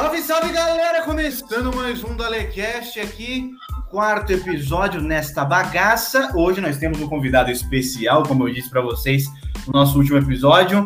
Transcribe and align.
Salve, 0.00 0.22
salve 0.22 0.50
galera! 0.50 1.02
Começando 1.02 1.76
mais 1.76 2.02
um 2.02 2.16
Dalecast 2.16 2.98
aqui, 2.98 3.50
quarto 3.90 4.32
episódio 4.32 4.98
nesta 4.98 5.44
bagaça. 5.44 6.32
Hoje 6.34 6.58
nós 6.58 6.78
temos 6.78 7.02
um 7.02 7.06
convidado 7.06 7.50
especial, 7.50 8.22
como 8.22 8.48
eu 8.48 8.54
disse 8.54 8.70
para 8.70 8.80
vocês 8.80 9.26
no 9.66 9.74
nosso 9.74 9.98
último 9.98 10.16
episódio. 10.16 10.82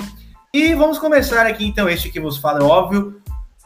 E 0.53 0.75
vamos 0.75 0.99
começar 0.99 1.47
aqui 1.47 1.65
então. 1.65 1.89
Este 1.89 2.11
que 2.11 2.19
vos 2.19 2.39
fala 2.39 2.59
é 2.59 2.65
óbvio. 2.65 3.23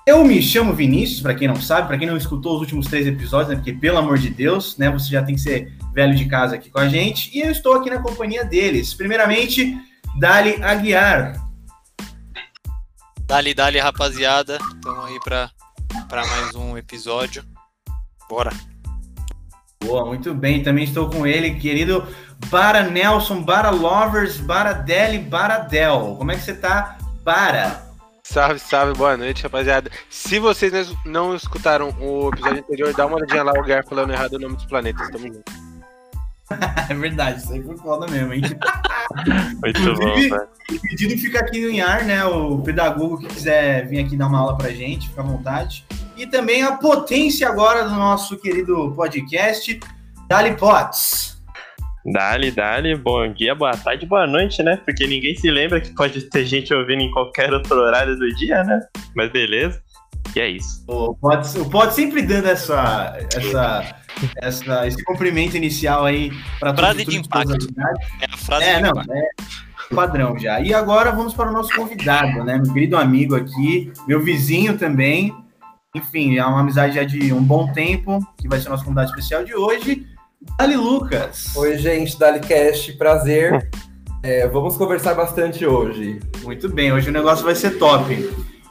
Eu 0.07 0.23
me 0.23 0.43
chamo 0.43 0.75
Vinícius, 0.75 1.23
para 1.23 1.35
quem 1.35 1.49
não 1.49 1.57
sabe, 1.57 1.89
para 1.89 1.97
quem 1.97 2.07
não 2.07 2.19
escutou 2.19 2.57
os 2.57 2.61
últimos 2.61 2.87
três 2.87 3.07
episódios, 3.07 3.49
né? 3.49 3.55
Porque 3.55 3.73
pelo 3.73 3.97
amor 3.97 4.19
de 4.19 4.29
Deus, 4.29 4.77
né? 4.77 4.91
Você 4.91 5.09
já 5.09 5.23
tem 5.23 5.35
que 5.35 5.41
ser 5.41 5.73
velho 5.95 6.15
de 6.15 6.27
casa 6.27 6.57
aqui 6.57 6.69
com 6.69 6.79
a 6.79 6.89
gente. 6.91 7.31
E 7.35 7.41
eu 7.41 7.51
estou 7.51 7.73
aqui 7.73 7.89
na 7.89 8.03
companhia 8.03 8.45
deles. 8.45 8.93
Primeiramente, 8.93 9.75
Dali 10.19 10.63
Aguiar. 10.63 11.48
Dali, 13.29 13.53
dali, 13.53 13.79
rapaziada. 13.79 14.57
Estamos 14.75 15.05
aí 15.05 15.21
para 15.21 15.51
mais 16.11 16.55
um 16.55 16.79
episódio. 16.79 17.45
Bora. 18.27 18.51
Boa, 19.85 20.07
muito 20.07 20.33
bem. 20.33 20.63
Também 20.63 20.85
estou 20.85 21.11
com 21.11 21.27
ele, 21.27 21.57
querido 21.57 22.09
Bara 22.47 22.85
Nelson, 22.89 23.43
Bara 23.43 23.69
Lovers, 23.69 24.39
Bara 24.39 24.73
Deli, 24.73 25.19
Bara 25.19 25.59
Del. 25.59 26.17
Como 26.17 26.33
é 26.33 26.37
que 26.37 26.41
você 26.41 26.55
tá, 26.55 26.97
Bara? 27.23 27.87
Salve, 28.25 28.59
salve, 28.59 28.95
boa 28.95 29.15
noite, 29.15 29.43
rapaziada. 29.43 29.91
Se 30.09 30.39
vocês 30.39 30.91
não 31.05 31.37
escutaram 31.37 31.91
o 32.01 32.31
episódio 32.31 32.61
anterior, 32.61 32.95
dá 32.95 33.05
uma 33.05 33.17
olhadinha 33.17 33.43
lá, 33.43 33.53
o 33.53 33.63
Gar 33.63 33.85
falando 33.85 34.11
errado 34.11 34.33
o 34.33 34.39
nome 34.39 34.57
dos 34.57 34.65
planetas. 34.65 35.07
Tamo 35.11 35.27
junto. 35.27 35.68
é 36.89 36.95
verdade, 36.95 37.41
isso 37.41 37.53
aí 37.53 37.63
foi 37.63 37.77
foda 37.77 38.07
mesmo, 38.11 38.33
hein? 38.33 38.43
Muito 39.63 39.95
bom, 39.95 40.15
velho. 40.15 40.49
O 40.71 40.81
pedido 40.81 41.21
fica 41.21 41.41
aqui 41.41 41.59
em 41.67 41.81
ar, 41.81 42.05
né? 42.05 42.25
O 42.25 42.59
pedagogo 42.59 43.19
que 43.19 43.27
quiser 43.27 43.87
vir 43.87 44.01
aqui 44.01 44.17
dar 44.17 44.29
uma 44.29 44.39
aula 44.39 44.57
pra 44.57 44.71
gente, 44.71 45.09
fica 45.09 45.21
à 45.21 45.25
vontade. 45.25 45.85
E 46.17 46.27
também 46.27 46.63
a 46.63 46.73
potência 46.73 47.49
agora 47.49 47.85
do 47.85 47.95
nosso 47.95 48.37
querido 48.39 48.93
podcast, 48.93 49.79
Dali 50.27 50.57
Potts. 50.57 51.39
Dali, 52.05 52.51
Dali, 52.51 52.97
bom 52.97 53.31
dia, 53.33 53.55
boa 53.55 53.73
tarde, 53.73 54.07
boa 54.07 54.27
noite, 54.27 54.63
né? 54.63 54.81
Porque 54.85 55.07
ninguém 55.07 55.35
se 55.35 55.51
lembra 55.51 55.81
que 55.81 55.95
pode 55.95 56.23
ter 56.23 56.45
gente 56.45 56.73
ouvindo 56.73 57.03
em 57.03 57.11
qualquer 57.11 57.53
outro 57.53 57.77
horário 57.77 58.17
do 58.17 58.35
dia, 58.35 58.65
né? 58.65 58.81
Mas 59.15 59.31
beleza. 59.31 59.83
E 60.35 60.41
é 60.41 60.49
isso. 60.51 60.85
O 60.87 61.15
Potts, 61.15 61.55
o 61.55 61.69
Potts 61.69 61.95
sempre 61.95 62.23
dando 62.23 62.47
essa, 62.47 63.19
essa 63.35 63.99
essa, 64.41 64.87
esse 64.87 65.03
cumprimento 65.05 65.57
inicial 65.57 66.05
aí 66.05 66.33
para 66.59 66.73
todos 66.73 66.91
Frase 66.91 67.05
de 67.05 67.17
impacto. 67.17 67.67
É 68.21 68.27
a 68.33 68.37
frase 68.37 68.65
é, 68.65 68.77
de 68.77 68.83
não, 68.83 68.91
impacto. 68.91 69.13
É 69.13 69.29
padrão 69.95 70.39
já. 70.39 70.61
E 70.61 70.75
agora 70.75 71.11
vamos 71.11 71.35
para 71.35 71.49
o 71.49 71.53
nosso 71.53 71.75
convidado, 71.75 72.45
né? 72.45 72.59
Meu 72.59 72.73
querido 72.73 72.97
amigo 72.97 73.35
aqui, 73.35 73.93
meu 74.07 74.23
vizinho 74.23 74.77
também. 74.77 75.35
Enfim, 75.95 76.37
é 76.37 76.45
uma 76.45 76.61
amizade 76.61 76.95
já 76.95 77.05
de 77.05 77.33
um 77.33 77.43
bom 77.43 77.73
tempo, 77.73 78.21
que 78.37 78.49
vai 78.49 78.61
ser 78.61 78.69
o 78.69 78.71
nosso 78.71 78.85
convidado 78.85 79.11
especial 79.11 79.45
de 79.45 79.55
hoje. 79.55 80.07
Dali 80.59 80.77
Lucas. 80.77 81.57
Oi, 81.57 81.79
gente, 81.79 82.19
Dali 82.19 82.41
Cast, 82.41 82.93
prazer. 82.95 83.69
É, 84.21 84.49
vamos 84.49 84.77
conversar 84.77 85.15
bastante 85.15 85.65
hoje. 85.65 86.19
Muito 86.43 86.69
bem, 86.69 86.93
hoje 86.93 87.09
o 87.09 87.13
negócio 87.13 87.45
vai 87.45 87.55
ser 87.55 87.79
top. 87.79 88.29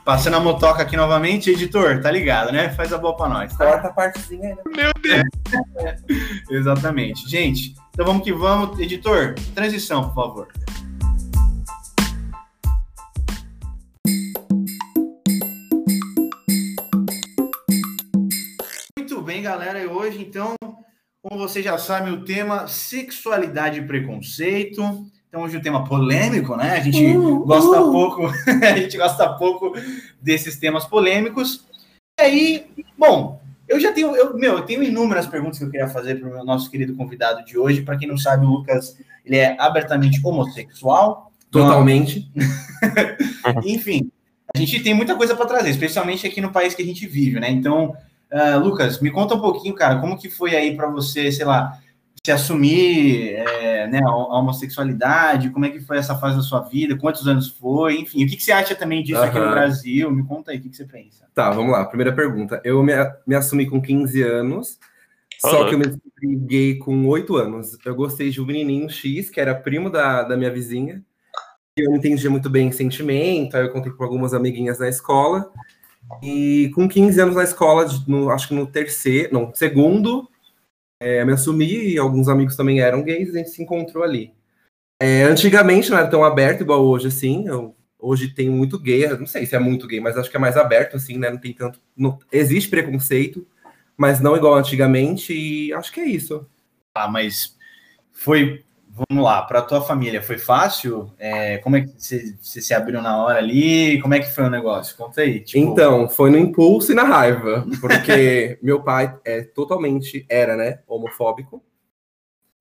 Passando 0.08 0.38
a 0.38 0.40
motoca 0.40 0.84
aqui 0.84 0.96
novamente, 0.96 1.50
editor, 1.50 2.00
tá 2.00 2.10
ligado, 2.10 2.50
né? 2.50 2.70
Faz 2.70 2.94
a 2.94 2.98
boa 2.98 3.14
pra 3.14 3.28
nós. 3.28 3.54
Tá? 3.58 3.66
Corta 3.66 3.88
a 3.90 3.92
partezinha 3.92 4.48
aí, 4.48 4.56
né? 4.56 4.64
Meu 4.66 4.92
Deus! 5.02 5.26
É, 5.76 5.98
exatamente. 6.50 7.30
Gente, 7.30 7.76
então 7.90 8.06
vamos 8.06 8.24
que 8.24 8.32
vamos. 8.32 8.80
Editor, 8.80 9.36
transição, 9.54 10.08
por 10.08 10.16
favor. 10.16 10.48
Muito 18.98 19.22
bem, 19.24 19.42
galera. 19.42 19.78
E 19.78 19.88
hoje, 19.88 20.22
então, 20.22 20.56
como 21.22 21.38
você 21.38 21.62
já 21.62 21.78
sabe, 21.78 22.12
o 22.12 22.24
tema 22.24 22.66
sexualidade 22.70 23.82
e 23.82 23.86
preconceito. 23.86 25.06
Então 25.28 25.42
hoje 25.42 25.58
o 25.58 25.60
um 25.60 25.64
tema 25.64 25.84
polêmico, 25.84 26.56
né? 26.56 26.72
A 26.72 26.80
gente 26.80 27.06
uh, 27.18 27.46
gosta 27.46 27.82
uh. 27.82 27.92
pouco, 27.92 28.28
a 28.64 28.78
gente 28.78 28.98
gosta 28.98 29.34
pouco 29.34 29.74
desses 30.22 30.58
temas 30.58 30.86
polêmicos. 30.86 31.66
E 32.20 32.24
aí, 32.24 32.66
bom, 32.98 33.40
eu 33.68 33.80
já 33.80 33.92
tenho, 33.92 34.16
eu, 34.16 34.38
meu, 34.38 34.54
eu 34.54 34.62
tenho 34.62 34.82
inúmeras 34.82 35.28
perguntas 35.28 35.60
que 35.60 35.66
eu 35.66 35.70
queria 35.70 35.90
fazer 35.90 36.16
para 36.20 36.42
o 36.42 36.46
nosso 36.46 36.72
querido 36.72 36.96
convidado 36.96 37.44
de 37.44 37.58
hoje. 37.58 37.82
Para 37.82 37.98
quem 37.98 38.08
não 38.08 38.18
sabe, 38.18 38.46
o 38.46 38.50
Lucas 38.50 38.98
ele 39.26 39.36
é 39.36 39.58
abertamente 39.60 40.22
homossexual. 40.24 41.32
Totalmente. 41.52 42.32
Enfim, 43.66 44.10
a 44.56 44.58
gente 44.58 44.82
tem 44.82 44.94
muita 44.94 45.16
coisa 45.16 45.36
para 45.36 45.46
trazer, 45.46 45.70
especialmente 45.70 46.26
aqui 46.26 46.40
no 46.40 46.52
país 46.52 46.74
que 46.74 46.82
a 46.82 46.86
gente 46.86 47.06
vive, 47.06 47.40
né? 47.40 47.50
Então, 47.50 47.96
uh, 48.32 48.60
Lucas, 48.60 49.02
me 49.02 49.12
conta 49.12 49.36
um 49.36 49.42
pouquinho, 49.42 49.76
cara, 49.76 50.00
como 50.00 50.18
que 50.18 50.30
foi 50.30 50.56
aí 50.56 50.76
para 50.76 50.88
você, 50.88 51.32
sei 51.32 51.46
lá, 51.46 51.78
se 52.28 52.32
assumir 52.34 53.36
é, 53.36 53.88
né, 53.88 54.02
a 54.04 54.12
homossexualidade, 54.12 55.50
como 55.50 55.64
é 55.64 55.70
que 55.70 55.80
foi 55.80 55.98
essa 55.98 56.14
fase 56.14 56.36
da 56.36 56.42
sua 56.42 56.60
vida, 56.60 56.98
quantos 56.98 57.26
anos 57.26 57.48
foi, 57.48 58.02
enfim, 58.02 58.26
o 58.26 58.28
que, 58.28 58.36
que 58.36 58.44
você 58.44 58.52
acha 58.52 58.76
também 58.76 59.02
disso 59.02 59.22
uhum. 59.22 59.28
aqui 59.28 59.40
no 59.40 59.50
Brasil? 59.50 60.12
Me 60.12 60.26
conta 60.26 60.52
aí, 60.52 60.58
o 60.58 60.62
que, 60.62 60.68
que 60.68 60.76
você 60.76 60.84
pensa? 60.84 61.26
Tá, 61.34 61.50
vamos 61.52 61.72
lá, 61.72 61.86
primeira 61.86 62.14
pergunta. 62.14 62.60
Eu 62.66 62.84
me, 62.84 62.92
me 63.26 63.34
assumi 63.34 63.66
com 63.66 63.82
15 63.82 64.22
anos, 64.24 64.78
uhum. 65.42 65.50
só 65.52 65.70
que 65.70 65.76
eu 65.76 65.80
me 65.80 65.86
descobri 65.86 66.36
gay 66.46 66.76
com 66.76 67.08
8 67.08 67.34
anos. 67.38 67.78
Eu 67.86 67.96
gostei 67.96 68.30
de 68.30 68.42
um 68.42 68.46
menininho 68.46 68.90
X, 68.90 69.30
que 69.30 69.40
era 69.40 69.56
primo 69.56 69.90
da, 69.90 70.24
da 70.24 70.36
minha 70.36 70.52
vizinha, 70.52 71.02
eu 71.78 71.92
não 71.92 71.96
entendia 71.96 72.30
muito 72.30 72.50
bem 72.50 72.74
sentimento, 72.74 73.56
aí 73.56 73.64
eu 73.64 73.72
contei 73.72 73.90
com 73.90 74.04
algumas 74.04 74.34
amiguinhas 74.34 74.80
na 74.80 74.90
escola, 74.90 75.50
e 76.22 76.74
com 76.76 76.90
15 76.90 77.22
anos 77.22 77.36
na 77.38 77.46
escola, 77.46 77.88
no, 78.06 78.30
acho 78.32 78.50
que 78.50 78.54
no 78.54 78.68
terceiro, 78.68 79.30
não, 79.32 79.56
segundo 79.56 80.28
é, 81.00 81.24
me 81.24 81.34
assumi 81.34 81.94
e 81.94 81.98
alguns 81.98 82.28
amigos 82.28 82.56
também 82.56 82.80
eram 82.80 83.04
gays, 83.04 83.30
a 83.34 83.38
gente 83.38 83.50
se 83.50 83.62
encontrou 83.62 84.04
ali. 84.04 84.34
É, 85.00 85.24
antigamente 85.24 85.90
não 85.90 85.98
era 85.98 86.10
tão 86.10 86.24
aberto 86.24 86.62
igual 86.62 86.84
hoje, 86.84 87.08
assim. 87.08 87.48
Eu, 87.48 87.76
hoje 88.00 88.34
tem 88.34 88.50
muito 88.50 88.80
gay, 88.80 89.08
não 89.18 89.28
sei 89.28 89.46
se 89.46 89.56
é 89.56 89.60
muito 89.60 89.88
gay, 89.88 90.00
mas 90.00 90.18
acho 90.18 90.30
que 90.30 90.38
é 90.38 90.40
mais 90.40 90.58
aberto, 90.58 90.98
assim, 90.98 91.18
né? 91.18 91.30
Não 91.30 91.38
tem 91.38 91.54
tanto. 91.54 91.80
Não, 91.96 92.18
existe 92.32 92.70
preconceito, 92.70 93.48
mas 93.96 94.20
não 94.20 94.36
igual 94.36 94.56
antigamente, 94.56 95.34
e 95.34 95.74
acho 95.74 95.92
que 95.92 96.00
é 96.00 96.06
isso. 96.06 96.48
Ah, 96.96 97.08
mas 97.08 97.56
foi 98.12 98.66
vamos 99.10 99.24
lá, 99.24 99.42
para 99.44 99.62
tua 99.62 99.82
família 99.82 100.22
foi 100.22 100.38
fácil? 100.38 101.14
É, 101.18 101.58
como 101.60 101.76
é 101.76 101.82
que 101.82 101.90
você, 101.98 102.36
se 102.42 102.74
abriu 102.74 103.02
na 103.02 103.24
hora 103.24 103.38
ali? 103.38 104.02
Como 104.02 104.14
é 104.14 104.20
que 104.20 104.32
foi 104.32 104.46
o 104.46 104.50
negócio? 104.50 104.96
Conta 104.98 105.22
aí. 105.22 105.42
Tipo... 105.42 105.64
Então, 105.64 106.10
foi 106.10 106.30
no 106.30 106.38
impulso 106.38 106.92
e 106.92 106.96
na 106.96 107.04
raiva, 107.04 107.66
porque 107.80 108.58
meu 108.64 108.82
pai 108.82 109.18
é 109.24 109.42
totalmente 109.42 110.26
era, 110.28 110.56
né, 110.56 110.80
homofóbico 110.88 111.64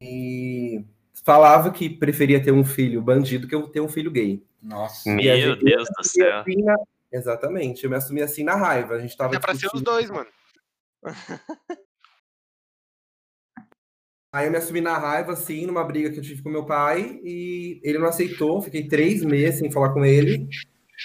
e 0.00 0.84
falava 1.24 1.70
que 1.70 1.88
preferia 1.88 2.42
ter 2.42 2.52
um 2.52 2.64
filho 2.64 3.00
bandido 3.00 3.48
que 3.48 3.54
eu 3.54 3.68
ter 3.68 3.80
um 3.80 3.88
filho 3.88 4.10
gay. 4.10 4.42
Nossa, 4.62 5.10
meu 5.10 5.56
Deus 5.56 5.88
do 5.96 6.04
céu. 6.04 6.40
Assim 6.40 6.62
na... 6.62 6.76
Exatamente, 7.10 7.84
eu 7.84 7.90
me 7.90 7.96
assumi 7.96 8.20
assim 8.20 8.44
na 8.44 8.56
raiva. 8.56 8.94
A 8.94 8.98
gente 8.98 9.16
tava. 9.16 9.34
É 9.34 9.38
pra 9.38 9.54
ser 9.54 9.68
os 9.72 9.80
dois, 9.80 10.10
mano. 10.10 10.28
Aí 14.36 14.48
eu 14.48 14.50
me 14.50 14.58
assumi 14.58 14.82
na 14.82 14.98
raiva, 14.98 15.32
assim, 15.32 15.64
numa 15.64 15.82
briga 15.82 16.10
que 16.10 16.18
eu 16.18 16.22
tive 16.22 16.42
com 16.42 16.50
meu 16.50 16.66
pai, 16.66 17.18
e 17.24 17.80
ele 17.82 17.96
não 17.96 18.06
aceitou, 18.06 18.60
fiquei 18.60 18.86
três 18.86 19.24
meses 19.24 19.60
sem 19.60 19.70
falar 19.70 19.94
com 19.94 20.04
ele. 20.04 20.46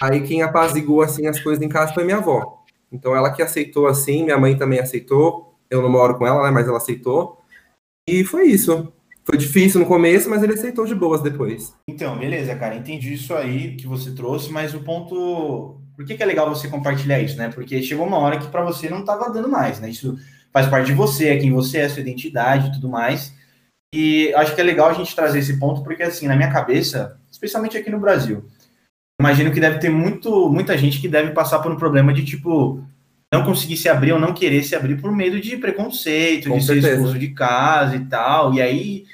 Aí 0.01 0.19
quem 0.23 0.41
apazigou, 0.41 1.01
assim, 1.01 1.25
as 1.27 1.39
coisas 1.39 1.63
em 1.63 1.69
casa 1.69 1.93
foi 1.93 2.03
minha 2.03 2.17
avó. 2.17 2.61
Então 2.91 3.15
ela 3.15 3.31
que 3.31 3.41
aceitou, 3.41 3.87
assim, 3.87 4.25
minha 4.25 4.37
mãe 4.37 4.57
também 4.57 4.81
aceitou. 4.81 5.55
Eu 5.69 5.81
não 5.81 5.89
moro 5.89 6.17
com 6.17 6.27
ela, 6.27 6.43
né, 6.43 6.51
mas 6.51 6.67
ela 6.67 6.75
aceitou. 6.75 7.37
E 8.05 8.25
foi 8.25 8.47
isso. 8.47 8.91
Foi 9.23 9.37
difícil 9.37 9.79
no 9.79 9.85
começo, 9.85 10.29
mas 10.29 10.43
ele 10.43 10.55
aceitou 10.55 10.85
de 10.85 10.93
boas 10.93 11.21
depois. 11.21 11.73
Então, 11.87 12.19
beleza, 12.19 12.53
cara, 12.57 12.75
entendi 12.75 13.13
isso 13.13 13.33
aí 13.33 13.77
que 13.77 13.87
você 13.87 14.13
trouxe, 14.13 14.51
mas 14.51 14.73
o 14.73 14.81
ponto... 14.81 15.77
Por 15.95 16.03
que, 16.03 16.17
que 16.17 16.23
é 16.23 16.25
legal 16.25 16.53
você 16.53 16.67
compartilhar 16.67 17.21
isso, 17.21 17.37
né? 17.37 17.47
Porque 17.47 17.81
chegou 17.81 18.05
uma 18.05 18.17
hora 18.17 18.39
que 18.39 18.49
para 18.49 18.65
você 18.65 18.89
não 18.89 19.05
tava 19.05 19.29
dando 19.29 19.47
mais, 19.47 19.79
né? 19.79 19.89
Isso 19.89 20.17
faz 20.51 20.67
parte 20.67 20.87
de 20.87 20.93
você, 20.93 21.29
é 21.29 21.37
quem 21.37 21.51
você 21.51 21.79
é, 21.79 21.89
sua 21.89 22.01
identidade 22.01 22.67
e 22.67 22.71
tudo 22.73 22.89
mais. 22.89 23.33
E 23.93 24.33
acho 24.35 24.55
que 24.55 24.61
é 24.61 24.63
legal 24.63 24.89
a 24.89 24.93
gente 24.93 25.15
trazer 25.15 25.39
esse 25.39 25.59
ponto, 25.59 25.83
porque 25.83 26.03
assim, 26.03 26.27
na 26.27 26.35
minha 26.35 26.51
cabeça, 26.51 27.19
especialmente 27.29 27.77
aqui 27.77 27.89
no 27.89 27.99
Brasil, 27.99 28.45
imagino 29.19 29.51
que 29.51 29.59
deve 29.59 29.79
ter 29.79 29.89
muito, 29.89 30.49
muita 30.49 30.77
gente 30.77 30.99
que 30.99 31.07
deve 31.07 31.31
passar 31.31 31.59
por 31.59 31.71
um 31.71 31.77
problema 31.77 32.13
de 32.13 32.23
tipo 32.23 32.83
não 33.33 33.45
conseguir 33.45 33.77
se 33.77 33.87
abrir 33.87 34.11
ou 34.11 34.19
não 34.19 34.33
querer 34.33 34.61
se 34.63 34.75
abrir 34.75 34.99
por 34.99 35.11
medo 35.11 35.39
de 35.39 35.55
preconceito, 35.55 36.49
Com 36.49 36.57
de 36.57 36.65
certeza. 36.65 36.87
ser 36.87 36.93
expulso 36.95 37.19
de 37.19 37.29
casa 37.29 37.95
e 37.95 38.05
tal. 38.05 38.53
E 38.53 38.61
aí, 38.61 39.05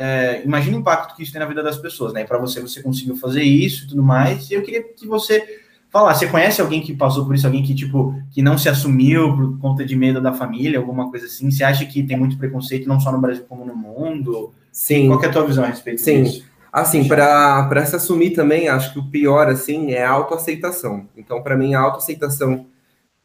é, 0.00 0.42
imagina 0.44 0.78
o 0.78 0.80
impacto 0.80 1.14
que 1.14 1.22
isso 1.22 1.32
tem 1.32 1.40
na 1.40 1.46
vida 1.46 1.62
das 1.62 1.76
pessoas, 1.76 2.12
né? 2.12 2.24
Para 2.24 2.38
você, 2.38 2.60
você 2.60 2.82
conseguiu 2.82 3.16
fazer 3.16 3.42
isso 3.42 3.84
e 3.84 3.88
tudo 3.88 4.02
mais. 4.02 4.50
E 4.50 4.54
eu 4.54 4.62
queria 4.62 4.82
que 4.82 5.06
você 5.06 5.60
falar, 5.98 6.14
você 6.14 6.26
conhece 6.26 6.60
alguém 6.60 6.80
que 6.80 6.94
passou 6.94 7.24
por 7.24 7.34
isso, 7.34 7.46
alguém 7.46 7.62
que, 7.62 7.74
tipo, 7.74 8.14
que 8.30 8.42
não 8.42 8.58
se 8.58 8.68
assumiu 8.68 9.34
por 9.34 9.58
conta 9.58 9.84
de 9.84 9.96
medo 9.96 10.20
da 10.20 10.32
família, 10.32 10.78
alguma 10.78 11.10
coisa 11.10 11.26
assim? 11.26 11.50
Você 11.50 11.64
acha 11.64 11.86
que 11.86 12.02
tem 12.02 12.16
muito 12.16 12.36
preconceito, 12.36 12.88
não 12.88 13.00
só 13.00 13.10
no 13.10 13.20
Brasil 13.20 13.44
como 13.48 13.64
no 13.64 13.74
mundo? 13.74 14.52
Sim. 14.70 15.08
Qual 15.08 15.22
é 15.22 15.26
a 15.26 15.30
tua 15.30 15.46
visão 15.46 15.64
a 15.64 15.68
respeito 15.68 16.00
Sim. 16.00 16.22
disso? 16.22 16.44
Assim, 16.72 17.08
para 17.08 17.86
se 17.86 17.96
assumir 17.96 18.30
também, 18.32 18.68
acho 18.68 18.92
que 18.92 18.98
o 18.98 19.10
pior, 19.10 19.48
assim, 19.48 19.92
é 19.92 20.04
a 20.04 20.10
autoaceitação. 20.10 21.08
Então, 21.16 21.42
para 21.42 21.56
mim, 21.56 21.72
a 21.72 21.80
autoaceitação 21.80 22.66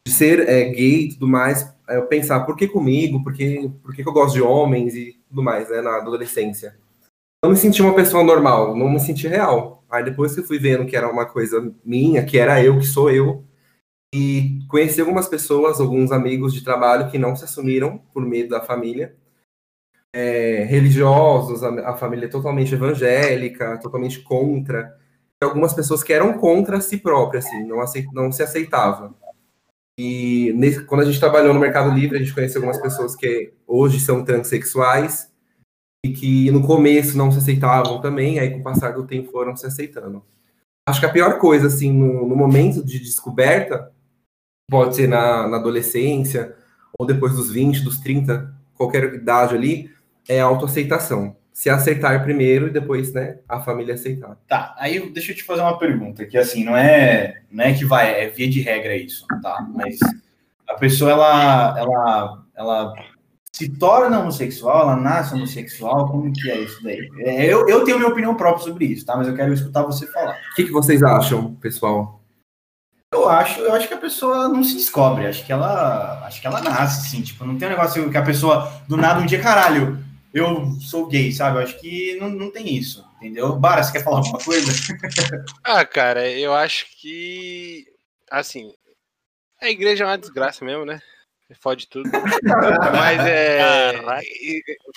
de 0.06 0.12
ser 0.12 0.48
é, 0.48 0.64
gay 0.70 1.04
e 1.04 1.08
tudo 1.12 1.28
mais, 1.28 1.70
é, 1.86 1.96
eu 1.98 2.06
pensar 2.06 2.40
por 2.40 2.56
que 2.56 2.66
comigo, 2.66 3.22
por 3.22 3.34
que, 3.34 3.70
por 3.82 3.94
que, 3.94 4.02
que 4.02 4.08
eu 4.08 4.12
gosto 4.12 4.34
de 4.34 4.42
homens 4.42 4.94
e 4.94 5.16
tudo 5.28 5.42
mais, 5.42 5.68
né, 5.68 5.82
na 5.82 5.98
adolescência. 5.98 6.74
Não 7.44 7.50
me 7.50 7.56
senti 7.56 7.82
uma 7.82 7.94
pessoa 7.94 8.24
normal, 8.24 8.76
não 8.76 8.88
me 8.88 9.00
senti 9.00 9.28
real. 9.28 9.81
Aí 9.92 10.02
depois 10.02 10.34
que 10.34 10.40
eu 10.40 10.44
fui 10.44 10.58
vendo 10.58 10.86
que 10.86 10.96
era 10.96 11.06
uma 11.06 11.26
coisa 11.26 11.70
minha, 11.84 12.24
que 12.24 12.38
era 12.38 12.64
eu, 12.64 12.78
que 12.78 12.86
sou 12.86 13.10
eu, 13.10 13.44
e 14.14 14.60
conheci 14.68 15.00
algumas 15.00 15.28
pessoas, 15.28 15.80
alguns 15.80 16.10
amigos 16.10 16.54
de 16.54 16.64
trabalho 16.64 17.10
que 17.10 17.18
não 17.18 17.36
se 17.36 17.44
assumiram 17.44 17.98
por 18.12 18.24
medo 18.24 18.50
da 18.50 18.62
família, 18.62 19.14
é, 20.14 20.64
religiosos, 20.64 21.62
a, 21.62 21.90
a, 21.90 21.96
família 21.96 22.28
totalmente 22.28 22.74
evangélica, 22.74 23.78
totalmente 23.78 24.20
contra, 24.20 24.96
e 25.40 25.44
algumas 25.44 25.74
pessoas 25.74 26.02
que 26.02 26.12
eram 26.12 26.38
contra 26.38 26.80
si 26.80 26.98
própria, 26.98 27.38
assim, 27.40 27.66
não, 27.66 27.80
aceit, 27.80 28.06
não 28.14 28.32
se 28.32 28.42
aceitava. 28.42 29.14
E 29.98 30.52
nesse, 30.54 30.84
quando 30.84 31.02
a 31.02 31.04
gente 31.04 31.20
trabalhou 31.20 31.52
no 31.52 31.60
Mercado 31.60 31.90
Livre, 31.90 32.16
a 32.16 32.20
gente 32.20 32.34
conheceu 32.34 32.60
algumas 32.60 32.80
pessoas 32.80 33.14
que 33.14 33.52
hoje 33.66 34.00
são 34.00 34.24
transexuais 34.24 35.31
e 36.04 36.12
que 36.12 36.50
no 36.50 36.66
começo 36.66 37.16
não 37.16 37.30
se 37.30 37.38
aceitavam 37.38 38.00
também, 38.00 38.38
aí 38.38 38.50
com 38.50 38.58
o 38.58 38.62
passar 38.62 38.92
do 38.92 39.06
tempo 39.06 39.30
foram 39.30 39.56
se 39.56 39.66
aceitando. 39.66 40.24
Acho 40.88 40.98
que 40.98 41.06
a 41.06 41.12
pior 41.12 41.38
coisa, 41.38 41.68
assim, 41.68 41.92
no, 41.92 42.26
no 42.26 42.34
momento 42.34 42.84
de 42.84 42.98
descoberta, 42.98 43.92
pode 44.68 44.96
ser 44.96 45.06
na, 45.06 45.46
na 45.46 45.58
adolescência, 45.58 46.56
ou 46.98 47.06
depois 47.06 47.34
dos 47.34 47.50
20, 47.50 47.84
dos 47.84 48.00
30, 48.00 48.52
qualquer 48.74 49.14
idade 49.14 49.54
ali, 49.54 49.90
é 50.28 50.40
a 50.40 50.44
autoaceitação. 50.44 51.36
Se 51.52 51.70
aceitar 51.70 52.24
primeiro 52.24 52.66
e 52.66 52.70
depois, 52.70 53.12
né, 53.12 53.38
a 53.48 53.60
família 53.60 53.94
aceitar. 53.94 54.36
Tá, 54.48 54.74
aí 54.78 55.08
deixa 55.10 55.30
eu 55.30 55.36
te 55.36 55.44
fazer 55.44 55.60
uma 55.60 55.78
pergunta, 55.78 56.26
que 56.26 56.36
assim, 56.36 56.64
não 56.64 56.76
é, 56.76 57.42
não 57.50 57.64
é 57.64 57.74
que 57.74 57.84
vai, 57.84 58.24
é 58.24 58.28
via 58.28 58.48
de 58.48 58.60
regra 58.60 58.96
isso, 58.96 59.24
tá? 59.40 59.64
Mas 59.72 59.98
a 60.66 60.74
pessoa, 60.74 61.12
ela, 61.12 61.78
ela, 61.78 62.44
ela 62.56 62.94
se 63.54 63.68
torna 63.68 64.20
homossexual, 64.20 64.82
ela 64.82 64.96
nasce 64.96 65.34
homossexual, 65.34 66.08
como 66.08 66.32
que 66.32 66.50
é 66.50 66.60
isso 66.60 66.82
daí? 66.82 67.08
É, 67.18 67.46
eu, 67.46 67.68
eu 67.68 67.84
tenho 67.84 67.98
minha 67.98 68.10
opinião 68.10 68.34
própria 68.34 68.64
sobre 68.64 68.86
isso, 68.86 69.04
tá? 69.04 69.16
Mas 69.16 69.28
eu 69.28 69.36
quero 69.36 69.52
escutar 69.52 69.82
você 69.82 70.06
falar. 70.06 70.38
O 70.52 70.54
que, 70.54 70.64
que 70.64 70.72
vocês 70.72 71.02
acham, 71.02 71.54
pessoal? 71.56 72.22
Eu 73.12 73.28
acho, 73.28 73.60
eu 73.60 73.74
acho 73.74 73.86
que 73.86 73.94
a 73.94 73.98
pessoa 73.98 74.48
não 74.48 74.64
se 74.64 74.74
descobre, 74.74 75.26
acho 75.26 75.44
que 75.44 75.52
ela, 75.52 76.24
acho 76.24 76.40
que 76.40 76.46
ela 76.46 76.62
nasce, 76.62 77.06
assim, 77.06 77.20
tipo, 77.20 77.44
não 77.44 77.58
tem 77.58 77.68
um 77.68 77.72
negócio 77.72 78.10
que 78.10 78.16
a 78.16 78.22
pessoa 78.22 78.72
do 78.88 78.96
nada 78.96 79.20
um 79.20 79.26
dia, 79.26 79.38
caralho, 79.38 80.02
eu 80.32 80.72
sou 80.80 81.06
gay, 81.06 81.30
sabe? 81.30 81.58
Eu 81.58 81.62
acho 81.62 81.78
que 81.78 82.16
não, 82.18 82.30
não 82.30 82.50
tem 82.50 82.74
isso, 82.74 83.06
entendeu? 83.16 83.54
Bara, 83.54 83.82
você 83.82 83.92
quer 83.92 84.02
falar 84.02 84.16
alguma 84.18 84.38
coisa? 84.38 84.72
ah, 85.62 85.84
cara, 85.84 86.26
eu 86.26 86.54
acho 86.54 86.86
que, 86.98 87.86
assim, 88.30 88.72
a 89.60 89.68
igreja 89.68 90.04
é 90.04 90.06
uma 90.06 90.16
desgraça 90.16 90.64
mesmo, 90.64 90.86
né? 90.86 91.02
Fode 91.60 91.88
tudo. 91.88 92.10
Mas 92.96 93.20
é. 93.26 93.92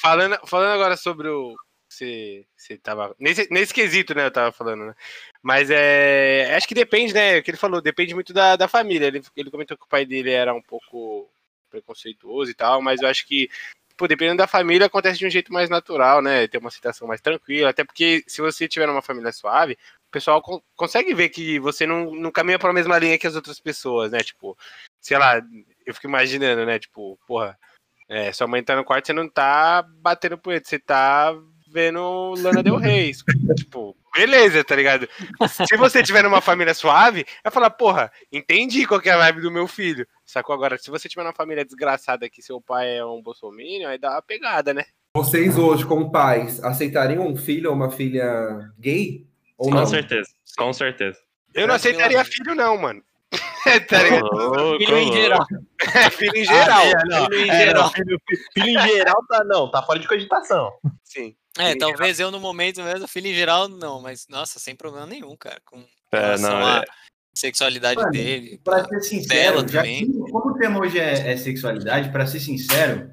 Falando, 0.01 0.37
falando 0.45 0.73
agora 0.73 0.97
sobre 0.97 1.27
o. 1.27 1.55
Você, 1.87 2.45
você 2.57 2.77
tava. 2.77 3.15
Nesse, 3.19 3.47
nesse 3.51 3.73
quesito, 3.73 4.13
né? 4.13 4.25
Eu 4.25 4.31
tava 4.31 4.51
falando, 4.51 4.85
né? 4.87 4.95
Mas 5.41 5.69
é. 5.69 6.53
Acho 6.55 6.67
que 6.67 6.73
depende, 6.73 7.13
né? 7.13 7.37
O 7.37 7.43
que 7.43 7.51
ele 7.51 7.57
falou, 7.57 7.81
depende 7.81 8.13
muito 8.13 8.33
da, 8.33 8.55
da 8.55 8.67
família. 8.67 9.07
Ele, 9.07 9.21
ele 9.35 9.51
comentou 9.51 9.77
que 9.77 9.85
o 9.85 9.89
pai 9.89 10.05
dele 10.05 10.31
era 10.31 10.53
um 10.53 10.61
pouco 10.61 11.29
preconceituoso 11.69 12.51
e 12.51 12.53
tal, 12.53 12.81
mas 12.81 13.01
eu 13.01 13.07
acho 13.07 13.25
que 13.27 13.49
Pô, 13.97 14.07
dependendo 14.07 14.37
da 14.39 14.47
família, 14.47 14.87
acontece 14.87 15.17
de 15.17 15.25
um 15.25 15.29
jeito 15.29 15.53
mais 15.53 15.69
natural, 15.69 16.21
né? 16.21 16.47
Ter 16.47 16.57
uma 16.57 16.69
situação 16.69 17.07
mais 17.07 17.21
tranquila. 17.21 17.69
Até 17.69 17.83
porque 17.85 18.23
se 18.27 18.41
você 18.41 18.67
tiver 18.67 18.87
numa 18.87 19.01
família 19.01 19.31
suave, 19.31 19.73
o 19.73 20.11
pessoal 20.11 20.41
co 20.41 20.61
consegue 20.75 21.13
ver 21.13 21.29
que 21.29 21.59
você 21.59 21.85
não, 21.87 22.13
não 22.13 22.29
caminha 22.31 22.59
para 22.59 22.71
a 22.71 22.73
mesma 22.73 22.97
linha 22.99 23.17
que 23.17 23.27
as 23.27 23.35
outras 23.35 23.59
pessoas, 23.59 24.11
né? 24.11 24.19
Tipo, 24.19 24.57
sei 24.99 25.17
lá, 25.17 25.41
eu 25.85 25.93
fico 25.93 26.07
imaginando, 26.07 26.65
né? 26.65 26.79
Tipo, 26.79 27.17
porra, 27.27 27.57
é, 28.09 28.31
sua 28.31 28.47
mãe 28.47 28.63
tá 28.63 28.75
no 28.75 28.83
quarto, 28.83 29.07
você 29.07 29.13
não 29.13 29.29
tá 29.29 29.85
batendo 30.01 30.37
punheta, 30.37 30.67
você 30.67 30.79
tá 30.79 31.35
vendo 31.67 32.33
Lana 32.37 32.63
Del 32.63 32.77
Rey. 32.77 33.11
tipo, 33.57 33.95
beleza, 34.15 34.63
tá 34.63 34.75
ligado? 34.75 35.07
Se 35.67 35.75
você 35.75 36.01
tiver 36.01 36.23
numa 36.23 36.41
família 36.41 36.73
suave, 36.73 37.25
vai 37.43 37.51
falar, 37.51 37.69
porra, 37.69 38.11
entendi 38.31 38.85
qual 38.87 39.01
é 39.03 39.09
a 39.09 39.17
vibe 39.17 39.41
do 39.41 39.51
meu 39.51 39.67
filho. 39.67 40.07
Sacou? 40.25 40.55
Agora, 40.55 40.77
se 40.77 40.89
você 40.89 41.09
tiver 41.09 41.23
numa 41.23 41.33
família 41.33 41.65
desgraçada 41.65 42.29
que 42.29 42.41
seu 42.41 42.61
pai 42.61 42.97
é 42.97 43.05
um 43.05 43.21
bolsominion, 43.21 43.89
aí 43.89 43.97
dá 43.97 44.11
uma 44.11 44.21
pegada, 44.21 44.73
né? 44.73 44.85
Vocês 45.15 45.57
hoje, 45.57 45.85
como 45.85 46.11
pais, 46.11 46.63
aceitariam 46.63 47.27
um 47.27 47.35
filho 47.35 47.69
ou 47.69 47.75
uma 47.75 47.91
filha 47.91 48.71
gay? 48.79 49.25
Ou 49.57 49.69
com 49.69 49.75
não? 49.75 49.85
certeza, 49.85 50.29
com 50.57 50.73
certeza. 50.73 51.17
Eu 51.53 51.67
não 51.67 51.75
aceitaria 51.75 52.23
filho, 52.25 52.53
não, 52.53 52.77
mano. 52.77 53.01
tá 53.89 54.03
ligado? 54.03 54.77
filho 54.77 54.97
em 54.97 55.13
geral. 55.13 55.45
É, 55.93 56.09
filho 56.09 56.35
em 56.35 56.45
geral. 56.45 56.79
Ah, 56.79 56.85
é, 56.85 57.29
filho 57.29 57.45
em 57.45 57.45
geral. 57.45 57.71
É, 57.71 57.73
não, 57.73 57.91
filho, 57.91 58.21
filho 58.53 58.69
em 58.69 58.87
geral 58.87 59.25
tá, 59.27 59.43
não, 59.43 59.69
tá 59.69 59.83
fora 59.83 59.99
de 59.99 60.07
cogitação. 60.07 60.71
Sim. 61.03 61.35
É, 61.59 61.75
talvez 61.75 62.19
eu 62.19 62.31
no 62.31 62.39
momento 62.39 62.81
mesmo, 62.81 63.07
filho 63.07 63.27
em 63.27 63.33
geral, 63.33 63.67
não, 63.67 64.01
mas 64.01 64.25
nossa, 64.29 64.57
sem 64.57 64.75
problema 64.75 65.05
nenhum, 65.05 65.35
cara. 65.37 65.61
Com 65.63 65.83
é, 66.11 66.37
não, 66.39 66.65
a 66.65 66.79
é... 66.79 66.83
sexualidade 67.33 67.99
Mano, 67.99 68.11
dele. 68.11 68.59
Pra 68.63 68.83
ser 68.85 69.01
sincero, 69.01 69.67
já 69.67 69.83
que, 69.83 70.05
como 70.31 70.51
o 70.51 70.57
tema 70.57 70.79
hoje 70.79 70.97
é, 70.99 71.33
é 71.33 71.37
sexualidade, 71.37 72.09
para 72.11 72.25
ser 72.25 72.39
sincero, 72.39 73.11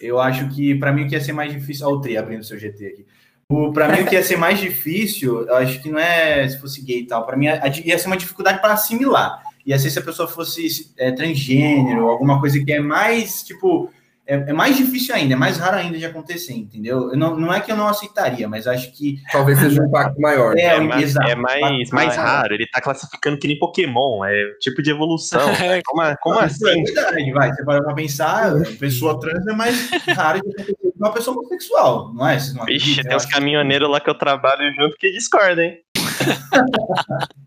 eu 0.00 0.18
acho 0.18 0.48
que 0.48 0.74
para 0.76 0.92
mim 0.92 1.04
o 1.04 1.08
que 1.08 1.14
ia 1.14 1.20
ser 1.20 1.32
mais 1.32 1.52
difícil. 1.52 1.86
Olha 1.86 1.96
o 1.96 2.00
Tri 2.00 2.16
abrindo 2.16 2.44
seu 2.44 2.58
GT 2.58 2.86
aqui. 2.86 3.06
O, 3.48 3.72
pra 3.72 3.88
mim, 3.88 4.02
o 4.02 4.06
que 4.06 4.14
ia 4.14 4.22
ser 4.22 4.36
mais 4.36 4.58
difícil, 4.58 5.46
eu 5.46 5.56
acho 5.56 5.80
que 5.82 5.90
não 5.90 5.98
é 5.98 6.48
se 6.48 6.58
fosse 6.58 6.82
gay 6.82 7.00
e 7.00 7.06
tal. 7.06 7.26
Para 7.26 7.36
mim, 7.36 7.46
ia 7.84 7.98
ser 7.98 8.06
uma 8.06 8.16
dificuldade 8.16 8.60
para 8.60 8.72
assimilar. 8.72 9.42
Ia 9.66 9.78
ser 9.78 9.90
se 9.90 9.98
a 9.98 10.02
pessoa 10.02 10.28
fosse 10.28 10.92
é, 10.98 11.10
transgênero, 11.12 12.08
alguma 12.08 12.38
coisa 12.40 12.62
que 12.62 12.72
é 12.72 12.80
mais, 12.80 13.42
tipo, 13.42 13.90
é, 14.26 14.36
é, 14.36 14.52
mais 14.54 14.74
difícil 14.76 15.14
ainda, 15.14 15.34
é 15.34 15.36
mais 15.36 15.58
raro 15.58 15.76
ainda 15.76 15.98
de 15.98 16.04
acontecer, 16.06 16.54
entendeu? 16.54 17.14
Não, 17.14 17.36
não 17.36 17.52
é 17.52 17.60
que 17.60 17.70
eu 17.70 17.76
não 17.76 17.86
aceitaria, 17.86 18.48
mas 18.48 18.66
acho 18.66 18.90
que. 18.92 19.18
Talvez 19.30 19.58
seja 19.58 19.82
um 19.82 19.84
impacto 19.88 20.18
maior. 20.18 20.56
É, 20.56 20.62
é, 20.62 20.80
mais, 20.80 21.02
exato, 21.02 21.28
é 21.28 21.34
mais, 21.34 21.90
mais 21.90 22.16
raro. 22.16 22.54
Ele 22.54 22.66
tá 22.66 22.80
classificando 22.80 23.38
que 23.38 23.46
nem 23.46 23.58
Pokémon, 23.58 24.24
é 24.24 24.32
tipo 24.60 24.82
de 24.82 24.90
evolução. 24.90 25.40
como, 25.84 26.16
como 26.22 26.40
é 26.40 26.44
assim? 26.44 26.70
É 26.70 26.82
verdade, 26.84 27.32
vai. 27.32 27.52
Você 27.52 27.64
vai 27.64 27.82
pra 27.82 27.94
pensar, 27.94 28.52
pessoa 28.78 29.20
trans 29.20 29.46
é 29.46 29.52
mais 29.52 29.90
raro 30.08 30.40
de 30.40 30.48
acontecer 30.48 30.74
que 30.74 30.92
uma 30.98 31.12
pessoa 31.12 31.36
homossexual, 31.36 32.14
não 32.14 32.26
é? 32.26 32.38
Vixe, 32.66 33.02
tem 33.02 33.14
uns 33.14 33.26
caminhoneiros 33.26 33.90
lá 33.90 34.00
que 34.00 34.08
eu 34.08 34.14
trabalho 34.14 34.72
junto 34.74 34.96
que 34.96 35.12
discordam, 35.12 35.64
hein? 35.64 35.78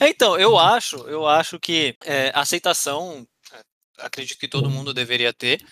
então, 0.00 0.38
eu 0.38 0.58
acho, 0.58 0.96
eu 1.08 1.26
acho 1.26 1.58
que 1.58 1.96
é, 2.04 2.30
aceitação 2.34 3.26
acredito 3.98 4.38
que 4.38 4.48
todo 4.48 4.70
mundo 4.70 4.94
deveria 4.94 5.32
ter, 5.32 5.64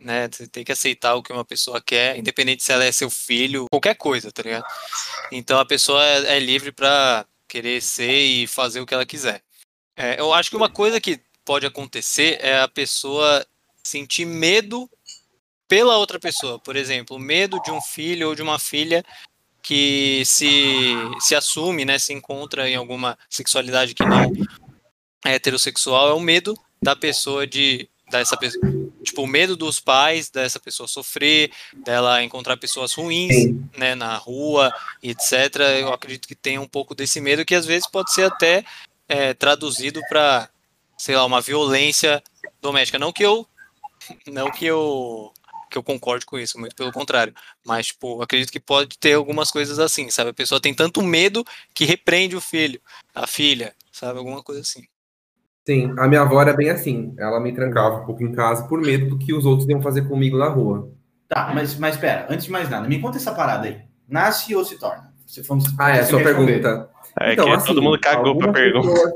né? 0.00 0.28
Você 0.30 0.46
tem 0.46 0.64
que 0.64 0.72
aceitar 0.72 1.14
o 1.14 1.22
que 1.22 1.32
uma 1.32 1.44
pessoa 1.44 1.80
quer, 1.80 2.16
independente 2.16 2.62
se 2.62 2.72
ela 2.72 2.84
é 2.84 2.92
seu 2.92 3.10
filho, 3.10 3.66
qualquer 3.70 3.94
coisa, 3.94 4.30
tá 4.32 4.42
ligado? 4.42 4.64
Então 5.30 5.58
a 5.58 5.66
pessoa 5.66 6.04
é, 6.04 6.36
é 6.36 6.38
livre 6.38 6.72
para 6.72 7.26
querer 7.48 7.82
ser 7.82 8.18
e 8.18 8.46
fazer 8.46 8.80
o 8.80 8.86
que 8.86 8.94
ela 8.94 9.06
quiser. 9.06 9.42
É, 9.96 10.18
eu 10.18 10.32
acho 10.32 10.50
que 10.50 10.56
uma 10.56 10.70
coisa 10.70 11.00
que 11.00 11.20
pode 11.44 11.66
acontecer 11.66 12.38
é 12.40 12.60
a 12.60 12.68
pessoa 12.68 13.44
sentir 13.82 14.24
medo 14.24 14.88
pela 15.68 15.96
outra 15.98 16.18
pessoa. 16.18 16.58
Por 16.58 16.76
exemplo, 16.76 17.18
medo 17.18 17.60
de 17.62 17.70
um 17.70 17.80
filho 17.80 18.28
ou 18.28 18.34
de 18.34 18.42
uma 18.42 18.58
filha 18.58 19.04
que 19.62 20.22
se, 20.26 20.94
se 21.20 21.34
assume, 21.34 21.84
né, 21.84 21.98
se 21.98 22.12
encontra 22.12 22.68
em 22.68 22.74
alguma 22.74 23.16
sexualidade 23.30 23.94
que 23.94 24.04
não 24.04 24.32
é 25.24 25.34
heterossexual, 25.34 26.08
é 26.08 26.12
o 26.12 26.20
medo 26.20 26.58
da 26.82 26.96
pessoa 26.96 27.46
de 27.46 27.88
dessa 28.10 28.36
pessoa, 28.36 28.62
tipo, 29.02 29.22
o 29.22 29.26
medo 29.26 29.56
dos 29.56 29.80
pais 29.80 30.28
dessa 30.28 30.60
pessoa 30.60 30.86
sofrer, 30.86 31.50
dela 31.82 32.22
encontrar 32.22 32.58
pessoas 32.58 32.92
ruins, 32.92 33.32
né, 33.74 33.94
na 33.94 34.16
rua, 34.16 34.70
etc. 35.02 35.32
Eu 35.80 35.92
acredito 35.92 36.28
que 36.28 36.34
tem 36.34 36.58
um 36.58 36.68
pouco 36.68 36.94
desse 36.94 37.20
medo 37.22 37.44
que 37.44 37.54
às 37.54 37.64
vezes 37.64 37.88
pode 37.88 38.12
ser 38.12 38.24
até 38.24 38.64
é, 39.08 39.32
traduzido 39.32 40.00
para, 40.10 40.50
sei 40.98 41.16
lá, 41.16 41.24
uma 41.24 41.40
violência 41.40 42.22
doméstica. 42.60 42.98
Não 42.98 43.12
que 43.12 43.24
eu, 43.24 43.46
não 44.26 44.50
que 44.50 44.66
eu 44.66 45.32
que 45.72 45.78
eu 45.78 45.82
concorde 45.82 46.24
com 46.24 46.38
isso, 46.38 46.58
muito 46.60 46.76
pelo 46.76 46.92
contrário. 46.92 47.34
Mas, 47.64 47.88
tipo, 47.88 48.22
acredito 48.22 48.52
que 48.52 48.60
pode 48.60 48.98
ter 48.98 49.14
algumas 49.14 49.50
coisas 49.50 49.78
assim, 49.78 50.10
sabe? 50.10 50.30
A 50.30 50.34
pessoa 50.34 50.60
tem 50.60 50.72
tanto 50.72 51.02
medo 51.02 51.44
que 51.74 51.84
repreende 51.84 52.36
o 52.36 52.40
filho, 52.40 52.80
a 53.14 53.26
filha, 53.26 53.74
sabe? 53.90 54.18
Alguma 54.18 54.42
coisa 54.42 54.60
assim. 54.60 54.84
Sim, 55.66 55.94
a 55.98 56.08
minha 56.08 56.22
avó 56.22 56.40
era 56.40 56.52
bem 56.52 56.70
assim. 56.70 57.14
Ela 57.18 57.40
me 57.40 57.52
trancava 57.52 58.02
um 58.02 58.06
pouco 58.06 58.22
em 58.22 58.32
casa 58.32 58.66
por 58.68 58.80
medo 58.80 59.10
do 59.10 59.18
que 59.18 59.32
os 59.32 59.46
outros 59.46 59.68
iam 59.68 59.80
fazer 59.80 60.08
comigo 60.08 60.36
na 60.36 60.48
rua. 60.48 60.90
Tá, 61.28 61.50
mas, 61.54 61.76
mas 61.76 61.96
pera, 61.96 62.26
antes 62.28 62.46
de 62.46 62.52
mais 62.52 62.68
nada, 62.68 62.86
me 62.86 63.00
conta 63.00 63.16
essa 63.16 63.32
parada 63.32 63.66
aí. 63.66 63.80
Nasce 64.08 64.54
ou 64.54 64.64
se 64.64 64.78
torna? 64.78 65.12
Se 65.26 65.42
fomos, 65.42 65.64
ah, 65.78 65.96
é 65.96 66.00
a 66.00 66.04
sua 66.06 66.22
pergunta. 66.22 66.90
É 67.18 67.32
então, 67.32 67.46
que 67.46 67.52
assim, 67.52 67.66
todo 67.66 67.82
mundo 67.82 67.98
cagou 67.98 68.36
pra 68.36 68.52
pergunta. 68.52 68.88
Pessoas, 68.88 69.12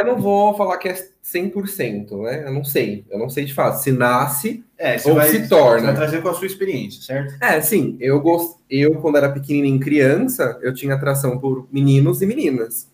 eu 0.00 0.06
não 0.06 0.16
vou 0.18 0.56
falar 0.56 0.78
que 0.78 0.88
é 0.88 1.13
100%, 1.24 2.22
né? 2.22 2.44
Eu 2.46 2.52
não 2.52 2.62
sei. 2.62 3.06
Eu 3.10 3.18
não 3.18 3.30
sei 3.30 3.46
de 3.46 3.54
fato 3.54 3.76
se 3.76 3.90
nasce 3.90 4.62
é, 4.76 4.96
ou 5.06 5.14
vai, 5.14 5.30
se 5.30 5.48
torna. 5.48 5.78
Você 5.80 5.86
vai 5.86 5.94
trazer 5.94 6.22
com 6.22 6.28
a 6.28 6.34
sua 6.34 6.46
experiência, 6.46 7.02
certo? 7.02 7.42
É, 7.42 7.62
sim. 7.62 7.96
Eu, 7.98 8.20
gost... 8.20 8.58
eu 8.68 9.00
quando 9.00 9.16
era 9.16 9.32
pequenininho 9.32 9.80
criança, 9.80 10.58
eu 10.60 10.74
tinha 10.74 10.94
atração 10.94 11.38
por 11.38 11.66
meninos 11.72 12.20
e 12.20 12.26
meninas. 12.26 12.92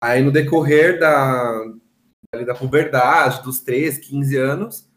Aí, 0.00 0.22
no 0.22 0.30
decorrer 0.30 1.00
da, 1.00 1.64
da 2.46 2.54
puberdade, 2.54 3.42
dos 3.42 3.58
13, 3.58 4.02
15 4.02 4.36
anos, 4.36 4.88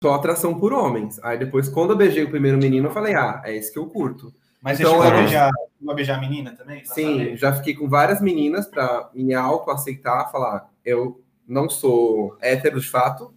só 0.00 0.14
atração 0.14 0.56
por 0.60 0.72
homens. 0.72 1.18
Aí 1.24 1.36
depois, 1.36 1.68
quando 1.68 1.90
eu 1.90 1.96
beijei 1.96 2.22
o 2.22 2.30
primeiro 2.30 2.56
menino, 2.56 2.86
eu 2.86 2.92
falei, 2.92 3.14
ah, 3.16 3.42
é 3.44 3.56
esse 3.56 3.72
que 3.72 3.80
eu 3.80 3.86
curto. 3.86 4.32
Mas 4.62 4.78
Então, 4.78 4.92
você 4.92 5.02
chegou 5.02 5.12
a 5.12 5.16
é- 5.16 5.22
beijar, 5.22 5.52
a 5.88 5.94
beijar 5.94 6.18
a 6.18 6.20
menina 6.20 6.52
também? 6.52 6.84
Sim, 6.84 7.18
saber? 7.18 7.36
já 7.36 7.52
fiquei 7.52 7.74
com 7.74 7.88
várias 7.88 8.20
meninas 8.20 8.68
pra 8.68 9.10
me 9.12 9.34
auto-aceitar, 9.34 10.30
falar, 10.30 10.70
eu 10.84 11.20
não 11.46 11.68
sou 11.68 12.36
hétero 12.40 12.80
de 12.80 12.88
fato. 12.88 13.32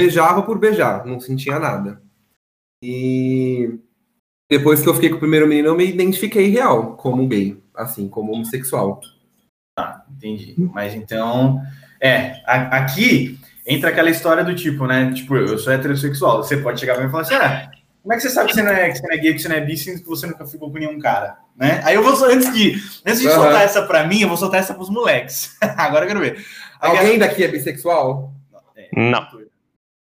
Beijava 0.00 0.42
por 0.42 0.58
beijar, 0.58 1.04
não 1.04 1.20
sentia 1.20 1.58
nada. 1.58 2.02
E 2.82 3.78
depois 4.50 4.82
que 4.82 4.88
eu 4.88 4.94
fiquei 4.94 5.10
com 5.10 5.16
o 5.16 5.20
primeiro 5.20 5.46
menino, 5.46 5.68
eu 5.68 5.76
me 5.76 5.86
identifiquei 5.86 6.48
real 6.48 6.96
como 6.96 7.26
gay, 7.28 7.62
assim, 7.74 8.08
como 8.08 8.32
homossexual. 8.32 9.00
Tá, 9.76 10.04
entendi. 10.10 10.54
Mas 10.72 10.94
então, 10.94 11.60
é, 12.00 12.42
a- 12.46 12.78
aqui 12.78 13.38
entra 13.66 13.90
aquela 13.90 14.10
história 14.10 14.42
do 14.42 14.54
tipo, 14.54 14.86
né? 14.86 15.12
Tipo, 15.12 15.36
eu 15.36 15.58
sou 15.58 15.72
heterossexual. 15.72 16.42
Você 16.42 16.56
pode 16.56 16.80
chegar 16.80 16.94
pra 16.94 17.02
mim 17.02 17.08
e 17.08 17.12
falar 17.12 17.22
assim, 17.22 17.34
ah, 17.34 17.70
como 18.02 18.14
é 18.14 18.16
que 18.16 18.22
você 18.22 18.30
sabe 18.30 18.48
que 18.48 18.54
você 18.54 18.62
não 18.62 18.72
é, 18.72 18.88
que 18.90 18.96
você 18.96 19.06
não 19.06 19.14
é 19.14 19.18
gay, 19.18 19.32
que 19.34 19.38
você 19.38 19.48
não 19.48 19.56
é 19.56 19.60
bi, 19.60 19.76
sendo 19.76 20.00
que 20.00 20.08
você 20.08 20.26
nunca 20.26 20.46
ficou 20.46 20.72
com 20.72 20.78
nenhum 20.78 20.98
cara, 20.98 21.36
né? 21.54 21.82
Aí 21.84 21.94
eu 21.94 22.02
vou, 22.02 22.12
antes 22.24 22.50
de, 22.52 22.72
antes 23.06 23.20
de 23.20 23.28
Aham. 23.28 23.36
soltar 23.42 23.62
essa 23.62 23.82
pra 23.82 24.06
mim, 24.06 24.20
eu 24.22 24.28
vou 24.28 24.38
soltar 24.38 24.60
essa 24.60 24.72
pros 24.72 24.88
moleques. 24.88 25.56
Agora 25.76 26.06
eu 26.06 26.08
quero 26.08 26.20
ver. 26.20 26.44
Alguém 26.80 27.18
daqui 27.18 27.44
é 27.44 27.48
bissexual? 27.48 28.32
Não. 28.96 29.26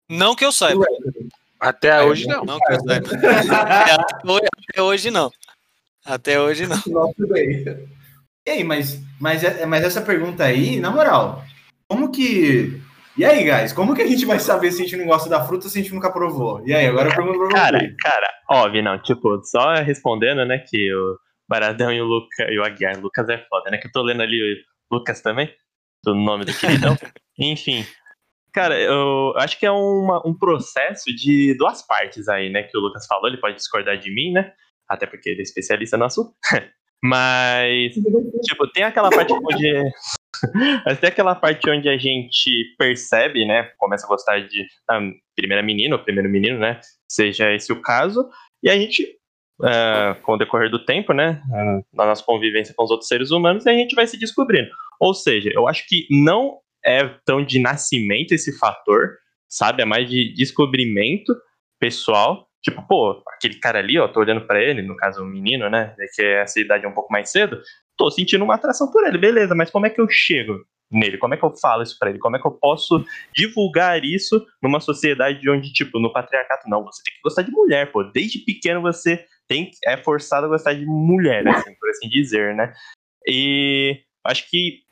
Não 0.09 0.35
que 0.35 0.45
eu 0.45 0.51
saiba. 0.51 0.85
Até 1.59 2.01
hoje 2.03 2.27
não. 2.27 2.45
Não 2.45 2.59
que 2.59 2.73
eu 2.73 2.79
saiba. 2.81 3.07
Até 3.09 3.95
hoje- 4.31 4.47
Até 4.69 4.81
hoje 4.81 5.11
não. 5.11 5.31
Até 6.05 6.39
hoje 6.39 6.67
não. 6.67 6.81
Nossa, 6.87 7.27
bem. 7.27 7.65
E 8.45 8.49
aí, 8.51 8.63
mas, 8.63 9.01
mas, 9.19 9.43
é- 9.43 9.65
mas 9.65 9.83
essa 9.83 10.01
pergunta 10.01 10.43
aí, 10.45 10.79
na 10.79 10.89
moral, 10.91 11.43
como 11.87 12.11
que. 12.11 12.81
E 13.17 13.25
aí, 13.25 13.43
guys, 13.43 13.73
como 13.73 13.95
que 13.95 14.01
a 14.03 14.07
gente 14.07 14.25
vai 14.25 14.39
saber 14.39 14.71
se 14.71 14.81
a 14.81 14.85
gente 14.85 14.95
não 14.95 15.07
gosta 15.07 15.27
da 15.27 15.43
fruta 15.43 15.67
se 15.67 15.79
a 15.79 15.81
gente 15.81 15.93
nunca 15.93 16.11
provou? 16.11 16.61
E 16.65 16.73
aí, 16.73 16.85
agora 16.85 17.09
eu 17.09 17.15
pergunto 17.15 17.39
pra 17.39 17.47
Cara, 17.49 17.79
você. 17.79 17.95
cara, 17.99 18.27
óbvio, 18.49 18.83
não. 18.83 19.01
Tipo, 19.01 19.41
só 19.43 19.73
respondendo, 19.73 20.45
né, 20.45 20.59
que 20.59 20.93
o 20.93 21.17
Baradão 21.49 21.91
e 21.91 21.99
o 21.99 22.05
Lucas, 22.05 22.47
e 22.49 22.59
o 22.59 22.63
Aguiar, 22.63 22.99
Lucas 23.01 23.27
é 23.27 23.37
foda, 23.49 23.71
né, 23.71 23.77
que 23.79 23.87
eu 23.87 23.91
tô 23.91 24.03
lendo 24.03 24.21
ali 24.21 24.39
o 24.91 24.95
Lucas 24.95 25.19
também, 25.21 25.51
do 26.03 26.15
nome 26.15 26.45
do 26.45 26.53
queridão. 26.53 26.95
Enfim. 27.39 27.85
Cara, 28.53 28.79
eu 28.79 29.33
acho 29.37 29.59
que 29.59 29.65
é 29.65 29.71
uma- 29.71 30.25
um 30.25 30.33
processo 30.33 31.13
de 31.15 31.53
duas 31.57 31.85
partes 31.85 32.27
aí, 32.27 32.49
né, 32.49 32.63
que 32.63 32.75
o 32.77 32.81
Lucas 32.81 33.05
falou, 33.05 33.27
ele 33.27 33.37
pode 33.37 33.55
discordar 33.55 33.97
de 33.99 34.09
mim, 34.11 34.31
né, 34.31 34.51
até 34.89 35.05
porque 35.05 35.29
ele 35.29 35.39
é 35.41 35.43
especialista 35.43 35.95
no 35.97 36.05
assunto. 36.05 36.33
Mas, 37.03 37.93
tipo, 38.43 38.67
tem 38.73 38.83
aquela 38.83 39.09
parte 39.11 39.31
onde. 39.31 39.83
Mas 40.85 40.99
tem 40.99 41.09
aquela 41.09 41.35
parte 41.35 41.69
onde 41.69 41.87
a 41.87 41.97
gente 41.97 42.75
percebe, 42.77 43.45
né? 43.45 43.69
Começa 43.77 44.05
a 44.05 44.09
gostar 44.09 44.39
de 44.39 44.65
a 44.89 44.99
primeira 45.35 45.61
menina 45.61 45.95
ou 45.95 46.03
primeiro 46.03 46.27
menino, 46.29 46.57
né? 46.57 46.79
Seja 47.07 47.53
esse 47.53 47.71
o 47.71 47.81
caso. 47.81 48.27
E 48.63 48.69
a 48.69 48.75
gente, 48.75 49.07
ah, 49.63 50.17
com 50.23 50.33
o 50.33 50.37
decorrer 50.37 50.71
do 50.71 50.83
tempo, 50.85 51.13
né? 51.13 51.41
ah, 51.53 51.81
na 51.93 52.05
nossa 52.07 52.23
convivência 52.23 52.73
com 52.75 52.83
os 52.83 52.89
outros 52.91 53.07
seres 53.07 53.29
humanos, 53.29 53.67
a 53.67 53.73
gente 53.73 53.93
vai 53.95 54.07
se 54.07 54.17
descobrindo. 54.17 54.69
Ou 54.99 55.13
seja, 55.13 55.49
eu 55.53 55.67
acho 55.67 55.87
que 55.87 56.07
não 56.09 56.57
é 56.85 57.07
tão 57.25 57.43
de 57.43 57.59
nascimento 57.59 58.31
esse 58.31 58.57
fator, 58.57 59.17
sabe? 59.47 59.81
É 59.81 59.85
mais 59.85 60.09
de 60.09 60.33
descobrimento 60.33 61.35
pessoal. 61.79 62.47
Tipo, 62.63 62.85
pô, 62.87 63.23
aquele 63.35 63.55
cara 63.55 63.79
ali, 63.79 63.97
ó, 63.99 64.07
tô 64.07 64.19
olhando 64.19 64.45
pra 64.45 64.61
ele, 64.61 64.81
no 64.81 64.95
caso 64.95 65.21
o 65.21 65.25
menino, 65.25 65.69
né? 65.69 65.95
Que 66.15 66.23
essa 66.23 66.59
idade 66.59 66.85
é 66.85 66.87
um 66.87 66.93
pouco 66.93 67.11
mais 67.11 67.29
cedo 67.29 67.61
tô 67.97 68.11
sentindo 68.11 68.45
uma 68.45 68.55
atração 68.55 68.89
por 68.91 69.05
ele, 69.05 69.17
beleza, 69.17 69.55
mas 69.55 69.71
como 69.71 69.87
é 69.87 69.89
que 69.89 69.99
eu 69.99 70.07
chego 70.07 70.63
nele? 70.89 71.17
Como 71.17 71.33
é 71.33 71.37
que 71.37 71.43
eu 71.43 71.53
falo 71.57 71.83
isso 71.83 71.97
pra 71.99 72.09
ele? 72.09 72.19
Como 72.19 72.37
é 72.37 72.39
que 72.39 72.47
eu 72.47 72.51
posso 72.51 73.03
divulgar 73.35 74.05
isso 74.05 74.45
numa 74.61 74.79
sociedade 74.79 75.49
onde, 75.49 75.73
tipo, 75.73 75.99
no 75.99 76.13
patriarcato, 76.13 76.69
não, 76.69 76.85
você 76.85 77.01
tem 77.03 77.13
que 77.13 77.21
gostar 77.21 77.41
de 77.41 77.51
mulher, 77.51 77.91
pô. 77.91 78.03
Desde 78.03 78.39
pequeno 78.39 78.81
você 78.81 79.25
tem, 79.47 79.71
é 79.85 79.97
forçado 79.97 80.45
a 80.45 80.49
gostar 80.49 80.73
de 80.73 80.85
mulher, 80.85 81.45
assim, 81.47 81.73
por 81.75 81.89
assim 81.89 82.07
dizer, 82.07 82.55
né? 82.55 82.71
E 83.27 83.99
acho 84.23 84.49
que 84.49 84.83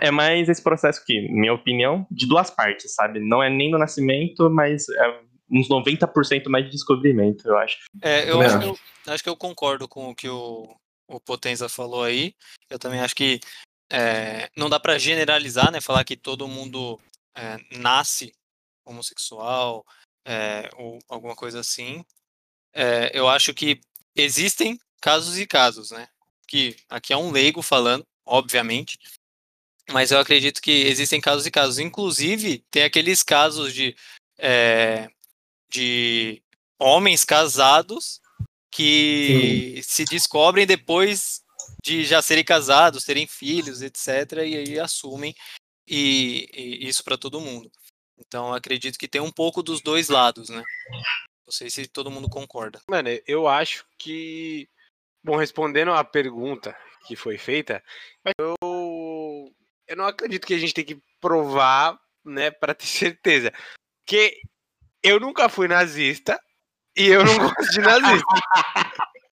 é 0.00 0.10
mais 0.10 0.48
esse 0.48 0.62
processo 0.62 1.04
que, 1.04 1.28
minha 1.28 1.52
opinião, 1.52 2.06
de 2.10 2.26
duas 2.26 2.50
partes, 2.50 2.94
sabe? 2.94 3.20
Não 3.20 3.42
é 3.42 3.48
nem 3.48 3.70
no 3.70 3.78
nascimento, 3.78 4.50
mas 4.50 4.88
é 4.88 5.20
uns 5.50 5.68
90% 5.68 6.48
mais 6.48 6.64
de 6.64 6.70
descobrimento, 6.70 7.46
eu 7.46 7.58
acho. 7.58 7.78
É, 8.00 8.28
eu 8.28 8.38
Também 8.38 8.46
acho 8.46 8.58
que 8.58 8.64
eu, 8.64 9.12
acho 9.12 9.22
que 9.22 9.28
eu 9.28 9.36
concordo 9.36 9.86
com 9.86 10.10
o 10.10 10.14
que 10.14 10.28
o, 10.28 10.74
o 11.08 11.20
Potenza 11.20 11.68
falou 11.68 12.02
aí. 12.02 12.34
Eu 12.70 12.78
também 12.78 13.00
acho 13.00 13.14
que 13.14 13.38
é, 13.90 14.48
não 14.56 14.70
dá 14.70 14.80
pra 14.80 14.98
generalizar, 14.98 15.70
né? 15.70 15.80
Falar 15.80 16.04
que 16.04 16.16
todo 16.16 16.48
mundo 16.48 16.98
é, 17.36 17.58
nasce 17.78 18.32
homossexual 18.84 19.84
é, 20.26 20.68
ou 20.76 20.98
alguma 21.08 21.36
coisa 21.36 21.60
assim. 21.60 22.04
É, 22.74 23.10
eu 23.12 23.28
acho 23.28 23.52
que 23.52 23.80
existem 24.16 24.78
casos 25.00 25.38
e 25.38 25.46
casos, 25.46 25.90
né? 25.90 26.08
Que 26.48 26.74
aqui 26.88 27.12
é 27.12 27.16
um 27.16 27.30
leigo 27.30 27.60
falando, 27.60 28.06
obviamente. 28.24 28.98
Mas 29.90 30.10
eu 30.10 30.18
acredito 30.18 30.60
que 30.60 30.70
existem 30.70 31.20
casos 31.20 31.46
e 31.46 31.50
casos. 31.50 31.78
Inclusive, 31.78 32.64
tem 32.70 32.84
aqueles 32.84 33.22
casos 33.22 33.74
de, 33.74 33.96
é, 34.38 35.08
de 35.70 36.42
homens 36.78 37.24
casados 37.24 38.20
que 38.70 39.80
se 39.82 40.04
descobrem 40.04 40.66
depois 40.66 41.42
de 41.82 42.04
já 42.04 42.22
serem 42.22 42.44
casados, 42.44 43.04
terem 43.04 43.26
filhos, 43.26 43.82
etc. 43.82 44.32
E 44.46 44.56
aí 44.56 44.78
assumem 44.78 45.34
e, 45.86 46.48
e 46.54 46.88
isso 46.88 47.04
para 47.04 47.18
todo 47.18 47.40
mundo. 47.40 47.70
Então 48.18 48.48
eu 48.48 48.54
acredito 48.54 48.98
que 48.98 49.08
tem 49.08 49.20
um 49.20 49.32
pouco 49.32 49.62
dos 49.62 49.80
dois 49.80 50.08
lados, 50.08 50.48
né? 50.48 50.62
Não 51.46 51.52
sei 51.52 51.68
se 51.68 51.86
todo 51.86 52.10
mundo 52.10 52.30
concorda. 52.30 52.80
Mano, 52.88 53.08
eu 53.26 53.48
acho 53.48 53.84
que. 53.98 54.68
Bom, 55.24 55.36
respondendo 55.36 55.92
a 55.92 56.02
pergunta 56.02 56.76
que 57.06 57.14
foi 57.14 57.36
feita, 57.36 57.82
eu, 58.38 58.54
eu 59.86 59.96
não 59.96 60.06
acredito 60.06 60.46
que 60.46 60.54
a 60.54 60.58
gente 60.58 60.74
tem 60.74 60.84
que 60.84 61.00
provar, 61.20 61.98
né, 62.24 62.50
pra 62.50 62.74
ter 62.74 62.86
certeza. 62.86 63.52
Porque 64.04 64.40
eu 65.02 65.18
nunca 65.20 65.48
fui 65.48 65.68
nazista 65.68 66.40
e 66.96 67.08
eu 67.08 67.24
não 67.24 67.38
gosto 67.38 67.72
de 67.72 67.80
nazista. 67.80 68.24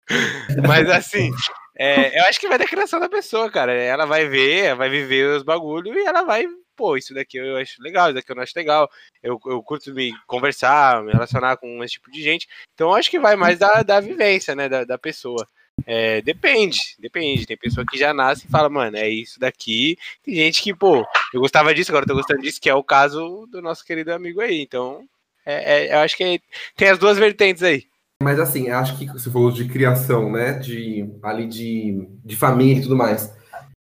Mas 0.68 0.90
assim, 0.90 1.32
é, 1.78 2.20
eu 2.20 2.26
acho 2.26 2.40
que 2.40 2.48
vai 2.48 2.58
da 2.58 2.66
criação 2.66 3.00
da 3.00 3.08
pessoa, 3.08 3.50
cara. 3.52 3.74
Ela 3.74 4.06
vai 4.06 4.28
ver, 4.28 4.76
vai 4.76 4.90
viver 4.90 5.38
os 5.38 5.44
bagulhos 5.44 5.96
e 5.96 6.06
ela 6.06 6.24
vai, 6.24 6.46
pô, 6.76 6.98
isso 6.98 7.14
daqui 7.14 7.38
eu 7.38 7.58
acho 7.58 7.82
legal, 7.82 8.08
isso 8.08 8.16
daqui 8.16 8.32
eu 8.32 8.36
não 8.36 8.44
acho 8.44 8.54
legal. 8.56 8.90
Eu, 9.22 9.40
eu 9.46 9.62
curto 9.62 9.94
me 9.94 10.12
conversar, 10.26 11.04
me 11.04 11.12
relacionar 11.12 11.58
com 11.58 11.84
esse 11.84 11.94
tipo 11.94 12.10
de 12.10 12.22
gente. 12.22 12.48
Então 12.74 12.90
eu 12.90 12.96
acho 12.96 13.10
que 13.10 13.20
vai 13.20 13.36
mais 13.36 13.60
da, 13.60 13.84
da 13.84 14.00
vivência, 14.00 14.56
né, 14.56 14.68
da, 14.68 14.84
da 14.84 14.98
pessoa. 14.98 15.48
É, 15.86 16.22
depende, 16.22 16.80
depende. 17.00 17.46
Tem 17.46 17.58
pessoa 17.58 17.86
que 17.86 17.98
já 17.98 18.14
nasce 18.14 18.46
e 18.46 18.50
fala, 18.50 18.70
mano, 18.70 18.98
é 18.98 19.10
isso 19.10 19.40
daqui. 19.40 19.98
Tem 20.24 20.36
gente 20.36 20.62
que, 20.62 20.74
pô, 20.74 21.06
eu 21.34 21.42
gostava 21.42 21.74
disso, 21.74 21.92
agora 21.92 22.04
eu 22.04 22.10
tô 22.10 22.16
gostando 22.16 22.42
disso, 22.42 22.62
que 22.62 22.70
é 22.70 22.76
o 22.76 22.84
caso 22.84 23.48
do 23.52 23.62
nosso 23.62 23.86
querido 23.86 24.14
amigo 24.14 24.42
aí. 24.42 24.62
Então, 24.62 25.04
é, 25.46 25.88
é, 25.88 25.96
eu 25.96 26.00
acho 26.00 26.16
que 26.16 26.42
tem 26.76 26.90
as 26.90 27.00
duas 27.00 27.18
vertentes 27.18 27.64
aí. 27.64 27.86
Mas 28.22 28.40
assim, 28.40 28.70
acho 28.70 28.98
que 28.98 29.06
você 29.06 29.32
falou 29.32 29.50
de 29.50 29.66
criação, 29.66 30.32
né? 30.32 30.54
De 30.54 31.10
ali 31.24 31.48
de, 31.48 32.08
de 32.24 32.36
família 32.36 32.80
e 32.80 32.84
tudo 32.84 32.96
mais. 32.96 33.34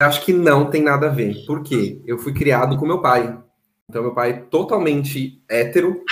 Acho 0.01 0.25
que 0.25 0.33
não 0.33 0.71
tem 0.71 0.83
nada 0.83 1.07
a 1.07 1.11
ver. 1.11 1.45
Por 1.47 1.63
quê? 1.63 2.01
Eu 2.07 2.19
fui 2.19 2.33
criado 2.33 2.77
com 2.79 2.87
meu 2.87 3.01
pai. 3.01 3.39
Então, 3.89 4.03
meu 4.03 4.15
pai 4.15 4.31
é 4.31 4.33
totalmente 4.33 5.43
hétero. 5.49 6.03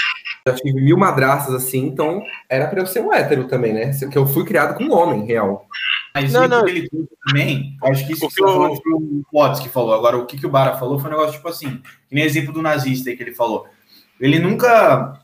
Já 0.46 0.54
tive 0.54 0.80
mil 0.80 0.96
madraças 0.96 1.54
assim, 1.54 1.86
então 1.86 2.22
era 2.48 2.66
pra 2.66 2.80
eu 2.80 2.86
ser 2.86 3.00
um 3.00 3.12
hétero 3.12 3.46
também, 3.46 3.72
né? 3.72 3.92
Porque 3.98 4.16
eu 4.18 4.26
fui 4.26 4.44
criado 4.44 4.76
com 4.76 4.84
um 4.84 4.92
homem 4.94 5.24
real. 5.26 5.66
Mas 6.14 6.32
Não, 6.32 6.40
isso 6.44 6.50
não. 6.50 6.64
que 6.64 6.70
ele 6.70 6.88
também, 7.26 7.76
acho 7.84 8.06
que 8.06 8.12
isso 8.14 8.28
que 8.28 8.34
tá 8.42 8.46
foi 8.52 8.92
o 8.94 9.22
Potts 9.30 9.60
que 9.60 9.68
falou. 9.68 9.94
Agora, 9.94 10.16
o 10.18 10.26
que, 10.26 10.36
que 10.38 10.46
o 10.46 10.50
Bara 10.50 10.76
falou 10.76 10.98
foi 10.98 11.08
um 11.08 11.12
negócio 11.12 11.34
tipo 11.36 11.48
assim, 11.48 11.76
que 12.08 12.14
nem 12.14 12.24
exemplo 12.24 12.52
do 12.52 12.62
nazista 12.62 13.10
aí 13.10 13.16
que 13.16 13.22
ele 13.22 13.34
falou. 13.34 13.66
Ele 14.18 14.38
nunca. 14.38 15.20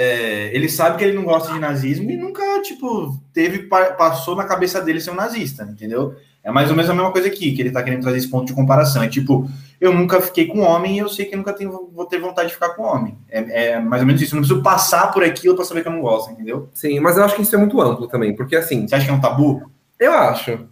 é, 0.00 0.50
ele 0.54 0.68
sabe 0.68 0.98
que 0.98 1.04
ele 1.04 1.16
não 1.16 1.24
gosta 1.24 1.52
de 1.52 1.58
nazismo 1.58 2.10
e 2.10 2.16
nunca, 2.16 2.42
tipo, 2.62 3.18
teve, 3.32 3.60
pa- 3.68 3.92
passou 3.92 4.34
na 4.36 4.44
cabeça 4.44 4.80
dele 4.80 5.00
ser 5.00 5.10
um 5.10 5.14
nazista, 5.14 5.62
entendeu? 5.64 6.14
É 6.46 6.52
mais 6.52 6.70
ou 6.70 6.76
menos 6.76 6.88
a 6.88 6.94
mesma 6.94 7.10
coisa 7.10 7.26
aqui, 7.26 7.50
que 7.50 7.60
ele 7.60 7.72
tá 7.72 7.82
querendo 7.82 8.02
trazer 8.02 8.18
esse 8.18 8.30
ponto 8.30 8.46
de 8.46 8.54
comparação. 8.54 9.02
É 9.02 9.08
tipo, 9.08 9.50
eu 9.80 9.92
nunca 9.92 10.20
fiquei 10.22 10.46
com 10.46 10.60
homem 10.60 10.94
e 10.94 10.98
eu 10.98 11.08
sei 11.08 11.26
que 11.26 11.34
eu 11.34 11.38
nunca 11.38 11.52
tenho, 11.52 11.90
vou 11.92 12.06
ter 12.06 12.20
vontade 12.20 12.48
de 12.50 12.54
ficar 12.54 12.68
com 12.70 12.84
homem. 12.84 13.18
É, 13.28 13.70
é 13.72 13.80
mais 13.80 14.00
ou 14.00 14.06
menos 14.06 14.22
isso. 14.22 14.32
Eu 14.32 14.36
não 14.36 14.42
preciso 14.42 14.62
passar 14.62 15.10
por 15.10 15.24
aquilo 15.24 15.56
pra 15.56 15.64
saber 15.64 15.82
que 15.82 15.88
eu 15.88 15.92
não 15.92 16.00
gosto, 16.00 16.30
entendeu? 16.30 16.70
Sim, 16.72 17.00
mas 17.00 17.16
eu 17.16 17.24
acho 17.24 17.34
que 17.34 17.42
isso 17.42 17.56
é 17.56 17.58
muito 17.58 17.80
amplo 17.80 18.06
também, 18.06 18.32
porque 18.32 18.54
assim, 18.54 18.86
Você 18.86 18.94
acha 18.94 19.04
que 19.04 19.10
é 19.10 19.14
um 19.14 19.20
tabu? 19.20 19.68
eu 19.98 20.12
acho. 20.12 20.68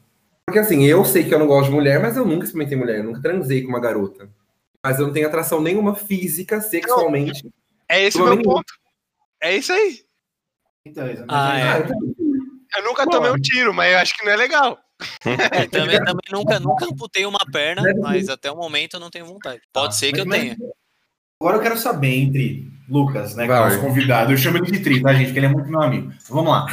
Porque 0.47 0.61
assim, 0.61 0.85
eu 0.85 1.04
sei 1.04 1.25
que 1.25 1.35
eu 1.35 1.40
não 1.40 1.49
gosto 1.49 1.71
de 1.71 1.75
mulher, 1.75 2.00
mas 2.00 2.16
eu 2.16 2.25
nunca 2.25 2.45
experimentei 2.45 2.78
mulher, 2.78 2.99
eu 2.99 3.04
nunca 3.04 3.21
transei 3.21 3.62
com 3.62 3.71
uma 3.71 3.81
garota. 3.81 4.28
Mas 4.81 5.00
eu 5.00 5.07
não 5.07 5.12
tenho 5.12 5.26
atração 5.26 5.61
nenhuma 5.61 5.97
física, 5.97 6.61
sexualmente. 6.61 7.50
É 7.88 8.00
esse 8.04 8.21
o 8.21 8.25
meu 8.25 8.40
ponto. 8.43 8.73
É 9.43 9.57
isso 9.57 9.73
aí. 9.73 10.02
Então, 10.87 11.04
Ah, 11.26 11.59
é. 11.59 11.62
Ah, 11.62 12.78
Eu 12.78 12.85
nunca 12.85 13.09
tomei 13.09 13.31
um 13.31 13.40
tiro, 13.40 13.75
mas 13.75 13.93
eu 13.93 13.99
acho 13.99 14.16
que 14.16 14.25
não 14.25 14.33
é 14.33 14.37
legal. 14.37 14.78
É, 15.24 15.66
também, 15.66 15.98
também 15.98 16.24
nunca, 16.32 16.60
nunca 16.60 16.86
amputei 16.86 17.26
uma 17.26 17.38
perna, 17.52 17.82
mas 18.00 18.28
até 18.28 18.50
o 18.50 18.56
momento 18.56 18.94
eu 18.94 19.00
não 19.00 19.10
tenho 19.10 19.26
vontade. 19.26 19.60
Pode 19.72 19.96
ser 19.96 20.12
que 20.12 20.20
eu 20.20 20.26
Mas- 20.26 20.40
tenha. 20.40 20.56
Agora 21.40 21.56
eu 21.58 21.62
quero 21.62 21.76
saber 21.76 22.14
entre 22.14 22.72
Lucas, 22.88 23.34
né, 23.34 23.44
que 23.44 23.52
é 23.52 23.54
o 23.54 23.64
nosso 23.64 23.80
convidado, 23.80 24.32
eu 24.32 24.36
chamo 24.36 24.58
ele 24.58 24.70
de 24.70 24.78
Tri, 24.78 25.02
tá, 25.02 25.12
gente? 25.12 25.32
Que 25.32 25.38
ele 25.38 25.46
é 25.46 25.48
muito 25.48 25.68
meu 25.68 25.82
amigo. 25.82 26.12
Vamos 26.30 26.50
lá. 26.52 26.66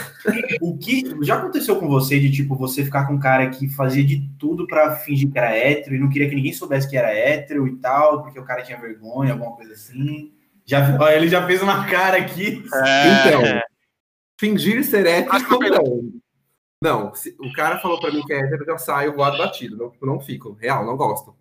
O 0.61 0.77
que 0.77 1.03
já 1.23 1.35
aconteceu 1.35 1.77
com 1.77 1.87
você 1.89 2.19
de 2.19 2.31
tipo 2.31 2.55
você 2.55 2.85
ficar 2.85 3.05
com 3.07 3.15
um 3.15 3.19
cara 3.19 3.49
que 3.49 3.67
fazia 3.69 4.03
de 4.03 4.29
tudo 4.37 4.67
pra 4.67 4.95
fingir 4.97 5.29
que 5.31 5.37
era 5.37 5.53
hétero 5.55 5.95
e 5.95 5.99
não 5.99 6.09
queria 6.09 6.29
que 6.29 6.35
ninguém 6.35 6.53
soubesse 6.53 6.87
que 6.89 6.95
era 6.95 7.11
hétero 7.11 7.67
e 7.67 7.75
tal, 7.77 8.21
porque 8.23 8.39
o 8.39 8.45
cara 8.45 8.61
tinha 8.61 8.79
vergonha, 8.79 9.33
alguma 9.33 9.55
coisa 9.55 9.73
assim? 9.73 10.31
Já, 10.65 10.95
ó, 11.01 11.09
ele 11.09 11.27
já 11.27 11.45
fez 11.45 11.61
uma 11.61 11.85
cara 11.87 12.17
aqui. 12.17 12.63
Então, 12.63 13.45
É, 13.45 13.61
fingir 14.39 14.85
ser 14.85 15.05
hétero, 15.05 15.35
Acho 15.35 15.47
que 15.47 15.53
eu 15.53 15.59
não. 16.81 17.13
Se 17.13 17.35
o 17.39 17.51
cara 17.53 17.79
falou 17.79 18.00
pra 18.00 18.11
mim 18.11 18.23
que 18.25 18.33
é 18.33 18.39
hétero, 18.39 18.63
eu 18.63 18.73
já 18.73 18.77
saio 18.77 19.15
voado 19.15 19.38
batido. 19.38 19.77
Não, 19.77 20.13
não 20.13 20.19
fico. 20.19 20.57
Real, 20.59 20.85
não 20.85 20.97
gosto. 20.97 21.35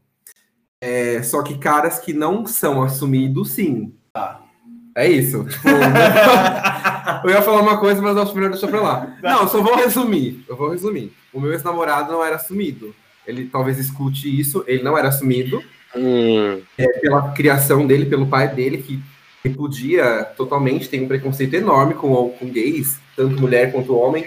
É, 0.81 1.23
só 1.23 1.43
que 1.43 1.59
caras 1.59 1.99
que 1.99 2.13
não 2.13 2.47
são 2.47 2.83
assumidos, 2.83 3.51
sim. 3.51 3.95
Tá. 4.13 4.43
É 4.95 5.09
isso. 5.09 5.45
Tipo, 5.45 5.69
eu 7.25 7.31
ia 7.31 7.43
falar 7.43 7.63
uma 7.63 7.79
coisa, 7.79 8.03
mas 8.03 8.17
acho 8.17 8.35
melhor 8.35 8.51
deixar 8.51 8.69
pra 8.69 8.81
lá. 8.81 9.17
Não, 9.23 9.43
eu 9.43 9.49
só 9.49 9.63
vou 9.63 9.77
resumir. 9.77 10.45
Eu 10.49 10.57
vou 10.57 10.71
resumir. 10.71 11.13
O 11.33 11.41
meu 11.41 11.53
ex-namorado 11.53 12.13
não 12.13 12.25
era 12.25 12.37
assumido. 12.37 12.95
Ele 13.27 13.47
talvez 13.47 13.79
escute 13.79 14.29
isso, 14.41 14.65
ele 14.67 14.83
não 14.83 14.97
era 14.97 15.09
assumido. 15.09 15.63
Hum, 15.95 16.61
é, 16.79 16.87
pela 17.01 17.33
criação 17.33 17.87
dele, 17.87 18.07
pelo 18.07 18.27
pai 18.27 18.49
dele, 18.49 18.79
que 18.79 19.01
repudia 19.45 20.25
totalmente, 20.37 20.89
tem 20.89 21.03
um 21.03 21.09
preconceito 21.09 21.55
enorme 21.55 21.95
com, 21.95 22.31
com 22.31 22.51
gays, 22.51 22.99
tanto 23.17 23.41
mulher 23.41 23.73
quanto 23.73 23.97
homem, 23.97 24.27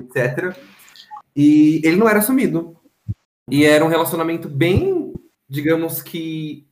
etc. 0.00 0.56
E 1.34 1.80
ele 1.84 1.96
não 1.96 2.08
era 2.08 2.18
assumido. 2.18 2.76
E 3.50 3.64
era 3.64 3.84
um 3.84 3.88
relacionamento 3.88 4.48
bem, 4.48 5.12
digamos 5.48 6.02
que 6.02 6.66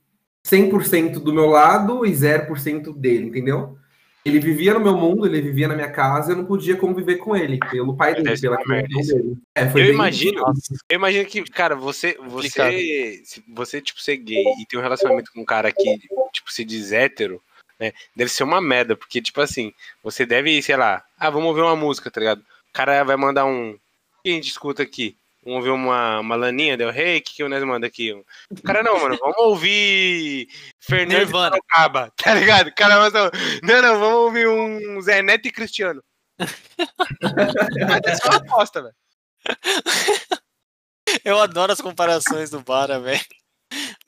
100% 0.47 1.18
do 1.18 1.33
meu 1.33 1.47
lado 1.47 2.04
e 2.06 2.12
0% 2.12 2.95
dele, 2.97 3.26
entendeu? 3.26 3.76
Ele 4.25 4.40
vivia 4.40 4.75
no 4.75 4.80
meu 4.80 4.97
mundo, 4.97 5.25
ele 5.25 5.40
vivia 5.40 5.68
na 5.68 5.76
minha 5.76 5.90
casa, 5.90 6.33
eu 6.33 6.37
não 6.37 6.45
podia 6.45 6.76
conviver 6.76 7.16
com 7.16 7.37
ele, 7.37 7.61
pelo 7.71 7.97
pai 7.97 8.12
dele, 8.12 8.40
pela 8.40 8.56
criação 8.56 9.18
dele. 9.18 9.37
É, 9.54 9.68
foi 9.68 9.83
Eu 9.83 9.95
imagino, 9.95 10.42
eu 10.88 10.97
imagino 10.97 11.25
que, 11.26 11.45
cara, 11.45 11.76
você, 11.76 12.18
você, 12.28 13.23
se 13.25 13.45
você, 13.49 13.80
tipo, 13.80 14.02
ser 14.02 14.16
gay 14.16 14.42
e 14.61 14.66
ter 14.66 14.76
um 14.76 14.83
relacionamento 14.83 15.30
com 15.33 15.40
um 15.40 15.45
cara 15.45 15.71
que, 15.71 15.99
tipo, 16.33 16.52
se 16.52 16.64
diz 16.64 16.90
hétero, 16.90 17.40
né, 17.78 17.92
deve 18.16 18.30
ser 18.30 18.42
uma 18.42 18.61
merda, 18.61 18.97
porque, 18.97 19.23
tipo 19.23 19.40
assim, 19.40 19.73
você 20.02 20.26
deve, 20.26 20.61
sei 20.61 20.76
lá, 20.76 21.04
ah, 21.16 21.30
vamos 21.30 21.47
ouvir 21.49 21.61
uma 21.61 21.76
música, 21.76 22.11
tá 22.11 22.18
ligado? 22.18 22.42
O 22.76 22.85
cara 22.85 23.02
vai 23.04 23.16
mandar 23.16 23.47
um, 23.47 23.71
o 23.71 23.78
que 24.23 24.28
a 24.28 24.33
gente 24.33 24.50
escuta 24.50 24.83
aqui? 24.83 25.16
Vamos 25.42 25.61
ouvir 25.61 25.71
uma, 25.71 26.21
uma 26.21 26.37
laninha, 26.37 26.76
Del 26.76 26.90
Rey, 26.90 27.16
o 27.16 27.23
que, 27.23 27.37
que 27.37 27.49
nós 27.49 27.64
manda 27.64 27.87
aqui? 27.87 28.12
O 28.12 28.62
cara, 28.62 28.83
não, 28.83 29.00
mano, 29.00 29.16
vamos 29.18 29.38
ouvir 29.38 30.47
Fernando 30.78 31.21
Nirvana. 31.21 31.56
Sorocaba, 31.56 32.12
tá 32.23 32.35
ligado? 32.35 32.66
O 32.66 32.75
cara 32.75 33.00
manda, 33.00 33.30
não, 33.62 33.80
não, 33.80 33.99
vamos 33.99 34.18
ouvir 34.18 34.47
um 34.47 35.00
Zé 35.00 35.23
Neto 35.23 35.49
e 35.49 35.50
Cristiano. 35.50 36.04
Mas 36.38 38.02
é 38.04 38.16
só 38.16 38.28
uma 38.28 38.37
aposta, 38.37 38.83
velho. 38.83 38.95
Eu 41.25 41.40
adoro 41.40 41.73
as 41.73 41.80
comparações 41.80 42.50
do 42.50 42.61
Bara, 42.61 43.00
velho. 43.00 43.25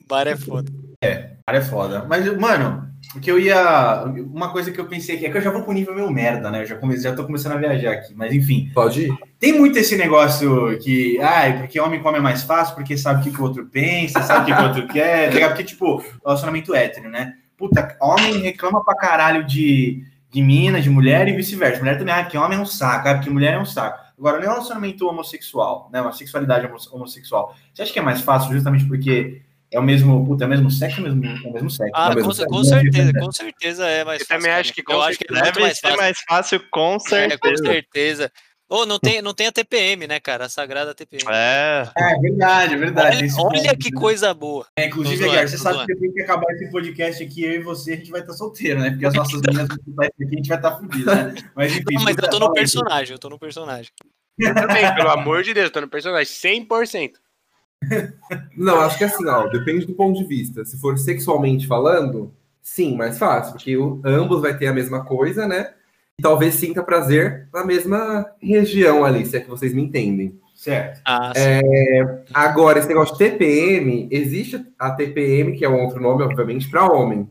Bara 0.05 0.29
é 0.29 0.37
foda. 0.37 0.71
Cara, 1.01 1.57
é 1.57 1.61
foda. 1.61 2.03
Mas, 2.03 2.23
mano, 2.37 2.88
o 3.15 3.19
que 3.19 3.31
eu 3.31 3.39
ia. 3.39 4.03
Uma 4.31 4.49
coisa 4.51 4.71
que 4.71 4.79
eu 4.79 4.85
pensei 4.85 5.15
aqui 5.15 5.25
é 5.25 5.29
que 5.31 5.37
eu 5.37 5.41
já 5.41 5.49
vou 5.51 5.63
pro 5.63 5.73
nível 5.73 5.95
meio 5.95 6.11
merda, 6.11 6.51
né? 6.51 6.61
Eu 6.61 6.65
já, 6.65 6.75
come... 6.75 6.95
já 6.97 7.13
tô 7.15 7.25
começando 7.25 7.53
a 7.53 7.57
viajar 7.57 7.91
aqui. 7.93 8.13
Mas 8.15 8.33
enfim, 8.33 8.69
Pode 8.73 9.01
ir? 9.07 9.17
tem 9.39 9.57
muito 9.57 9.77
esse 9.79 9.97
negócio 9.97 10.77
que. 10.79 11.19
Ai, 11.19 11.57
porque 11.59 11.79
homem 11.79 12.01
come 12.01 12.19
mais 12.19 12.43
fácil, 12.43 12.75
porque 12.75 12.95
sabe 12.97 13.21
o 13.21 13.23
que, 13.23 13.31
que 13.31 13.41
o 13.41 13.43
outro 13.45 13.65
pensa, 13.65 14.21
sabe 14.21 14.43
o 14.43 14.45
que, 14.45 14.53
que 14.55 14.61
o 14.61 14.67
outro 14.67 14.87
quer. 14.93 15.39
tá? 15.39 15.47
Porque, 15.49 15.63
tipo, 15.63 16.03
relacionamento 16.23 16.75
hétero, 16.75 17.09
né? 17.09 17.33
Puta, 17.57 17.97
homem 18.01 18.37
reclama 18.41 18.83
pra 18.83 18.95
caralho 18.95 19.43
de, 19.43 20.03
de 20.31 20.41
mina, 20.41 20.79
de 20.79 20.89
mulher 20.89 21.27
e 21.27 21.33
vice-versa. 21.35 21.79
Mulher 21.79 21.97
também, 21.97 22.13
ah, 22.13 22.21
porque 22.23 22.37
homem 22.37 22.57
é 22.57 22.61
um 22.61 22.65
saco, 22.65 23.07
ah, 23.09 23.15
porque 23.15 23.29
mulher 23.29 23.55
é 23.55 23.59
um 23.59 23.65
saco. 23.65 23.99
Agora, 24.17 24.37
no 24.37 24.43
relacionamento 24.43 25.07
homossexual, 25.07 25.89
né? 25.91 25.99
Uma 26.01 26.11
sexualidade 26.13 26.65
homo- 26.67 26.77
homossexual, 26.91 27.55
você 27.73 27.81
acha 27.81 27.91
que 27.93 27.99
é 27.99 28.01
mais 28.01 28.21
fácil 28.21 28.51
justamente 28.53 28.85
porque 28.85 29.41
é 29.71 29.79
o 29.79 29.83
mesmo, 29.83 30.25
puta, 30.25 30.43
é 30.43 30.47
o 30.47 30.49
mesmo 30.49 30.69
sexo, 30.71 30.99
é 30.99 31.03
o 31.03 31.15
mesmo, 31.15 31.25
é 31.25 31.49
o 31.49 31.53
mesmo 31.53 31.69
sexo? 31.69 31.91
Ah, 31.95 32.11
é 32.11 32.15
mesmo 32.15 32.29
com, 32.29 32.33
sexo. 32.35 32.49
com 32.51 32.63
certeza, 32.63 33.13
com 33.13 33.31
certeza 33.31 33.87
é 33.87 34.03
mais 34.03 34.21
Eu 34.21 34.27
fácil. 34.27 34.37
também 34.39 34.49
cara. 34.51 34.61
acho 34.61 34.73
que 34.73 34.83
com 34.83 34.93
eu 34.93 35.01
acho 35.01 35.17
que 35.19 35.25
é 35.29 35.33
muito 35.41 35.59
mais 35.61 35.77
ser 35.77 35.81
fácil. 35.87 35.97
mais 35.97 36.17
fácil, 36.27 36.59
com 36.71 36.95
É, 36.95 36.97
com 36.97 36.99
certeza. 36.99 37.63
certeza. 37.65 38.31
Ô, 38.71 38.85
não 38.85 38.99
tem, 38.99 39.19
não 39.19 39.33
tem 39.33 39.47
a 39.47 39.51
TPM, 39.51 40.05
né, 40.05 40.19
cara? 40.19 40.45
A 40.45 40.49
sagrada 40.49 40.93
TPM. 40.93 41.23
É, 41.27 41.89
É 41.97 42.19
verdade, 42.19 42.75
é 42.75 42.77
verdade. 42.77 43.17
Olha, 43.17 43.25
olha 43.25 43.63
ponto, 43.71 43.79
que 43.79 43.91
né? 43.91 43.99
coisa 43.99 44.31
boa. 44.31 44.67
É, 44.77 44.85
inclusive, 44.85 45.25
Aguiar, 45.25 45.47
você 45.49 45.57
sabe 45.57 45.79
que 45.79 45.87
depois 45.87 46.13
que 46.13 46.21
acabar 46.21 46.53
esse 46.53 46.69
podcast 46.69 47.23
aqui, 47.23 47.43
eu 47.45 47.53
e 47.53 47.59
você, 47.63 47.93
a 47.93 47.95
gente 47.95 48.11
vai 48.11 48.21
estar 48.21 48.33
solteiro, 48.33 48.79
né? 48.79 48.91
Porque 48.91 49.07
as 49.07 49.13
nossas 49.15 49.41
meninas 49.41 49.67
vão 49.69 49.75
escutar 49.77 50.05
isso 50.05 50.13
aqui, 50.23 50.33
a 50.33 50.37
gente 50.37 50.47
vai 50.49 50.57
estar 50.57 50.77
fudido, 50.77 51.05
né? 51.15 51.33
Mas 51.55 51.71
enfim. 51.71 51.83
Não, 51.93 52.03
mas 52.03 52.15
eu 52.17 52.29
tô 52.29 52.39
no 52.39 52.53
personagem, 52.53 53.13
eu 53.13 53.19
tô 53.19 53.29
no 53.29 53.39
personagem. 53.39 53.91
Eu 54.37 54.53
também, 54.53 54.95
pelo 54.95 55.09
amor 55.09 55.41
de 55.41 55.51
Deus, 55.53 55.71
tô 55.71 55.81
no 55.81 55.87
personagem 55.89 56.31
100%. 56.31 57.13
Não, 58.55 58.79
acho 58.81 58.97
que 58.97 59.03
assim, 59.03 59.25
ó, 59.27 59.47
depende 59.47 59.85
do 59.85 59.93
ponto 59.93 60.17
de 60.19 60.25
vista. 60.25 60.63
Se 60.65 60.79
for 60.79 60.97
sexualmente 60.97 61.65
falando, 61.67 62.31
sim, 62.61 62.95
mais 62.95 63.17
fácil, 63.17 63.53
porque 63.53 63.75
o- 63.77 64.01
ambos 64.05 64.41
vai 64.41 64.57
ter 64.57 64.67
a 64.67 64.73
mesma 64.73 65.03
coisa, 65.03 65.47
né? 65.47 65.71
E 66.19 66.21
talvez 66.21 66.55
sinta 66.55 66.83
prazer 66.83 67.47
na 67.53 67.63
mesma 67.63 68.25
região 68.41 69.05
ali, 69.05 69.25
se 69.25 69.37
é 69.37 69.39
que 69.39 69.49
vocês 69.49 69.73
me 69.73 69.81
entendem. 69.81 70.37
Certo. 70.53 70.99
Ah, 71.05 71.31
É. 71.37 72.21
Agora, 72.33 72.79
esse 72.79 72.87
negócio 72.89 73.13
de 73.13 73.19
TPM, 73.19 74.09
existe 74.11 74.61
a 74.77 74.91
TPM, 74.91 75.57
que 75.57 75.63
é 75.63 75.69
um 75.69 75.81
outro 75.81 76.01
nome, 76.01 76.21
obviamente, 76.23 76.69
para 76.69 76.85
homem. 76.91 77.29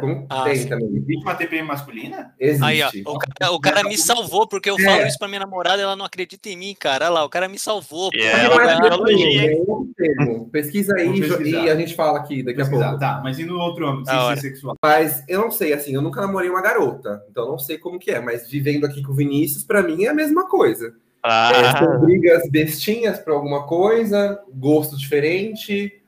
Como 0.00 0.26
Ah, 0.28 0.44
tem 0.44 0.56
sim. 0.56 0.68
também. 0.68 0.88
Existe 0.96 1.22
uma 1.22 1.34
TPM 1.34 1.66
masculina? 1.68 2.34
Existe. 2.38 2.64
Aí, 2.64 2.82
ó, 3.06 3.12
o 3.14 3.18
cara, 3.18 3.52
o 3.52 3.60
cara 3.60 3.82
me 3.84 3.96
salvou, 3.98 4.46
porque 4.48 4.70
eu 4.70 4.76
É. 4.78 4.82
falo 4.82 5.06
isso 5.06 5.18
pra 5.18 5.28
minha 5.28 5.40
namorada 5.40 5.80
ela 5.82 5.94
não 5.96 6.04
acredita 6.04 6.48
em 6.48 6.56
mim, 6.56 6.74
cara. 6.78 7.06
Olha 7.06 7.14
lá, 7.14 7.24
o 7.24 7.28
cara 7.28 7.48
me 7.48 7.58
salvou. 7.58 8.10
Pô. 8.10 8.16
Não 8.18 8.60
é 8.60 9.46
é 9.46 9.54
termo. 9.96 10.48
Pesquisa 10.50 10.94
aí 10.96 11.08
e 11.18 11.70
a 11.70 11.76
gente 11.76 11.94
fala 11.94 12.18
aqui 12.18 12.42
daqui 12.42 12.60
a 12.60 12.64
Pesquisar. 12.64 12.84
pouco. 12.90 13.00
Tá, 13.00 13.20
mas 13.22 13.38
e 13.38 13.44
no 13.44 13.58
outro 13.58 13.86
âmbito, 13.86 14.10
sem 14.10 14.34
ser 14.36 14.40
sexual? 14.40 14.76
Mas 14.82 15.22
eu 15.28 15.40
não 15.40 15.50
sei, 15.50 15.72
assim, 15.72 15.94
eu 15.94 16.02
nunca 16.02 16.20
namorei 16.20 16.48
uma 16.50 16.62
garota, 16.62 17.22
então 17.30 17.44
eu 17.44 17.50
não 17.50 17.58
sei 17.58 17.78
como 17.78 17.98
que 17.98 18.10
é, 18.10 18.20
mas 18.20 18.48
vivendo 18.48 18.84
aqui 18.86 19.02
com 19.02 19.12
o 19.12 19.14
Vinícius, 19.14 19.64
pra 19.64 19.82
mim 19.82 20.04
é 20.04 20.08
a 20.08 20.14
mesma 20.14 20.48
coisa. 20.48 20.88
É, 20.88 21.28
Ah, 21.28 21.76
são 21.78 22.00
brigas 22.00 22.48
bestinhas 22.50 23.18
pra 23.18 23.34
alguma 23.34 23.66
coisa, 23.66 24.40
gosto 24.54 24.96
diferente. 24.96 25.99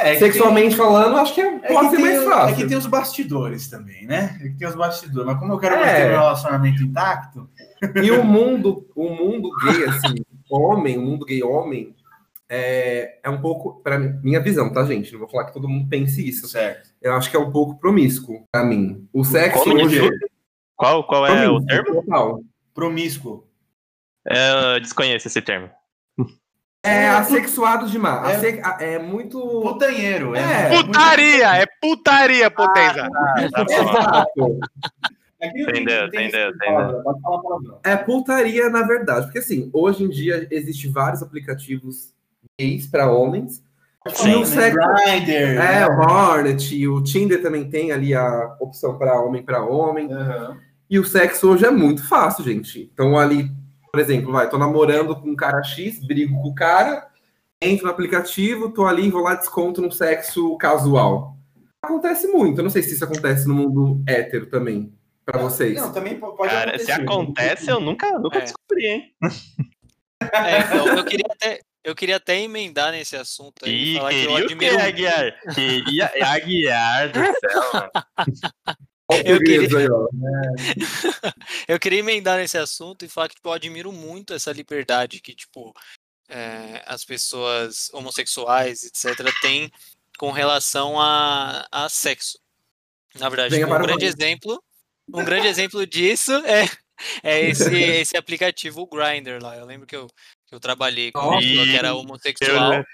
É, 0.00 0.16
Sexualmente 0.18 0.76
falando, 0.76 1.16
acho 1.16 1.34
que 1.34 1.40
é- 1.40 1.58
tem- 1.58 1.60
é 1.64 1.72
pode 1.74 1.90
que 1.90 1.96
ser 1.96 2.02
tem- 2.02 2.16
mais 2.16 2.24
fácil. 2.24 2.54
É 2.54 2.56
que 2.56 2.66
tem 2.68 2.76
os 2.78 2.86
bastidores 2.86 3.68
também, 3.68 4.06
né? 4.06 4.38
É 4.40 4.48
que 4.48 4.54
tem 4.56 4.68
os 4.68 4.74
bastidores. 4.76 5.26
Mas 5.26 5.38
como 5.40 5.52
eu 5.54 5.58
quero 5.58 5.74
É. 5.74 5.78
manter 5.80 6.08
meu 6.10 6.18
relacionamento 6.20 6.82
intacto, 6.82 7.50
E 8.02 8.10
o 8.10 8.24
mundo, 8.24 8.88
o 8.94 9.08
mundo 9.10 9.50
gay, 9.64 9.84
assim, 9.86 10.16
homem, 10.50 10.98
o 10.98 11.02
mundo 11.02 11.24
gay 11.26 11.42
homem, 11.42 11.94
é, 12.48 13.18
é 13.22 13.28
um 13.30 13.40
pouco, 13.40 13.80
pra 13.82 13.98
mim, 13.98 14.18
minha 14.22 14.40
visão, 14.40 14.72
tá, 14.72 14.84
gente? 14.84 15.12
Não 15.12 15.18
vou 15.20 15.28
falar 15.28 15.44
que 15.46 15.52
todo 15.52 15.68
mundo 15.68 15.88
pense 15.88 16.26
isso. 16.26 16.48
certo. 16.48 16.88
Eu 17.02 17.12
acho 17.14 17.30
que 17.30 17.36
é 17.36 17.40
um 17.40 17.50
pouco 17.52 17.78
promíscuo 17.78 18.44
pra 18.52 18.64
mim. 18.64 19.06
O 19.12 19.24
sexo 19.24 19.62
Como 19.64 19.76
hoje 19.84 20.08
qual, 20.76 21.04
qual 21.04 21.26
é 21.26 21.48
o 21.48 21.60
termo? 21.64 22.02
total. 22.02 22.40
Promíscuo. 22.74 23.44
É, 24.26 24.74
eu 24.76 24.80
desconheço 24.80 25.26
esse 25.28 25.40
termo. 25.42 25.68
É 26.88 27.08
assexuado 27.10 27.86
demais. 27.88 28.30
É. 28.30 28.36
Asse- 28.36 28.60
a- 28.64 28.76
É 28.80 28.98
muito. 28.98 29.38
Putanheiro. 29.60 30.34
É. 30.34 30.68
muito- 30.70 30.86
Putaria! 30.86 31.56
É 31.56 31.66
putaria, 31.80 32.50
potência! 32.50 33.08
Tá. 33.10 33.34
Exato. 33.44 34.58
É 35.40 35.48
que 35.50 35.62
não 35.62 35.70
Entendeu, 35.70 36.10
tem- 36.10 36.28
entendeu, 36.28 36.52
palavrão. 37.22 37.80
É 37.84 37.96
putaria, 37.96 38.68
na 38.70 38.82
verdade. 38.82 39.26
Porque, 39.26 39.38
assim, 39.38 39.70
hoje 39.72 40.02
em 40.04 40.08
dia 40.08 40.46
existem 40.50 40.90
vários 40.90 41.22
aplicativos 41.22 42.12
gays 42.58 42.86
para 42.86 43.10
homens. 43.10 43.62
Sim, 44.08 44.36
o 44.36 44.44
sexo- 44.46 44.78
Grindr. 44.78 45.60
É, 45.60 45.86
o 45.86 46.00
Hornet, 46.00 46.88
o 46.88 47.02
Tinder 47.04 47.42
também 47.42 47.68
tem 47.68 47.92
ali 47.92 48.14
a 48.14 48.56
opção 48.58 48.96
para 48.98 49.20
homem 49.20 49.42
para 49.44 49.62
homem. 49.62 50.10
Aham. 50.12 50.56
E 50.90 50.98
o 50.98 51.04
sexo 51.04 51.50
hoje 51.50 51.66
é 51.66 51.70
muito 51.70 52.06
fácil, 52.08 52.42
gente. 52.42 52.90
Então, 52.92 53.18
ali, 53.18 53.50
por 53.90 54.00
exemplo, 54.00 54.32
vai, 54.32 54.48
tô 54.48 54.58
namorando 54.58 55.14
com 55.16 55.28
um 55.30 55.36
cara 55.36 55.62
X, 55.62 55.98
brigo 56.06 56.40
com 56.42 56.48
o 56.48 56.54
cara, 56.54 57.08
entro 57.60 57.86
no 57.86 57.92
aplicativo, 57.92 58.70
tô 58.72 58.86
ali, 58.86 59.10
vou 59.10 59.22
lá, 59.22 59.34
desconto 59.34 59.80
no 59.82 59.90
sexo 59.92 60.56
casual. 60.58 61.36
Acontece 61.82 62.26
muito. 62.28 62.58
Eu 62.58 62.64
não 62.64 62.70
sei 62.70 62.82
se 62.82 62.94
isso 62.94 63.04
acontece 63.04 63.46
no 63.48 63.54
mundo 63.54 64.02
hétero 64.08 64.46
também, 64.46 64.92
para 65.24 65.38
vocês. 65.40 65.74
Não, 65.80 65.92
também 65.92 66.18
po- 66.18 66.32
pode 66.36 66.50
Cara, 66.52 66.70
acontecer. 66.70 66.84
se 66.94 67.00
acontece, 67.00 67.70
eu 67.70 67.80
nunca, 67.80 68.18
nunca 68.18 68.38
É. 68.38 68.40
descobri, 68.42 68.86
hein? 68.86 69.14
É, 70.20 70.58
então, 70.60 70.86
eu 70.96 71.04
queria 71.04 71.26
até. 71.30 71.60
Eu 71.84 71.94
queria 71.94 72.16
até 72.16 72.38
emendar 72.40 72.90
nesse 72.92 73.16
assunto 73.16 73.64
aí 73.64 73.70
e 73.72 73.94
Ih, 73.94 73.96
falar 73.96 74.10
que 74.10 74.24
eu 74.24 74.36
admiro. 74.36 74.76
que, 74.76 74.82
Aguiar? 74.82 75.34
Queria 75.54 76.10
Aguiar 76.34 77.12
do 77.12 77.18
céu, 77.20 77.62
mano. 77.72 77.90
Eu 79.24 79.38
queria-. 79.38 79.68
Eu 81.66 81.78
queria 81.78 82.00
emendar 82.00 82.38
nesse 82.38 82.58
assunto 82.58 83.04
e 83.04 83.08
falar 83.08 83.28
que 83.28 83.36
tipo, 83.36 83.48
eu 83.48 83.52
admiro 83.52 83.92
muito 83.92 84.34
essa 84.34 84.52
liberdade 84.52 85.20
que, 85.20 85.34
tipo, 85.34 85.74
é, 86.28 86.82
as 86.86 87.04
pessoas 87.04 87.90
homossexuais, 87.92 88.84
etc., 88.84 89.32
têm 89.40 89.70
com 90.18 90.30
relação 90.30 91.00
a, 91.00 91.66
a 91.70 91.88
sexo. 91.88 92.38
Na 93.14 93.28
verdade, 93.28 93.58
tipo, 93.58 93.74
um 93.74 93.78
grande 93.78 94.04
exemplo, 94.04 94.62
um 95.12 95.24
grande 95.24 95.46
exemplo 95.46 95.86
disso 95.86 96.32
é, 96.44 96.68
é 97.22 97.40
esse, 97.48 97.74
esse 97.74 98.16
aplicativo 98.16 98.86
Grindr 98.86 99.42
lá. 99.42 99.56
Eu 99.56 99.64
lembro 99.64 99.86
que 99.86 99.96
eu, 99.96 100.06
que 100.46 100.54
eu 100.54 100.60
trabalhei 100.60 101.10
com 101.12 101.20
uma 101.20 101.38
pessoa 101.38 101.64
que 101.64 101.76
era 101.76 101.94
homossexual. 101.94 102.74
Eu 102.74 102.84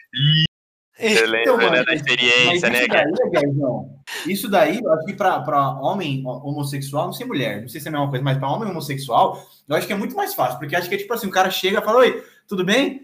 lembro 1.01 1.41
Então, 1.41 1.57
né, 1.57 1.71
mano, 1.71 1.85
da 1.85 1.95
experiência, 1.95 2.71
né, 2.71 2.87
daí, 2.87 3.31
Gaizão, 3.33 3.99
isso 4.27 4.49
daí, 4.49 4.81
eu 4.83 4.93
acho 4.93 5.05
que 5.07 5.15
pra 5.15 5.41
homem 5.81 6.23
homossexual, 6.25 7.07
não 7.07 7.13
sei 7.13 7.27
mulher, 7.27 7.61
não 7.63 7.69
sei 7.69 7.81
se 7.81 7.89
é 7.89 7.91
a 7.91 7.93
mesma 7.93 8.09
coisa, 8.11 8.25
mas 8.25 8.39
pra 8.39 8.49
homem 8.51 8.71
homossexual, 8.71 9.45
eu 9.69 9.77
acho 9.77 9.87
que 9.87 9.93
é 9.93 9.97
muito 9.97 10.15
mais 10.15 10.35
fácil, 10.35 10.59
porque 10.59 10.77
acho 10.77 10.89
que 10.89 10.95
é 10.95 10.99
tipo 10.99 11.13
assim, 11.13 11.27
o 11.27 11.31
cara 11.33 11.51
chega 11.51 11.81
e 11.81 11.85
fala, 11.85 11.99
oi, 11.99 12.23
tudo 12.47 12.65
bem? 12.65 13.03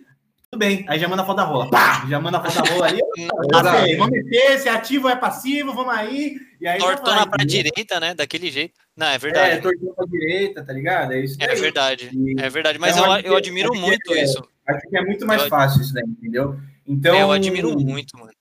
Tudo 0.51 0.59
bem. 0.59 0.85
Aí 0.89 0.99
já 0.99 1.07
manda 1.07 1.23
a 1.23 1.25
foto 1.25 1.37
da 1.37 1.45
rola. 1.45 1.71
Pá! 1.71 2.05
Já 2.11 2.19
manda 2.19 2.39
a 2.39 2.43
foto 2.45 2.65
da 2.65 2.75
rola 2.75 2.87
ali. 2.89 3.01
Ok, 3.55 3.97
vamos 3.97 4.11
meter, 4.11 4.59
se 4.59 4.69
é 4.69 4.73
ativo 4.73 5.07
ou 5.07 5.13
é 5.13 5.15
passivo, 5.15 5.73
vamos 5.73 5.95
aí. 5.95 6.37
E 6.61 6.67
aí 6.67 6.79
Tortona 6.81 7.25
pra 7.25 7.45
entendeu? 7.45 7.63
direita, 7.71 8.01
né? 8.01 8.15
Daquele 8.15 8.51
jeito. 8.51 8.75
Não, 8.97 9.07
é 9.07 9.15
É, 9.15 9.19
verdade. 9.19 9.63
tortona 9.63 9.95
pra 9.95 10.05
direita, 10.07 10.65
tá 10.65 10.73
ligado? 10.73 11.13
É 11.13 11.21
isso 11.21 11.37
É, 11.41 11.47
daí. 11.47 11.61
verdade. 11.61 12.11
E- 12.13 12.35
É 12.41 12.49
verdade. 12.51 12.81
Mas 12.81 12.97
Então, 12.97 13.17
eu, 13.19 13.23
eu 13.27 13.37
admiro 13.37 13.73
muito 13.77 14.13
é- 14.13 14.25
isso. 14.25 14.43
Acho 14.69 14.89
que 14.89 14.97
é 14.97 15.05
muito 15.05 15.25
mais 15.25 15.43
Eu- 15.43 15.49
fácil 15.49 15.83
isso 15.83 15.95
daí, 15.95 16.03
entendeu? 16.05 16.57
Então, 16.87 17.15
É, 17.15 17.23
eu 17.23 17.31
admiro 17.31 17.79
muito, 17.79 18.19
mano. 18.19 18.33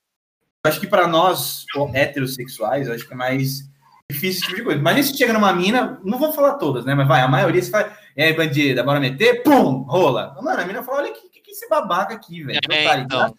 acho 0.65 0.79
que 0.79 0.87
para 0.87 1.07
nós 1.07 1.65
heterossexuais, 1.93 2.87
eu 2.87 2.93
acho 2.93 3.05
que 3.07 3.13
é 3.13 3.17
mais 3.17 3.69
difícil 4.09 4.39
esse 4.39 4.41
tipo 4.41 4.55
de 4.57 4.63
coisa. 4.63 4.81
Mas 4.81 5.05
se 5.07 5.17
chega 5.17 5.33
numa 5.33 5.53
mina, 5.53 5.99
não 6.03 6.17
vou 6.17 6.31
falar 6.33 6.55
todas, 6.55 6.83
né? 6.85 6.95
Mas 6.95 7.07
vai, 7.07 7.21
a 7.21 7.27
maioria 7.27 7.61
você 7.61 7.69
fala, 7.69 7.95
e 8.17 8.23
aí, 8.23 8.33
bandida, 8.33 8.83
bora 8.83 8.99
meter? 8.99 9.43
Pum! 9.43 9.83
Rola. 9.87 10.35
Mano, 10.41 10.61
a 10.61 10.65
mina 10.65 10.83
fala, 10.83 10.99
olha 11.03 11.13
que, 11.13 11.29
que, 11.29 11.41
que 11.41 11.51
esse 11.51 11.67
babaca 11.69 12.13
aqui, 12.15 12.43
velho. 12.43 12.59
É, 12.69 12.83
otário. 12.83 13.03
então. 13.03 13.35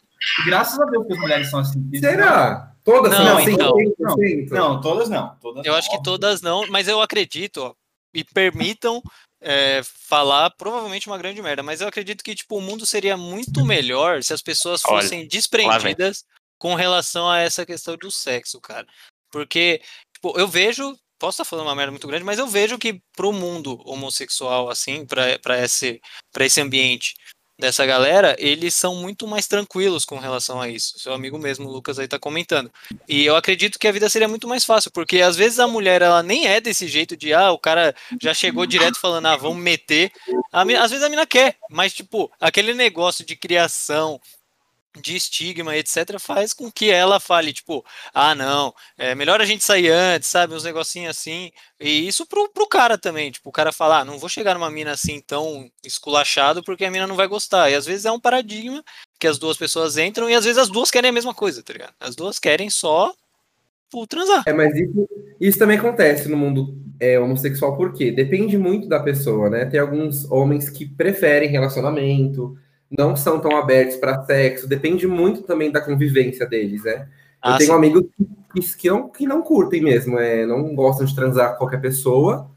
Graças, 0.47 0.79
a 0.79 0.85
Deus 0.85 1.07
que 1.07 1.13
as 1.15 1.19
mulheres 1.19 1.51
são 1.51 1.61
assim. 1.61 1.91
Será? 1.99 2.73
Todas 2.85 3.13
Não, 3.13 3.25
são 3.27 3.39
assim? 3.39 3.53
então. 3.53 3.73
100%? 3.77 4.51
Não, 4.51 4.81
todas 4.81 5.09
não. 5.11 5.37
Todas 5.41 5.65
Eu 5.67 5.73
não. 5.73 5.79
acho 5.79 5.91
que 5.91 6.03
todas 6.03 6.41
não, 6.41 6.67
mas 6.69 6.89
eu 6.89 7.01
acredito, 7.03 7.59
ó, 7.59 7.75
me 8.15 8.25
permitam 8.25 9.03
é, 9.41 9.81
falar 9.85 10.51
provavelmente 10.51 11.07
uma 11.07 11.19
grande 11.19 11.41
merda, 11.41 11.63
mas 11.63 11.81
eu 11.81 11.89
acredito 11.89 12.23
que 12.23 12.35
tipo, 12.35 12.57
o 12.57 12.61
mundo 12.61 12.85
seria 12.85 13.17
muito 13.17 13.65
melhor 13.65 14.23
se 14.23 14.33
as 14.33 14.43
pessoas 14.43 14.83
Olha, 14.85 15.03
fossem 15.03 15.27
desprendidas 15.27 16.25
com 16.59 16.75
relação 16.75 17.29
a 17.29 17.39
essa 17.39 17.65
questão 17.65 17.97
do 17.97 18.11
sexo, 18.11 18.61
cara. 18.61 18.87
Porque, 19.31 19.81
tipo, 20.13 20.39
eu 20.39 20.47
vejo, 20.47 20.95
posso 21.19 21.37
estar 21.37 21.45
falando 21.45 21.67
uma 21.67 21.75
merda 21.75 21.91
muito 21.91 22.07
grande, 22.07 22.25
mas 22.25 22.39
eu 22.39 22.47
vejo 22.47 22.79
que 22.79 23.01
pro 23.17 23.33
mundo 23.33 23.81
homossexual, 23.85 24.69
assim, 24.69 25.07
pra 25.07 25.59
esse, 25.65 26.01
pra 26.33 26.45
esse 26.45 26.61
ambiente 26.61 27.15
dessa 27.61 27.87
galera, 27.87 28.35
eles 28.39 28.75
são 28.75 28.97
muito 28.97 29.27
mais 29.27 29.47
tranquilos 29.47 30.05
com 30.05 30.19
relação 30.19 30.61
a 30.61 30.69
isso. 30.69 30.99
Seu 30.99 31.13
amigo 31.13 31.39
mesmo, 31.39 31.69
o 31.69 31.73
Lucas, 31.73 31.99
aí 31.99 32.09
tá 32.09 32.19
comentando. 32.19 32.71
E 33.09 33.25
eu 33.25 33.37
acredito 33.37 33.79
que 33.79 33.87
a 33.87 33.93
vida 33.93 34.09
seria 34.09 34.27
muito 34.27 34.49
mais 34.49 34.65
fácil, 34.65 34.91
porque 34.91 35.21
às 35.21 35.37
vezes 35.37 35.59
a 35.61 35.69
mulher, 35.69 36.03
ela 36.03 36.23
nem 36.23 36.47
é 36.47 36.61
desse 36.61 36.89
jeito 36.89 37.17
de, 37.17 37.33
ah, 37.33 37.53
o 37.53 37.59
cara 37.59 37.95
já 38.21 38.35
chegou 38.35 38.67
direto 38.67 38.99
falando, 38.99 39.27
ah, 39.27 39.37
vamos 39.37 39.63
meter. 39.63 40.11
Às 40.53 40.91
vezes 40.91 41.05
a 41.05 41.09
mina 41.09 41.27
quer, 41.27 41.57
mas, 41.71 41.93
tipo, 41.93 42.31
aquele 42.41 42.75
negócio 42.75 43.25
de 43.25 43.37
criação, 43.37 44.21
de 45.01 45.17
estigma, 45.17 45.77
etc., 45.77 46.19
faz 46.19 46.53
com 46.53 46.71
que 46.71 46.91
ela 46.91 47.21
fale, 47.21 47.53
tipo, 47.53 47.85
ah, 48.13 48.35
não, 48.35 48.75
é 48.99 49.15
melhor 49.15 49.41
a 49.41 49.45
gente 49.45 49.65
sair 49.65 49.91
antes, 49.91 50.29
sabe? 50.29 50.55
Uns 50.55 50.65
negocinhos 50.65 51.17
assim. 51.17 51.51
E 51.79 52.09
isso 52.09 52.27
pro, 52.27 52.49
pro 52.53 52.69
cara 52.69 52.99
também, 52.99 53.31
tipo, 53.31 53.49
o 53.49 53.53
cara 53.53 53.73
falar, 53.73 54.01
ah, 54.01 54.05
não 54.05 54.19
vou 54.19 54.29
chegar 54.29 54.55
numa 54.55 54.71
mina 54.71 54.93
assim 54.93 55.21
tão 55.21 55.71
esculachado 55.85 56.63
porque 56.65 56.85
a 56.85 56.91
mina 56.91 57.07
não 57.07 57.17
vai 57.17 57.29
gostar. 57.29 57.71
E 57.71 57.75
às 57.75 57.87
vezes 57.87 58.05
é 58.05 58.11
um 58.11 58.21
paradigma 58.21 58.83
que 59.19 59.27
as 59.27 59.39
duas 59.39 59.57
pessoas 59.57 59.97
entram 59.97 60.29
e 60.29 60.35
às 60.35 60.45
vezes 60.45 60.59
as 60.59 60.69
duas 60.69 60.91
querem 60.91 61.11
a 61.11 61.13
mesma 61.13 61.35
coisa, 61.35 61.63
tá 61.63 61.73
ligado? 61.73 61.95
As 62.01 62.17
duas 62.17 62.39
querem 62.39 62.69
só 62.71 63.13
tipo, 63.91 64.07
transar. 64.07 64.45
É, 64.47 64.53
mas 64.53 64.75
isso, 64.75 65.09
isso 65.41 65.59
também 65.59 65.79
acontece 65.79 66.29
no 66.29 66.37
mundo 66.37 66.77
é, 66.99 67.19
homossexual, 67.19 67.77
por 67.77 67.93
quê? 67.93 68.11
Depende 68.11 68.57
muito 68.57 68.89
da 68.89 69.01
pessoa, 69.01 69.51
né? 69.51 69.67
Tem 69.67 69.81
alguns 69.81 70.31
homens 70.31 70.71
que 70.71 70.87
preferem 70.87 71.49
relacionamento, 71.49 72.57
não 72.91 73.15
são 73.17 73.39
tão 73.41 73.57
abertos 73.57 73.97
para 73.97 74.23
sexo, 74.25 74.67
depende 74.69 75.07
muito 75.07 75.43
também 75.43 75.71
da 75.71 75.81
convivência 75.81 76.47
deles, 76.47 76.83
né? 76.85 77.09
Eu 77.43 77.53
Ah, 77.53 77.57
tenho 77.59 77.71
sim. 77.71 77.77
amigos 77.77 78.05
que, 78.53 78.77
que, 78.77 78.89
não, 78.91 79.09
que 79.09 79.27
não 79.27 79.43
curtem 79.43 79.81
mesmo, 79.81 80.19
é, 80.19 80.45
não 80.45 80.75
gostam 80.75 81.07
de 81.07 81.15
transar 81.15 81.53
com 81.53 81.59
qualquer 81.59 81.81
pessoa 81.81 82.51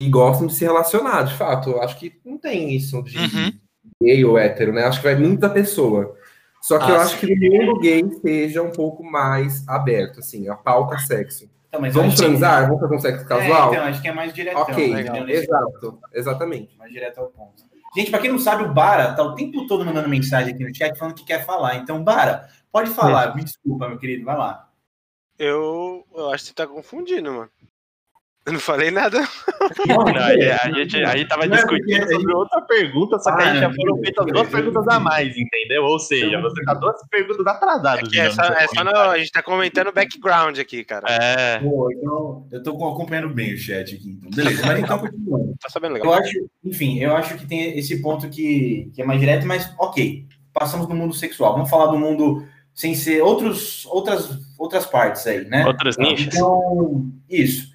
e 0.00 0.08
gostam 0.10 0.46
de 0.46 0.54
se 0.54 0.64
relacionar, 0.64 1.22
de 1.22 1.34
fato. 1.34 1.70
Eu 1.70 1.82
acho 1.82 1.98
que 1.98 2.12
não 2.24 2.36
tem 2.36 2.74
isso 2.74 3.02
de 3.02 3.16
Uhum. 3.16 3.52
gay 4.02 4.24
ou 4.24 4.36
hétero, 4.36 4.72
né? 4.72 4.84
Acho 4.84 4.98
que 5.00 5.06
vai 5.06 5.14
muito 5.16 5.40
da 5.40 5.48
pessoa. 5.48 6.14
Só 6.60 6.78
que 6.78 6.84
Ah, 6.84 6.88
eu 6.88 6.96
acho 6.96 7.18
sim. 7.18 7.26
que 7.28 7.34
no 7.36 7.52
mundo 7.66 7.80
gay 7.80 8.02
seja 8.20 8.60
um 8.62 8.72
pouco 8.72 9.02
mais 9.04 9.66
aberto, 9.68 10.18
assim, 10.18 10.48
a 10.48 10.56
pauta 10.56 10.98
sexo. 10.98 11.48
Então, 11.68 11.80
mas 11.80 11.94
eu 11.94 12.00
Vamos 12.02 12.14
acho 12.14 12.22
que- 12.22 12.28
transar? 12.28 12.66
Vamos 12.66 12.80
fazer 12.80 12.94
um 12.94 12.98
sexo 12.98 13.24
casual? 13.26 13.70
É, 13.72 13.76
então, 13.76 13.86
acho 13.88 14.02
que 14.02 14.08
é 14.08 14.12
mais 14.12 14.32
diretão. 14.34 14.62
ok, 14.62 14.88
né, 14.94 15.32
exato, 15.32 15.98
exatamente. 16.12 16.76
mais 16.76 16.92
direto 16.92 17.18
ao 17.20 17.28
ponto. 17.28 17.62
Gente, 17.96 18.10
para 18.10 18.20
quem 18.20 18.30
não 18.30 18.38
sabe, 18.38 18.62
o 18.62 18.74
Bara 18.74 19.14
tá 19.14 19.22
o 19.22 19.34
tempo 19.34 19.66
todo 19.66 19.82
mandando 19.82 20.06
mensagem 20.06 20.52
aqui 20.52 20.62
no 20.62 20.74
chat 20.74 20.98
falando 20.98 21.14
que 21.14 21.24
quer 21.24 21.46
falar. 21.46 21.76
Então, 21.76 22.04
Bara, 22.04 22.46
pode 22.70 22.90
falar. 22.90 23.34
Me 23.34 23.42
desculpa, 23.42 23.88
meu 23.88 23.98
querido, 23.98 24.22
vai 24.22 24.36
lá. 24.36 24.70
Eu, 25.38 26.06
eu 26.14 26.30
acho 26.30 26.44
que 26.44 26.48
você 26.48 26.54
tá 26.54 26.66
confundindo, 26.66 27.32
mano. 27.32 27.50
Eu 28.46 28.52
não 28.52 28.60
falei 28.60 28.92
nada. 28.92 29.18
Não, 29.88 30.08
é, 30.08 30.52
a, 30.52 30.70
gente, 30.72 31.02
a 31.02 31.16
gente 31.16 31.28
tava 31.28 31.46
Não 31.46 31.54
é 31.56 31.58
discutindo 31.58 31.98
porque- 31.98 32.12
sobre 32.14 32.32
outra 32.34 32.60
pergunta, 32.62 33.18
só 33.18 33.34
que 33.36 33.42
Ah, 33.42 33.50
aí 33.52 33.58
já 33.58 33.68
não, 33.68 33.74
foram 33.74 33.96
não, 33.96 34.02
feitas 34.04 34.26
não, 34.26 34.32
duas 34.32 34.44
não, 34.46 34.52
perguntas 34.52 34.86
não. 34.86 34.92
a 34.94 35.00
mais, 35.00 35.36
entendeu? 35.36 35.82
Ou 35.82 35.98
seja, 35.98 36.40
você 36.40 36.62
tá 36.64 36.74
duas 36.74 36.96
perguntas 37.08 37.44
atrasadas. 37.44 38.08
É, 38.08 38.10
que 38.12 38.20
é, 38.20 38.30
só, 38.30 38.42
é 38.42 38.68
só 38.68 38.84
no- 38.84 38.96
a 38.96 39.18
gente 39.18 39.32
tá 39.32 39.42
comentando 39.42 39.88
o 39.88 39.92
background 39.92 40.58
aqui, 40.60 40.84
cara. 40.84 41.06
É, 41.10 41.58
Pô, 41.58 41.90
então, 41.90 42.46
eu 42.52 42.62
tô 42.62 42.70
acompanhando 42.88 43.30
bem 43.34 43.52
o 43.52 43.58
chat 43.58 43.96
aqui. 43.96 44.10
Então. 44.16 44.30
Beleza, 44.30 44.64
mas 44.64 44.78
então 44.78 44.98
continuando. 45.00 45.54
Tá 45.60 45.68
sabendo 45.68 45.96
Eu 45.96 46.04
legal. 46.04 46.14
acho, 46.14 46.38
enfim, 46.64 47.00
eu 47.00 47.16
acho 47.16 47.36
que 47.36 47.46
tem 47.46 47.76
esse 47.76 48.00
ponto 48.00 48.28
que, 48.28 48.92
que 48.94 49.02
é 49.02 49.04
mais 49.04 49.18
direto, 49.18 49.44
mas 49.44 49.74
ok. 49.78 50.24
Passamos 50.52 50.88
no 50.88 50.94
mundo 50.94 51.14
sexual. 51.14 51.52
Vamos 51.54 51.68
falar 51.68 51.86
do 51.86 51.98
mundo 51.98 52.46
sem 52.72 52.94
ser 52.94 53.22
outros, 53.22 53.84
outras, 53.86 54.38
outras 54.56 54.86
partes 54.86 55.26
aí, 55.26 55.44
né? 55.46 55.66
outros 55.66 55.96
nichos. 55.98 56.32
Então, 56.34 57.10
isso. 57.28 57.74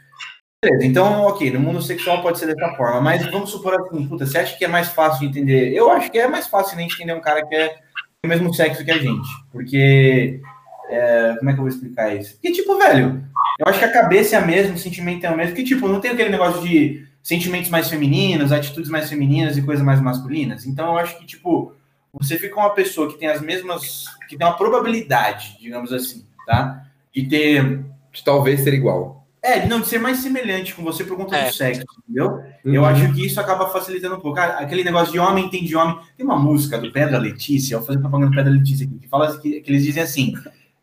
Beleza, 0.64 0.86
então, 0.86 1.22
ok, 1.22 1.50
no 1.50 1.60
mundo 1.60 1.82
sexual 1.82 2.22
pode 2.22 2.38
ser 2.38 2.46
dessa 2.46 2.76
forma, 2.76 3.02
mas 3.02 3.26
vamos 3.32 3.50
supor 3.50 3.74
assim, 3.74 4.08
puta, 4.08 4.28
você 4.28 4.38
acha 4.38 4.56
que 4.56 4.64
é 4.64 4.68
mais 4.68 4.90
fácil 4.90 5.22
de 5.22 5.26
entender? 5.26 5.74
Eu 5.74 5.90
acho 5.90 6.12
que 6.12 6.20
é 6.20 6.28
mais 6.28 6.46
fácil 6.46 6.78
de 6.78 6.84
entender 6.84 7.14
um 7.16 7.20
cara 7.20 7.44
que 7.44 7.56
é 7.56 7.80
do 8.24 8.30
mesmo 8.30 8.54
sexo 8.54 8.86
que 8.86 8.92
a 8.92 9.00
gente, 9.00 9.28
porque, 9.52 10.40
é, 10.88 11.36
como 11.40 11.50
é 11.50 11.54
que 11.54 11.60
eu 11.60 11.64
vou 11.64 11.68
explicar 11.68 12.16
isso? 12.16 12.34
Porque, 12.34 12.52
tipo, 12.52 12.78
velho, 12.78 13.26
eu 13.60 13.66
acho 13.66 13.80
que 13.80 13.86
a 13.86 13.92
cabeça 13.92 14.36
é 14.36 14.40
a 14.40 14.46
mesma, 14.46 14.76
o 14.76 14.78
sentimento 14.78 15.26
é 15.26 15.32
o 15.32 15.36
mesmo, 15.36 15.54
porque, 15.56 15.64
tipo, 15.64 15.88
não 15.88 16.00
tem 16.00 16.12
aquele 16.12 16.30
negócio 16.30 16.62
de 16.62 17.08
sentimentos 17.24 17.72
mais 17.72 17.90
femininos, 17.90 18.52
atitudes 18.52 18.92
mais 18.92 19.10
femininas 19.10 19.58
e 19.58 19.64
coisas 19.64 19.84
mais 19.84 20.00
masculinas, 20.00 20.68
então 20.68 20.90
eu 20.90 20.98
acho 21.00 21.18
que, 21.18 21.26
tipo, 21.26 21.74
você 22.14 22.38
fica 22.38 22.56
uma 22.56 22.70
pessoa 22.70 23.12
que 23.12 23.18
tem 23.18 23.30
as 23.30 23.42
mesmas, 23.42 24.06
que 24.30 24.38
tem 24.38 24.46
uma 24.46 24.56
probabilidade, 24.56 25.58
digamos 25.60 25.92
assim, 25.92 26.24
tá? 26.46 26.86
De 27.12 27.28
ter 27.28 27.80
De 28.12 28.24
talvez 28.24 28.60
ser 28.60 28.76
igual. 28.76 29.21
É, 29.44 29.66
não 29.68 29.82
de 29.82 29.88
ser 29.88 29.98
mais 30.00 30.18
semelhante 30.20 30.74
com 30.76 30.84
você 30.84 31.04
por 31.04 31.18
conta 31.18 31.36
É. 31.36 31.48
do 31.50 31.54
sexo, 31.54 31.84
entendeu? 32.04 32.40
Eu 32.64 32.82
Uhum. 32.82 32.88
acho 32.88 33.14
que 33.14 33.26
isso 33.26 33.40
acaba 33.40 33.68
facilitando 33.70 34.16
um 34.16 34.20
pouco. 34.20 34.40
Ah, 34.40 34.60
Aquele 34.60 34.84
negócio 34.84 35.12
de 35.12 35.20
homem 35.20 35.50
tem 35.50 35.64
de 35.64 35.76
homem. 35.76 35.98
Tem 36.16 36.26
uma 36.26 36.38
música 36.38 36.78
do 36.78 36.92
Pedra 36.92 37.18
Letícia, 37.18 37.74
eu 37.76 37.80
vou 37.80 37.88
fazer 37.88 38.00
propaganda 38.00 38.30
do 38.32 38.36
Pedra 38.36 38.52
Letícia 38.52 38.86
aqui, 38.86 39.00
que 39.00 39.08
fala 39.08 39.36
que, 39.40 39.62
que 39.62 39.72
eles 39.72 39.84
dizem 39.84 40.04
assim. 40.04 40.34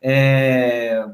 É... 0.03 1.05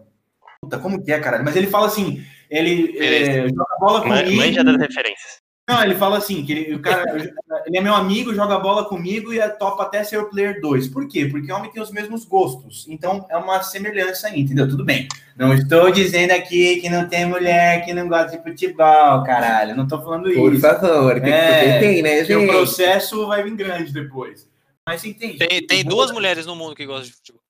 Puta, 0.61 0.79
como 0.79 1.03
que 1.03 1.13
é, 1.13 1.19
caralho? 1.19 1.45
Mas 1.45 1.57
ele 1.57 1.67
fala 1.67 1.87
assim: 1.87 2.25
ele 2.51 2.97
é, 2.99 3.49
joga 3.49 3.77
bola 3.79 4.07
Man- 4.07 4.23
comigo. 4.23 4.37
Manja 4.41 4.65
das 4.65 4.79
referências. 4.79 5.44
Não, 5.67 5.83
ele 5.83 5.95
fala 5.95 6.19
assim, 6.19 6.45
que 6.45 6.53
ele, 6.53 6.75
o 6.75 6.81
cara, 6.83 7.05
ele 7.67 7.79
é 7.79 7.81
meu 7.81 7.95
amigo, 7.95 8.35
joga 8.35 8.59
bola 8.59 8.85
comigo 8.85 9.33
e 9.33 9.39
é 9.39 9.49
topa 9.49 9.83
até 9.85 10.05
ser 10.05 10.19
o 10.19 10.29
player 10.29 10.61
2. 10.61 10.89
Por 10.89 11.09
quê? 11.09 11.27
Porque 11.27 11.51
homem 11.51 11.71
tem 11.71 11.83
os 11.83 11.91
mesmos 11.91 12.25
gostos. 12.27 12.85
Então 12.89 13.27
é 13.31 13.37
uma 13.37 13.63
semelhança 13.63 14.29
aí, 14.29 14.41
entendeu? 14.41 14.69
Tudo 14.69 14.85
bem. 14.85 15.09
Não 15.37 15.55
estou 15.55 15.91
dizendo 15.91 16.33
aqui 16.33 16.77
que 16.83 16.91
não 16.91 17.09
tem 17.09 17.25
mulher 17.25 17.85
que 17.85 17.95
não 17.95 18.09
gosta 18.09 18.37
de 18.37 18.43
futebol, 18.43 19.25
caralho. 19.25 19.75
Não 19.75 19.89
tô 19.89 19.99
falando 20.03 20.31
Por 20.35 20.53
isso. 20.53 20.61
favor, 20.61 21.19
tem, 21.21 21.33
É, 21.33 21.79
tem, 21.79 22.03
né, 22.03 22.19
Porque 22.19 22.37
o 22.37 22.41
gente? 22.41 22.51
processo 22.51 23.27
vai 23.27 23.43
vir 23.43 23.57
grande 23.57 23.91
depois. 23.91 24.47
Mas 24.87 25.01
você 25.01 25.09
entende? 25.09 25.39
Tem, 25.39 25.67
tem 25.67 25.83
duas 25.83 26.11
mulheres 26.11 26.45
no 26.45 26.55
mundo 26.55 26.75
que 26.77 26.85
gostam 26.85 27.07
de 27.07 27.13
futebol. 27.15 27.44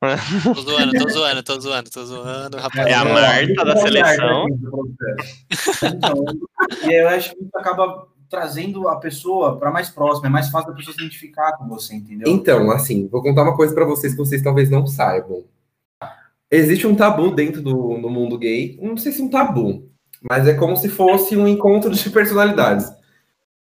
Tô 0.00 0.54
zoando, 0.62 0.92
tô 0.92 1.08
zoando, 1.10 1.42
tô 1.42 1.60
zoando, 1.60 1.90
tô 1.90 2.04
zoando, 2.04 2.56
rapaz. 2.56 2.86
É 2.86 2.94
a 2.94 3.04
Marta 3.04 3.64
da 3.64 3.76
seleção. 3.76 4.46
Então, 5.84 6.24
e 6.90 6.94
eu 6.94 7.08
acho 7.08 7.34
que 7.34 7.44
isso 7.44 7.50
acaba 7.54 8.08
trazendo 8.28 8.88
a 8.88 8.96
pessoa 8.96 9.58
para 9.58 9.70
mais 9.70 9.90
próxima, 9.90 10.28
é 10.28 10.30
mais 10.30 10.48
fácil 10.48 10.70
a 10.70 10.74
pessoa 10.74 10.94
se 10.94 11.02
identificar 11.02 11.52
com 11.58 11.68
você, 11.68 11.94
entendeu? 11.96 12.32
Então, 12.32 12.70
assim, 12.70 13.08
vou 13.08 13.22
contar 13.22 13.42
uma 13.42 13.56
coisa 13.56 13.74
pra 13.74 13.84
vocês 13.84 14.12
que 14.14 14.18
vocês 14.18 14.40
talvez 14.40 14.70
não 14.70 14.86
saibam. 14.86 15.44
Existe 16.50 16.86
um 16.86 16.94
tabu 16.94 17.30
dentro 17.30 17.60
do 17.60 17.98
no 17.98 18.08
mundo 18.08 18.38
gay. 18.38 18.78
Não 18.80 18.96
sei 18.96 19.12
se 19.12 19.20
um 19.20 19.28
tabu, 19.28 19.88
mas 20.22 20.48
é 20.48 20.54
como 20.54 20.76
se 20.76 20.88
fosse 20.88 21.36
um 21.36 21.46
encontro 21.46 21.90
de 21.90 22.10
personalidades. 22.10 22.90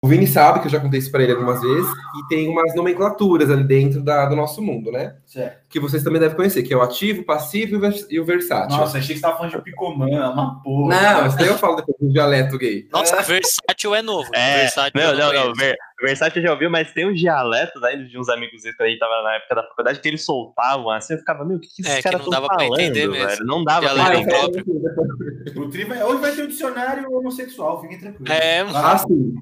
O 0.06 0.08
Vini 0.08 0.28
sabe 0.28 0.60
que 0.60 0.68
eu 0.68 0.72
já 0.72 0.80
contei 0.80 1.00
isso 1.00 1.12
para 1.12 1.24
ele 1.24 1.32
algumas 1.32 1.60
vezes, 1.60 1.89
e 1.89 2.28
tem 2.30 2.48
umas 2.48 2.76
nomenclaturas 2.76 3.50
ali 3.50 3.63
dentro 3.63 4.04
da, 4.04 4.28
do 4.28 4.36
nosso 4.36 4.62
mundo, 4.62 4.91
né? 4.91 5.15
Certo. 5.26 5.65
Que 5.68 5.80
vocês 5.80 6.04
também 6.04 6.20
devem 6.22 6.36
conhecer, 6.36 6.62
que 6.62 6.72
é 6.74 6.78
o 6.78 6.82
ativo, 6.84 7.22
o 7.22 7.26
passivo 7.26 7.74
e 7.74 7.76
o, 7.78 7.80
vers 7.80 8.06
e 8.10 8.20
o 8.20 8.24
versátil. 8.26 8.78
Nossa, 8.78 9.00
achei 9.00 9.15
que 9.15 9.20
você 9.20 9.22
tava 9.26 9.38
falando 9.38 9.54
de 9.54 9.62
Picomã, 9.63 10.06
uma 10.32 10.62
porra. 10.62 11.02
Não, 11.02 11.28
isso 11.28 11.38
daí 11.38 11.48
eu 11.48 11.58
falo 11.58 11.78
depois 11.78 11.98
do 12.00 12.13
dialeto 12.13 12.58
gay. 12.58 12.88
Nossa, 12.91 13.20
versátil 13.24 13.96
é 13.96 14.02
novo. 14.04 14.30
É, 14.34 14.62
versátil 14.62 15.02
não, 15.02 15.10
eu 15.12 15.18
não, 15.18 15.26
não. 15.34 15.41
conheço. 15.41 15.60
Ver, 15.60 15.76
Versátil 16.02 16.41
já 16.41 16.52
ouviu, 16.52 16.70
mas 16.70 16.91
tem 16.91 17.10
uns 17.10 17.18
dialetos 17.20 17.82
aí 17.82 18.06
de 18.06 18.20
uns 18.20 18.28
amigos 18.30 18.62
quando 18.62 18.82
a 18.82 18.89
gente 18.89 19.00
tava 19.00 19.24
na 19.24 19.36
época 19.36 19.56
da 19.56 19.63
faculdade 19.63 20.00
que 20.02 20.08
eles 20.10 20.26
soltavam 20.26 20.89
assim, 20.91 21.13
eu 21.13 21.20
ficava, 21.20 21.46
meu, 21.46 21.56
o 21.58 21.60
que, 21.60 21.68
que 21.70 21.82
esses 21.82 21.94
É, 21.94 21.98
que 21.98 22.04
caras 22.04 22.20
não 22.20 22.26
estão 22.28 22.41
dava 22.41 22.48
pra 22.48 22.65
falando, 22.65 22.80
entender 22.82 23.08
mesmo. 23.08 23.28
velho? 23.28 23.46
Não 23.46 23.63
dava 23.63 23.82
pra 23.88 23.94
Dialeto 23.94 24.22
entender. 24.22 24.63
próprio. 24.63 25.63
O 25.63 25.70
Tri 25.70 25.86
vai, 25.86 26.04
hoje 26.04 26.22
vai 26.22 26.32
ter 26.34 26.44
um 26.44 26.48
dicionário 26.48 27.12
homossexual, 27.12 27.82
fiquem 27.82 27.98
tranquilos. 27.98 28.30
É, 28.30 28.63
Vai. 28.65 28.94
Assim, 28.94 29.34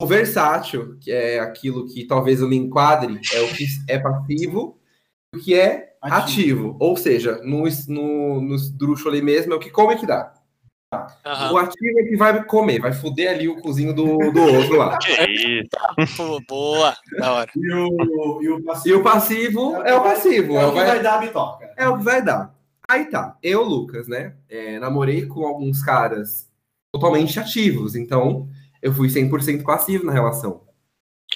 o 0.00 0.06
versátil, 0.06 0.96
que 1.00 1.10
é 1.12 1.38
aquilo 1.38 1.86
que 1.86 2.04
talvez 2.06 2.40
eu 2.40 2.48
me 2.48 2.56
enquadre, 2.56 3.20
é 3.32 3.40
o 3.42 3.48
que 3.54 3.64
é 3.88 3.98
passivo 3.98 4.78
e 5.34 5.38
o 5.38 5.40
que 5.40 5.54
é 5.54 5.94
Ativo. 6.02 6.22
ativo. 6.22 6.76
Ou 6.80 6.96
seja, 6.96 7.40
no, 7.44 7.64
no, 7.88 8.40
no 8.40 8.54
esdrúxulo 8.54 9.10
ali 9.10 9.22
mesmo 9.22 9.52
é 9.52 9.56
o 9.56 9.60
que 9.60 9.70
come 9.70 9.96
que 9.96 10.06
dá. 10.06 10.34
aham. 11.24 11.52
O 11.52 11.56
ativo 11.58 12.00
é 12.00 12.04
que 12.04 12.16
vai 12.16 12.44
comer, 12.44 12.80
vai 12.80 12.92
foder 12.92 13.30
ali 13.30 13.48
o 13.48 13.60
cozinho 13.60 13.94
do, 13.94 14.18
do 14.30 14.40
outro 14.42 14.76
lá. 14.76 14.98
Que 15.02 15.60
isso? 15.60 16.16
Pô, 16.16 16.40
boa, 16.46 16.94
da 17.18 17.32
hora. 17.32 17.50
E 17.56 17.72
o, 17.72 18.42
e 18.42 18.48
o 18.50 18.58
E 18.58 18.62
passivo. 18.62 18.98
o 18.98 19.02
passivo 19.02 19.76
é 19.76 19.94
o 19.94 20.02
passivo, 20.02 20.56
É 20.58 20.62
é 20.62 20.66
o 20.66 20.68
o 20.68 20.72
que 20.72 20.78
vai, 20.78 20.86
vai 20.88 21.02
dar 21.02 21.14
a 21.14 21.18
bitoca. 21.18 21.72
é 21.76 21.88
o 21.88 21.98
que 21.98 22.04
vai 22.04 22.22
dar. 22.22 22.54
Aí 22.86 23.06
tá, 23.06 23.36
eu, 23.42 23.62
Lucas, 23.62 24.06
né? 24.08 24.34
é, 24.48 24.78
namorei 24.78 25.24
com 25.26 25.46
alguns 25.46 25.82
caras 25.82 26.50
totalmente 26.92 27.40
ativos, 27.40 27.94
então 27.96 28.46
eu 28.84 28.92
fui 28.92 29.08
100% 29.08 29.62
passivo 29.64 30.04
na 30.06 30.12
relação. 30.12 30.60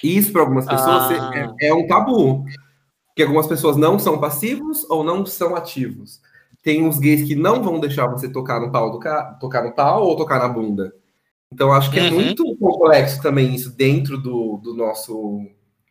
Isso 0.03 0.31
para 0.31 0.41
algumas 0.41 0.65
pessoas 0.65 1.11
Ah. 1.11 1.55
é, 1.59 1.67
é 1.69 1.73
um 1.73 1.85
tabu, 1.87 2.45
porque 3.07 3.23
algumas 3.23 3.47
pessoas 3.47 3.75
não 3.75 3.99
são 3.99 4.19
passivos 4.19 4.85
ou 4.89 5.03
não 5.03 5.25
são 5.25 5.55
ativos. 5.55 6.21
Tem 6.63 6.83
uns 6.83 6.99
gays 6.99 7.27
que 7.27 7.35
não 7.35 7.61
vão 7.63 7.79
deixar 7.79 8.07
você 8.07 8.29
tocar 8.31 8.59
no 8.61 8.71
pau 8.71 8.91
do 8.91 8.99
ca... 8.99 9.33
tocar 9.41 9.63
no 9.63 9.73
pau 9.73 10.03
ou 10.05 10.15
tocar 10.15 10.39
na 10.39 10.47
bunda. 10.47 10.93
Então 11.51 11.73
acho 11.73 11.89
que 11.91 11.99
é 11.99 12.03
Uhum. 12.03 12.11
muito 12.21 12.55
complexo 12.57 13.21
também 13.21 13.55
isso 13.55 13.75
dentro 13.75 14.17
do, 14.21 14.57
do 14.57 14.75
nosso 14.75 15.41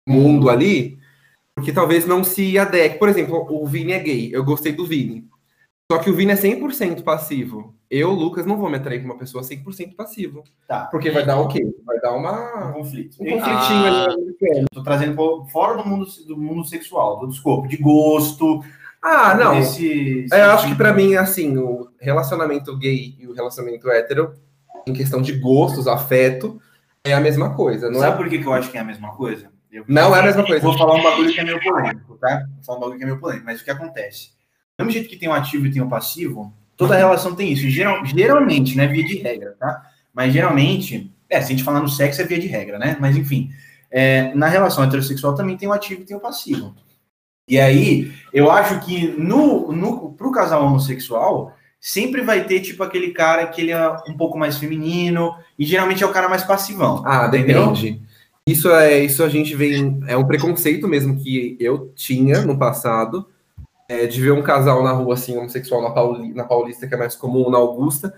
mundo 0.07 0.49
ali, 0.49 0.99
porque 1.57 1.73
talvez 1.73 2.07
não 2.07 2.23
se 2.23 2.57
adeque. 2.59 2.99
Por 2.99 3.09
exemplo, 3.09 3.45
o 3.51 3.67
Vini 3.67 3.93
é 3.93 3.99
gay, 3.99 4.31
eu 4.33 4.45
gostei 4.45 4.73
do 4.73 4.87
Vini. 4.87 5.27
Só 5.91 5.99
que 5.99 6.09
o 6.11 6.15
Vini 6.15 6.33
é 6.33 6.37
100% 6.37 7.03
passivo. 7.03 7.75
Eu, 7.91 8.11
Lucas, 8.11 8.45
não 8.45 8.59
vou 8.59 8.69
me 8.69 8.77
atrair 8.77 9.01
com 9.01 9.07
uma 9.07 9.17
pessoa 9.19 9.43
100% 9.43 9.95
passivo. 9.97 10.45
Tá. 10.67 10.87
Porque 10.91 11.11
vai 11.11 11.25
dar 11.25 11.41
o 11.41 11.49
quê? 11.49 11.65
Vai 11.87 11.99
dar 12.01 12.13
Um 12.15 12.19
uma... 12.19 12.73
conflito. 12.75 13.15
um 13.21 13.25
conflitinho 13.25 13.87
Ah. 13.87 14.05
ali. 14.05 14.67
tô 14.73 14.83
trazendo 14.83 15.17
fora 15.51 15.83
do 15.83 15.89
mundo, 15.89 16.07
do 16.27 16.37
mundo 16.37 16.65
sexual, 16.67 17.19
do 17.21 17.33
escopo, 17.33 17.67
de 17.67 17.77
gosto. 17.79 18.63
Ah, 19.03 19.35
não. 19.35 19.55
Desse, 19.55 20.27
É, 20.33 20.41
eu 20.43 20.51
acho 20.51 20.69
que 20.69 20.75
pra 20.75 20.93
mim, 20.93 21.15
assim, 21.15 21.57
o 21.57 21.89
relacionamento 21.99 22.77
gay 22.77 23.15
e 23.19 23.27
o 23.27 23.33
relacionamento 23.33 23.89
hétero, 23.91 24.35
em 24.87 24.93
questão 24.93 25.23
de 25.23 25.33
gostos, 25.39 25.87
afeto, 25.89 26.61
é 27.05 27.15
a 27.15 27.21
mesma 27.21 27.55
coisa. 27.55 27.91
Não 27.91 28.01
Sabe 28.01 28.15
é... 28.15 28.17
por 28.17 28.29
que, 28.29 28.39
que 28.39 28.47
eu 28.47 28.53
acho 28.53 28.71
que 28.71 28.77
é 28.77 28.81
a 28.81 28.85
mesma 28.85 29.13
coisa? 29.15 29.51
Eu- 29.73 29.85
Não 29.89 30.15
é 30.15 30.21
a 30.21 30.23
mesma 30.23 30.45
coisa. 30.45 30.61
Vou 30.63 30.77
falar 30.77 30.95
um 30.95 31.03
bagulho 31.03 31.33
que 31.33 31.41
é 31.41 31.45
meio 31.45 31.61
polêmico, 31.63 32.17
tá? 32.19 32.45
Vou 32.57 32.65
falar 32.65 32.79
um 32.79 32.81
bagulho 32.81 32.99
que 32.99 33.05
é 33.05 33.07
meio 33.07 33.21
polêmico, 33.21 33.47
mas 33.47 33.61
o 33.61 33.65
que 33.65 33.71
acontece? 33.71 34.31
Do 34.79 34.85
mesmo 34.85 34.93
jeito 34.93 35.09
que 35.09 35.17
tem 35.17 35.29
o 35.29 35.33
ativo 35.33 35.67
e 35.67 35.71
tem 35.71 35.83
o 35.83 35.89
passivo, 35.89 36.53
toda 36.79 36.97
relação 36.97 37.35
tem 37.35 37.53
isso. 37.53 37.69
Geral- 37.69 38.07
geralmente, 38.07 38.75
né? 38.75 38.87
Via 38.87 39.05
de 39.05 39.19
regra, 39.19 39.55
tá? 39.59 39.83
Mas 40.15 40.33
geralmente, 40.33 41.13
é, 41.29 41.39
se 41.41 41.49
a 41.49 41.51
gente 41.51 41.65
falar 41.65 41.81
no 41.81 41.89
sexo 41.89 42.23
é 42.23 42.25
via 42.25 42.39
de 42.39 42.47
regra, 42.47 42.79
né? 42.79 42.97
Mas 42.99 43.19
enfim, 43.19 43.51
é, 43.91 44.33
na 44.35 44.49
relação 44.49 44.83
heterossexual 44.85 45.35
também 45.35 45.59
tem 45.59 45.69
o 45.69 45.73
ativo 45.73 46.01
e 46.01 46.05
tem 46.07 46.17
o 46.17 46.21
passivo. 46.21 46.75
E 47.47 47.59
aí, 47.59 48.13
eu 48.33 48.51
acho 48.51 48.81
que 48.81 49.09
no, 49.09 49.73
no, 49.73 50.13
pro 50.13 50.31
casal 50.31 50.65
homossexual, 50.65 51.55
sempre 51.81 52.23
vai 52.23 52.45
ter, 52.45 52.61
tipo, 52.61 52.83
aquele 52.83 53.11
cara 53.13 53.47
que 53.47 53.63
ele 53.63 53.71
é 53.73 53.91
um 54.07 54.17
pouco 54.17 54.39
mais 54.39 54.59
feminino, 54.59 55.35
e 55.59 55.65
geralmente 55.65 56.03
é 56.03 56.07
o 56.07 56.13
cara 56.13 56.29
mais 56.29 56.45
passivão. 56.45 57.03
Ah, 57.07 57.27
entendeu? 57.27 57.73
depende. 57.73 58.03
Isso 58.47 58.71
é 58.71 59.05
isso 59.05 59.23
a 59.23 59.29
gente 59.29 59.55
vem. 59.55 60.01
É 60.07 60.17
um 60.17 60.27
preconceito 60.27 60.89
mesmo 60.89 61.19
que 61.19 61.57
eu 61.61 61.93
tinha 61.95 62.41
no 62.43 62.59
passado. 62.59 63.27
É, 63.89 64.07
de 64.07 64.21
ver 64.21 64.33
um 64.33 64.43
casal 64.43 64.83
na 64.85 64.93
rua, 64.93 65.15
assim, 65.15 65.37
homossexual 65.37 65.83
na, 65.83 65.91
Pauli- 65.91 66.35
na 66.35 66.45
Paulista, 66.45 66.87
que 66.87 66.95
é 66.95 66.99
mais 66.99 67.15
comum, 67.17 67.51
na 67.51 67.59
Augusta, 67.59 68.15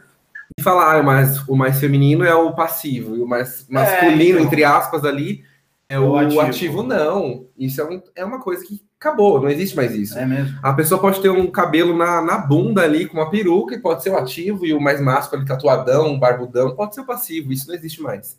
e 0.59 0.63
falar, 0.63 0.97
ah, 0.97 1.01
o 1.01 1.05
mais, 1.05 1.49
o 1.49 1.55
mais 1.57 1.79
feminino 1.79 2.25
é 2.25 2.35
o 2.35 2.53
passivo, 2.53 3.17
e 3.17 3.21
o 3.23 3.27
mais 3.27 3.67
masculino, 3.69 4.39
então. 4.39 4.47
entre 4.47 4.65
aspas, 4.65 5.05
ali, 5.05 5.45
é 5.89 5.99
o, 5.99 6.11
O 6.11 6.17
ativo. 6.17 6.41
ativo. 6.41 6.83
não. 6.83 7.47
Isso 7.57 7.81
é, 7.81 7.85
um- 7.85 8.03
é 8.17 8.25
uma 8.25 8.41
coisa 8.41 8.65
que 8.65 8.83
acabou, 8.99 9.41
não 9.41 9.49
existe 9.49 9.77
mais 9.77 9.95
isso. 9.95 10.19
É 10.19 10.27
mesmo. 10.27 10.59
A 10.63 10.73
pessoa 10.73 11.01
pode 11.01 11.21
ter 11.23 11.31
um 11.31 11.51
cabelo 11.51 11.97
na, 11.97 12.21
na 12.21 12.39
bunda 12.39 12.83
ali, 12.83 13.07
com 13.07 13.19
uma 13.19 13.31
peruca, 13.31 13.75
e 13.75 13.79
pode 13.81 14.03
ser 14.03 14.11
o 14.11 14.17
ativo, 14.17 14.67
e 14.67 14.75
o 14.75 14.81
mais 14.81 15.01
másculo 15.01 15.41
ali, 15.41 15.49
tatuadão, 15.49 16.19
barbudão, 16.19 16.75
pode 16.77 16.95
ser 16.95 17.01
o 17.03 17.07
passivo. 17.07 17.53
Isso 17.53 17.69
não 17.69 17.75
existe 17.75 18.03
mais. 18.03 18.39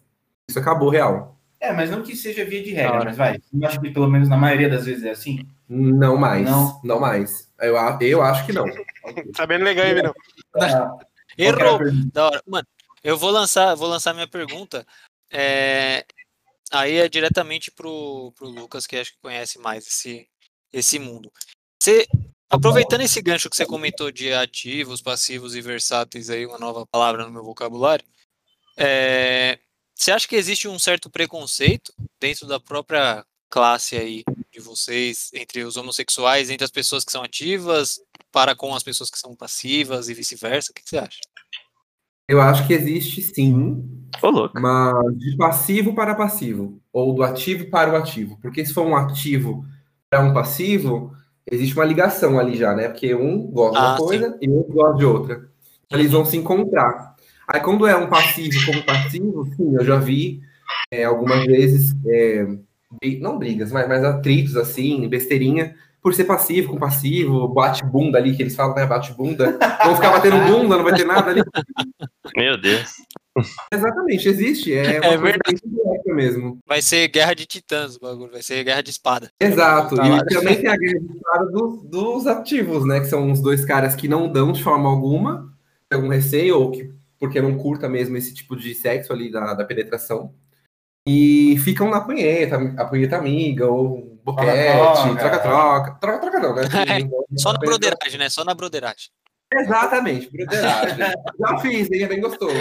Isso 0.49 0.59
acabou 0.59 0.89
real. 0.89 1.37
É, 1.61 1.71
mas 1.71 1.91
não 1.91 2.01
que 2.01 2.15
seja 2.15 2.43
via 2.43 2.63
de 2.63 2.71
regra, 2.73 3.05
mas 3.05 3.15
vai. 3.15 3.37
Eu 3.53 3.67
acho 3.67 3.79
que 3.79 3.91
pelo 3.91 4.09
menos 4.09 4.27
na 4.27 4.35
maioria 4.35 4.67
das 4.67 4.85
vezes 4.85 5.03
é 5.03 5.11
assim. 5.11 5.47
Não 5.69 6.17
mais. 6.17 6.43
Não. 6.43 6.81
Não, 6.83 6.99
mais. 6.99 7.49
Eu, 7.59 7.77
a- 7.77 7.99
eu 8.01 8.21
acho 8.23 8.45
que 8.47 8.51
não. 8.51 8.65
Sabendo 9.37 9.63
legal, 9.63 9.85
hein, 9.85 9.93
Vinão? 9.93 10.13
Errou. 11.37 11.79
Da 12.11 12.25
hora. 12.25 12.43
Mano, 12.47 12.67
eu 13.03 13.15
vou 13.15 13.29
lançar, 13.29 13.75
vou 13.75 13.87
lançar 13.87 14.13
minha 14.13 14.27
pergunta. 14.27 14.83
É, 15.31 16.03
aí 16.71 16.97
é 16.97 17.07
diretamente 17.07 17.69
pro, 17.71 18.33
pro 18.35 18.49
Lucas, 18.49 18.87
que 18.87 18.97
acho 18.97 19.11
que 19.13 19.19
conhece 19.21 19.59
mais 19.59 19.85
esse, 19.85 20.27
esse 20.73 20.97
mundo. 20.97 21.31
Você, 21.81 22.07
aproveitando 22.49 23.01
esse 23.01 23.21
gancho 23.21 23.49
que 23.51 23.55
você 23.55 23.67
comentou 23.67 24.11
de 24.11 24.33
ativos, 24.33 24.99
passivos 25.01 25.55
e 25.55 25.61
versáteis, 25.61 26.29
aí, 26.31 26.45
uma 26.45 26.57
nova 26.57 26.85
palavra 26.87 27.23
no 27.23 27.31
meu 27.31 27.43
vocabulário, 27.43 28.03
é, 28.75 29.59
você 30.01 30.11
acha 30.11 30.27
que 30.27 30.35
existe 30.35 30.67
um 30.67 30.79
certo 30.79 31.11
preconceito 31.11 31.93
dentro 32.19 32.47
da 32.47 32.59
própria 32.59 33.23
classe 33.51 33.95
aí 33.95 34.23
de 34.51 34.59
vocês, 34.59 35.29
entre 35.31 35.63
os 35.63 35.77
homossexuais, 35.77 36.49
entre 36.49 36.65
as 36.65 36.71
pessoas 36.71 37.05
que 37.05 37.11
são 37.11 37.21
ativas, 37.21 37.99
para 38.31 38.55
com 38.55 38.73
as 38.73 38.81
pessoas 38.81 39.11
que 39.11 39.19
são 39.19 39.35
passivas 39.35 40.09
e 40.09 40.15
vice-versa? 40.15 40.71
O 40.71 40.73
que 40.73 40.81
você 40.83 40.97
acha? 40.97 41.19
Eu 42.27 42.41
acho 42.41 42.65
que 42.65 42.73
existe 42.73 43.21
sim, 43.21 44.09
louco. 44.23 44.59
mas 44.59 45.17
de 45.19 45.37
passivo 45.37 45.93
para 45.93 46.15
passivo, 46.15 46.81
ou 46.91 47.13
do 47.13 47.21
ativo 47.21 47.69
para 47.69 47.91
o 47.91 47.95
ativo. 47.95 48.39
Porque 48.41 48.65
se 48.65 48.73
for 48.73 48.87
um 48.87 48.95
ativo 48.95 49.63
para 50.09 50.23
um 50.23 50.33
passivo, 50.33 51.15
existe 51.45 51.75
uma 51.75 51.85
ligação 51.85 52.39
ali 52.39 52.57
já, 52.57 52.73
né? 52.73 52.87
Porque 52.89 53.13
um 53.13 53.45
gosta 53.51 53.79
de 53.79 53.85
Ah, 53.85 53.89
uma 53.89 53.97
coisa 53.97 54.37
e 54.41 54.49
o 54.49 54.53
outro 54.55 54.73
gosta 54.73 54.97
de 54.97 55.05
outra. 55.05 55.51
Eles 55.91 56.11
vão 56.11 56.25
se 56.25 56.37
encontrar. 56.37 57.10
Aí 57.53 57.59
quando 57.59 57.85
é 57.85 57.95
um 57.95 58.07
passivo 58.07 58.65
como 58.65 58.83
passivo, 58.83 59.45
sim, 59.55 59.75
eu 59.75 59.83
já 59.83 59.97
vi 59.97 60.41
é, 60.91 61.03
algumas 61.03 61.45
vezes, 61.45 61.93
é, 62.07 62.47
não 63.19 63.37
brigas, 63.37 63.71
mas, 63.71 63.87
mas 63.87 64.03
atritos 64.03 64.55
assim, 64.55 65.07
besteirinha, 65.09 65.75
por 66.01 66.13
ser 66.13 66.23
passivo 66.23 66.71
com 66.71 66.79
passivo, 66.79 67.47
bate-bunda 67.47 68.17
ali, 68.17 68.35
que 68.35 68.41
eles 68.41 68.55
falam, 68.55 68.73
né? 68.73 68.85
Bate-bunda. 68.87 69.57
Vão 69.83 69.95
ficar 69.95 70.09
batendo 70.11 70.37
bunda, 70.47 70.77
não 70.77 70.83
vai 70.83 70.95
ter 70.95 71.05
nada 71.05 71.29
ali. 71.29 71.43
Meu 72.35 72.59
Deus. 72.59 72.89
Exatamente, 73.71 74.27
existe. 74.27 74.73
É 74.73 74.99
uma 74.99 75.13
É 75.13 75.17
verdade. 75.17 75.61
mesmo. 76.07 76.57
Vai 76.67 76.81
ser 76.81 77.07
guerra 77.07 77.35
de 77.35 77.45
titãs 77.45 77.95
o 77.95 77.99
bagulho, 77.99 78.31
vai 78.31 78.41
ser 78.41 78.63
guerra 78.63 78.81
de 78.81 78.89
espada. 78.89 79.29
Exato. 79.39 79.95
Tá 79.95 80.07
lá. 80.07 80.17
E 80.17 80.25
também 80.25 80.59
tem 80.59 80.69
a 80.69 80.75
guerra 80.75 80.99
de 80.99 81.17
espada 81.17 81.45
dos, 81.51 81.83
dos 81.83 82.27
ativos, 82.27 82.83
né? 82.83 82.99
Que 82.99 83.05
são 83.05 83.31
os 83.31 83.39
dois 83.39 83.63
caras 83.63 83.95
que 83.95 84.07
não 84.07 84.27
dão 84.27 84.51
de 84.51 84.63
forma 84.63 84.89
alguma, 84.89 85.53
tem 85.87 85.97
algum 85.97 86.09
receio, 86.09 86.57
ou 86.57 86.71
que 86.71 86.91
porque 87.21 87.39
não 87.39 87.55
curta 87.55 87.87
mesmo 87.87 88.17
esse 88.17 88.33
tipo 88.33 88.55
de 88.55 88.73
sexo 88.73 89.13
ali 89.13 89.31
da, 89.31 89.53
da 89.53 89.63
penetração. 89.63 90.33
E 91.07 91.55
ficam 91.63 91.87
na 91.87 92.01
punheta, 92.01 92.55
a 92.79 92.85
punheta 92.85 93.15
amiga, 93.15 93.67
ou 93.67 94.19
boquete, 94.23 94.47
Troca-troca. 94.49 95.19
troca-troca. 95.19 95.97
Troca-troca 96.01 96.39
não, 96.39 96.55
né? 96.55 96.63
Só 97.37 97.53
na 97.53 97.59
broderagem, 97.59 98.17
né? 98.17 98.27
Só 98.27 98.43
na 98.43 98.55
broderagem. 98.55 99.09
Exatamente, 99.53 100.31
broderagem. 100.31 100.97
Já 101.39 101.57
fiz, 101.59 101.91
hein? 101.91 102.03
É 102.03 102.07
bem 102.07 102.21
gostoso. 102.21 102.55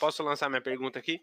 Posso 0.00 0.22
lançar 0.22 0.48
minha 0.48 0.62
pergunta 0.62 0.98
aqui? 0.98 1.20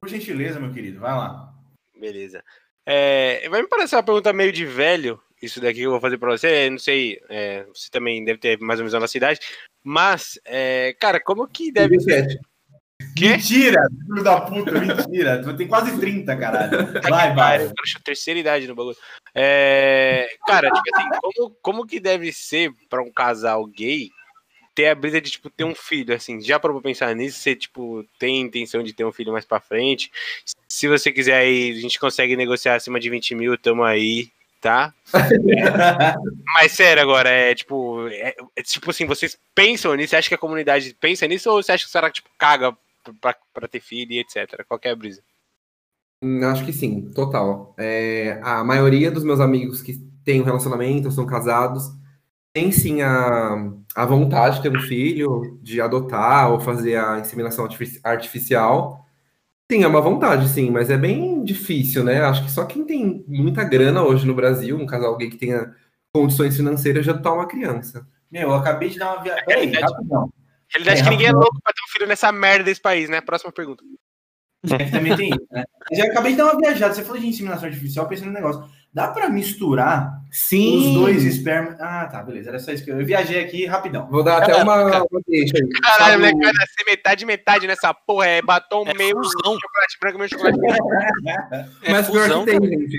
Por 0.00 0.08
gentileza, 0.08 0.60
meu 0.60 0.72
querido, 0.72 1.00
vai 1.00 1.12
lá. 1.12 1.52
Beleza. 1.98 2.42
É, 2.86 3.48
vai 3.48 3.62
me 3.62 3.68
parecer 3.68 3.96
uma 3.96 4.02
pergunta 4.02 4.32
meio 4.32 4.52
de 4.52 4.66
velho, 4.66 5.20
isso 5.40 5.60
daqui 5.60 5.80
que 5.80 5.86
eu 5.86 5.92
vou 5.92 6.00
fazer 6.00 6.18
pra 6.18 6.30
você. 6.30 6.68
Não 6.68 6.78
sei, 6.78 7.20
é, 7.28 7.64
você 7.64 7.88
também 7.90 8.24
deve 8.24 8.38
ter 8.38 8.58
mais 8.60 8.78
ou 8.80 8.84
menos 8.84 9.00
na 9.00 9.08
cidade. 9.08 9.40
Mas, 9.82 10.38
é, 10.44 10.94
cara, 11.00 11.20
como 11.20 11.46
que 11.46 11.72
deve. 11.72 11.96
37. 11.98 12.38
Quê? 13.16 13.30
Mentira, 13.30 13.80
filho 14.06 14.24
da 14.24 14.40
puta, 14.40 14.72
mentira. 14.72 15.42
Tu 15.42 15.56
tem 15.56 15.68
quase 15.68 15.98
30, 15.98 16.36
caralho. 16.36 17.00
Vai, 17.02 17.34
vai. 17.34 17.64
Eu 17.64 17.72
acho 17.82 18.02
terceira 18.02 18.40
idade 18.40 18.66
no 18.66 18.74
bagulho. 18.74 18.96
É, 19.34 20.28
cara, 20.46 20.70
tipo 20.70 20.96
assim, 20.96 21.08
como, 21.20 21.56
como 21.62 21.86
que 21.86 22.00
deve 22.00 22.32
ser 22.32 22.72
pra 22.88 23.02
um 23.02 23.12
casal 23.12 23.66
gay 23.66 24.08
ter 24.74 24.88
a 24.88 24.94
brisa 24.94 25.20
de, 25.20 25.30
tipo, 25.30 25.48
ter 25.48 25.64
um 25.64 25.74
filho, 25.74 26.14
assim? 26.14 26.40
Já 26.40 26.58
parou 26.58 26.80
pra 26.80 26.90
pensar 26.90 27.14
nisso? 27.14 27.38
Você, 27.38 27.54
tipo, 27.54 28.04
tem 28.18 28.40
intenção 28.40 28.82
de 28.82 28.92
ter 28.92 29.04
um 29.04 29.12
filho 29.12 29.32
mais 29.32 29.44
pra 29.44 29.60
frente? 29.60 30.10
Se 30.68 30.88
você 30.88 31.12
quiser 31.12 31.36
aí, 31.36 31.70
a 31.70 31.80
gente 31.80 31.98
consegue 31.98 32.36
negociar 32.36 32.74
acima 32.74 32.98
de 32.98 33.08
20 33.08 33.34
mil, 33.34 33.56
tamo 33.56 33.84
aí, 33.84 34.28
tá? 34.60 34.92
Mas 36.54 36.72
sério 36.72 37.02
agora, 37.02 37.28
é 37.28 37.54
tipo, 37.54 38.08
é, 38.08 38.34
é, 38.56 38.62
tipo 38.62 38.90
assim, 38.90 39.06
vocês 39.06 39.38
pensam 39.54 39.94
nisso? 39.94 40.10
Você 40.10 40.16
acha 40.16 40.28
que 40.28 40.34
a 40.34 40.38
comunidade 40.38 40.96
pensa 40.98 41.26
nisso 41.26 41.50
ou 41.50 41.62
você 41.62 41.72
acha 41.72 41.84
que 41.84 41.90
o 41.90 41.92
cara 41.92 42.10
tipo, 42.10 42.28
caga 42.36 42.76
pra, 43.20 43.36
pra 43.52 43.68
ter 43.68 43.80
filho 43.80 44.12
e 44.12 44.18
etc? 44.18 44.64
Qual 44.66 44.80
que 44.80 44.88
é 44.88 44.90
a 44.90 44.96
brisa? 44.96 45.22
Hum, 46.22 46.42
Acho 46.44 46.64
que 46.64 46.72
sim, 46.72 47.10
total. 47.14 47.74
É, 47.76 48.40
a 48.42 48.64
maioria 48.64 49.10
dos 49.10 49.22
meus 49.22 49.40
amigos 49.40 49.82
que 49.82 49.94
têm 50.24 50.40
um 50.40 50.44
relacionamento, 50.44 51.10
são 51.10 51.26
casados, 51.26 51.90
tem 52.54 52.70
sim 52.72 53.02
a, 53.02 53.56
a 53.96 54.06
vontade 54.06 54.56
de 54.56 54.62
ter 54.62 54.74
um 54.74 54.80
filho, 54.80 55.58
de 55.60 55.80
adotar 55.80 56.50
ou 56.52 56.60
fazer 56.60 56.96
a 56.96 57.18
inseminação 57.18 57.64
artifici- 57.64 58.00
artificial. 58.04 59.04
Sim, 59.70 59.82
é 59.82 59.86
uma 59.88 60.00
vontade, 60.00 60.48
sim, 60.48 60.70
mas 60.70 60.88
é 60.88 60.96
bem 60.96 61.42
difícil, 61.42 62.04
né? 62.04 62.22
Acho 62.22 62.44
que 62.44 62.50
só 62.50 62.64
quem 62.64 62.84
tem 62.84 63.24
muita 63.26 63.64
grana 63.64 64.02
hoje 64.04 64.24
no 64.26 64.34
Brasil, 64.34 64.76
um 64.78 64.86
casal 64.86 65.16
gay 65.16 65.28
que 65.30 65.36
tenha 65.36 65.74
condições 66.14 66.56
financeiras, 66.56 67.04
já 67.04 67.12
tá 67.18 67.32
uma 67.32 67.48
criança. 67.48 68.06
Meu, 68.30 68.42
eu 68.50 68.54
acabei 68.54 68.88
de 68.88 68.98
dar 68.98 69.14
uma 69.14 69.22
viagem. 69.22 69.72
Rapidão. 69.80 70.32
Realidade 70.70 71.00
É, 71.00 71.04
que 71.04 71.10
ninguém 71.10 71.26
é 71.26 71.30
rapidão. 71.30 71.40
louco 71.40 71.60
pra 71.62 71.72
ter 71.72 71.82
um 71.82 71.92
filho 71.92 72.06
nessa 72.06 72.30
merda 72.30 72.64
desse 72.64 72.80
país, 72.80 73.08
né? 73.08 73.20
Próxima 73.20 73.50
pergunta. 73.52 73.82
É 74.80 74.84
que 74.84 74.90
também 74.92 75.14
tem 75.16 75.28
isso, 75.28 75.46
né? 75.50 75.64
Mas 75.90 75.98
eu 75.98 76.06
acabei 76.10 76.32
de 76.32 76.38
dar 76.38 76.44
uma 76.44 76.58
viajada. 76.58 76.94
Você 76.94 77.02
falou 77.02 77.20
de 77.20 77.26
inseminação 77.26 77.68
artificial, 77.68 78.08
pensando 78.08 78.28
no 78.28 78.32
negócio. 78.32 78.64
Dá 78.94 79.08
pra 79.08 79.28
misturar 79.28 80.22
Sim! 80.30 80.78
os 80.78 80.94
dois 80.94 81.24
espermas? 81.24 81.80
Ah, 81.80 82.06
tá, 82.06 82.22
beleza. 82.22 82.50
Era 82.50 82.60
só 82.60 82.70
isso 82.70 82.84
que 82.84 82.92
eu, 82.92 83.00
eu 83.00 83.04
viajei 83.04 83.42
aqui 83.42 83.66
rapidão. 83.66 84.06
Vou 84.08 84.22
dar 84.22 84.38
até 84.38 84.52
Cara, 84.52 84.62
uma, 84.62 84.90
cara. 84.90 85.04
uma 85.10 85.20
deixa 85.26 85.56
aí. 85.56 85.68
Caralho, 85.68 86.22
Sabe 86.22 86.38
vai 86.38 86.52
nascer 86.52 86.84
metade, 86.86 87.26
metade 87.26 87.66
nessa 87.66 87.92
porra. 87.92 88.26
É 88.28 88.40
batom 88.42 88.84
É 88.86 88.94
meio 88.94 89.16
fusão. 89.16 89.58
chocolate 89.60 89.98
branco, 90.00 90.18
meio 90.18 90.30
chocolate 90.30 90.58
branco. 90.58 90.88
É 91.82 91.90
Mas 91.90 92.08
pior 92.08 92.28
que 92.28 92.44
tem, 92.44 92.60
cara. 92.60 92.70
gente. 92.70 92.96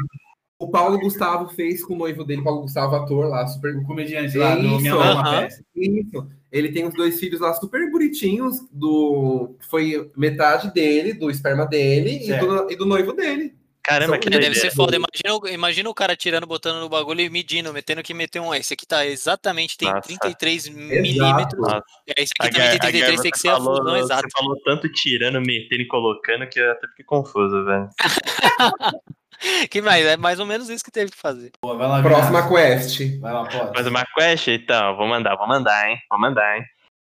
O 0.60 0.70
Paulo 0.70 1.00
Gustavo 1.00 1.48
fez 1.50 1.84
com 1.84 1.94
o 1.94 1.98
noivo 1.98 2.24
dele, 2.24 2.42
Paulo 2.42 2.62
Gustavo, 2.62 2.96
ator 2.96 3.28
lá, 3.28 3.46
super 3.48 3.76
O 3.78 3.84
comediante 3.86 4.38
lá 4.38 4.56
do 4.56 4.62
Minha 4.62 4.96
Mãe 4.96 5.08
é 5.08 5.12
uma 5.12 5.22
aham. 5.22 5.42
Peça. 5.42 5.64
Isso. 5.76 6.28
Ele 6.52 6.72
tem 6.72 6.86
os 6.88 6.94
dois 6.94 7.20
filhos 7.20 7.40
lá 7.42 7.54
super 7.54 7.90
bonitinhos. 7.92 8.60
Do 8.72 9.56
foi 9.70 10.12
metade 10.16 10.74
dele, 10.74 11.14
do 11.14 11.30
esperma 11.30 11.66
dele 11.66 12.20
e 12.30 12.34
do, 12.40 12.72
e 12.72 12.76
do 12.76 12.86
noivo 12.86 13.12
dele. 13.14 13.54
Caramba, 13.86 14.18
que 14.18 14.28
É, 14.28 14.40
deve 14.40 14.56
ser 14.56 14.72
foda. 14.74 14.96
Imagina, 14.96 15.36
o- 15.40 15.48
imagina 15.48 15.90
o 15.90 15.94
cara 15.94 16.16
tirando, 16.16 16.48
botando 16.48 16.80
no 16.82 16.90
bagulho 16.90 17.22
e 17.22 17.30
medindo, 17.30 17.72
metendo 17.72 18.02
que 18.02 18.14
meter 18.16 18.40
um. 18.40 18.54
Esse 18.54 18.74
aqui 18.74 18.86
tá 18.86 19.06
exatamente, 19.06 19.78
tem 19.78 19.88
Nossa. 19.88 20.02
33 20.08 20.68
milímetros. 20.70 21.62
Nossa. 21.62 21.84
É, 22.08 22.24
esse 22.24 22.34
A 22.40 22.46
aqui 22.46 22.54
também 22.56 22.70
Gar- 22.70 22.80
tem 22.80 22.90
a 22.90 22.92
33, 22.92 23.16
Gar, 23.16 23.22
tem 23.22 23.32
que 23.32 23.38
você 23.38 23.42
ser 23.42 23.50
a 23.50 23.58
falou- 23.58 23.78
fusão 23.78 23.98
exata. 23.98 24.22
Você 24.28 24.38
falou 24.38 24.60
tanto 24.64 24.92
tirando, 24.92 25.40
metendo 25.40 25.84
e 25.84 25.88
colocando 25.88 26.48
que 26.50 26.60
eu 26.60 26.72
até 26.72 26.88
fiquei 26.88 27.06
confuso, 27.06 27.64
velho. 27.64 27.90
Que 29.70 29.82
mais? 29.82 30.06
É 30.06 30.16
mais 30.18 30.40
ou 30.40 30.46
menos 30.46 30.70
isso 30.70 30.84
que 30.84 30.90
teve 30.92 31.12
que 31.12 31.18
fazer. 31.18 31.52
Pô, 31.62 31.78
vai 31.78 31.88
lá, 31.88 32.02
Próxima 32.02 32.42
Vinícius. 32.48 32.98
quest. 32.98 33.20
Vai 33.20 33.34
lá, 33.34 33.46
pode. 33.46 33.90
Uma 33.90 34.06
quest, 34.16 34.48
então, 34.48 34.96
vou 34.96 35.06
mandar, 35.08 35.36
vou 35.36 35.46
mandar, 35.48 35.90
hein? 35.90 35.98
Vou 36.10 36.18
mandar, 36.20 36.58
hein? 36.58 36.64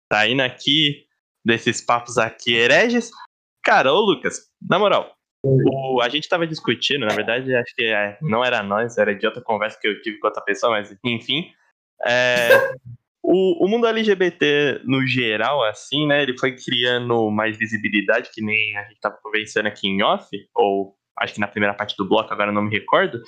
Tá 0.09 0.27
indo 0.29 0.41
aqui, 0.41 1.05
desses 1.45 1.81
papos 1.81 2.17
aqui 2.19 2.55
hereges. 2.55 3.11
Cara, 3.65 3.93
ô 3.93 4.01
Lucas, 4.01 4.43
na 4.63 4.79
moral, 4.79 5.13
o- 5.43 6.01
a 6.03 6.09
gente 6.09 6.29
tava 6.29 6.47
discutindo, 6.47 7.07
na 7.07 7.15
verdade, 7.15 7.55
acho 7.55 7.75
que 7.75 7.85
é, 7.85 8.19
não 8.21 8.45
era 8.45 8.63
nós, 8.63 8.99
era 8.99 9.15
de 9.15 9.27
outra 9.27 9.43
conversa 9.43 9.79
que 9.81 9.89
eu 9.89 10.01
tive 10.03 10.19
com 10.19 10.27
outra 10.27 10.43
pessoa, 10.43 10.73
mas 10.73 10.95
enfim. 11.05 11.51
É, 12.07 12.51
o, 13.23 13.65
o 13.65 13.69
mundo 13.69 13.87
LGBT, 13.87 14.81
no 14.85 15.07
geral, 15.07 15.63
assim, 15.65 16.07
né, 16.07 16.23
ele 16.23 16.37
foi 16.39 16.57
criando 16.57 17.31
mais 17.31 17.57
visibilidade, 17.57 18.31
que 18.33 18.43
nem 18.43 18.77
a 18.77 18.83
gente 18.85 19.01
tava 19.01 19.19
conversando 19.23 19.67
aqui 19.67 19.89
em 19.89 20.03
off, 20.03 20.27
ou 20.55 20.95
acho 21.19 21.35
que 21.35 21.41
na 21.41 21.49
primeira 21.49 21.75
parte 21.75 21.95
do 21.97 22.09
bloco, 22.09 22.33
agora 22.33 22.51
não 22.53 22.63
me 22.63 22.71
recordo, 22.71 23.21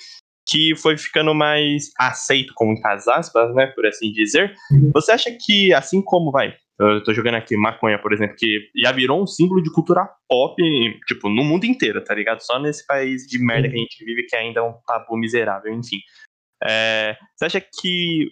que 0.49 0.75
foi 0.77 0.97
ficando 0.99 1.35
mais 1.35 1.91
aceito 1.99 2.53
com 2.57 2.67
muitas 2.67 3.07
aspas, 3.07 3.55
né, 3.55 3.67
por 3.69 3.87
assim 3.87 4.11
dizer. 4.11 4.55
Você 4.93 5.13
acha 5.13 5.31
que, 5.39 5.73
assim 5.75 6.03
como 6.03 6.31
vai, 6.33 6.55
eu 6.79 7.03
tô 7.03 7.13
jogando 7.13 7.35
aqui 7.37 7.57
maconha, 7.57 7.99
por 7.99 8.13
exemplo, 8.13 8.37
que 8.37 8.71
já 8.77 8.93
virou 8.93 9.23
um 9.23 9.27
símbolo 9.27 9.63
de 9.63 9.71
cultura 9.73 10.09
pop, 10.29 10.57
tipo, 11.07 11.29
no 11.29 11.45
mundo 11.45 11.65
inteiro, 11.65 12.03
tá 12.03 12.15
ligado? 12.15 12.41
Só 12.41 12.59
nesse 12.59 12.87
país 12.87 13.27
de 13.27 13.39
merda 13.39 13.69
que 13.69 13.75
a 13.75 13.79
gente 13.79 14.05
vive, 14.05 14.25
que 14.25 14.37
ainda 14.37 14.61
é 14.61 14.63
um 14.63 14.75
tabu 14.87 15.17
miserável, 15.17 15.73
enfim. 15.73 15.99
É, 16.65 17.17
você 17.37 17.45
acha 17.47 17.61
que. 17.61 18.29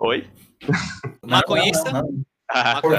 Oi? 0.00 0.26
Maconhista. 1.26 1.92
Não, 1.92 2.02
não, 2.02 2.22
Ah, 2.50 2.74
Maconha. 2.74 2.98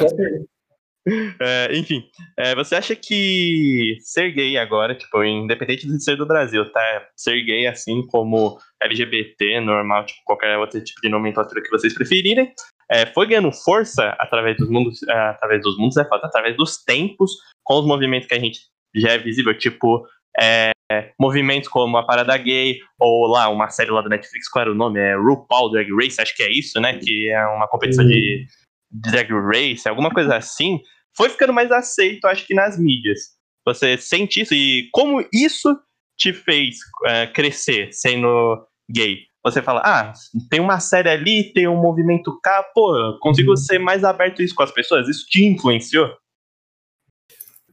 é, 1.41 1.75
enfim, 1.75 2.03
é, 2.37 2.53
você 2.53 2.75
acha 2.75 2.95
que 2.95 3.97
ser 4.01 4.31
gay 4.31 4.57
agora, 4.57 4.95
tipo, 4.95 5.23
independente 5.23 5.87
de 5.87 6.03
ser 6.03 6.15
do 6.15 6.27
Brasil, 6.27 6.71
tá? 6.71 7.07
Ser 7.15 7.41
gay 7.43 7.67
assim 7.67 8.05
como 8.07 8.59
LGBT, 8.81 9.59
normal, 9.61 10.05
tipo, 10.05 10.19
qualquer 10.25 10.57
outro 10.57 10.83
tipo 10.83 11.01
de 11.01 11.09
nomenclatura 11.09 11.61
que 11.61 11.69
vocês 11.69 11.93
preferirem, 11.93 12.53
é, 12.91 13.05
foi 13.07 13.27
ganhando 13.27 13.51
força 13.51 14.09
através 14.19 14.57
dos 14.57 14.69
mundos, 14.69 15.01
é, 15.03 15.13
através 15.13 15.61
dos 15.61 15.77
mundos, 15.77 15.97
é 15.97 16.05
foda, 16.05 16.27
através 16.27 16.55
dos 16.55 16.83
tempos, 16.83 17.31
com 17.63 17.79
os 17.79 17.85
movimentos 17.85 18.27
que 18.27 18.35
a 18.35 18.39
gente 18.39 18.59
já 18.95 19.11
é 19.11 19.17
visível, 19.17 19.57
tipo, 19.57 20.05
é, 20.39 20.71
movimentos 21.19 21.69
como 21.69 21.97
a 21.97 22.05
Parada 22.05 22.37
Gay, 22.37 22.79
ou 22.99 23.25
lá, 23.27 23.49
uma 23.49 23.69
série 23.69 23.89
lá 23.89 24.01
da 24.01 24.09
Netflix, 24.09 24.49
qual 24.49 24.63
era 24.63 24.71
o 24.71 24.75
nome? 24.75 24.99
É 24.99 25.15
RuPaul 25.15 25.71
Drag 25.71 25.87
Race, 25.93 26.21
acho 26.21 26.35
que 26.35 26.43
é 26.43 26.51
isso, 26.51 26.79
né? 26.79 26.97
Que 26.97 27.29
é 27.29 27.45
uma 27.47 27.67
competição 27.67 28.05
de 28.05 28.45
Drag 28.91 29.29
Race, 29.31 29.87
alguma 29.87 30.11
coisa 30.11 30.35
assim, 30.35 30.79
foi 31.15 31.29
ficando 31.29 31.53
mais 31.53 31.71
aceito, 31.71 32.25
acho 32.25 32.45
que 32.45 32.53
nas 32.53 32.77
mídias. 32.77 33.19
Você 33.65 33.97
sente 33.97 34.41
isso 34.41 34.53
e 34.53 34.89
como 34.91 35.25
isso 35.33 35.77
te 36.17 36.33
fez 36.33 36.77
é, 37.05 37.27
crescer 37.27 37.89
sendo 37.91 38.65
gay? 38.89 39.19
Você 39.43 39.61
fala, 39.61 39.81
ah, 39.83 40.13
tem 40.49 40.59
uma 40.59 40.79
série 40.79 41.09
ali, 41.09 41.51
tem 41.51 41.67
um 41.67 41.81
movimento 41.81 42.39
cá, 42.43 42.63
pô, 42.75 43.17
consigo 43.19 43.57
ser 43.57 43.79
mais 43.79 44.03
aberto 44.03 44.41
isso 44.43 44.53
com 44.53 44.61
as 44.61 44.71
pessoas? 44.71 45.07
Isso 45.07 45.25
te 45.27 45.43
influenciou? 45.43 46.09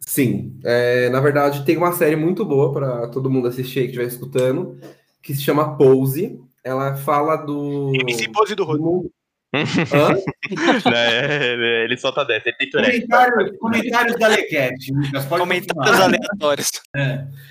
Sim. 0.00 0.58
É, 0.64 1.10
na 1.10 1.20
verdade, 1.20 1.66
tem 1.66 1.76
uma 1.76 1.92
série 1.92 2.16
muito 2.16 2.42
boa 2.42 2.72
para 2.72 3.08
todo 3.08 3.28
mundo 3.28 3.48
assistir 3.48 3.80
aí 3.80 3.84
que 3.84 3.90
estiver 3.90 4.06
escutando, 4.06 4.80
que 5.22 5.34
se 5.34 5.42
chama 5.42 5.76
Pose. 5.76 6.40
Ela 6.64 6.96
fala 6.96 7.36
do. 7.36 7.92
MC 7.94 8.30
Pose 8.32 8.54
do 8.54 8.64
do 8.64 9.10
Mundo. 9.52 9.66
Hã? 9.94 10.92
É, 10.94 11.84
ele 11.84 11.96
solta 11.96 12.24
dessa, 12.24 12.48
ele 12.48 12.56
tem 12.56 12.70
Tourette. 12.70 13.06
Comentários, 13.06 13.58
comentários 13.58 14.18
da 14.18 14.28
Lequete, 14.28 14.92
Lucas. 14.92 15.24
Pode 15.24 15.42
Comentários 15.42 15.74
continuar. 15.74 16.04
aleatórios. 16.04 16.70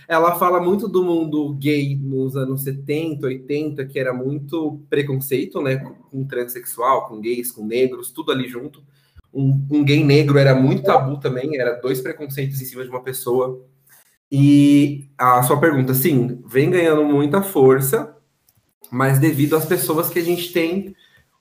Ela 0.08 0.36
fala 0.36 0.60
muito 0.60 0.88
do 0.88 1.04
mundo 1.04 1.54
gay 1.56 1.96
nos 1.96 2.36
anos 2.36 2.64
70, 2.64 3.26
80, 3.26 3.86
que 3.86 4.00
era 4.00 4.14
muito 4.14 4.82
preconceito, 4.90 5.62
né? 5.62 5.78
Com 6.12 6.26
transexual, 6.26 7.08
com 7.08 7.20
gays, 7.20 7.52
com 7.52 7.66
negros, 7.66 8.12
tudo 8.12 8.32
ali 8.32 8.48
junto. 8.48 8.84
Um, 9.34 9.68
um 9.70 9.84
gay 9.84 10.04
negro 10.04 10.38
era 10.38 10.56
muito 10.56 10.84
tabu 10.84 11.20
também, 11.20 11.60
era 11.60 11.74
dois 11.74 12.02
preconceitos 12.02 12.62
em 12.62 12.66
cima 12.66 12.84
de 12.84 12.90
uma 12.90 13.04
pessoa. 13.04 13.64
E 14.32 15.10
a 15.18 15.42
sua 15.44 15.60
pergunta, 15.60 15.94
sim, 15.94 16.42
vem 16.46 16.70
ganhando 16.70 17.04
muita 17.06 17.42
força, 17.42 18.16
mas 18.92 19.20
devido 19.20 19.56
às 19.56 19.66
pessoas 19.66 20.10
que 20.10 20.20
a 20.20 20.24
gente 20.24 20.52
tem 20.52 20.96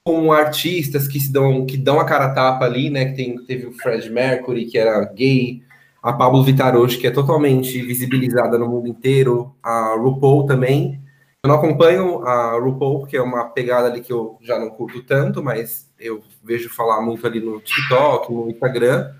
como 0.06 0.32
artistas 0.32 1.08
que 1.08 1.18
se 1.18 1.32
dão 1.32 1.66
que 1.66 1.76
dão 1.76 1.98
a 1.98 2.04
cara 2.04 2.32
tapa 2.32 2.64
ali, 2.64 2.88
né? 2.88 3.06
Que 3.06 3.16
tem, 3.16 3.44
teve 3.44 3.66
o 3.66 3.72
Fred 3.72 4.08
Mercury, 4.08 4.66
que 4.66 4.78
era 4.78 5.04
gay, 5.06 5.64
a 6.00 6.12
Pablo 6.12 6.44
Vittar 6.44 6.76
hoje, 6.76 6.96
que 6.96 7.08
é 7.08 7.10
totalmente 7.10 7.82
visibilizada 7.82 8.56
no 8.56 8.68
mundo 8.68 8.86
inteiro, 8.86 9.52
a 9.60 9.96
RuPaul 9.96 10.46
também. 10.46 11.02
Eu 11.42 11.48
não 11.48 11.56
acompanho 11.56 12.24
a 12.24 12.52
RuPaul, 12.52 13.00
porque 13.00 13.16
é 13.16 13.20
uma 13.20 13.46
pegada 13.46 13.88
ali 13.88 14.00
que 14.00 14.12
eu 14.12 14.38
já 14.42 14.56
não 14.60 14.70
curto 14.70 15.02
tanto, 15.02 15.42
mas 15.42 15.92
eu 15.98 16.22
vejo 16.40 16.68
falar 16.68 17.00
muito 17.00 17.26
ali 17.26 17.40
no 17.40 17.60
TikTok, 17.60 18.32
no 18.32 18.48
Instagram. 18.48 19.12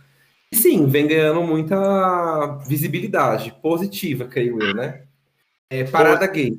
E 0.53 0.57
sim, 0.57 0.87
vem 0.87 1.09
ganhando 1.09 1.43
muita 1.43 2.59
visibilidade 2.69 3.53
positiva, 3.61 4.27
creio 4.27 4.63
eu, 4.63 4.73
né? 4.73 5.03
É, 5.69 5.83
parada 5.83 6.29
gay. 6.29 6.57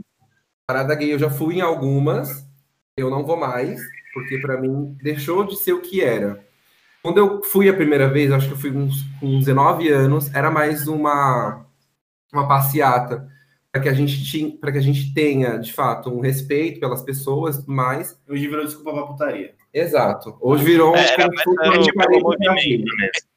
Parada 0.68 0.94
gay 0.96 1.14
eu 1.14 1.20
já 1.20 1.30
fui 1.30 1.60
em 1.60 1.62
algumas, 1.62 2.46
eu 2.98 3.10
não 3.10 3.26
vou 3.26 3.38
mais, 3.38 3.80
porque 4.18 4.40
para 4.40 4.60
mim 4.60 4.98
deixou 5.02 5.44
de 5.44 5.56
ser 5.58 5.74
o 5.74 5.82
que 5.82 6.02
era. 6.02 6.44
Quando 7.04 7.20
eu 7.20 7.44
fui 7.44 7.70
a 7.70 7.74
primeira 7.74 8.10
vez, 8.10 8.32
acho 8.32 8.48
que 8.48 8.54
eu 8.54 8.58
fui 8.58 8.72
uns, 8.72 9.04
com 9.20 9.38
19 9.38 9.88
anos, 9.90 10.34
era 10.34 10.50
mais 10.50 10.88
uma, 10.88 11.66
uma 12.34 12.48
passeata 12.48 13.28
para 13.72 13.82
que 13.84 13.90
a 13.90 13.94
gente 13.94 14.26
tinha, 14.26 14.58
para 14.58 14.72
que 14.72 14.80
a 14.80 14.82
gente 14.82 15.14
tenha, 15.14 15.58
de 15.60 15.72
fato, 15.72 16.10
um 16.10 16.20
respeito 16.20 16.80
pelas 16.80 17.04
pessoas, 17.04 17.64
mas 17.68 18.20
Hoje 18.28 18.48
virou 18.48 18.66
desculpa 18.66 18.92
pra 18.94 19.04
putaria. 19.04 19.54
exato. 19.72 20.36
Hoje 20.42 20.64
virou 20.64 20.96
É, 20.96 21.14
era 21.14 21.28
era 21.64 21.80
tipo 21.82 22.02
um. 22.02 22.34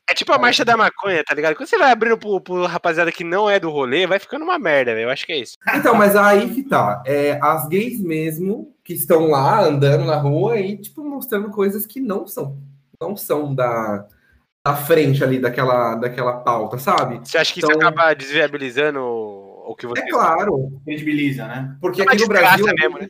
É 0.08 0.14
tipo 0.14 0.32
a 0.32 0.38
marcha 0.38 0.64
da 0.64 0.76
maconha, 0.76 1.22
tá 1.22 1.34
ligado? 1.34 1.54
Quando 1.54 1.68
você 1.68 1.78
vai 1.78 1.92
abrindo 1.92 2.18
pro, 2.18 2.40
pro 2.40 2.66
rapaziada 2.66 3.12
que 3.12 3.22
não 3.22 3.48
é 3.48 3.60
do 3.60 3.70
rolê, 3.70 4.08
vai 4.08 4.18
ficando 4.18 4.42
uma 4.44 4.58
merda, 4.58 4.92
velho. 4.94 5.04
Eu 5.04 5.10
acho 5.10 5.24
que 5.24 5.32
é 5.32 5.38
isso. 5.38 5.56
Então, 5.76 5.94
mas 5.94 6.16
aí 6.16 6.52
que 6.52 6.64
tá. 6.64 7.00
É, 7.06 7.38
as 7.40 7.68
gays 7.68 8.00
mesmo 8.00 8.74
que 8.90 8.94
estão 8.94 9.28
lá 9.28 9.62
andando 9.62 10.04
na 10.04 10.16
rua 10.16 10.58
e, 10.58 10.76
tipo, 10.76 11.04
mostrando 11.04 11.48
coisas 11.50 11.86
que 11.86 12.00
não 12.00 12.26
são. 12.26 12.58
Não 13.00 13.16
são 13.16 13.54
da, 13.54 14.04
da 14.66 14.74
frente 14.74 15.22
ali 15.22 15.38
daquela, 15.38 15.94
daquela 15.94 16.38
pauta, 16.40 16.76
sabe? 16.76 17.20
Você 17.22 17.38
acha 17.38 17.54
que 17.54 17.60
Então- 17.60 17.70
isso 17.70 17.78
acaba 17.78 18.12
desviabilizando 18.14 18.98
o 19.00 19.76
que 19.78 19.86
você 19.86 20.02
É 20.02 20.08
claro. 20.10 20.80
Credibiliza, 20.84 21.46
né? 21.46 21.76
Porque 21.80 22.02
É 22.02 22.04
aqui 22.04 22.22
no 22.22 22.26
Brasil. 22.26 22.66
mesmo, 22.80 22.98
né? 22.98 23.06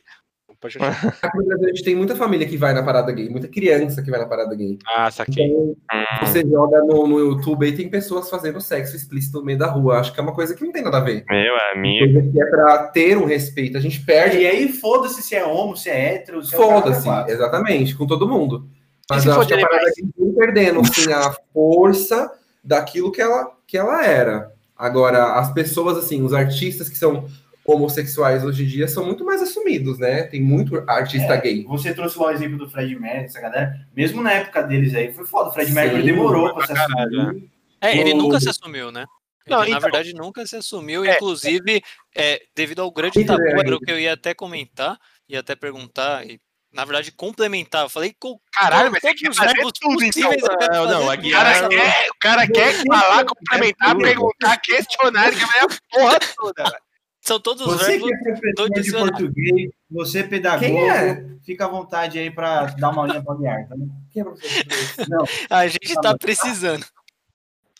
Pode 0.61 0.77
continuar. 0.77 1.17
Aqui 1.23 1.37
no 1.39 1.45
Brasil 1.45 1.65
a 1.65 1.69
gente 1.69 1.83
tem 1.83 1.95
muita 1.95 2.15
família 2.15 2.47
que 2.47 2.55
vai 2.55 2.71
na 2.71 2.83
parada 2.83 3.11
gay, 3.11 3.27
muita 3.27 3.47
criança 3.47 4.03
que 4.03 4.11
vai 4.11 4.19
na 4.19 4.27
parada 4.27 4.53
gay. 4.55 4.77
Ah, 4.87 5.09
saquei. 5.09 5.47
Então, 5.47 5.75
você 6.21 6.41
joga 6.47 6.83
no, 6.83 7.07
no 7.07 7.17
YouTube 7.17 7.67
e 7.67 7.75
tem 7.75 7.89
pessoas 7.89 8.29
fazendo 8.29 8.61
sexo 8.61 8.95
explícito 8.95 9.39
no 9.39 9.45
meio 9.45 9.57
da 9.57 9.65
rua. 9.65 9.99
Acho 9.99 10.13
que 10.13 10.19
é 10.19 10.23
uma 10.23 10.35
coisa 10.35 10.55
que 10.55 10.63
não 10.63 10.71
tem 10.71 10.83
nada 10.83 10.97
a 10.97 11.01
ver. 11.01 11.25
Meu 11.27 11.55
amigo. 11.73 12.13
Coisa 12.13 12.31
que 12.31 12.41
é 12.41 12.45
pra 12.45 12.77
ter 12.89 13.17
um 13.17 13.25
respeito. 13.25 13.75
A 13.75 13.81
gente 13.81 14.05
perde. 14.05 14.37
E 14.37 14.45
aí, 14.45 14.69
foda-se 14.71 15.23
se 15.23 15.35
é 15.35 15.43
homo, 15.43 15.75
se 15.75 15.89
é 15.89 16.13
hétero, 16.13 16.43
se 16.43 16.53
é 16.53 16.59
o 16.59 16.61
Foda-se, 16.61 17.03
quatro. 17.05 17.33
exatamente, 17.33 17.95
com 17.95 18.05
todo 18.05 18.29
mundo. 18.29 18.69
Mas 19.09 19.25
eu 19.25 19.33
acho 19.33 19.47
que 19.47 19.53
a 19.55 19.59
parada 19.59 19.77
animais? 19.77 19.95
gay 19.95 20.25
vem 20.25 20.35
perdendo 20.35 20.79
assim, 20.81 21.11
a 21.11 21.35
força 21.51 22.31
daquilo 22.63 23.11
que 23.11 23.19
ela, 23.21 23.51
que 23.65 23.77
ela 23.77 24.05
era. 24.05 24.51
Agora, 24.77 25.39
as 25.39 25.51
pessoas, 25.51 25.97
assim, 25.97 26.23
os 26.23 26.33
artistas 26.33 26.87
que 26.87 26.97
são 26.97 27.25
homossexuais 27.65 28.43
hoje 28.43 28.63
em 28.63 28.67
dia 28.67 28.87
são 28.87 29.05
muito 29.05 29.23
mais 29.23 29.41
assumidos, 29.41 29.99
né? 29.99 30.23
Tem 30.23 30.41
muito 30.41 30.83
artista 30.89 31.35
gay. 31.37 31.63
Você 31.65 31.93
trouxe 31.93 32.17
lá 32.17 32.27
o 32.27 32.31
exemplo 32.31 32.57
do 32.57 32.69
Fred 32.69 32.95
Mercury, 32.99 33.25
essa 33.25 33.39
galera. 33.41 33.87
Mesmo 33.95 34.21
na 34.21 34.31
época 34.33 34.61
deles 34.63 34.93
aí, 34.95 35.13
foi 35.13 35.25
foda. 35.25 35.49
O 35.49 35.53
Fred 35.53 35.71
Mercury 35.71 36.03
demorou 36.03 36.53
pra 36.53 36.65
se 36.65 36.73
assumir. 36.73 37.49
É, 37.79 37.97
ele 37.97 38.13
No- 38.13 38.23
nunca 38.23 38.39
se 38.39 38.49
assumiu, 38.49 38.91
né? 38.91 39.05
Ele, 39.45 39.55
Não, 39.55 39.59
na 39.63 39.67
então- 39.69 39.79
verdade, 39.81 40.13
nunca 40.13 40.45
se 40.45 40.55
assumiu. 40.55 41.03
É. 41.03 41.15
Inclusive, 41.15 41.81
é, 42.15 42.41
devido 42.55 42.81
ao 42.81 42.91
grande 42.91 43.23
tabu, 43.25 43.41
é 43.41 43.51
era 43.59 43.75
o 43.75 43.79
que 43.79 43.91
eu 43.91 43.99
ia 43.99 44.13
até 44.13 44.33
comentar, 44.35 44.97
ia 45.27 45.39
até 45.39 45.55
perguntar, 45.55 46.23
e, 46.27 46.39
na 46.71 46.85
verdade, 46.85 47.11
complementar. 47.11 47.83
Eu 47.83 47.89
falei, 47.89 48.13
Caralho, 48.53 48.91
mas 48.91 49.01
todos 49.01 49.19
quer 49.19 49.29
os 49.31 49.37
fazer 49.37 49.53
verbos 49.55 49.71
tudo, 49.79 50.03
então. 50.03 50.29
quero 50.29 50.73
Não, 50.73 50.85
não, 50.85 51.05
nessa- 51.07 51.69
quer, 51.69 52.07
o 52.09 52.19
cara 52.19 52.47
quer 52.47 52.73
falar, 52.85 53.25
complementar, 53.25 53.97
perguntar, 53.97 54.57
questionar, 54.57 55.31
que 55.31 55.43
vai 55.45 55.59
a 55.61 55.67
porra 55.89 56.19
toda, 56.37 56.63
velho. 56.63 56.90
São 57.21 57.39
todos 57.39 57.65
os 57.65 57.73
Você 57.73 57.99
verbos. 57.99 58.09
que 58.09 58.15
é 58.15 58.33
professor 58.33 58.69
de 58.69 58.91
português, 58.91 59.69
você 59.89 60.19
é 60.19 60.23
pedagogo, 60.23 60.65
Quem 60.65 60.89
é? 60.89 61.23
fica 61.45 61.65
à 61.65 61.67
vontade 61.67 62.17
aí 62.17 62.31
pra 62.31 62.65
dar 62.65 62.89
uma 62.89 63.03
aulinha 63.03 63.21
pra 63.23 63.35
Guiar, 63.35 63.67
tá? 63.67 63.75
Quem 64.11 64.21
é 64.21 64.25
professor 64.25 64.63
de? 65.05 65.09
Não, 65.09 65.23
A 65.49 65.67
gente 65.67 65.93
tá 66.01 66.17
precisando. 66.17 66.83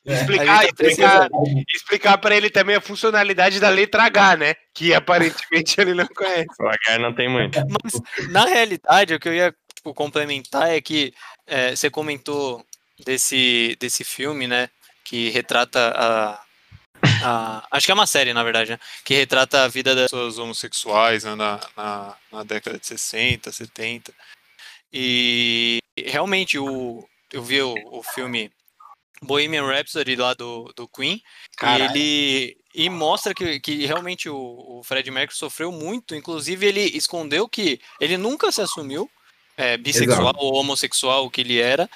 É. 0.05 0.13
Explicar, 0.13 0.59
tá 0.61 0.65
explicar, 0.65 1.29
explicar 1.73 2.17
pra 2.17 2.35
ele 2.35 2.49
também 2.49 2.75
a 2.75 2.81
funcionalidade 2.81 3.59
da 3.59 3.69
letra 3.69 4.03
H, 4.03 4.37
né? 4.37 4.55
Que 4.73 4.93
aparentemente 4.93 5.75
ele 5.81 5.93
não 5.93 6.07
conhece. 6.07 6.47
O 6.59 6.67
Agar 6.67 6.99
não 6.99 7.13
tem 7.13 7.29
muito. 7.29 7.59
Mas, 7.83 8.29
na 8.29 8.45
realidade, 8.45 9.13
o 9.13 9.19
que 9.19 9.29
eu 9.29 9.33
ia 9.33 9.55
tipo, 9.75 9.93
complementar 9.93 10.69
é 10.69 10.81
que 10.81 11.13
é, 11.45 11.75
você 11.75 11.89
comentou 11.89 12.65
desse, 13.05 13.75
desse 13.79 14.03
filme, 14.03 14.47
né? 14.47 14.69
Que 15.03 15.29
retrata 15.29 15.93
a, 15.95 16.41
a- 17.23 17.65
Acho 17.71 17.85
que 17.85 17.91
é 17.91 17.95
uma 17.95 18.07
série, 18.07 18.33
na 18.33 18.43
verdade, 18.43 18.71
né? 18.71 18.79
Que 19.03 19.13
retrata 19.15 19.63
a 19.63 19.67
vida 19.67 19.93
das 19.95 20.05
pessoas 20.05 20.37
homossexuais 20.37 21.23
né, 21.23 21.35
na, 21.35 21.59
na, 21.75 22.17
na 22.31 22.43
década 22.43 22.77
de 22.79 22.85
60, 22.87 23.51
70. 23.51 24.13
E 24.93 25.79
realmente 25.97 26.57
o, 26.57 27.07
eu 27.31 27.41
vi 27.43 27.61
o, 27.61 27.73
o 27.91 28.03
filme 28.03 28.51
Bohemian 29.21 29.65
Rhapsody 29.65 30.15
lá 30.15 30.33
do, 30.33 30.71
do 30.75 30.87
Queen. 30.87 31.21
E 31.61 31.81
ele 31.81 32.57
e 32.73 32.89
mostra 32.89 33.33
que, 33.33 33.59
que 33.59 33.85
realmente 33.85 34.29
o, 34.29 34.35
o 34.79 34.81
Fred 34.83 35.09
Mercury 35.11 35.37
sofreu 35.37 35.71
muito. 35.71 36.15
Inclusive, 36.15 36.65
ele 36.65 36.81
escondeu 36.81 37.47
que 37.47 37.79
ele 37.99 38.17
nunca 38.17 38.51
se 38.51 38.61
assumiu 38.61 39.09
é, 39.57 39.77
bissexual 39.77 40.21
Exato. 40.29 40.39
ou 40.39 40.55
homossexual, 40.55 41.25
o 41.25 41.29
que 41.31 41.41
ele 41.41 41.59
era. 41.59 41.89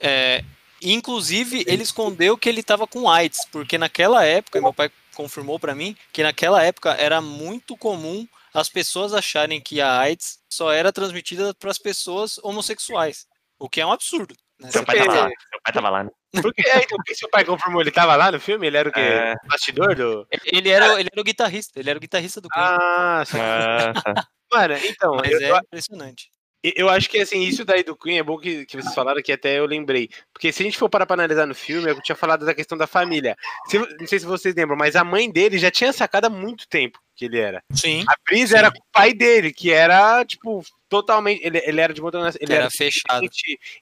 É, 0.00 0.42
inclusive, 0.82 1.64
ele 1.66 1.82
escondeu 1.82 2.36
que 2.36 2.48
ele 2.48 2.60
estava 2.60 2.86
com 2.86 3.08
AIDS, 3.08 3.46
porque 3.50 3.78
naquela 3.78 4.24
época, 4.24 4.60
meu 4.60 4.72
pai 4.72 4.90
confirmou 5.14 5.58
para 5.58 5.74
mim, 5.74 5.96
que 6.12 6.22
naquela 6.22 6.62
época 6.62 6.92
era 6.94 7.20
muito 7.20 7.76
comum 7.76 8.26
as 8.54 8.68
pessoas 8.68 9.14
acharem 9.14 9.60
que 9.60 9.80
a 9.80 9.98
AIDS 9.98 10.38
só 10.50 10.72
era 10.72 10.92
transmitida 10.92 11.54
para 11.54 11.70
as 11.70 11.78
pessoas 11.78 12.38
homossexuais, 12.42 13.26
o 13.58 13.68
que 13.68 13.80
é 13.80 13.86
um 13.86 13.92
absurdo. 13.92 14.34
Né? 14.60 14.70
Seu 14.70 14.84
pai 14.84 14.98
tava 14.98 15.14
lá. 15.14 15.28
Seu 15.28 15.60
pai 15.64 15.72
tava 15.72 15.90
lá, 15.90 16.04
né? 16.04 16.10
Porque, 16.40 16.62
é, 16.66 16.78
então, 16.78 16.96
por 16.96 17.04
que 17.04 17.14
seu 17.14 17.28
pai 17.28 17.44
confirmou? 17.44 17.80
Ele 17.80 17.90
tava 17.90 18.14
lá 18.16 18.30
no 18.30 18.40
filme? 18.40 18.66
Ele 18.66 18.76
era 18.76 18.88
o 18.88 18.92
quê? 18.92 19.00
É. 19.00 19.34
Bastidor 19.46 19.94
do. 19.94 20.26
Ele 20.44 20.70
era, 20.70 20.98
ele 20.98 21.08
era 21.12 21.20
o 21.20 21.24
guitarrista, 21.24 21.78
ele 21.78 21.90
era 21.90 21.96
o 21.98 22.00
guitarrista 22.00 22.40
do 22.40 22.48
Queen. 22.48 22.64
Ah, 22.64 23.22
Ah, 23.34 23.92
tá. 23.92 24.28
mano, 24.52 24.74
então, 24.84 25.16
Mas 25.16 25.30
eu, 25.32 25.56
é 25.56 25.58
impressionante. 25.58 26.30
Eu 26.62 26.88
acho 26.88 27.08
que 27.10 27.18
assim, 27.18 27.42
isso 27.42 27.64
daí 27.64 27.82
do 27.82 27.96
Queen 27.96 28.18
é 28.18 28.22
bom 28.22 28.38
que, 28.38 28.64
que 28.66 28.80
vocês 28.80 28.94
falaram 28.94 29.20
que 29.22 29.32
até 29.32 29.58
eu 29.58 29.66
lembrei. 29.66 30.08
Porque 30.32 30.52
se 30.52 30.62
a 30.62 30.64
gente 30.64 30.78
for 30.78 30.88
parar 30.88 31.06
pra 31.06 31.14
analisar 31.14 31.46
no 31.46 31.54
filme, 31.54 31.90
eu 31.90 32.00
tinha 32.00 32.14
falado 32.14 32.46
da 32.46 32.54
questão 32.54 32.78
da 32.78 32.86
família. 32.86 33.36
Se- 33.66 33.78
não 33.78 34.06
sei 34.06 34.18
se 34.18 34.26
vocês 34.26 34.54
lembram, 34.54 34.76
mas 34.76 34.94
a 34.96 35.02
mãe 35.04 35.30
dele 35.30 35.58
já 35.58 35.70
tinha 35.70 35.92
sacado 35.92 36.26
há 36.26 36.30
muito 36.30 36.68
tempo 36.68 37.00
que 37.16 37.24
ele 37.24 37.38
era. 37.38 37.62
Sim, 37.72 38.04
A 38.08 38.14
Brisa 38.26 38.58
era 38.58 38.68
o 38.68 38.72
pai 38.92 39.12
dele, 39.12 39.52
que 39.52 39.70
era, 39.70 40.24
tipo, 40.24 40.64
totalmente. 40.88 41.44
Ele, 41.44 41.58
ele 41.64 41.80
era 41.80 41.92
de 41.92 42.00
outra 42.00 42.20
nacionalidade. 42.20 42.44
Ele 42.44 42.54
era 42.54 42.64
era, 42.64 42.70
fechado. 42.70 43.28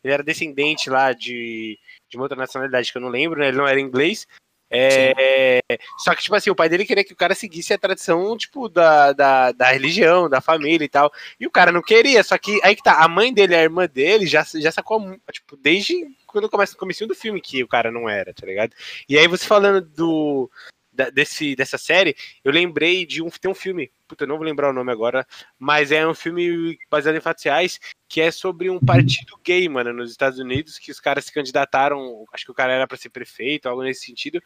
ele 0.03 0.13
era 0.15 0.23
descendente 0.23 0.91
lá 0.91 1.13
de, 1.13 1.79
de 2.09 2.17
uma 2.17 2.25
outra 2.25 2.37
nacionalidade 2.37 2.91
que 2.91 2.99
eu 2.99 3.03
não 3.03 3.09
lembro, 3.09 3.41
né? 3.41 3.49
Ele 3.49 3.57
não 3.59 3.67
era 3.69 3.81
inglês. 3.81 4.27
É, 4.71 5.61
só 5.99 6.15
que, 6.15 6.23
tipo 6.23 6.35
assim, 6.37 6.51
o 6.51 6.55
pai 6.55 6.69
dele 6.69 6.87
queria 6.87 7.03
que 7.03 7.13
o 7.13 7.17
cara 7.17 7.35
seguisse 7.35 7.73
a 7.75 7.79
tradição, 7.79 8.37
tipo, 8.37 8.69
da, 8.69 9.13
da, 9.13 9.53
da 9.53 9.73
religião, 9.73 10.29
da 10.29 10.41
família 10.41 10.85
e 10.85 10.89
tal. 10.89 11.13
E 11.41 11.47
o 11.47 11.51
cara 11.51 11.73
não 11.73 11.83
queria, 11.83 12.23
só 12.23 12.39
que 12.39 12.61
aí 12.63 12.77
que 12.77 12.83
tá, 12.83 13.03
a 13.03 13.09
mãe 13.09 13.35
dele, 13.35 13.57
a 13.57 13.63
irmã 13.63 13.87
dele, 13.87 14.27
já, 14.27 14.47
já 14.55 14.71
sacou, 14.71 15.19
tipo, 15.33 15.57
desde 15.57 16.07
quando 16.27 16.49
começa 16.49 16.75
o 16.75 16.79
comecinho 16.79 17.09
do 17.09 17.15
filme 17.15 17.41
que 17.41 17.65
o 17.65 17.69
cara 17.69 17.91
não 17.91 18.09
era, 18.09 18.33
tá 18.33 18.47
ligado? 18.47 18.73
E 19.09 19.19
aí 19.19 19.27
você 19.27 19.45
falando 19.45 19.81
do 19.81 20.49
desse, 20.93 21.55
dessa 21.55 21.79
série, 21.79 22.17
eu 22.45 22.53
lembrei 22.53 23.07
de 23.07 23.23
um, 23.23 23.31
tem 23.31 23.51
um 23.51 23.55
filme, 23.55 23.91
puta, 24.09 24.25
eu 24.25 24.29
não 24.29 24.37
vou 24.37 24.45
lembrar 24.45 24.71
o 24.71 24.73
nome 24.73 24.91
agora, 24.91 25.27
mas 25.59 25.93
é 25.93 26.07
um 26.07 26.15
filme 26.15 26.79
baseado 26.91 27.17
em 27.17 27.21
fatos 27.21 27.45
reais, 27.45 27.79
que 28.09 28.21
é 28.21 28.31
sobre 28.31 28.69
um 28.69 28.81
partido 28.81 29.39
gay, 29.45 29.69
mano, 29.69 29.93
nos 29.93 30.11
Estados 30.11 30.39
Unidos, 30.39 30.79
que 30.79 30.91
os 30.91 31.01
caras 31.01 31.25
se 31.25 31.33
candidataram, 31.33 32.25
acho 32.33 32.45
que 32.45 32.51
o 32.51 32.55
cara 32.55 32.73
era 32.73 32.87
pra 32.87 32.97
ser 32.97 33.11
prefeito, 33.11 33.69
algo 33.69 33.83
nesse 33.83 34.07
sentido, 34.07 34.43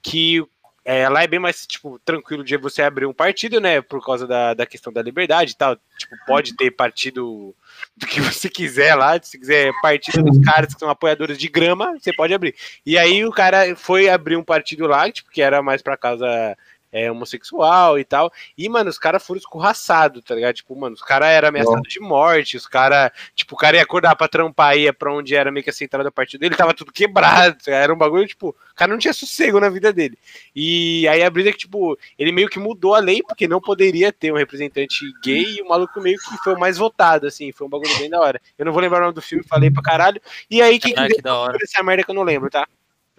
que 0.00 0.44
é, 0.84 1.08
lá 1.08 1.22
é 1.22 1.26
bem 1.26 1.40
mais, 1.40 1.66
tipo, 1.66 1.98
tranquilo 2.00 2.42
de 2.42 2.56
você 2.56 2.82
abrir 2.82 3.06
um 3.06 3.12
partido, 3.12 3.60
né, 3.60 3.82
por 3.82 4.04
causa 4.04 4.26
da, 4.26 4.54
da 4.54 4.66
questão 4.66 4.92
da 4.92 5.02
liberdade 5.02 5.52
e 5.52 5.56
tal, 5.56 5.76
tipo, 5.98 6.16
pode 6.26 6.56
ter 6.56 6.70
partido 6.70 7.54
do 8.00 8.06
que 8.06 8.20
você 8.20 8.48
quiser 8.48 8.94
lá, 8.94 9.20
se 9.22 9.38
quiser 9.38 9.72
partido 9.82 10.22
dos 10.24 10.38
caras 10.38 10.72
que 10.72 10.80
são 10.80 10.88
apoiadores 10.88 11.38
de 11.38 11.48
grama, 11.48 11.94
você 11.98 12.12
pode 12.12 12.32
abrir. 12.32 12.54
E 12.84 12.98
aí 12.98 13.24
o 13.24 13.30
cara 13.30 13.76
foi 13.76 14.08
abrir 14.08 14.36
um 14.36 14.42
partido 14.42 14.86
lá, 14.86 15.10
tipo, 15.12 15.30
que 15.30 15.42
era 15.42 15.62
mais 15.62 15.82
pra 15.82 15.96
causa 15.96 16.56
é, 16.92 17.10
homossexual 17.10 17.98
e 17.98 18.04
tal. 18.04 18.32
E, 18.56 18.68
mano, 18.68 18.90
os 18.90 18.98
caras 18.98 19.24
foram 19.24 19.38
escorraçados, 19.38 20.22
tá 20.24 20.34
ligado? 20.34 20.54
Tipo, 20.54 20.74
mano, 20.76 20.94
os 20.94 21.02
caras 21.02 21.28
eram 21.28 21.48
ameaçados 21.48 21.88
de 21.88 22.00
morte, 22.00 22.56
os 22.56 22.66
caras, 22.66 23.10
tipo, 23.34 23.54
o 23.54 23.58
cara 23.58 23.76
ia 23.76 23.82
acordar 23.82 24.16
pra 24.16 24.28
trampar, 24.28 24.76
ia 24.76 24.92
pra 24.92 25.12
onde 25.12 25.34
era 25.34 25.50
meio 25.50 25.64
que 25.64 25.70
a 25.70 25.72
central 25.72 26.02
do 26.02 26.12
partido 26.12 26.40
dele, 26.40 26.56
tava 26.56 26.74
tudo 26.74 26.92
quebrado, 26.92 27.56
tá 27.64 27.72
era 27.72 27.92
um 27.92 27.98
bagulho, 27.98 28.26
tipo, 28.26 28.48
o 28.48 28.74
cara 28.74 28.92
não 28.92 28.98
tinha 28.98 29.12
sossego 29.12 29.60
na 29.60 29.68
vida 29.68 29.92
dele. 29.92 30.18
E 30.54 31.06
aí 31.08 31.22
a 31.22 31.30
brisa 31.30 31.50
é 31.50 31.52
que, 31.52 31.58
tipo, 31.58 31.98
ele 32.18 32.32
meio 32.32 32.48
que 32.48 32.58
mudou 32.58 32.94
a 32.94 32.98
lei, 32.98 33.22
porque 33.22 33.46
não 33.46 33.60
poderia 33.60 34.12
ter 34.12 34.32
um 34.32 34.36
representante 34.36 35.00
gay, 35.22 35.58
e 35.58 35.62
o 35.62 35.68
maluco 35.68 36.00
meio 36.00 36.18
que 36.18 36.36
foi 36.38 36.54
o 36.54 36.58
mais 36.58 36.76
votado, 36.78 37.26
assim, 37.26 37.52
foi 37.52 37.66
um 37.66 37.70
bagulho 37.70 37.96
bem 37.98 38.10
da 38.10 38.20
hora. 38.20 38.40
Eu 38.58 38.64
não 38.64 38.72
vou 38.72 38.80
lembrar 38.80 38.98
o 38.98 39.02
nome 39.02 39.14
do 39.14 39.22
filme, 39.22 39.44
falei 39.46 39.70
pra 39.70 39.82
caralho. 39.82 40.20
E 40.50 40.60
aí, 40.60 40.78
Caraca, 40.78 41.02
quiser 41.02 41.16
que 41.16 41.22
da 41.22 41.36
hora. 41.36 41.58
essa 41.62 41.82
merda 41.82 42.04
que 42.04 42.10
eu 42.10 42.14
não 42.14 42.22
lembro, 42.22 42.50
tá? 42.50 42.66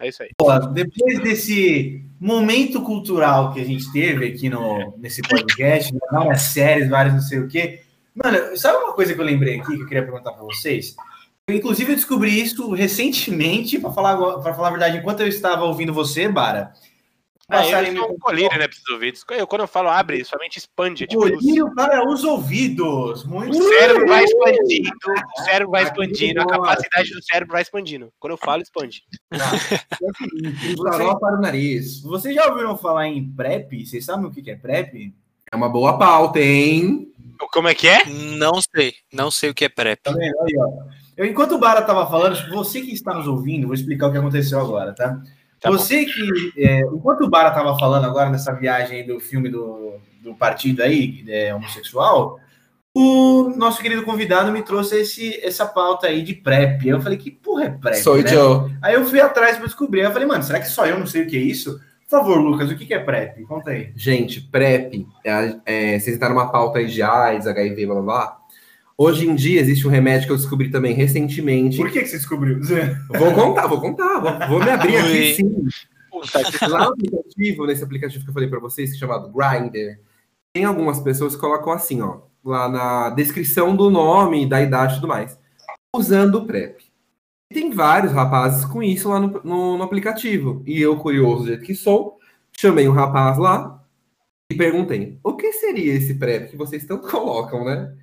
É 0.02 0.08
isso 0.08 0.24
aí. 0.24 0.30
Pô, 0.36 0.58
depois 0.60 1.20
desse 1.20 2.04
momento 2.20 2.82
cultural 2.82 3.54
que 3.54 3.62
a 3.62 3.66
gente 3.66 3.92
teve 3.92 4.28
aqui 4.28 4.50
no, 4.50 4.96
nesse 4.98 5.22
podcast, 5.22 5.94
várias 6.12 6.42
séries, 6.42 6.90
várias 6.90 7.14
não 7.14 7.22
sei 7.22 7.40
o 7.40 7.48
quê. 7.48 7.82
Mano, 8.16 8.58
sabe 8.58 8.78
uma 8.84 8.94
coisa 8.94 9.14
que 9.14 9.22
eu 9.22 9.26
lembrei 9.26 9.60
aqui 9.60 9.76
que 9.76 9.82
eu 9.82 9.88
queria 9.88 10.04
perguntar 10.04 10.32
para 10.32 10.44
vocês? 10.44 10.96
Eu, 11.48 11.56
inclusive, 11.56 11.92
eu 11.92 11.96
descobri 11.96 12.42
isso 12.42 12.72
recentemente, 12.72 13.80
para 13.80 13.92
falar, 13.92 14.18
pra 14.40 14.54
falar 14.54 14.68
a 14.68 14.72
verdade, 14.72 14.98
enquanto 14.98 15.22
eu 15.22 15.28
estava 15.28 15.64
ouvindo 15.64 15.94
você, 15.94 16.28
Bara. 16.28 16.74
Ah, 17.52 17.64
são 17.64 17.82
mim- 17.94 18.00
um 18.00 18.18
colírio, 18.18 18.58
né, 18.58 18.68
pros 18.68 18.88
ouvidos. 18.90 19.26
Eu, 19.32 19.46
quando 19.46 19.62
eu 19.62 19.68
falo 19.68 19.90
abre, 19.90 20.24
somente 20.24 20.58
expande. 20.58 21.06
Tipo, 21.06 21.26
o 21.26 21.32
Colírio 21.34 21.76
para 21.76 22.08
os 22.08 22.24
ouvidos. 22.24 23.26
Muito 23.26 23.62
cérebro 23.62 24.08
vai 24.08 24.24
expandindo, 24.24 24.90
o 25.38 25.42
cérebro 25.44 25.72
vai 25.72 25.84
expandindo, 25.84 26.42
a 26.42 26.46
capacidade 26.48 27.10
do 27.12 27.24
cérebro 27.24 27.52
vai 27.52 27.62
expandindo. 27.62 28.14
Quando 28.20 28.32
eu 28.32 28.38
falo, 28.38 28.62
expande. 28.62 29.04
Farol 30.84 31.20
para 31.20 31.38
o 31.38 31.42
nariz. 31.42 32.02
Vocês 32.02 32.34
já 32.36 32.48
ouviram 32.48 32.78
falar 32.78 33.08
em 33.08 33.30
PrEP? 33.32 33.86
Vocês 33.86 34.06
sabem 34.06 34.26
o 34.28 34.32
que 34.32 34.50
é 34.50 34.56
PrEP? 34.56 35.14
É 35.52 35.56
uma 35.56 35.70
boa 35.70 35.98
pauta, 35.98 36.40
hein? 36.40 37.12
Como 37.52 37.68
é 37.68 37.76
que 37.76 37.88
é? 37.88 38.06
Não 38.06 38.62
sei, 38.62 38.94
não 39.12 39.32
sei 39.32 39.50
o 39.50 39.54
que 39.54 39.66
é 39.66 39.70
PrEP. 39.70 40.00
Tá 40.04 40.12
vendo? 40.12 40.40
Aí, 40.42 40.56
ó. 40.58 40.84
Eu, 41.18 41.26
enquanto 41.26 41.54
o 41.56 41.58
Bara 41.58 41.82
tava 41.82 42.10
falando, 42.10 42.50
você 42.50 42.82
que 42.82 42.94
está 42.94 43.14
nos 43.14 43.28
ouvindo, 43.28 43.68
vou 43.68 43.74
explicar 43.74 44.08
o 44.08 44.12
que 44.12 44.18
aconteceu 44.18 44.60
agora, 44.60 44.94
tá? 44.94 45.22
Tá 45.62 45.70
você 45.70 46.06
bom. 46.06 46.12
que, 46.12 46.54
é, 46.58 46.82
enquanto 46.82 47.22
o 47.22 47.30
Bara 47.30 47.52
tava 47.52 47.78
falando 47.78 48.06
agora 48.06 48.30
nessa 48.30 48.52
viagem 48.54 49.06
do 49.06 49.20
filme 49.20 49.48
do, 49.48 49.96
do 50.22 50.36
partido 50.36 50.84
aí, 50.84 51.24
é, 51.28 51.54
homossexual, 51.56 52.40
o 52.94 53.54
nosso 53.56 53.82
querido 53.82 54.04
convidado 54.04 54.52
me 54.52 54.62
trouxe 54.62 54.98
esse, 54.98 55.40
essa 55.46 55.66
pauta 55.66 56.08
aí 56.08 56.22
de 56.22 56.34
PrEP. 56.34 56.86
Eu 56.86 57.02
falei, 57.02 57.18
que 57.18 57.32
porra 57.32 57.66
é 57.66 57.70
PrEP? 57.70 57.96
Sou 57.98 58.22
né? 58.22 58.28
Joe. 58.28 58.72
Aí 58.82 58.96
eu 58.96 59.06
fui 59.06 59.22
atrás 59.22 59.58
para 59.58 59.66
descobrir. 59.66 60.02
Eu 60.02 60.12
falei, 60.12 60.28
mano, 60.28 60.44
será 60.44 60.60
que 60.60 60.68
só 60.68 60.86
eu 60.86 61.00
não 61.00 61.08
sei 61.08 61.24
o 61.24 61.28
que 61.28 61.38
é 61.38 61.42
isso? 61.42 61.80
Por 62.10 62.20
favor, 62.20 62.42
Lucas, 62.42 62.70
o 62.70 62.76
que 62.76 62.94
é 62.94 63.00
PrEP? 63.00 63.44
Conta 63.44 63.72
aí. 63.72 63.94
Gente, 63.96 64.42
PrEP, 64.42 65.08
é, 65.24 65.56
é, 65.66 66.00
vocês 66.00 66.16
estão 66.16 66.28
numa 66.28 66.52
pauta 66.52 66.80
aí 66.80 66.88
de 66.88 67.02
AIDS, 67.02 67.48
HIV, 67.48 67.86
blá 67.86 67.96
blá 67.96 68.04
blá. 68.04 68.41
Hoje 69.02 69.28
em 69.28 69.34
dia 69.34 69.62
existe 69.62 69.88
um 69.88 69.90
remédio 69.90 70.28
que 70.28 70.34
eu 70.34 70.38
descobri 70.38 70.70
também 70.70 70.94
recentemente. 70.94 71.78
Por 71.78 71.90
que, 71.90 72.02
que 72.02 72.08
você 72.08 72.18
descobriu? 72.18 72.60
Vou 73.10 73.34
contar, 73.34 73.68
vou 73.68 73.82
contar. 73.82 74.20
Vou, 74.20 74.48
vou 74.50 74.64
me 74.64 74.70
abrir 74.70 74.98
aqui 74.98 75.36
sim. 75.36 76.68
Lá 76.68 76.86
no 76.86 76.94
aplicativo, 76.94 77.66
nesse 77.66 77.84
aplicativo 77.84 78.24
que 78.24 78.30
eu 78.30 78.34
falei 78.34 78.48
para 78.48 78.60
vocês, 78.60 78.96
chamado 78.96 79.32
Grindr, 79.32 80.00
tem 80.54 80.66
algumas 80.66 81.00
pessoas 81.00 81.34
que 81.34 81.42
colocam 81.42 81.72
assim, 81.74 82.02
ó 82.02 82.20
lá 82.44 82.68
na 82.68 83.10
descrição 83.12 83.76
do 83.76 83.90
nome, 83.90 84.48
da 84.48 84.62
idade 84.62 84.94
e 84.94 84.96
tudo 84.96 85.08
mais, 85.08 85.38
usando 85.96 86.36
o 86.36 86.46
PrEP. 86.46 86.82
E 87.50 87.54
tem 87.54 87.72
vários 87.72 88.12
rapazes 88.12 88.66
com 88.66 88.82
isso 88.82 89.10
lá 89.10 89.20
no, 89.20 89.42
no, 89.44 89.78
no 89.78 89.84
aplicativo. 89.84 90.64
E 90.66 90.82
eu, 90.82 90.98
curioso 90.98 91.44
do 91.44 91.48
jeito 91.48 91.64
que 91.64 91.76
sou, 91.76 92.18
chamei 92.58 92.88
um 92.88 92.94
rapaz 92.94 93.38
lá 93.38 93.84
e 94.52 94.56
perguntei: 94.56 95.20
o 95.24 95.36
que 95.36 95.54
seria 95.54 95.94
esse 95.94 96.16
PrEP 96.16 96.52
que 96.52 96.58
vocês 96.58 96.86
tanto 96.86 97.08
colocam, 97.10 97.66
né? 97.66 97.94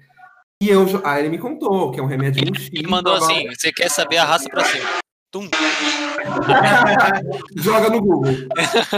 E 0.60 0.68
eu, 0.68 0.84
aí 1.04 1.22
ele 1.22 1.28
me 1.28 1.38
contou 1.38 1.92
que 1.92 2.00
é 2.00 2.02
um 2.02 2.06
remédio 2.06 2.42
Ele 2.72 2.88
mandou 2.88 3.14
assim: 3.14 3.46
você 3.48 3.72
quer 3.72 3.88
saber 3.88 4.16
a 4.16 4.24
raça 4.24 4.48
pra 4.48 4.64
cima? 4.64 4.88
Tum. 5.30 5.48
Joga 7.54 7.90
no 7.90 8.00
Google. 8.00 8.32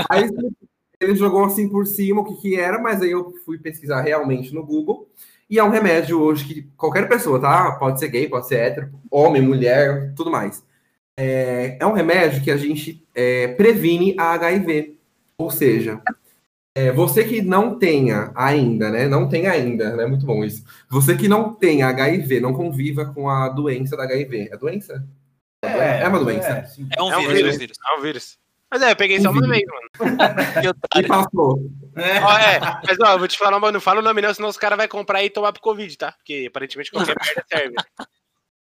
Aí 0.08 0.30
ele 1.00 1.16
jogou 1.16 1.44
assim 1.44 1.68
por 1.68 1.86
cima 1.86 2.20
o 2.20 2.24
que, 2.24 2.40
que 2.40 2.56
era, 2.58 2.78
mas 2.78 3.02
aí 3.02 3.10
eu 3.10 3.34
fui 3.44 3.58
pesquisar 3.58 4.02
realmente 4.02 4.54
no 4.54 4.64
Google. 4.64 5.08
E 5.48 5.58
é 5.58 5.64
um 5.64 5.70
remédio 5.70 6.20
hoje 6.20 6.44
que 6.44 6.62
qualquer 6.76 7.08
pessoa, 7.08 7.40
tá? 7.40 7.72
Pode 7.72 7.98
ser 7.98 8.08
gay, 8.08 8.28
pode 8.28 8.46
ser 8.46 8.56
hétero, 8.56 8.90
homem, 9.10 9.42
mulher, 9.42 10.14
tudo 10.14 10.30
mais. 10.30 10.64
É, 11.16 11.76
é 11.80 11.86
um 11.86 11.92
remédio 11.92 12.42
que 12.42 12.50
a 12.50 12.56
gente 12.56 13.04
é, 13.14 13.48
previne 13.48 14.14
a 14.18 14.32
HIV. 14.32 14.96
Ou 15.38 15.50
seja, 15.50 16.00
é, 16.74 16.92
você 16.92 17.24
que 17.24 17.42
não 17.42 17.78
tenha 17.78 18.32
ainda, 18.34 18.90
né? 18.90 19.08
Não 19.08 19.28
tem 19.28 19.46
ainda, 19.46 19.96
né? 19.96 20.06
Muito 20.06 20.24
bom 20.24 20.44
isso. 20.44 20.64
Você 20.88 21.16
que 21.16 21.28
não 21.28 21.52
tem 21.52 21.82
HIV, 21.82 22.40
não 22.40 22.54
conviva 22.54 23.12
com 23.12 23.28
a 23.28 23.48
doença 23.48 23.96
da 23.96 24.04
HIV. 24.04 24.50
É 24.52 24.56
doença? 24.56 25.04
É, 25.64 26.02
é 26.02 26.08
uma 26.08 26.20
doença. 26.20 26.48
É, 26.48 26.98
é 26.98 27.02
um, 27.02 27.28
vírus, 27.28 27.58
vírus. 27.58 27.76
É 27.86 27.98
um 27.98 28.02
vírus. 28.02 28.38
Mas 28.70 28.82
é, 28.82 28.92
eu 28.92 28.96
peguei 28.96 29.20
só 29.20 29.30
uma 29.30 29.48
vez, 29.48 29.64
mano. 29.66 30.16
e 30.96 31.02
passou. 31.02 31.70
É. 31.96 32.20
Ó, 32.20 32.38
é, 32.38 32.60
mas 32.86 32.98
ó, 33.02 33.12
eu 33.14 33.18
vou 33.18 33.26
te 33.26 33.36
falar, 33.36 33.58
mas 33.58 33.72
não 33.72 33.80
fala 33.80 34.00
o 34.00 34.04
nome 34.04 34.22
não, 34.22 34.32
senão 34.32 34.48
os 34.48 34.56
caras 34.56 34.78
vão 34.78 34.86
comprar 34.86 35.24
e 35.24 35.30
tomar 35.30 35.52
pro 35.52 35.60
Covid, 35.60 35.98
tá? 35.98 36.12
Porque 36.12 36.46
aparentemente 36.48 36.92
qualquer 36.92 37.16
merda 37.20 37.44
serve. 37.52 37.74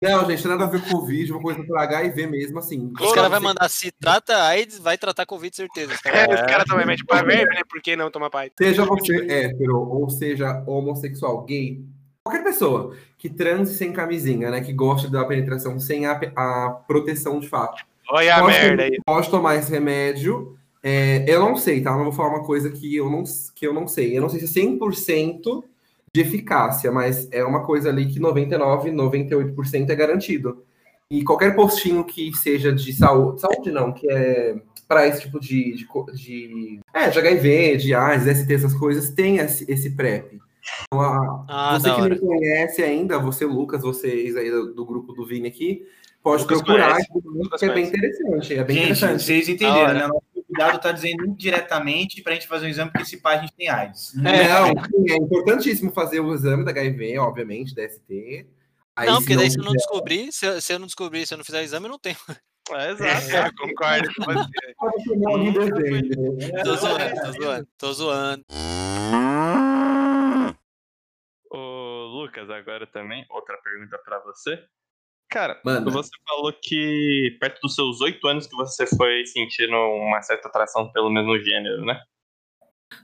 Não, 0.01 0.31
gente, 0.31 0.47
nada 0.47 0.65
a 0.65 0.69
ver 0.69 0.81
com 0.83 0.91
Covid, 0.91 1.33
uma 1.33 1.43
coisa 1.43 1.65
pra 1.65 1.83
HIV 1.83 2.27
mesmo, 2.29 2.59
assim. 2.61 2.93
Os 3.01 3.13
caras 3.13 3.31
vão 3.31 3.41
mandar, 3.41 3.69
se 3.69 3.91
trata 3.91 4.45
AIDS, 4.45 4.79
vai 4.79 4.97
tratar 4.97 5.27
Covid, 5.27 5.55
certeza. 5.55 5.93
Os 5.93 6.01
caras 6.01 6.21
é, 6.21 6.47
cara 6.47 6.65
também 6.65 6.87
mete 6.87 7.05
pra 7.05 7.23
verme, 7.23 7.53
né? 7.55 7.63
Por 7.69 7.83
que 7.83 7.97
não 7.97 8.11
tomar 8.11 8.31
pai? 8.31 8.53
Seja 8.57 8.85
você 8.85 9.27
hétero, 9.29 9.77
ou 9.77 10.09
seja 10.09 10.63
homossexual, 10.67 11.45
gay, 11.45 11.85
qualquer 12.23 12.45
pessoa 12.45 12.95
que 13.19 13.29
transe 13.29 13.75
sem 13.75 13.93
camisinha, 13.93 14.51
né? 14.51 14.61
Que 14.61 14.73
gosta 14.73 15.09
da 15.11 15.25
penetração 15.25 15.81
sem 15.81 16.07
a, 16.07 16.13
a 16.37 16.71
proteção 16.87 17.41
de 17.41 17.49
fato. 17.49 17.85
Olha 18.11 18.37
a 18.37 18.47
merda 18.47 18.85
aí. 18.85 18.99
Pode 19.05 19.29
tomar 19.29 19.57
esse 19.57 19.71
remédio 19.71 20.57
é, 20.83 21.25
eu 21.27 21.41
não 21.41 21.57
sei, 21.57 21.81
tá? 21.81 21.91
Eu 21.91 21.97
não 21.97 22.05
vou 22.05 22.13
falar 22.13 22.31
uma 22.31 22.45
coisa 22.45 22.71
que 22.71 22.95
eu 22.95 23.11
não, 23.11 23.25
que 23.55 23.67
eu 23.67 23.75
não 23.75 23.89
sei. 23.89 24.17
Eu 24.17 24.23
não 24.23 24.29
sei 24.29 24.41
se 24.41 24.61
é 24.61 24.63
100% 24.63 25.65
de 26.15 26.21
eficácia, 26.21 26.91
mas 26.91 27.29
é 27.31 27.45
uma 27.45 27.65
coisa 27.65 27.89
ali 27.89 28.07
que 28.07 28.19
99, 28.19 28.91
98% 28.91 29.91
é 29.91 29.95
garantido. 29.95 30.65
E 31.11 31.25
qualquer 31.25 31.57
postinho 31.57 32.05
que 32.05 32.37
seja 32.37 32.73
de 32.73 32.93
saúde, 32.93 33.41
saúde 33.41 33.71
não, 33.71 33.93
que 33.93 34.11
é 34.11 34.57
para 34.87 35.07
esse 35.07 35.23
tipo 35.23 35.39
de, 35.39 35.75
de, 35.75 35.87
de, 36.15 36.81
é, 36.95 37.11
de 37.11 37.19
HIV, 37.19 37.77
de 37.77 37.95
AIDS, 37.95 38.39
ST, 38.39 38.53
essas 38.53 38.75
coisas, 38.75 39.11
tem 39.11 39.37
esse, 39.37 39.71
esse 39.71 39.91
PrEP. 39.91 40.39
Então, 40.87 41.01
a, 41.01 41.45
ah, 41.49 41.79
você 41.79 41.95
que 41.95 42.01
hora. 42.01 42.15
não 42.15 42.27
conhece 42.27 42.83
ainda, 42.83 43.19
você, 43.19 43.45
Lucas, 43.45 43.83
vocês 43.83 44.37
aí 44.37 44.51
do, 44.51 44.75
do 44.75 44.85
grupo 44.85 45.13
do 45.13 45.27
Vini 45.27 45.49
aqui, 45.49 45.87
pode 46.23 46.43
Lucas 46.43 46.63
procurar, 46.63 46.97
que 47.59 47.65
é 47.65 47.75
bem 47.75 47.87
interessante. 47.87 48.55
É 48.55 48.65
bem 48.65 48.77
Gente, 48.77 48.85
interessante. 48.87 49.23
Vocês 49.23 49.49
entenderam, 49.49 49.95
né? 49.95 50.09
Convidado 50.49 50.77
está 50.79 50.93
dizendo 50.93 51.27
indiretamente 51.27 52.23
para 52.23 52.33
a 52.33 52.35
gente 52.35 52.49
fazer 52.49 52.67
um 52.67 52.71
exame, 52.71 52.91
porque 52.91 53.05
se 53.05 53.19
pá, 53.19 53.33
a 53.33 53.39
gente 53.39 53.53
tem 53.53 53.69
AIDS. 53.69 54.15
É, 54.25 54.49
não, 54.49 54.67
é 55.09 55.17
importantíssimo 55.17 55.93
fazer 55.93 56.21
o 56.21 56.35
exame 56.35 56.65
da 56.65 56.71
HIV, 56.71 57.19
obviamente, 57.19 57.75
DST. 57.75 58.47
Aí, 58.97 59.07
não, 59.07 59.19
porque 59.19 59.37
daí 59.37 59.51
se 59.51 59.59
eu 59.59 59.65
não 59.65 59.73
descobrir, 59.73 60.33
se 60.33 60.47
eu, 60.47 60.61
se 60.61 60.73
eu 60.73 60.79
não 60.79 60.87
descobrir, 60.87 61.27
se 61.27 61.35
eu 61.35 61.39
não 61.39 61.45
fizer 61.45 61.61
o 61.61 61.65
exame, 61.65 61.87
eu 61.87 61.91
não 61.91 61.99
tenho. 61.99 62.17
É, 62.71 62.91
exato, 62.91 63.31
é, 63.31 63.51
concordo 63.57 64.09
com 64.15 64.25
você. 64.25 64.75
tô 66.65 66.77
zoando, 66.77 67.21
tô 67.23 67.33
zoando, 67.33 67.69
tô 67.79 67.93
zoando. 67.93 68.45
Ô, 71.51 72.05
Lucas, 72.13 72.51
agora 72.51 72.87
também, 72.87 73.25
outra 73.31 73.57
pergunta 73.59 73.97
para 74.05 74.19
você. 74.21 74.63
Cara, 75.31 75.61
Manda. 75.65 75.91
você 75.91 76.11
falou 76.27 76.53
que 76.53 77.37
perto 77.39 77.61
dos 77.61 77.75
seus 77.75 78.01
oito 78.01 78.27
anos 78.27 78.47
que 78.47 78.57
você 78.57 78.87
foi 78.87 79.27
sentindo 79.27 79.77
uma 79.77 80.23
certa 80.23 80.49
atração 80.49 80.91
pelo 80.91 81.11
mesmo 81.11 81.39
gênero, 81.39 81.85
né? 81.85 82.01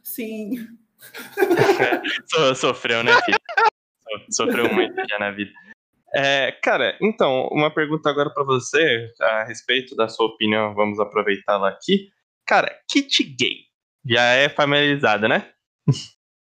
Sim. 0.02 0.66
so, 2.26 2.54
sofreu, 2.54 3.04
né, 3.04 3.12
filho? 3.22 3.38
Sofreu 4.30 4.72
muito 4.72 4.94
já 5.08 5.18
na 5.18 5.30
vida. 5.32 5.52
É, 6.14 6.52
cara, 6.62 6.96
então, 7.02 7.48
uma 7.50 7.74
pergunta 7.74 8.08
agora 8.08 8.30
para 8.30 8.44
você, 8.44 9.12
a 9.20 9.44
respeito 9.44 9.96
da 9.96 10.08
sua 10.08 10.26
opinião, 10.26 10.72
vamos 10.74 11.00
aproveitá-la 11.00 11.68
aqui. 11.68 12.10
Cara, 12.46 12.72
kit 12.88 13.22
gay 13.22 13.64
já 14.06 14.22
é 14.22 14.48
familiarizada, 14.48 15.28
né? 15.28 15.50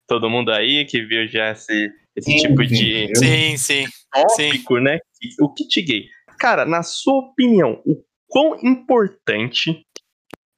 Todo 0.06 0.30
mundo 0.30 0.52
aí 0.52 0.84
que 0.84 1.02
viu 1.02 1.26
já 1.26 1.50
esse, 1.52 1.90
esse 2.14 2.30
sim, 2.30 2.36
tipo 2.36 2.64
de 2.64 3.10
sim, 3.16 3.56
sim, 3.56 3.86
tópico, 4.22 4.76
sim. 4.76 4.82
né? 4.82 4.98
O 5.40 5.52
kit 5.52 5.82
gay. 5.82 6.06
Cara, 6.38 6.64
na 6.64 6.82
sua 6.82 7.18
opinião, 7.18 7.80
o 7.86 8.02
quão 8.28 8.56
importante 8.62 9.82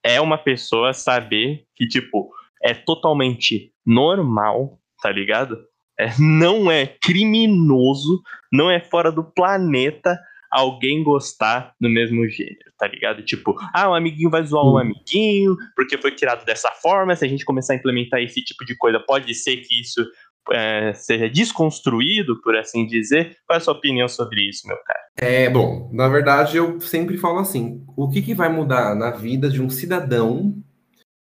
é 0.04 0.20
uma 0.20 0.38
pessoa 0.38 0.92
saber 0.92 1.64
que, 1.76 1.86
tipo, 1.86 2.30
é 2.62 2.74
totalmente 2.74 3.72
normal, 3.86 4.78
tá 5.02 5.10
ligado? 5.10 5.64
É, 5.98 6.10
não 6.18 6.70
é 6.70 6.86
criminoso, 6.86 8.22
não 8.52 8.70
é 8.70 8.80
fora 8.80 9.10
do 9.10 9.24
planeta 9.24 10.18
alguém 10.50 11.02
gostar 11.02 11.74
do 11.80 11.88
mesmo 11.88 12.26
gênero, 12.28 12.72
tá 12.78 12.86
ligado? 12.86 13.22
Tipo, 13.22 13.54
ah, 13.74 13.90
um 13.90 13.94
amiguinho 13.94 14.30
vai 14.30 14.42
zoar 14.42 14.64
um 14.64 14.74
hum. 14.74 14.78
amiguinho, 14.78 15.56
porque 15.76 15.98
foi 15.98 16.14
criado 16.14 16.44
dessa 16.44 16.70
forma. 16.70 17.14
Se 17.14 17.24
a 17.24 17.28
gente 17.28 17.44
começar 17.44 17.74
a 17.74 17.76
implementar 17.76 18.20
esse 18.20 18.42
tipo 18.42 18.64
de 18.64 18.76
coisa, 18.76 18.98
pode 18.98 19.34
ser 19.34 19.58
que 19.58 19.80
isso 19.80 20.04
é, 20.52 20.92
seja 20.94 21.28
desconstruído, 21.28 22.40
por 22.42 22.56
assim 22.56 22.86
dizer. 22.86 23.36
Qual 23.46 23.54
é 23.54 23.58
a 23.58 23.60
sua 23.60 23.74
opinião 23.74 24.08
sobre 24.08 24.48
isso, 24.48 24.66
meu 24.66 24.76
cara? 24.84 25.00
É, 25.16 25.50
bom, 25.50 25.90
na 25.92 26.08
verdade 26.08 26.56
eu 26.56 26.80
sempre 26.80 27.16
falo 27.16 27.38
assim: 27.38 27.84
o 27.96 28.08
que, 28.08 28.22
que 28.22 28.34
vai 28.34 28.48
mudar 28.48 28.94
na 28.94 29.10
vida 29.10 29.48
de 29.48 29.60
um 29.60 29.68
cidadão 29.68 30.56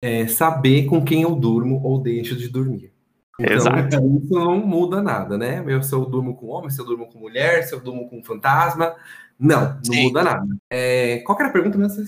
é 0.03 0.27
saber 0.27 0.87
com 0.87 1.05
quem 1.05 1.23
eu 1.23 1.35
durmo 1.35 1.81
ou 1.83 2.03
deixo 2.03 2.37
de 2.37 2.49
dormir? 2.49 2.93
Então, 3.39 3.57
Exato. 3.57 3.97
isso 3.97 4.33
não 4.33 4.59
muda 4.59 5.03
nada, 5.03 5.37
né? 5.37 5.63
Eu, 5.67 5.83
se 5.83 5.93
eu 5.93 6.05
durmo 6.05 6.37
com 6.37 6.47
homem, 6.47 6.71
se 6.71 6.81
eu 6.81 6.85
durmo 6.85 7.09
com 7.09 7.19
mulher, 7.19 7.65
se 7.65 7.75
eu 7.75 7.81
durmo 7.81 8.09
com 8.09 8.23
fantasma, 8.23 8.95
não, 9.39 9.75
não 9.75 9.85
Sim. 9.85 10.05
muda 10.05 10.23
nada. 10.23 10.47
É, 10.71 11.19
qual 11.19 11.37
era 11.41 11.49
a 11.49 11.53
pergunta 11.53 11.77
mesmo? 11.77 12.05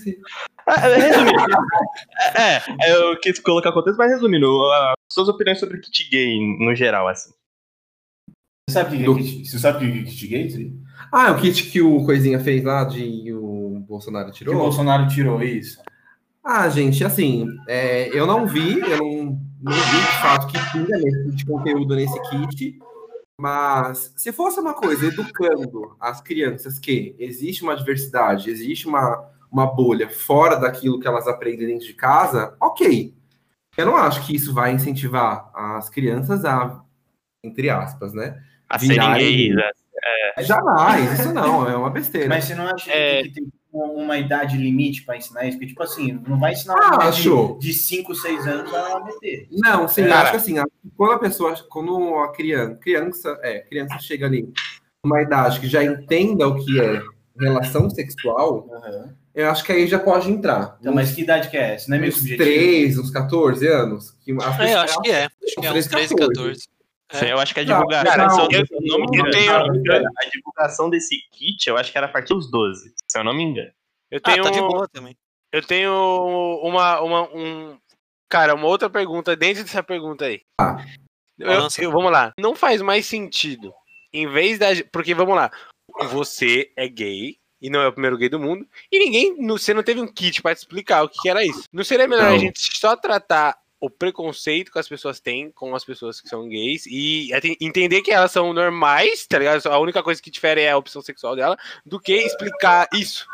Resumindo, 0.67 1.39
é, 2.35 2.57
é, 2.81 2.93
eu 2.93 3.17
quis 3.19 3.39
colocar 3.39 3.71
contexto, 3.71 3.97
mas 3.97 4.11
resumindo, 4.11 4.47
uh, 4.47 4.93
suas 5.11 5.29
opiniões 5.29 5.59
sobre 5.59 5.79
kit 5.79 6.09
gay 6.09 6.37
no 6.59 6.75
geral, 6.75 7.07
assim. 7.07 7.31
Você 8.69 8.73
sabe 8.73 9.07
o 9.07 9.15
que, 9.15 9.21
é 9.21 9.23
kit, 9.23 9.45
você 9.45 9.59
sabe 9.59 9.79
que 9.79 9.99
é 9.99 10.03
kit 10.03 10.27
gay? 10.27 10.49
Sim? 10.49 10.83
Ah, 11.11 11.29
é 11.29 11.31
o 11.31 11.39
kit 11.39 11.63
que 11.69 11.81
o 11.81 12.03
Coisinha 12.03 12.39
fez 12.39 12.63
lá 12.65 12.83
de 12.83 13.33
o 13.33 13.79
Bolsonaro 13.87 14.29
tirou? 14.31 14.53
Que 14.53 14.59
o 14.59 14.63
Bolsonaro 14.63 15.07
tirou, 15.07 15.41
isso. 15.41 15.81
Ah, 16.43 16.67
gente, 16.69 17.03
assim, 17.03 17.47
é, 17.67 18.09
eu 18.17 18.27
não 18.27 18.45
vi, 18.45 18.79
eu 18.79 18.97
não, 18.97 19.39
não 19.61 19.71
vi 19.71 19.99
de 19.99 20.21
fato 20.21 20.47
que 20.47 20.71
tinha 20.71 20.97
de 21.31 21.45
conteúdo 21.45 21.95
nesse 21.95 22.19
kit, 22.29 22.79
mas 23.39 24.13
se 24.17 24.33
fosse 24.33 24.59
uma 24.59 24.73
coisa 24.73 25.05
educando 25.05 25.95
as 25.99 26.19
crianças 26.21 26.77
que 26.79 27.15
existe 27.19 27.63
uma 27.63 27.75
diversidade, 27.75 28.49
existe 28.49 28.87
uma, 28.87 29.29
uma 29.51 29.65
bolha 29.65 30.09
fora 30.09 30.55
daquilo 30.57 30.99
que 30.99 31.07
elas 31.07 31.27
aprendem 31.27 31.67
dentro 31.67 31.85
de 31.87 31.93
casa, 31.93 32.55
ok. 32.59 33.13
Eu 33.77 33.85
não 33.85 33.95
acho 33.95 34.25
que 34.25 34.35
isso 34.35 34.53
vai 34.53 34.71
incentivar 34.71 35.51
as 35.53 35.89
crianças 35.89 36.43
a, 36.45 36.81
entre 37.43 37.69
aspas, 37.69 38.13
né? 38.13 38.41
A 38.67 38.77
serem 38.79 39.13
gays, 39.13 39.55
É. 40.37 40.43
Jamais, 40.43 41.19
isso 41.19 41.33
não, 41.33 41.67
é 41.67 41.75
uma 41.75 41.89
besteira. 41.89 42.27
Mas 42.29 42.45
você 42.45 42.55
não 42.55 42.67
acha 42.67 42.91
É. 42.91 43.23
que 43.23 43.31
tem 43.31 43.47
uma 43.73 44.17
idade 44.17 44.57
limite 44.57 45.03
para 45.03 45.17
ensinar 45.17 45.45
isso? 45.45 45.57
Porque, 45.57 45.67
tipo 45.67 45.83
assim, 45.83 46.13
não 46.27 46.39
vai 46.39 46.53
ensinar 46.53 46.75
Ah, 46.75 46.95
uma 46.95 47.03
acho. 47.09 47.57
de 47.59 47.73
5, 47.73 48.13
6 48.15 48.45
anos 48.47 48.73
a 48.73 48.99
meter. 49.03 49.47
Não, 49.51 49.87
sim, 49.87 50.03
Cara. 50.07 50.21
acho 50.21 50.31
que 50.31 50.37
assim, 50.37 50.59
a- 50.59 50.65
quando 50.95 51.13
a 51.13 51.19
pessoa, 51.19 51.55
quando 51.69 52.15
a 52.19 52.31
criança, 52.31 52.75
criança, 52.75 53.39
é, 53.43 53.59
criança 53.59 53.97
chega 53.99 54.25
ali 54.25 54.51
numa 55.03 55.21
idade 55.21 55.59
que 55.59 55.67
já 55.67 55.83
entenda 55.83 56.47
o 56.47 56.55
que 56.63 56.79
é 56.79 57.01
relação 57.39 57.89
sexual, 57.89 58.67
eu 59.33 59.49
acho 59.49 59.63
que 59.63 59.71
aí 59.71 59.87
já 59.87 59.99
pode 59.99 60.29
entrar. 60.31 60.77
Então, 60.79 60.93
mas 60.93 61.11
que 61.13 61.21
idade 61.21 61.49
que 61.49 61.57
é 61.57 61.75
essa? 61.75 61.89
Não 61.89 61.97
é 61.97 61.99
meio 61.99 62.11
uns 62.11 62.17
subjetivo? 62.19 62.43
3, 62.49 62.97
uns 62.99 63.11
14 63.11 63.67
anos. 63.67 64.11
Que 64.23 64.31
É, 64.31 64.73
eu 64.73 64.79
acho 64.79 65.01
que 65.01 65.11
é. 65.11 65.25
Acho 65.25 65.55
que 65.59 65.65
é 65.67 65.71
uns 65.73 65.87
13, 65.87 66.15
14. 66.15 66.67
É. 67.09 67.17
Sim, 67.19 67.25
eu 67.27 67.39
acho 67.39 67.53
que 67.53 67.59
a 67.61 67.63
Não, 67.63 67.75
divulgação. 67.75 68.05
cara, 68.11 68.29
se 68.29 68.39
eu, 68.39 68.43
não, 68.43 68.51
se 68.51 68.57
eu 68.73 68.99
não 68.99 68.99
me 68.99 69.05
engano, 69.17 69.31
tenho- 69.31 69.51
a 69.55 70.29
divulgação 70.29 70.89
desse 70.89 71.15
kit, 71.31 71.69
eu 71.69 71.77
acho 71.77 71.91
que 71.91 71.97
era 71.97 72.07
a 72.07 72.09
partir 72.11 72.33
dos 72.33 72.51
12, 72.51 72.93
se 73.07 73.17
eu 73.17 73.23
não 73.23 73.33
me 73.33 73.43
engano. 73.43 73.71
Eu 74.11 74.19
Ah, 74.23 74.31
tenho, 74.31 74.43
tá 74.43 74.49
de 74.49 74.59
boa 74.59 74.87
também. 74.89 75.15
eu 75.53 75.61
tenho 75.61 76.59
uma, 76.63 76.99
uma, 76.99 77.21
um, 77.33 77.77
cara, 78.29 78.55
uma 78.55 78.67
outra 78.67 78.89
pergunta 78.89 79.35
dentro 79.37 79.63
dessa 79.63 79.81
pergunta 79.81 80.25
aí. 80.25 80.41
Ah. 80.59 80.83
Eu- 81.39 81.67
eu- 81.79 81.91
vamos 81.91 82.11
lá. 82.11 82.33
Não 82.37 82.55
faz 82.55 82.81
mais 82.81 83.05
sentido. 83.05 83.71
Em 84.11 84.27
vez 84.27 84.57
da. 84.59 84.67
Porque 84.91 85.13
vamos 85.13 85.35
lá. 85.35 85.51
Você 86.09 86.71
é 86.75 86.87
gay 86.87 87.37
e 87.61 87.69
não 87.69 87.79
é 87.81 87.87
o 87.87 87.91
primeiro 87.91 88.17
gay 88.17 88.29
do 88.29 88.39
mundo. 88.39 88.67
E 88.91 88.99
ninguém. 88.99 89.35
não- 89.39 89.57
Você 89.57 89.73
não 89.73 89.83
teve 89.83 89.99
um 90.01 90.07
kit 90.07 90.41
pra 90.41 90.53
te 90.53 90.59
explicar 90.59 91.03
o 91.03 91.09
que 91.09 91.27
era 91.29 91.43
isso. 91.45 91.63
Não 91.71 91.83
seria 91.83 92.07
melhor 92.07 92.27
a 92.27 92.31
Não. 92.31 92.39
gente 92.39 92.59
só 92.77 92.95
tratar 92.95 93.57
o 93.79 93.89
preconceito 93.89 94.71
que 94.71 94.79
as 94.79 94.87
pessoas 94.87 95.19
têm 95.19 95.51
com 95.51 95.75
as 95.75 95.85
pessoas 95.85 96.19
que 96.19 96.27
são 96.27 96.47
gays 96.49 96.85
e 96.87 97.31
até 97.33 97.55
entender 97.61 98.01
que 98.01 98.11
elas 98.11 98.31
são 98.31 98.51
normais, 98.53 99.25
tá 99.27 99.37
ligado? 99.37 99.65
A 99.67 99.77
única 99.79 100.01
coisa 100.01 100.21
que 100.21 100.31
difere 100.31 100.61
é 100.61 100.71
a 100.71 100.77
opção 100.77 101.01
sexual 101.01 101.35
dela, 101.35 101.55
do 101.85 101.99
que 101.99 102.13
explicar 102.13 102.87
isso. 102.93 103.27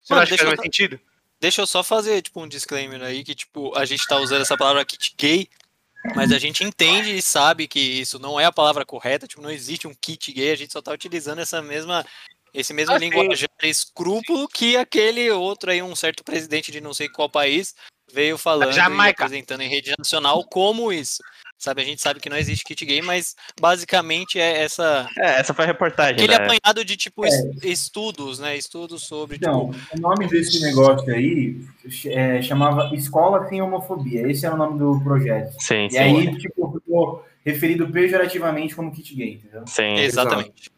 Você 0.00 0.14
não 0.14 0.16
Mano, 0.16 0.22
acha 0.22 0.32
que 0.32 0.38
faz 0.38 0.48
mais 0.48 0.60
sentido? 0.62 0.98
Deixa 1.38 1.60
eu 1.60 1.66
só 1.66 1.84
fazer, 1.84 2.22
tipo, 2.22 2.42
um 2.42 2.48
disclaimer 2.48 3.00
aí, 3.02 3.22
que, 3.22 3.34
tipo, 3.34 3.76
a 3.78 3.84
gente 3.84 4.06
tá 4.06 4.16
usando 4.18 4.40
essa 4.40 4.56
palavra 4.56 4.84
kit 4.86 5.14
gay, 5.18 5.46
mas 6.14 6.32
a 6.32 6.38
gente 6.38 6.64
entende 6.64 7.16
e 7.16 7.22
sabe 7.22 7.66
que 7.66 7.80
isso 7.80 8.18
não 8.18 8.38
é 8.38 8.44
a 8.44 8.52
palavra 8.52 8.84
correta, 8.84 9.26
tipo, 9.26 9.42
não 9.42 9.50
existe 9.50 9.86
um 9.86 9.94
kit 9.94 10.32
gay, 10.32 10.52
a 10.52 10.56
gente 10.56 10.72
só 10.72 10.80
tá 10.80 10.92
utilizando 10.92 11.40
essa 11.40 11.60
mesma, 11.60 12.04
esse 12.54 12.72
mesmo 12.72 12.94
Ah, 12.94 12.98
linguajar 12.98 13.48
escrúpulo 13.62 14.48
que 14.48 14.76
aquele 14.76 15.30
outro 15.30 15.70
aí, 15.70 15.82
um 15.82 15.96
certo 15.96 16.22
presidente 16.22 16.70
de 16.70 16.80
não 16.80 16.94
sei 16.94 17.08
qual 17.08 17.28
país, 17.28 17.74
veio 18.12 18.38
falando 18.38 18.70
e 18.70 18.74
Jamaica. 18.74 19.24
apresentando 19.24 19.62
em 19.62 19.68
rede 19.68 19.92
nacional 19.98 20.44
como 20.44 20.92
isso. 20.92 21.22
Sabe, 21.58 21.82
a 21.82 21.84
gente 21.84 22.00
sabe 22.00 22.20
que 22.20 22.30
não 22.30 22.36
existe 22.36 22.64
kit 22.64 22.86
gay, 22.86 23.02
mas 23.02 23.34
basicamente 23.60 24.38
é 24.38 24.62
essa 24.62 25.08
É, 25.18 25.40
essa 25.40 25.52
foi 25.52 25.64
a 25.64 25.66
reportagem. 25.68 26.14
aquele 26.14 26.38
né? 26.38 26.44
apanhado 26.44 26.84
de 26.84 26.96
tipo 26.96 27.26
es- 27.26 27.44
estudos, 27.64 28.38
né? 28.38 28.56
Estudos 28.56 29.02
sobre 29.02 29.36
Então, 29.36 29.72
tipo, 29.72 29.96
o 29.96 30.00
nome 30.00 30.28
desse 30.28 30.60
negócio 30.60 31.12
aí 31.12 31.60
é, 32.06 32.40
chamava 32.42 32.94
Escola 32.94 33.48
Sem 33.48 33.60
Homofobia. 33.60 34.30
Esse 34.30 34.46
era 34.46 34.54
o 34.54 34.58
nome 34.58 34.78
do 34.78 35.00
projeto. 35.02 35.52
Sim, 35.58 35.86
E 35.86 35.90
sim. 35.90 35.98
aí, 35.98 36.38
tipo, 36.38 36.72
ficou 36.72 37.24
referido 37.44 37.88
pejorativamente 37.90 38.76
como 38.76 38.92
kit 38.92 39.14
gay, 39.16 39.34
entendeu? 39.34 39.64
sim. 39.66 39.94
exatamente. 39.96 40.70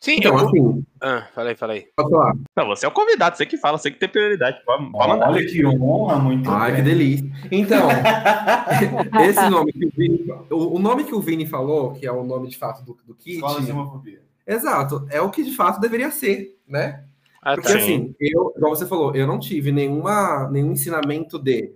Sim, 0.00 0.16
Então, 0.18 0.38
eu. 0.38 0.46
assim, 0.48 0.84
Ah, 1.00 1.26
fala 1.34 1.48
aí, 1.50 1.56
fala 1.56 1.72
aí. 1.74 1.86
posso 1.96 2.10
falar? 2.10 2.34
Não, 2.56 2.66
você 2.68 2.86
é 2.86 2.88
o 2.88 2.92
convidado, 2.92 3.36
você 3.36 3.44
que 3.46 3.56
fala, 3.56 3.78
você 3.78 3.90
que 3.90 3.98
tem 3.98 4.08
prioridade. 4.08 4.58
Pode, 4.64 4.90
pode 4.90 5.08
mandar. 5.08 5.28
Olha 5.30 5.46
que 5.46 5.64
honra, 5.66 6.16
muito 6.18 6.50
Ai, 6.50 6.70
que 6.76 6.82
bem. 6.82 6.84
delícia. 6.84 7.30
Então, 7.50 7.88
esse 9.28 9.48
nome 9.48 9.72
que 9.72 9.86
o 9.86 9.90
Vini, 9.96 10.26
o, 10.50 10.76
o 10.76 10.78
nome 10.78 11.04
que 11.04 11.14
o 11.14 11.20
Vini 11.20 11.46
falou, 11.46 11.92
que 11.92 12.06
é 12.06 12.12
o 12.12 12.24
nome 12.24 12.48
de 12.48 12.56
fato 12.58 12.84
do, 12.84 12.96
do 13.06 13.14
kit, 13.14 13.34
Escola 13.36 13.62
Sem 13.62 13.72
Homofobia. 13.72 14.20
exato, 14.46 15.06
é 15.10 15.20
o 15.20 15.30
que 15.30 15.42
de 15.42 15.54
fato 15.54 15.80
deveria 15.80 16.10
ser, 16.10 16.56
né? 16.66 17.04
Ah, 17.42 17.54
Porque 17.54 17.68
tá. 17.72 17.78
Sim. 17.78 17.82
assim, 17.82 18.14
eu, 18.20 18.52
igual 18.56 18.74
você 18.74 18.86
falou, 18.86 19.14
eu 19.14 19.26
não 19.26 19.38
tive 19.38 19.70
nenhuma, 19.70 20.48
nenhum 20.50 20.72
ensinamento 20.72 21.38
de 21.38 21.72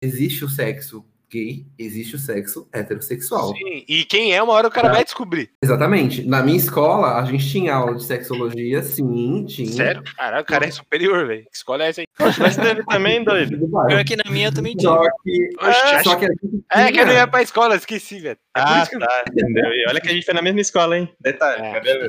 existe 0.00 0.44
o 0.44 0.48
sexo 0.48 1.04
gay, 1.30 1.66
existe 1.78 2.16
o 2.16 2.18
sexo 2.18 2.68
heterossexual. 2.72 3.52
Sim, 3.54 3.84
E 3.88 4.04
quem 4.04 4.32
é, 4.34 4.42
uma 4.42 4.52
hora 4.54 4.68
o 4.68 4.70
cara 4.70 4.88
vai 4.90 5.04
descobrir. 5.04 5.50
Exatamente. 5.62 6.26
Na 6.26 6.42
minha 6.42 6.56
escola, 6.56 7.18
a 7.20 7.24
gente 7.24 7.48
tinha 7.50 7.74
aula 7.74 7.94
de 7.94 8.04
sexologia, 8.04 8.82
sim, 8.82 9.44
tinha. 9.46 9.70
Sério? 9.72 10.02
Caralho, 10.16 10.42
o 10.42 10.46
cara 10.46 10.66
é 10.66 10.70
superior, 10.70 11.26
velho. 11.26 11.42
Que 11.44 11.56
escola 11.56 11.84
é 11.84 11.88
essa 11.88 12.00
aí? 12.00 12.06
Mas 12.38 12.56
teve 12.56 12.84
também, 12.86 13.22
doido. 13.24 13.58
Pior 13.86 14.04
que 14.04 14.16
na 14.16 14.30
minha 14.30 14.50
também 14.52 14.74
tinha. 14.74 14.90
Só 14.90 15.02
que, 15.22 15.48
Oxe, 15.60 15.78
é, 15.78 15.94
acho- 15.96 16.04
só 16.10 16.16
que 16.16 16.24
a 16.24 16.28
gente 16.28 16.64
É, 16.70 16.92
que 16.92 17.00
eu 17.00 17.06
não 17.06 17.12
ia 17.12 17.26
pra 17.26 17.42
escola, 17.42 17.76
esqueci, 17.76 18.18
velho. 18.20 18.38
É 18.56 18.60
Ah, 18.60 18.88
eu- 18.90 18.98
tá, 18.98 19.24
entendeu? 19.30 19.64
E 19.70 19.86
olha 19.88 20.00
que 20.00 20.08
a 20.08 20.12
gente 20.12 20.24
foi 20.24 20.34
na 20.34 20.42
mesma 20.42 20.60
escola, 20.60 20.98
hein? 20.98 21.08
Detalhe, 21.20 21.62
É. 21.62 22.08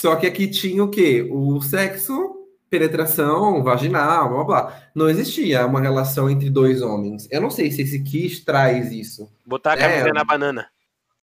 Só 0.00 0.16
que 0.16 0.26
aqui 0.26 0.48
tinha 0.48 0.82
o 0.82 0.88
quê? 0.90 1.26
O 1.30 1.60
sexo, 1.60 2.41
penetração 2.72 3.62
vaginal, 3.62 4.30
blá 4.30 4.44
blá. 4.44 4.82
Não 4.94 5.10
existia 5.10 5.66
uma 5.66 5.78
relação 5.80 6.30
entre 6.30 6.48
dois 6.48 6.80
homens. 6.80 7.28
Eu 7.30 7.42
não 7.42 7.50
sei 7.50 7.70
se 7.70 7.82
esse 7.82 8.02
kit 8.02 8.44
traz 8.46 8.90
isso. 8.90 9.30
Botar 9.44 9.74
a 9.74 9.76
camisa 9.76 10.08
É. 10.08 10.12
na 10.12 10.24
banana. 10.24 10.66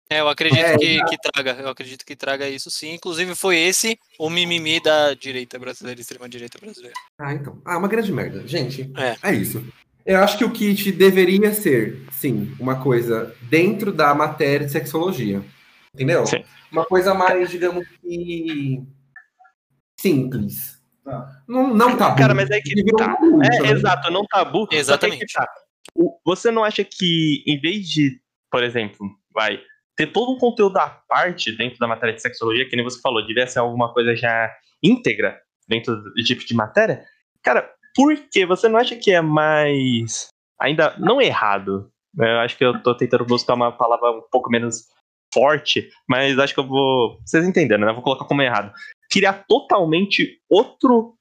É, 0.09 0.21
eu 0.21 0.29
acredito 0.29 0.59
É, 0.63 0.77
que, 0.77 1.03
que 1.05 1.17
traga, 1.17 1.51
eu 1.61 1.67
acredito 1.67 2.05
que 2.05 2.15
traga 2.15 2.47
isso 2.47 2.71
sim. 2.71 2.93
Inclusive 2.93 3.35
foi 3.35 3.57
esse 3.57 3.99
o 4.17 4.29
mimimi 4.29 4.81
da 4.81 5.13
direita 5.13 5.59
brasileira, 5.59 5.99
extrema 5.99 6.29
direita 6.29 6.57
brasileira. 6.59 6.95
Ah, 7.19 7.33
então. 7.33 7.61
Ah, 7.65 7.77
uma 7.77 7.87
grande 7.89 8.11
merda. 8.11 8.47
Gente, 8.47 8.89
É. 8.95 9.17
é 9.21 9.33
isso. 9.33 9.65
Eu 10.05 10.19
acho 10.19 10.37
que 10.37 10.45
o 10.45 10.51
kit 10.51 10.91
deveria 10.91 11.53
ser, 11.53 12.05
sim, 12.11 12.53
uma 12.59 12.81
coisa 12.81 13.33
dentro 13.43 13.91
da 13.91 14.13
matéria 14.13 14.65
de 14.65 14.71
sexologia. 14.71 15.41
Entendeu? 15.93 16.25
Sim. 16.25 16.43
Uma 16.71 16.85
coisa 16.85 17.13
mais, 17.13 17.49
digamos 17.49 17.85
que. 18.01 18.81
simples. 19.99 20.72
Tá. 21.03 21.41
Não, 21.47 21.73
não 21.73 21.97
tabu. 21.97 22.17
Cara, 22.17 22.33
mas 22.33 22.49
é 22.49 22.61
que 22.61 22.83
tá. 22.95 23.17
É, 23.43 23.51
sabe? 23.57 23.71
exato, 23.71 24.11
não 24.11 24.25
tabu. 24.25 24.67
Exatamente. 24.71 25.21
Aí 25.21 25.27
que 25.27 25.33
tá. 25.33 25.47
O- 25.95 26.17
Você 26.25 26.49
não 26.51 26.63
acha 26.63 26.83
que, 26.83 27.43
em 27.45 27.59
vez 27.59 27.87
de, 27.89 28.19
por 28.51 28.63
exemplo, 28.63 29.05
vai 29.33 29.59
ter 29.95 30.07
todo 30.07 30.31
um 30.33 30.37
conteúdo 30.39 30.77
à 30.77 30.87
parte 31.07 31.51
dentro 31.55 31.77
da 31.77 31.87
matéria 31.87 32.15
de 32.15 32.21
sexologia, 32.21 32.67
que 32.67 32.75
nem 32.75 32.83
você 32.85 32.99
falou, 33.01 33.25
devia 33.25 33.45
ser 33.45 33.59
alguma 33.59 33.93
coisa 33.93 34.15
já 34.15 34.49
íntegra 34.81 35.39
dentro 35.67 35.95
do 35.95 36.13
tipo 36.23 36.43
de 36.45 36.53
matéria? 36.55 37.05
Cara, 37.43 37.69
por 37.95 38.15
que 38.31 38.45
você 38.45 38.67
não 38.69 38.79
acha 38.79 38.95
que 38.95 39.11
é 39.11 39.21
mais. 39.21 40.27
Ainda 40.59 40.95
não 40.97 41.21
errado? 41.21 41.91
Eu 42.17 42.39
acho 42.39 42.57
que 42.57 42.63
eu 42.63 42.81
tô 42.81 42.95
tentando 42.95 43.25
buscar 43.25 43.55
uma 43.55 43.71
palavra 43.71 44.11
um 44.11 44.21
pouco 44.31 44.49
menos 44.49 44.85
forte, 45.33 45.89
mas 46.07 46.37
acho 46.39 46.53
que 46.53 46.59
eu 46.59 46.67
vou. 46.67 47.19
Vocês 47.25 47.45
entenderam, 47.45 47.85
né? 47.85 47.91
Eu 47.91 47.95
vou 47.95 48.03
colocar 48.03 48.25
como 48.25 48.41
errado. 48.41 48.71
Criar 49.13 49.45
totalmente 49.47 50.39
outro 50.49 51.13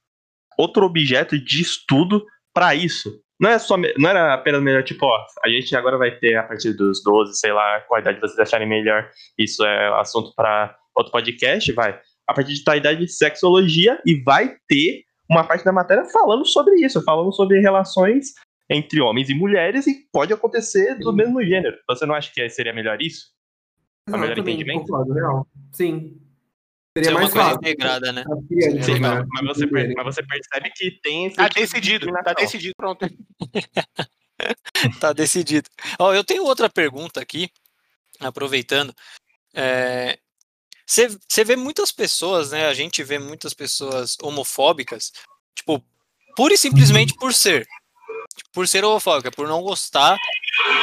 outro 0.58 0.84
objeto 0.84 1.38
de 1.38 1.62
estudo 1.62 2.24
para 2.54 2.74
isso. 2.74 3.10
Não 3.40 3.50
é 3.50 3.58
só 3.58 3.76
não 3.76 4.08
era 4.08 4.34
apenas 4.34 4.62
melhor 4.62 4.84
tipo, 4.84 5.04
ó, 5.04 5.26
a 5.44 5.48
gente 5.48 5.74
agora 5.74 5.98
vai 5.98 6.16
ter 6.16 6.36
a 6.36 6.42
partir 6.42 6.72
dos 6.74 7.02
12, 7.02 7.38
sei 7.38 7.52
lá, 7.52 7.80
qual 7.88 8.00
idade 8.00 8.20
vocês 8.20 8.38
acharem 8.38 8.68
melhor. 8.68 9.10
Isso 9.38 9.64
é 9.64 10.00
assunto 10.00 10.32
para 10.34 10.76
outro 10.94 11.10
podcast, 11.10 11.72
vai. 11.72 11.98
A 12.28 12.34
partir 12.34 12.54
de 12.54 12.62
tal 12.62 12.76
idade 12.76 13.08
sexologia 13.08 14.00
e 14.06 14.22
vai 14.22 14.54
ter 14.68 15.02
uma 15.28 15.44
parte 15.44 15.64
da 15.64 15.72
matéria 15.72 16.04
falando 16.04 16.46
sobre 16.46 16.74
isso, 16.76 17.02
falando 17.02 17.32
sobre 17.32 17.60
relações 17.60 18.28
entre 18.70 19.00
homens 19.00 19.28
e 19.28 19.34
mulheres 19.34 19.86
e 19.86 20.06
pode 20.12 20.32
acontecer 20.32 20.94
do 20.98 21.10
Sim. 21.10 21.16
mesmo 21.16 21.42
gênero. 21.42 21.76
Você 21.88 22.06
não 22.06 22.14
acha 22.14 22.30
que 22.32 22.48
seria 22.48 22.72
melhor 22.72 23.00
isso? 23.02 23.26
Pra 24.04 24.18
melhor 24.18 24.32
Exatamente, 24.32 24.62
entendimento? 24.62 24.86
concordo, 24.86 25.12
real. 25.12 25.46
Sim. 25.72 26.20
Isso 26.94 27.04
Seria 27.04 27.08
é 27.08 27.12
uma 27.12 27.20
mais 27.20 27.32
coisa 27.32 27.46
fácil. 27.48 27.60
integrada, 27.60 28.12
né? 28.12 28.20
As 28.30 28.46
crianças, 28.48 28.84
Sim, 28.84 28.92
né, 28.92 28.98
mas, 29.00 29.26
mas 29.28 29.44
você, 29.46 29.66
per- 29.66 29.78
entenderem. 29.80 29.94
mas 29.96 30.04
você 30.14 30.22
percebe 30.26 30.70
que 30.76 30.90
tem 31.02 31.26
esse 31.26 31.36
Tá 31.36 31.44
tipo 31.48 31.54
de 31.54 31.60
decidido, 31.62 32.06
tá 32.06 32.34
discriminação. 32.34 32.34
decidido, 32.44 32.74
pronto. 32.76 33.06
Tá 35.00 35.12
decidido. 35.12 35.70
Ó, 35.98 36.12
eu 36.12 36.24
tenho 36.24 36.44
outra 36.44 36.68
pergunta 36.68 37.20
aqui, 37.20 37.48
aproveitando. 38.20 38.92
É, 39.54 40.18
Você 40.86 41.44
vê 41.44 41.54
muitas 41.56 41.92
pessoas, 41.92 42.50
né? 42.50 42.66
A 42.66 42.74
gente 42.74 43.02
vê 43.04 43.18
muitas 43.18 43.54
pessoas 43.54 44.16
homofóbicas, 44.20 45.12
tipo, 45.54 45.82
pura 46.36 46.52
e 46.54 46.58
simplesmente 46.58 47.14
por 47.14 47.32
ser. 47.32 47.66
Por 48.52 48.66
ser 48.66 48.84
homofóbica, 48.84 49.30
por 49.30 49.46
não 49.46 49.62
gostar 49.62 50.18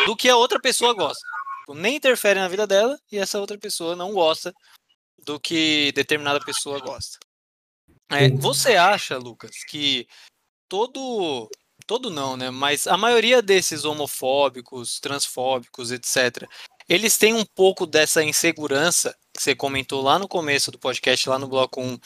do 0.05 0.15
que 0.15 0.29
a 0.29 0.37
outra 0.37 0.59
pessoa 0.59 0.93
gosta. 0.93 1.21
Tipo, 1.61 1.73
nem 1.75 1.97
interfere 1.97 2.39
na 2.39 2.47
vida 2.47 2.65
dela 2.65 2.97
e 3.11 3.17
essa 3.17 3.39
outra 3.39 3.57
pessoa 3.57 3.95
não 3.95 4.13
gosta 4.13 4.53
do 5.25 5.39
que 5.39 5.91
determinada 5.93 6.39
pessoa 6.39 6.79
gosta. 6.79 7.17
É, 8.11 8.29
você 8.29 8.75
acha, 8.75 9.17
Lucas, 9.17 9.63
que 9.67 10.07
todo 10.67 11.49
todo 11.85 12.11
não, 12.11 12.37
né? 12.37 12.51
Mas 12.51 12.85
a 12.85 12.95
maioria 12.95 13.41
desses 13.41 13.83
homofóbicos, 13.83 14.99
transfóbicos, 14.99 15.91
etc., 15.91 16.47
eles 16.87 17.17
têm 17.17 17.33
um 17.33 17.45
pouco 17.45 17.85
dessa 17.85 18.23
insegurança 18.23 19.15
que 19.35 19.41
você 19.41 19.55
comentou 19.55 20.01
lá 20.01 20.19
no 20.19 20.27
começo 20.27 20.71
do 20.71 20.79
podcast, 20.79 21.29
lá 21.29 21.39
no 21.39 21.47
bloco 21.47 21.81
1. 21.81 21.99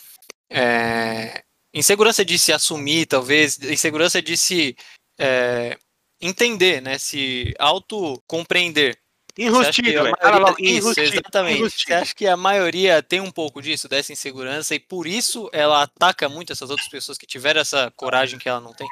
É, 0.49 1.43
insegurança 1.73 2.23
de 2.23 2.37
se 2.37 2.53
assumir, 2.53 3.05
talvez, 3.05 3.57
insegurança 3.59 4.21
de 4.21 4.37
se 4.37 4.75
é, 5.17 5.77
entender, 6.21 6.81
né? 6.81 6.97
Se 6.97 7.53
auto-compreender. 7.59 8.97
Enrustido, 9.37 9.87
maioria... 9.87 10.13
Fala 10.21 10.37
logo, 10.37 10.57
Isso, 10.59 10.85
enrustido, 10.85 11.07
exatamente. 11.07 11.59
enrustido. 11.59 11.87
Você 11.87 11.93
acha 11.93 12.15
que 12.15 12.27
a 12.27 12.37
maioria 12.37 13.01
tem 13.01 13.19
um 13.19 13.31
pouco 13.31 13.61
disso, 13.61 13.87
dessa 13.87 14.13
insegurança, 14.13 14.75
e 14.75 14.79
por 14.79 15.07
isso 15.07 15.49
ela 15.51 15.81
ataca 15.81 16.29
muito 16.29 16.53
essas 16.53 16.69
outras 16.69 16.87
pessoas 16.87 17.17
que 17.17 17.25
tiveram 17.25 17.61
essa 17.61 17.91
coragem 17.95 18.37
que 18.37 18.47
ela 18.47 18.61
não 18.61 18.73
tem? 18.73 18.87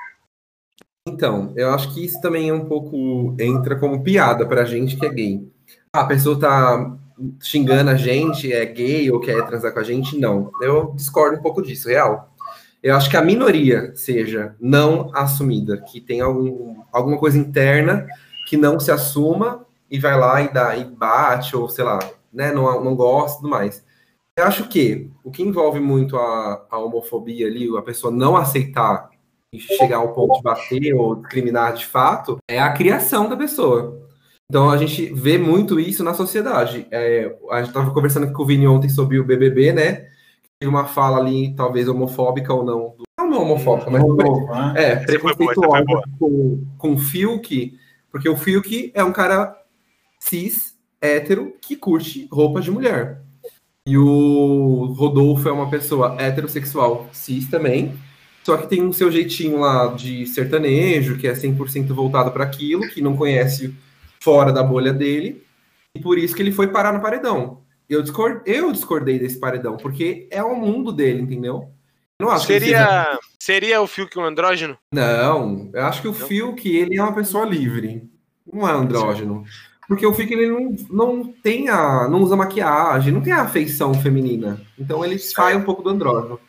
Então, 1.08 1.54
eu 1.56 1.72
acho 1.74 1.94
que 1.94 2.04
isso 2.04 2.20
também 2.22 2.50
é 2.50 2.54
um 2.54 2.66
pouco. 2.66 3.36
entra 3.40 3.76
como 3.76 4.04
piada 4.04 4.46
pra 4.46 4.66
gente 4.66 4.98
que 4.98 5.06
é 5.06 5.10
gay. 5.10 5.52
Ah, 5.94 6.02
a 6.02 6.06
pessoa 6.06 6.40
tá 6.40 6.98
xingando 7.40 7.92
a 7.92 7.96
gente, 7.96 8.52
é 8.52 8.66
gay 8.66 9.12
ou 9.12 9.20
quer 9.20 9.46
transar 9.46 9.74
com 9.74 9.80
a 9.80 9.84
gente? 9.84 10.18
Não. 10.18 10.52
Eu 10.62 10.94
discordo 10.96 11.38
um 11.38 11.42
pouco 11.42 11.62
disso, 11.62 11.88
real. 11.88 12.34
Eu 12.82 12.96
acho 12.96 13.10
que 13.10 13.18
a 13.18 13.22
minoria 13.22 13.96
seja 13.96 14.56
não 14.60 15.12
assumida, 15.14 15.78
que 15.78 16.02
tem 16.02 16.20
algum, 16.22 16.82
alguma 16.92 17.18
coisa 17.18 17.38
interna 17.38 18.08
que 18.48 18.58
não 18.58 18.80
se 18.80 18.92
assuma 18.92 19.66
e 19.92 20.00
vai 20.00 20.18
lá 20.18 20.42
e 20.42 20.52
dá 20.52 20.78
e 20.78 20.86
bate, 20.86 21.56
ou 21.56 21.68
sei 21.68 21.84
lá, 21.84 22.00
né, 22.32 22.54
não, 22.54 22.82
não 22.82 22.96
gosta 22.96 23.34
e 23.34 23.42
tudo 23.42 23.50
mais. 23.50 23.86
Eu 24.38 24.46
acho 24.46 24.70
que 24.70 25.12
o 25.24 25.30
que 25.30 25.44
envolve 25.44 25.82
muito 25.82 26.18
a, 26.18 26.66
a 26.72 26.78
homofobia 26.80 27.46
ali, 27.46 27.68
a 27.78 27.82
pessoa 27.82 28.12
não 28.12 28.38
aceitar 28.38 29.10
e 29.54 29.60
chegar 29.60 29.98
ao 29.98 30.14
ponto 30.14 30.38
de 30.38 30.42
bater 30.42 30.94
ou 30.94 31.16
discriminar 31.16 31.74
de 31.74 31.86
fato, 31.86 32.38
é 32.50 32.58
a 32.58 32.72
criação 32.72 33.28
da 33.28 33.36
pessoa. 33.36 34.02
Então 34.50 34.70
a 34.70 34.78
gente 34.78 35.14
vê 35.14 35.38
muito 35.38 35.78
isso 35.78 36.04
na 36.04 36.14
sociedade. 36.14 36.88
É, 36.90 37.36
a 37.50 37.58
gente 37.58 37.68
estava 37.68 37.94
conversando 37.94 38.32
com 38.32 38.44
o 38.44 38.46
Vini 38.46 38.66
ontem 38.68 38.90
sobre 38.90 39.20
o 39.20 39.26
BBB, 39.26 39.74
né? 39.74 40.08
Teve 40.60 40.70
uma 40.70 40.86
fala 40.86 41.18
ali, 41.18 41.54
talvez 41.54 41.90
homofóbica 41.90 42.54
ou 42.54 42.64
não. 42.64 42.96
Não 43.20 43.44
homofóbica, 43.44 43.90
mas 43.90 44.04
né? 44.04 44.74
é, 44.76 44.96
foi 44.98 45.20
preconceituosa 45.20 46.02
com, 46.20 46.66
com 46.78 46.94
o 46.94 46.98
Fiuk, 46.98 47.78
porque 48.10 48.28
o 48.28 48.36
Fiuk 48.36 48.92
é 48.94 49.04
um 49.04 49.14
cara 49.14 49.61
cis, 50.22 50.76
hétero, 51.02 51.54
que 51.62 51.76
curte 51.76 52.28
roupas 52.32 52.64
de 52.64 52.72
mulher. 52.72 53.22
E 53.88 53.98
o 53.98 54.94
Rodolfo 54.98 55.50
é 55.50 55.52
uma 55.52 55.70
pessoa 55.70 56.16
heterossexual, 56.20 57.10
cis 57.12 57.48
também, 57.50 57.94
só 58.44 58.56
que 58.58 58.68
tem 58.68 58.86
o 58.86 58.94
seu 58.94 59.12
jeitinho 59.12 59.60
lá 59.60 59.88
de 59.88 60.26
sertanejo, 60.28 61.18
que 61.18 61.28
é 61.28 61.34
100% 61.34 61.88
voltado 61.94 62.32
para 62.32 62.44
aquilo, 62.44 62.88
que 62.90 63.02
não 63.02 63.18
conhece 63.18 63.74
fora 64.20 64.52
da 64.54 64.64
bolha 64.64 64.94
dele, 64.94 65.44
e 65.96 66.00
por 66.00 66.18
isso 66.18 66.36
que 66.36 66.42
ele 66.42 66.52
foi 66.52 66.68
parar 66.68 66.94
no 66.94 67.02
paredão. 67.02 67.62
Eu, 67.90 68.02
discord... 68.02 68.42
eu 68.46 68.72
discordei 68.72 69.20
desse 69.20 69.40
paredão, 69.40 69.76
porque 69.78 70.28
é 70.32 70.44
o 70.44 70.56
mundo 70.56 70.92
dele, 70.92 71.22
entendeu? 71.24 71.70
Eu 72.20 72.28
não 72.28 72.32
acho 72.32 72.46
seja- 72.46 72.60
Seria, 72.60 73.20
seria 73.40 73.82
o 73.82 73.88
Fiuk 73.88 74.18
um 74.18 74.24
andrógeno? 74.24 74.78
não, 74.94 75.70
eu 75.74 75.84
acho 75.86 76.02
que 76.04 76.08
o 76.08 76.14
Fiuk, 76.14 76.70
ele 76.70 76.98
é 76.98 77.02
uma 77.02 77.16
pessoa 77.16 77.46
livre. 77.46 78.08
Não 78.52 78.68
é 78.70 78.72
andrógeno. 78.72 79.44
Porque 79.92 80.06
o 80.06 80.14
Fiuk, 80.14 80.32
ele 80.32 80.48
não, 80.48 80.74
não 80.90 81.34
tem 81.34 81.68
a... 81.68 82.08
Não 82.08 82.22
usa 82.22 82.34
maquiagem, 82.34 83.12
não 83.12 83.20
tem 83.20 83.34
a 83.34 83.42
afeição 83.42 83.94
feminina. 83.94 84.62
Então 84.80 85.04
ele 85.04 85.20
sai 85.20 85.54
um 85.54 85.64
pouco 85.64 85.84
do 85.84 85.90
andrógeno. 85.90 86.40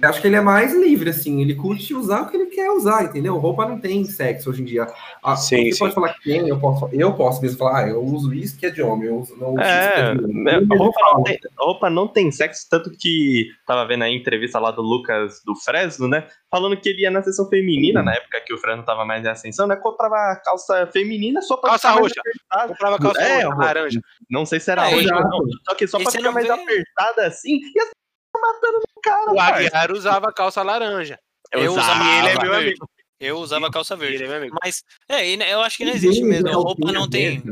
Eu 0.00 0.08
acho 0.08 0.22
que 0.22 0.26
ele 0.26 0.36
é 0.36 0.40
mais 0.40 0.74
livre, 0.74 1.10
assim. 1.10 1.42
Ele 1.42 1.54
curte 1.54 1.92
usar 1.94 2.22
o 2.22 2.30
que 2.30 2.36
ele 2.36 2.46
quer 2.46 2.70
usar, 2.70 3.04
entendeu? 3.04 3.36
Roupa 3.36 3.68
não 3.68 3.78
tem 3.78 4.02
sexo 4.06 4.48
hoje 4.48 4.62
em 4.62 4.64
dia. 4.64 4.86
Ah, 5.22 5.36
Sim, 5.36 5.64
você 5.66 5.72
sim. 5.72 5.78
pode 5.80 5.94
falar 5.94 6.14
que 6.14 6.22
tem, 6.24 6.48
eu 6.48 6.58
posso, 6.58 6.88
eu 6.92 7.12
posso 7.12 7.42
mesmo 7.42 7.58
falar, 7.58 7.84
ah, 7.84 7.88
eu 7.90 8.02
uso 8.02 8.32
isso 8.32 8.58
que 8.58 8.64
é 8.64 8.70
de 8.70 8.80
homem, 8.80 9.08
eu 9.08 9.18
uso, 9.20 9.36
não 9.36 9.50
uso 9.52 9.60
É, 9.60 9.80
isso 9.84 9.94
que 9.94 10.00
é 10.00 10.14
de 10.14 10.24
homem. 10.24 10.40
a 10.54 10.58
mesmo 10.60 10.76
roupa 10.78 11.00
não, 11.12 11.22
tem, 11.24 11.38
a 11.58 11.64
roupa 11.64 11.90
não 11.90 12.08
tem 12.08 12.30
sexo, 12.32 12.66
tanto 12.70 12.90
que 12.90 13.48
tava 13.66 13.86
vendo 13.86 14.02
a 14.04 14.08
entrevista 14.08 14.58
lá 14.58 14.70
do 14.70 14.80
Lucas 14.80 15.42
do 15.44 15.54
Fresno, 15.54 16.08
né? 16.08 16.26
Falando 16.50 16.76
que 16.80 16.88
ele 16.88 17.02
ia 17.02 17.10
na 17.10 17.22
sessão 17.22 17.46
feminina, 17.50 18.02
na 18.02 18.14
época 18.14 18.40
que 18.46 18.54
o 18.54 18.58
Fresno 18.58 18.82
tava 18.84 19.04
mais 19.04 19.22
em 19.24 19.28
ascensão, 19.28 19.66
né? 19.66 19.76
Comprava 19.76 20.40
calça 20.42 20.86
feminina 20.90 21.42
só 21.42 21.56
pra 21.58 21.68
Calça 21.70 21.90
roxa. 21.90 22.14
apertada. 22.18 22.68
Comprava 22.68 22.98
calça 22.98 23.20
É, 23.20 23.34
roxa, 23.34 23.48
roxa. 23.48 23.58
laranja. 23.66 24.00
Não 24.30 24.46
sei 24.46 24.58
se 24.58 24.70
era 24.70 24.90
É, 24.90 24.94
exato. 24.94 25.22
não. 25.28 25.38
Só 25.68 25.74
que 25.74 25.86
só 25.86 25.98
E 25.98 26.02
pra 26.02 26.12
ficar 26.12 26.32
mais 26.32 26.46
vê- 26.46 26.52
apertada 26.52 27.26
assim, 27.26 27.60
e 27.74 27.78
assim, 27.80 27.92
matando 28.40 28.78
no 28.78 29.02
cara, 29.02 29.32
O. 29.32 29.40
Aguiar 29.40 29.92
usava 29.92 30.32
calça 30.32 30.62
laranja. 30.62 31.18
Eu 31.50 31.72
usava, 31.72 32.02
E 32.04 32.18
ele 32.18 32.28
é 32.28 32.32
meu 32.32 32.50
verde. 32.50 32.56
amigo. 32.68 32.90
Eu 33.20 33.36
usava 33.38 33.70
calça 33.70 33.94
verde. 33.94 34.16
Ele 34.16 34.24
é 34.24 34.28
meu 34.28 34.36
amigo. 34.38 34.56
Mas, 34.64 34.82
é, 35.08 35.28
e 35.28 35.50
eu 35.50 35.60
acho 35.60 35.76
que 35.76 35.84
não 35.84 35.92
existe 35.92 36.24
mesmo. 36.24 36.50
Roupa 36.60 36.90
não 36.90 37.08
tem. 37.08 37.42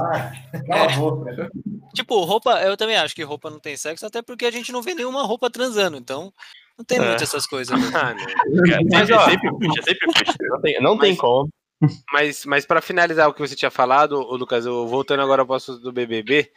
Ah, 0.00 0.32
cala 0.66 0.92
a 0.92 0.96
boca. 0.96 1.50
Tipo, 1.94 2.22
roupa, 2.24 2.60
eu 2.62 2.76
também 2.76 2.96
acho 2.96 3.14
que 3.14 3.22
roupa 3.24 3.50
não 3.50 3.58
tem 3.58 3.76
sexo, 3.76 4.06
até 4.06 4.22
porque 4.22 4.46
a 4.46 4.50
gente 4.50 4.70
não 4.70 4.82
vê 4.82 4.94
nenhuma 4.94 5.22
roupa 5.24 5.50
transando, 5.50 5.96
então 5.96 6.32
não 6.78 6.84
tem 6.84 6.98
É. 6.98 7.00
muito 7.00 7.22
essas 7.24 7.46
coisas. 7.46 7.76
né? 7.76 7.86
Ah, 8.12 8.14
não. 8.14 8.78
Mas, 8.92 9.10
ó, 9.10 9.24
sempre 9.28 9.50
puxa, 9.50 9.82
sempre 9.82 10.06
puxa. 10.06 10.34
Não 10.40 10.60
tem, 10.60 10.80
não 10.80 10.98
tem 10.98 11.16
como. 11.16 11.48
Mas, 12.12 12.44
mas 12.44 12.66
para 12.66 12.80
finalizar 12.80 13.28
o 13.28 13.34
que 13.34 13.40
você 13.40 13.56
tinha 13.56 13.70
falado, 13.70 14.20
Lucas, 14.20 14.66
eu, 14.66 14.86
voltando 14.86 15.22
agora 15.22 15.44
para 15.44 15.52
o 15.52 15.56
assunto 15.56 15.80
do 15.80 15.92
BBB, 15.92 16.50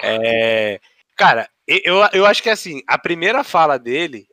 é, 0.00 0.80
cara, 1.16 1.48
eu, 1.66 1.96
eu 2.12 2.26
acho 2.26 2.42
que 2.42 2.50
assim, 2.50 2.82
a 2.86 2.98
primeira 2.98 3.42
fala 3.44 3.78
dele, 3.78 4.26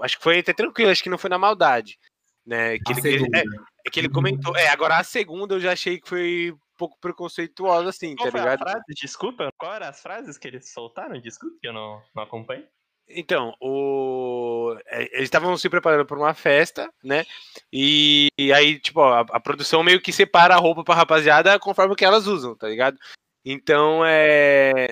acho 0.00 0.16
que 0.18 0.22
foi 0.24 0.38
até 0.40 0.52
tranquilo, 0.52 0.90
acho 0.90 1.02
que 1.02 1.10
não 1.10 1.18
foi 1.18 1.30
na 1.30 1.38
maldade, 1.38 1.98
né? 2.46 2.78
Que 2.78 2.92
A 2.92 2.96
ele, 2.96 3.00
que 3.02 3.08
ele- 3.08 3.18
segunda. 3.18 3.38
é, 3.38 3.42
é 3.86 3.90
que 3.90 4.00
ele 4.00 4.08
comentou. 4.08 4.56
É, 4.56 4.68
agora 4.68 4.98
a 4.98 5.04
segunda 5.04 5.54
eu 5.54 5.60
já 5.60 5.72
achei 5.72 6.00
que 6.00 6.08
foi 6.08 6.52
um 6.52 6.58
pouco 6.76 6.98
preconceituosa, 7.00 7.90
assim, 7.90 8.16
Qual 8.16 8.26
tá 8.26 8.30
foi 8.32 8.40
a 8.40 8.44
ligado? 8.44 8.58
frase? 8.60 8.84
Desculpa, 9.00 9.48
qual 9.58 9.74
eram 9.74 9.86
as 9.88 10.00
frases 10.02 10.36
que 10.36 10.48
eles 10.48 10.72
soltaram? 10.72 11.20
Desculpa 11.20 11.56
que 11.60 11.68
eu 11.68 11.72
não, 11.72 12.02
não 12.14 12.22
acompanho. 12.24 12.64
Então, 13.06 13.54
o... 13.60 14.74
é, 14.86 15.02
eles 15.14 15.24
estavam 15.24 15.54
se 15.58 15.68
preparando 15.68 16.06
para 16.06 16.16
uma 16.16 16.32
festa, 16.32 16.90
né? 17.04 17.26
E, 17.70 18.28
e 18.38 18.50
aí, 18.50 18.80
tipo, 18.80 18.98
ó, 19.00 19.12
a, 19.16 19.20
a 19.20 19.38
produção 19.40 19.82
meio 19.82 20.00
que 20.00 20.10
separa 20.10 20.54
a 20.54 20.58
roupa 20.58 20.82
pra 20.82 20.94
rapaziada 20.94 21.58
conforme 21.58 21.92
o 21.92 21.96
que 21.96 22.04
elas 22.04 22.26
usam, 22.26 22.56
tá 22.56 22.66
ligado? 22.66 22.96
Então, 23.44 24.02
é. 24.06 24.86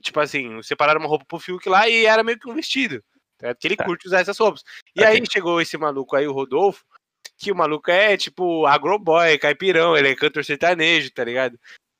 Tipo 0.00 0.20
assim, 0.20 0.62
separaram 0.62 1.00
uma 1.00 1.08
roupa 1.08 1.24
pro 1.26 1.38
Fiuk 1.38 1.68
lá 1.68 1.88
e 1.88 2.06
era 2.06 2.22
meio 2.22 2.38
que 2.38 2.48
um 2.48 2.54
vestido. 2.54 3.02
Tá? 3.38 3.48
ligado? 3.48 3.58
Que 3.58 3.68
ele 3.68 3.76
Tá. 3.76 3.84
curte 3.84 4.06
usar 4.06 4.20
essas 4.20 4.38
roupas. 4.38 4.62
E 4.94 5.04
aí 5.04 5.22
chegou 5.30 5.60
esse 5.60 5.76
maluco 5.78 6.16
aí, 6.16 6.26
o 6.26 6.32
Rodolfo, 6.32 6.84
que 7.36 7.52
o 7.52 7.56
maluco 7.56 7.90
é 7.90 8.16
tipo 8.16 8.66
agroboy, 8.66 9.38
caipirão, 9.38 9.96
ele 9.96 10.08
é 10.08 10.14
cantor 10.16 10.44
sertanejo, 10.44 11.10
tá 11.12 11.24
ligado? 11.24 11.58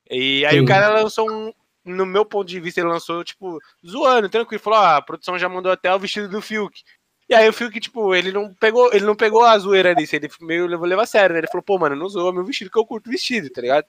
E 0.09 0.45
aí 0.45 0.57
Sim. 0.57 0.63
o 0.63 0.65
cara 0.65 0.89
lançou 0.89 1.29
um. 1.29 1.53
No 1.85 2.05
meu 2.05 2.25
ponto 2.25 2.47
de 2.47 2.59
vista, 2.59 2.81
ele 2.81 2.89
lançou, 2.89 3.23
tipo, 3.23 3.57
zoando, 3.87 4.29
tranquilo. 4.29 4.61
Falou, 4.61 4.79
ó, 4.79 4.85
a 4.97 5.01
produção 5.01 5.39
já 5.39 5.47
mandou 5.47 5.71
até 5.71 5.93
o 5.93 5.97
vestido 5.97 6.27
do 6.27 6.41
Fiuk. 6.41 6.83
E 7.29 7.33
aí 7.33 7.47
o 7.47 7.53
Fiuk, 7.53 7.79
tipo, 7.79 8.13
ele 8.13 8.31
não 8.31 8.53
pegou, 8.53 8.93
ele 8.93 9.05
não 9.05 9.15
pegou 9.15 9.43
a 9.43 9.57
zoeira 9.57 9.91
ali, 9.91 10.07
ele 10.11 10.29
meio 10.41 10.67
levou, 10.67 10.85
levou 10.85 11.03
a 11.03 11.07
sério, 11.07 11.33
né? 11.33 11.39
Ele 11.39 11.47
falou, 11.47 11.63
pô, 11.63 11.79
mano, 11.79 11.95
não 11.95 12.09
zoa 12.09 12.33
meu 12.33 12.43
vestido, 12.43 12.69
que 12.69 12.77
eu 12.77 12.85
curto 12.85 13.09
vestido, 13.09 13.49
tá 13.49 13.61
ligado? 13.61 13.85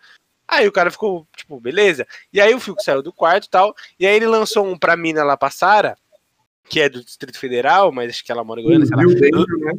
Aí 0.50 0.66
o 0.66 0.72
cara 0.72 0.90
ficou, 0.90 1.26
tipo, 1.36 1.60
beleza. 1.60 2.06
E 2.32 2.40
aí 2.40 2.52
o 2.54 2.58
Fiuk 2.60 2.82
saiu 2.82 3.02
do 3.02 3.12
quarto 3.12 3.44
e 3.46 3.50
tal. 3.50 3.74
E 3.98 4.06
aí 4.06 4.16
ele 4.16 4.26
lançou 4.26 4.66
um 4.66 4.76
pra 4.76 4.96
mina 4.96 5.22
lá 5.22 5.36
pra 5.36 5.48
Sara, 5.50 5.96
que 6.68 6.80
é 6.80 6.88
do 6.88 7.04
Distrito 7.04 7.38
Federal, 7.38 7.92
mas 7.92 8.10
acho 8.10 8.24
que 8.24 8.32
ela 8.32 8.42
mora 8.44 8.60
em 8.60 8.64
Goiânia, 8.64 8.86
sei 8.86 8.96
lá. 8.96 9.02
Né? 9.04 9.72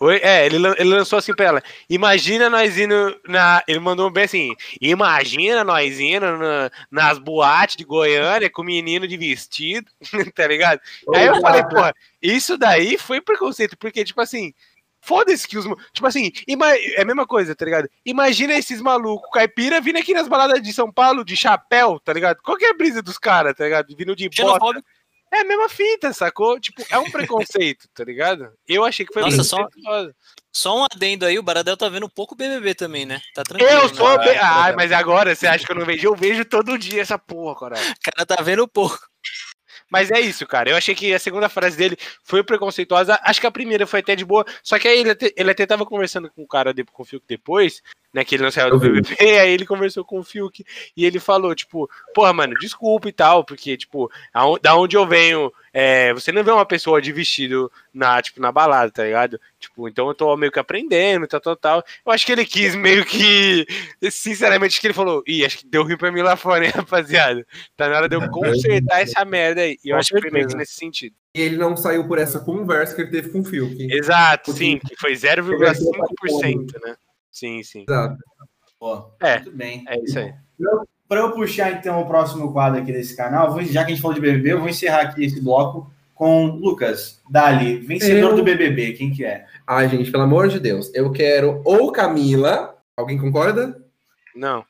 Oi? 0.00 0.20
É, 0.22 0.46
ele, 0.46 0.56
ele 0.78 0.90
lançou 0.90 1.18
assim 1.18 1.34
pra 1.34 1.46
ela. 1.46 1.62
Imagina 1.90 2.48
nós 2.48 2.78
indo 2.78 2.94
na. 3.26 3.62
Ele 3.66 3.80
mandou 3.80 4.08
bem 4.10 4.24
assim: 4.24 4.54
Imagina 4.80 5.64
nós 5.64 5.98
indo 5.98 6.20
na- 6.38 6.70
nas 6.88 7.18
boates 7.18 7.74
de 7.76 7.82
Goiânia 7.84 8.48
com 8.48 8.62
menino 8.62 9.08
de 9.08 9.16
vestido, 9.16 9.90
tá 10.36 10.46
ligado? 10.46 10.80
Aí 11.14 11.26
eu 11.26 11.40
falei, 11.40 11.64
porra, 11.64 11.92
isso 12.22 12.56
daí 12.56 12.96
foi 12.96 13.20
preconceito, 13.20 13.76
porque, 13.76 14.04
tipo 14.04 14.20
assim. 14.20 14.52
Foda-se 15.08 15.48
que 15.48 15.56
os. 15.56 15.64
Tipo 15.90 16.06
assim, 16.06 16.30
ima- 16.46 16.76
é 16.76 17.00
a 17.00 17.04
mesma 17.04 17.26
coisa, 17.26 17.56
tá 17.56 17.64
ligado? 17.64 17.88
Imagina 18.04 18.52
esses 18.52 18.78
malucos 18.78 19.30
caipira 19.32 19.80
vindo 19.80 19.96
aqui 19.96 20.12
nas 20.12 20.28
baladas 20.28 20.60
de 20.60 20.70
São 20.70 20.92
Paulo 20.92 21.24
de 21.24 21.34
chapéu, 21.34 21.98
tá 21.98 22.12
ligado? 22.12 22.42
Qual 22.42 22.58
que 22.58 22.66
é 22.66 22.70
a 22.70 22.76
brisa 22.76 23.00
dos 23.00 23.16
caras, 23.16 23.54
tá 23.56 23.64
ligado? 23.64 23.96
Vindo 23.96 24.14
de 24.14 24.28
bota. 24.28 24.82
É 25.32 25.40
a 25.40 25.44
mesma 25.44 25.68
fita, 25.68 26.12
sacou? 26.12 26.60
Tipo, 26.60 26.82
é 26.90 26.98
um 26.98 27.10
preconceito, 27.10 27.86
tá 27.94 28.04
ligado? 28.04 28.50
Eu 28.66 28.84
achei 28.84 29.06
que 29.06 29.12
foi 29.12 29.22
Nossa, 29.22 29.42
só-. 29.44 29.68
Só 30.52 30.78
um 30.78 30.84
adendo 30.92 31.24
aí, 31.24 31.38
o 31.38 31.42
Baradel 31.42 31.76
tá 31.76 31.88
vendo 31.88 32.08
pouco 32.08 32.34
BBB 32.34 32.74
também, 32.74 33.06
né? 33.06 33.20
Tá 33.34 33.42
tranquilo. 33.42 33.70
Eu 33.70 33.88
né? 33.88 33.94
sou. 33.94 34.06
Baradel. 34.06 34.76
mas 34.76 34.92
agora 34.92 35.34
você 35.34 35.46
acha 35.46 35.64
que 35.64 35.72
eu 35.72 35.76
não 35.76 35.86
vejo? 35.86 36.06
Eu 36.06 36.14
vejo 36.16 36.44
todo 36.44 36.78
dia 36.78 37.00
essa 37.00 37.18
porra, 37.18 37.58
caralho. 37.58 37.90
O 37.90 38.10
cara 38.10 38.26
tá 38.26 38.42
vendo 38.42 38.68
pouco. 38.68 39.07
Mas 39.90 40.10
é 40.10 40.20
isso, 40.20 40.46
cara. 40.46 40.70
Eu 40.70 40.76
achei 40.76 40.94
que 40.94 41.12
a 41.14 41.18
segunda 41.18 41.48
frase 41.48 41.76
dele 41.76 41.96
foi 42.22 42.42
preconceituosa. 42.42 43.18
Acho 43.22 43.40
que 43.40 43.46
a 43.46 43.50
primeira 43.50 43.86
foi 43.86 44.00
até 44.00 44.14
de 44.14 44.24
boa. 44.24 44.44
Só 44.62 44.78
que 44.78 44.86
aí 44.86 45.00
ele 45.00 45.10
até, 45.10 45.32
ele 45.36 45.50
até 45.50 45.64
tava 45.66 45.86
conversando 45.86 46.30
com 46.30 46.42
o 46.42 46.46
cara, 46.46 46.74
de, 46.74 46.84
com 46.84 47.02
o 47.02 47.06
Fiuk 47.06 47.24
depois, 47.26 47.82
né? 48.12 48.24
Que 48.24 48.34
ele 48.34 48.42
não 48.42 48.50
saiu 48.50 48.70
do. 48.70 48.78
BBB. 48.78 49.16
Aí 49.20 49.50
ele 49.50 49.66
conversou 49.66 50.04
com 50.04 50.18
o 50.18 50.24
Fiuk 50.24 50.64
e 50.96 51.04
ele 51.04 51.18
falou, 51.18 51.54
tipo, 51.54 51.88
porra, 52.14 52.32
mano, 52.32 52.54
desculpa 52.60 53.08
e 53.08 53.12
tal, 53.12 53.44
porque, 53.44 53.76
tipo, 53.76 54.10
aon- 54.32 54.58
da 54.60 54.76
onde 54.76 54.96
eu 54.96 55.06
venho, 55.06 55.52
é, 55.80 56.12
você 56.12 56.32
não 56.32 56.42
vê 56.42 56.50
uma 56.50 56.66
pessoa 56.66 57.00
de 57.00 57.12
vestido 57.12 57.70
na, 57.94 58.20
tipo, 58.20 58.40
na 58.40 58.50
balada, 58.50 58.90
tá 58.90 59.04
ligado? 59.04 59.38
Tipo, 59.60 59.88
então 59.88 60.08
eu 60.08 60.14
tô 60.14 60.36
meio 60.36 60.50
que 60.50 60.58
aprendendo, 60.58 61.26
tal, 61.28 61.40
tal, 61.40 61.54
tal. 61.56 61.84
Eu 62.04 62.10
acho 62.10 62.26
que 62.26 62.32
ele 62.32 62.44
quis 62.44 62.74
meio 62.74 63.04
que. 63.06 63.64
Sinceramente, 64.10 64.72
acho 64.72 64.80
que 64.80 64.86
ele 64.88 64.94
falou, 64.94 65.22
ih, 65.26 65.44
acho 65.44 65.58
que 65.58 65.66
deu 65.68 65.84
ruim 65.84 65.96
pra 65.96 66.10
mim 66.10 66.20
lá 66.22 66.34
fora, 66.36 66.64
hein, 66.64 66.72
rapaziada. 66.74 67.46
Tá 67.76 67.88
na 67.88 67.96
hora 67.96 68.08
de 68.08 68.16
eu 68.16 68.28
consertar 68.28 69.02
essa 69.02 69.24
merda 69.24 69.60
aí. 69.60 69.78
E 69.84 69.90
eu 69.90 69.94
Com 69.94 70.00
acho 70.00 70.14
que 70.14 70.20
foi 70.20 70.30
meio 70.32 70.48
que 70.48 70.56
nesse 70.56 70.72
sentido. 70.74 71.14
E 71.34 71.40
ele 71.40 71.56
não 71.56 71.76
saiu 71.76 72.08
por 72.08 72.18
essa 72.18 72.40
conversa 72.40 72.96
que 72.96 73.02
ele 73.02 73.10
teve 73.12 73.28
com 73.28 73.40
o 73.40 73.44
Fiuk. 73.44 73.76
Exato, 73.92 74.46
Porque- 74.46 74.58
sim, 74.58 74.78
que 74.80 74.96
foi 74.96 75.14
0,5%, 75.14 76.72
né? 76.84 76.96
Sim, 77.30 77.62
sim. 77.62 77.84
Exato. 77.88 78.16
Pô, 78.80 79.12
É. 79.20 79.36
muito 79.36 79.52
bem. 79.52 79.84
É 79.86 79.98
isso 80.02 80.18
aí. 80.18 80.32
Para 81.08 81.20
eu 81.20 81.32
puxar 81.32 81.72
então 81.72 82.00
o 82.00 82.06
próximo 82.06 82.52
quadro 82.52 82.80
aqui 82.80 82.92
desse 82.92 83.16
canal, 83.16 83.50
vou, 83.52 83.62
já 83.62 83.84
que 83.84 83.92
a 83.92 83.94
gente 83.94 84.02
falou 84.02 84.14
de 84.14 84.20
BBB, 84.20 84.52
eu 84.52 84.60
vou 84.60 84.68
encerrar 84.68 85.00
aqui 85.02 85.24
esse 85.24 85.40
bloco 85.40 85.90
com 86.14 86.46
Lucas, 86.46 87.20
Dali, 87.30 87.76
vencedor 87.78 88.30
Eu- 88.30 88.36
do 88.36 88.42
BBB, 88.42 88.92
quem 88.92 89.10
que 89.12 89.24
é? 89.24 89.46
Ai, 89.66 89.88
gente, 89.88 90.10
pelo 90.10 90.24
amor 90.24 90.48
de 90.48 90.58
Deus. 90.60 90.90
Eu 90.94 91.10
quero 91.12 91.62
ou 91.64 91.90
Camila. 91.92 92.76
Alguém 92.96 93.16
concorda? 93.16 93.80
Não. 94.34 94.64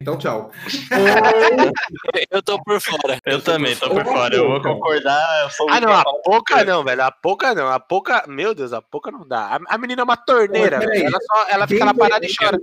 Então, 0.00 0.18
tchau. 0.18 0.50
Eu 2.30 2.42
tô 2.42 2.62
por 2.62 2.80
fora. 2.80 3.18
Eu 3.24 3.40
também 3.40 3.76
tô 3.76 3.88
por 3.90 4.04
fora. 4.04 4.34
Eu 4.34 4.48
vou 4.48 4.60
concordar. 4.62 5.48
Eu 5.60 5.68
Ah, 5.70 5.80
não, 5.80 5.92
a 5.92 6.04
pouca 6.22 6.64
não, 6.64 6.82
velho. 6.84 7.02
A 7.02 7.10
pouca 7.10 7.54
não. 7.54 7.68
A 7.68 7.78
pouca. 7.78 8.24
Meu 8.26 8.54
Deus, 8.54 8.72
a 8.72 8.82
pouca 8.82 9.10
não 9.10 9.26
dá. 9.26 9.56
A, 9.56 9.74
a 9.74 9.78
menina 9.78 10.02
é 10.02 10.04
uma 10.04 10.16
torneira. 10.16 10.76
Ela, 10.76 11.18
só, 11.20 11.46
ela 11.48 11.66
fica 11.66 11.84
lá 11.84 11.94
parada 11.94 12.26
e 12.26 12.34
chora. 12.36 12.58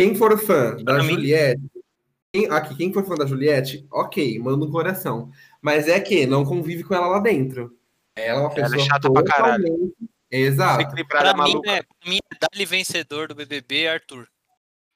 Quem 0.00 0.14
for 0.14 0.38
fã 0.38 0.76
da 0.76 0.94
Pra 0.94 1.02
mim- 1.04 1.10
Juliette. 1.12 1.62
quem- 2.32 2.50
aqui, 2.50 2.74
quem 2.74 2.90
for 2.90 3.04
fã 3.04 3.14
da 3.16 3.26
Juliette, 3.26 3.86
ok, 3.92 4.38
manda 4.38 4.64
um 4.64 4.70
coração. 4.70 5.30
Mas 5.60 5.88
é 5.88 6.00
que 6.00 6.24
não 6.24 6.42
convive 6.42 6.82
com 6.82 6.94
ela 6.94 7.06
lá 7.06 7.18
dentro. 7.18 7.76
Ela 8.16 8.40
é 8.40 8.42
uma 8.44 8.52
Ela 8.54 8.60
é 8.60 8.62
pessoa. 8.70 8.84
chata 8.86 9.12
pra 9.12 9.22
caralho. 9.22 9.92
Exato. 10.30 10.88
Pra 11.06 11.34
mim, 11.44 11.60
é, 11.66 11.82
pra 11.82 12.10
mim, 12.10 12.16
é 12.32 12.36
Dali 12.50 12.64
vencedor 12.64 13.28
do 13.28 13.34
BBB, 13.34 13.88
Arthur. 13.88 14.26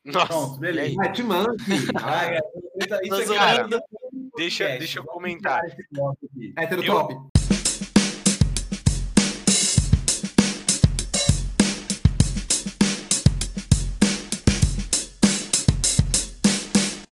Nossa, 0.06 0.26
Pronto, 0.26 0.58
beleza. 0.58 0.96
Ai, 1.02 1.12
te 1.12 1.22
manda. 1.22 1.54
Ai, 2.02 2.36
é, 2.36 2.40
isso 3.04 3.32
é 3.34 3.68
deixa, 4.36 4.68
deixa 4.78 4.98
eu 5.00 5.04
comentar. 5.04 5.60
Eu- 5.92 6.82
top. 6.84 7.14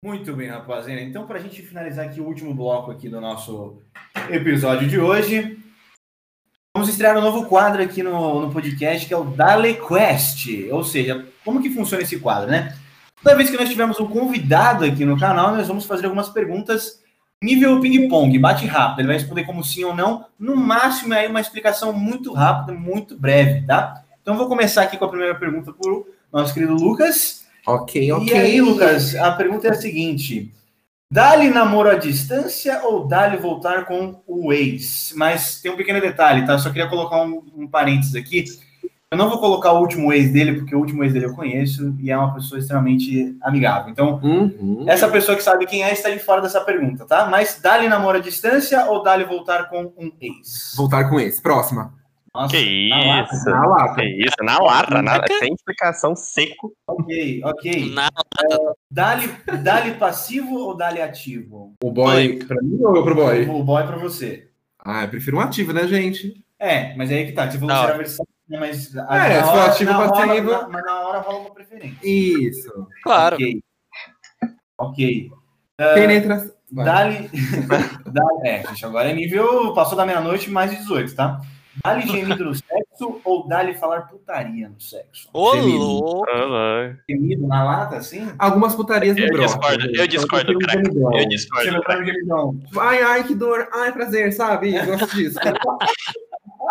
Muito 0.04 0.32
bem, 0.36 0.48
rapaziada. 0.48 1.02
Então, 1.02 1.26
para 1.26 1.40
a 1.40 1.42
gente 1.42 1.64
finalizar 1.64 2.06
aqui 2.06 2.22
o 2.22 2.26
último 2.26 2.54
bloco 2.54 2.92
aqui 2.92 3.10
do 3.10 3.20
nosso 3.20 3.82
episódio 4.30 4.88
de 4.88 5.00
hoje, 5.00 5.58
vamos 6.76 6.88
estrear 6.88 7.18
um 7.18 7.22
novo 7.22 7.48
quadro 7.48 7.82
aqui 7.82 8.04
no, 8.04 8.42
no 8.42 8.54
podcast, 8.54 9.08
que 9.08 9.14
é 9.14 9.18
o 9.18 9.24
Dale 9.24 9.74
Quest. 9.74 10.70
Ou 10.72 10.84
seja, 10.84 11.26
como 11.44 11.64
que 11.64 11.72
funciona 11.72 12.04
esse 12.04 12.20
quadro, 12.20 12.52
né? 12.52 12.78
Toda 13.24 13.36
vez 13.36 13.50
que 13.50 13.58
nós 13.58 13.70
tivermos 13.70 14.00
um 14.00 14.08
convidado 14.08 14.86
aqui 14.86 15.04
no 15.04 15.20
canal, 15.20 15.56
nós 15.56 15.68
vamos 15.68 15.86
fazer 15.86 16.06
algumas 16.06 16.30
perguntas 16.30 17.02
nível 17.42 17.82
ping-pong, 17.82 18.38
bate 18.38 18.68
rápido. 18.68 19.00
Ele 19.00 19.08
vai 19.08 19.18
responder 19.18 19.46
como 19.46 19.64
sim 19.64 19.84
ou 19.84 19.96
não. 19.96 20.28
No 20.38 20.56
máximo, 20.56 21.16
é 21.16 21.28
uma 21.28 21.42
explicação 21.42 21.92
muito 21.92 22.34
rápida, 22.34 22.72
muito 22.72 23.18
breve, 23.18 23.66
tá? 23.66 24.04
Então, 24.22 24.38
vou 24.38 24.48
começar 24.48 24.84
aqui 24.84 24.96
com 24.96 25.06
a 25.06 25.10
primeira 25.10 25.34
pergunta 25.34 25.72
o 25.72 26.06
nosso 26.32 26.54
querido 26.54 26.76
Lucas. 26.76 27.47
Ok, 27.68 28.12
ok. 28.14 28.28
E 28.28 28.34
aí, 28.34 28.62
Lucas, 28.62 29.14
a 29.16 29.32
pergunta 29.34 29.68
é 29.68 29.72
a 29.72 29.76
seguinte: 29.76 30.52
dá-lhe 31.12 31.50
namoro 31.50 31.90
à 31.90 31.96
distância 31.96 32.82
ou 32.86 33.06
dá-lhe 33.08 33.36
voltar 33.38 33.86
com 33.86 34.22
o 34.26 34.54
ex? 34.54 35.14
Mas 35.16 35.62
tem 35.62 35.72
um 35.72 35.76
pequeno 35.76 36.00
detalhe, 36.00 36.46
tá? 36.46 36.54
Eu 36.54 36.60
só 36.60 36.70
queria 36.70 36.88
colocar 36.90 37.22
um, 37.24 37.44
um 37.56 37.68
parênteses 37.68 38.16
aqui. 38.16 38.46
Eu 39.10 39.18
não 39.18 39.30
vou 39.30 39.40
colocar 39.40 39.72
o 39.72 39.80
último 39.80 40.12
ex 40.12 40.34
dele, 40.34 40.54
porque 40.56 40.76
o 40.76 40.80
último 40.80 41.02
ex 41.02 41.14
dele 41.14 41.28
eu 41.28 41.34
conheço 41.34 41.96
e 42.00 42.12
é 42.12 42.18
uma 42.18 42.34
pessoa 42.34 42.60
extremamente 42.60 43.38
amigável. 43.42 43.90
Então, 43.90 44.20
Uhum. 44.22 44.84
essa 44.86 45.08
pessoa 45.08 45.38
que 45.38 45.44
sabe 45.44 45.66
quem 45.66 45.82
é 45.82 45.94
está 45.94 46.10
de 46.10 46.20
fora 46.20 46.42
dessa 46.42 46.60
pergunta, 46.60 47.06
tá? 47.06 47.26
Mas 47.26 47.58
dá-lhe 47.62 47.88
namoro 47.88 48.18
à 48.18 48.22
distância 48.22 48.86
ou 48.88 49.02
dá-lhe 49.02 49.24
voltar 49.24 49.70
com 49.70 49.94
um 49.98 50.12
ex? 50.20 50.74
Voltar 50.76 51.10
com 51.10 51.18
esse. 51.22 51.42
Próxima. 51.42 51.94
Nossa, 52.38 52.56
Que 52.56 52.90
na 52.90 52.98
lata. 53.06 53.34
isso? 53.36 53.50
Na 53.50 53.66
lata. 53.66 53.96
Que 53.96 54.26
isso? 54.26 54.36
Na 54.44 54.58
lata, 54.60 55.02
na, 55.02 55.22
sem 55.40 55.54
explicação, 55.54 56.16
seco. 56.16 56.74
Ok, 56.88 57.42
ok. 57.44 57.92
Na, 57.94 58.10
Dá-lhe 58.92 59.28
dá 59.64 59.82
passivo 60.00 60.56
ou 60.56 60.76
dá-lhe 60.78 61.02
ativo? 61.02 61.74
O 61.84 61.92
boy 61.92 62.38
pra 62.46 62.62
mim 62.62 62.80
ou 62.84 62.96
eu 62.96 63.04
pro 63.04 63.16
boy? 63.16 63.46
O 63.50 63.64
boy 63.64 63.84
pra 63.86 63.98
você. 63.98 64.50
Ah, 64.80 65.04
eu 65.04 65.10
prefiro 65.10 65.38
um 65.38 65.42
ativo, 65.42 65.74
né, 65.74 65.88
gente? 65.88 66.44
É, 66.60 66.96
mas 66.96 67.12
aí 67.12 67.26
que 67.26 67.32
tá. 67.34 67.48
Que 67.48 67.58
hora. 67.64 67.74
era 67.74 67.94
a 67.94 67.98
versão, 67.98 68.26
né, 68.48 68.58
mas 68.60 68.96
É, 68.96 69.44
se 69.44 69.52
for 69.52 69.60
ativo, 69.60 69.92
na 69.92 70.00
hora- 70.00 70.10
passivo. 70.12 70.52
na- 70.52 70.70
mas 70.70 70.84
na 70.86 71.00
hora 71.08 71.20
rola 71.20 71.40
uma 71.40 71.50
preferência. 71.54 71.98
Isso. 72.04 72.88
claro. 73.04 73.36
Ok. 73.36 73.62
Ok. 74.78 75.32
Penetração. 75.96 76.56
Vai. 76.72 76.86
Dali. 76.86 77.30
Dali- 78.06 78.48
É, 78.48 78.68
gente, 78.68 78.86
agora 78.86 79.10
é 79.10 79.14
nível. 79.14 79.74
Passou 79.74 79.98
da 79.98 80.06
meia-noite 80.06 80.50
mais 80.50 80.72
18, 80.72 81.16
tá? 81.16 81.40
Dali 81.84 82.08
gemido 82.08 82.46
no 82.46 82.56
sexo 82.56 83.22
ou 83.24 83.48
dali 83.48 83.74
falar 83.76 84.02
putaria 84.04 84.68
no 84.70 84.80
sexo? 84.80 85.30
Ô, 85.34 85.54
Gemido. 85.56 85.78
louco. 85.78 86.26
Gemido 87.10 87.48
na 87.48 87.64
lata, 87.64 87.98
assim? 87.98 88.32
Algumas 88.40 88.76
putarias 88.76 89.16
no 89.16 89.24
Eu 89.24 89.30
broco. 89.32 89.46
discordo, 89.48 89.86
eu 89.96 90.08
discordo, 90.08 90.60
craque. 90.60 90.84
gemidão. 90.86 91.14
Eu 91.18 91.28
discordo. 91.28 91.82
Ai, 92.80 93.02
ai, 93.02 93.24
que 93.28 93.36
dor. 93.36 93.68
Ai, 93.74 93.92
prazer, 93.92 94.32
sabe? 94.34 94.76
Eu 94.76 94.86
gosto 94.86 95.16
disso. 95.16 95.38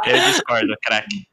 Eu 0.04 0.20
discordo, 0.30 0.74
craque. 0.84 1.26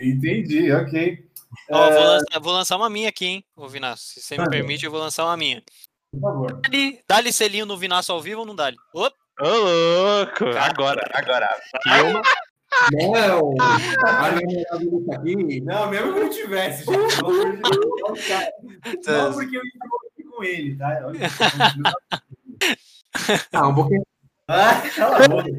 Entendi, 0.00 0.72
ok. 0.72 1.24
Ó, 1.70 1.84
É, 1.86 1.90
vou, 1.94 2.04
lançar, 2.04 2.40
vou 2.40 2.52
lançar 2.52 2.76
uma 2.76 2.90
minha 2.90 3.08
aqui, 3.08 3.26
hein, 3.26 3.44
ô 3.56 3.68
Vinaço. 3.68 4.02
Se 4.14 4.20
você 4.20 4.36
me 4.36 4.48
permite, 4.50 4.84
eu 4.84 4.90
vou 4.90 5.00
lançar 5.00 5.24
uma 5.24 5.36
minha. 5.36 5.62
Por 6.12 6.20
favor. 6.20 6.60
Dá-lhe 6.62 7.00
dá-lhe 7.08 7.32
selinho 7.32 7.64
no 7.64 7.76
Vinaço 7.76 8.12
ao 8.12 8.20
vivo 8.20 8.40
ou 8.40 8.46
não 8.46 8.56
dá-lhe? 8.56 8.76
Opa, 8.92 9.14
Ô, 9.40 9.44
louco! 9.48 10.44
Agora, 10.58 11.08
agora. 11.14 11.48
Filma. 11.82 12.22
Não! 12.92 13.54
A 13.60 13.78
namorada 14.32 14.78
do 14.80 15.04
tá 15.06 15.16
aqui. 15.16 15.60
Não, 15.60 15.90
mesmo 15.90 16.14
que 16.14 16.18
eu 16.20 16.30
tivesse, 16.30 16.84
gente. 16.84 17.16
Pelo 17.16 17.42
amor 17.42 17.52
de 17.52 17.60
Deus, 17.96 18.26
cara. 18.26 18.52
Não, 19.06 19.32
porque 19.32 19.56
eu 19.56 19.62
estava 19.62 19.96
aqui 20.10 20.24
com 20.24 20.44
ele, 20.44 20.76
tá? 20.76 21.02
Olha, 21.06 21.20
Ah, 23.52 23.68
um 23.68 23.74
pouquinho. 23.74 24.02
Ah, 24.48 24.82
cala 24.96 25.24
a 25.24 25.28
boca. 25.28 25.50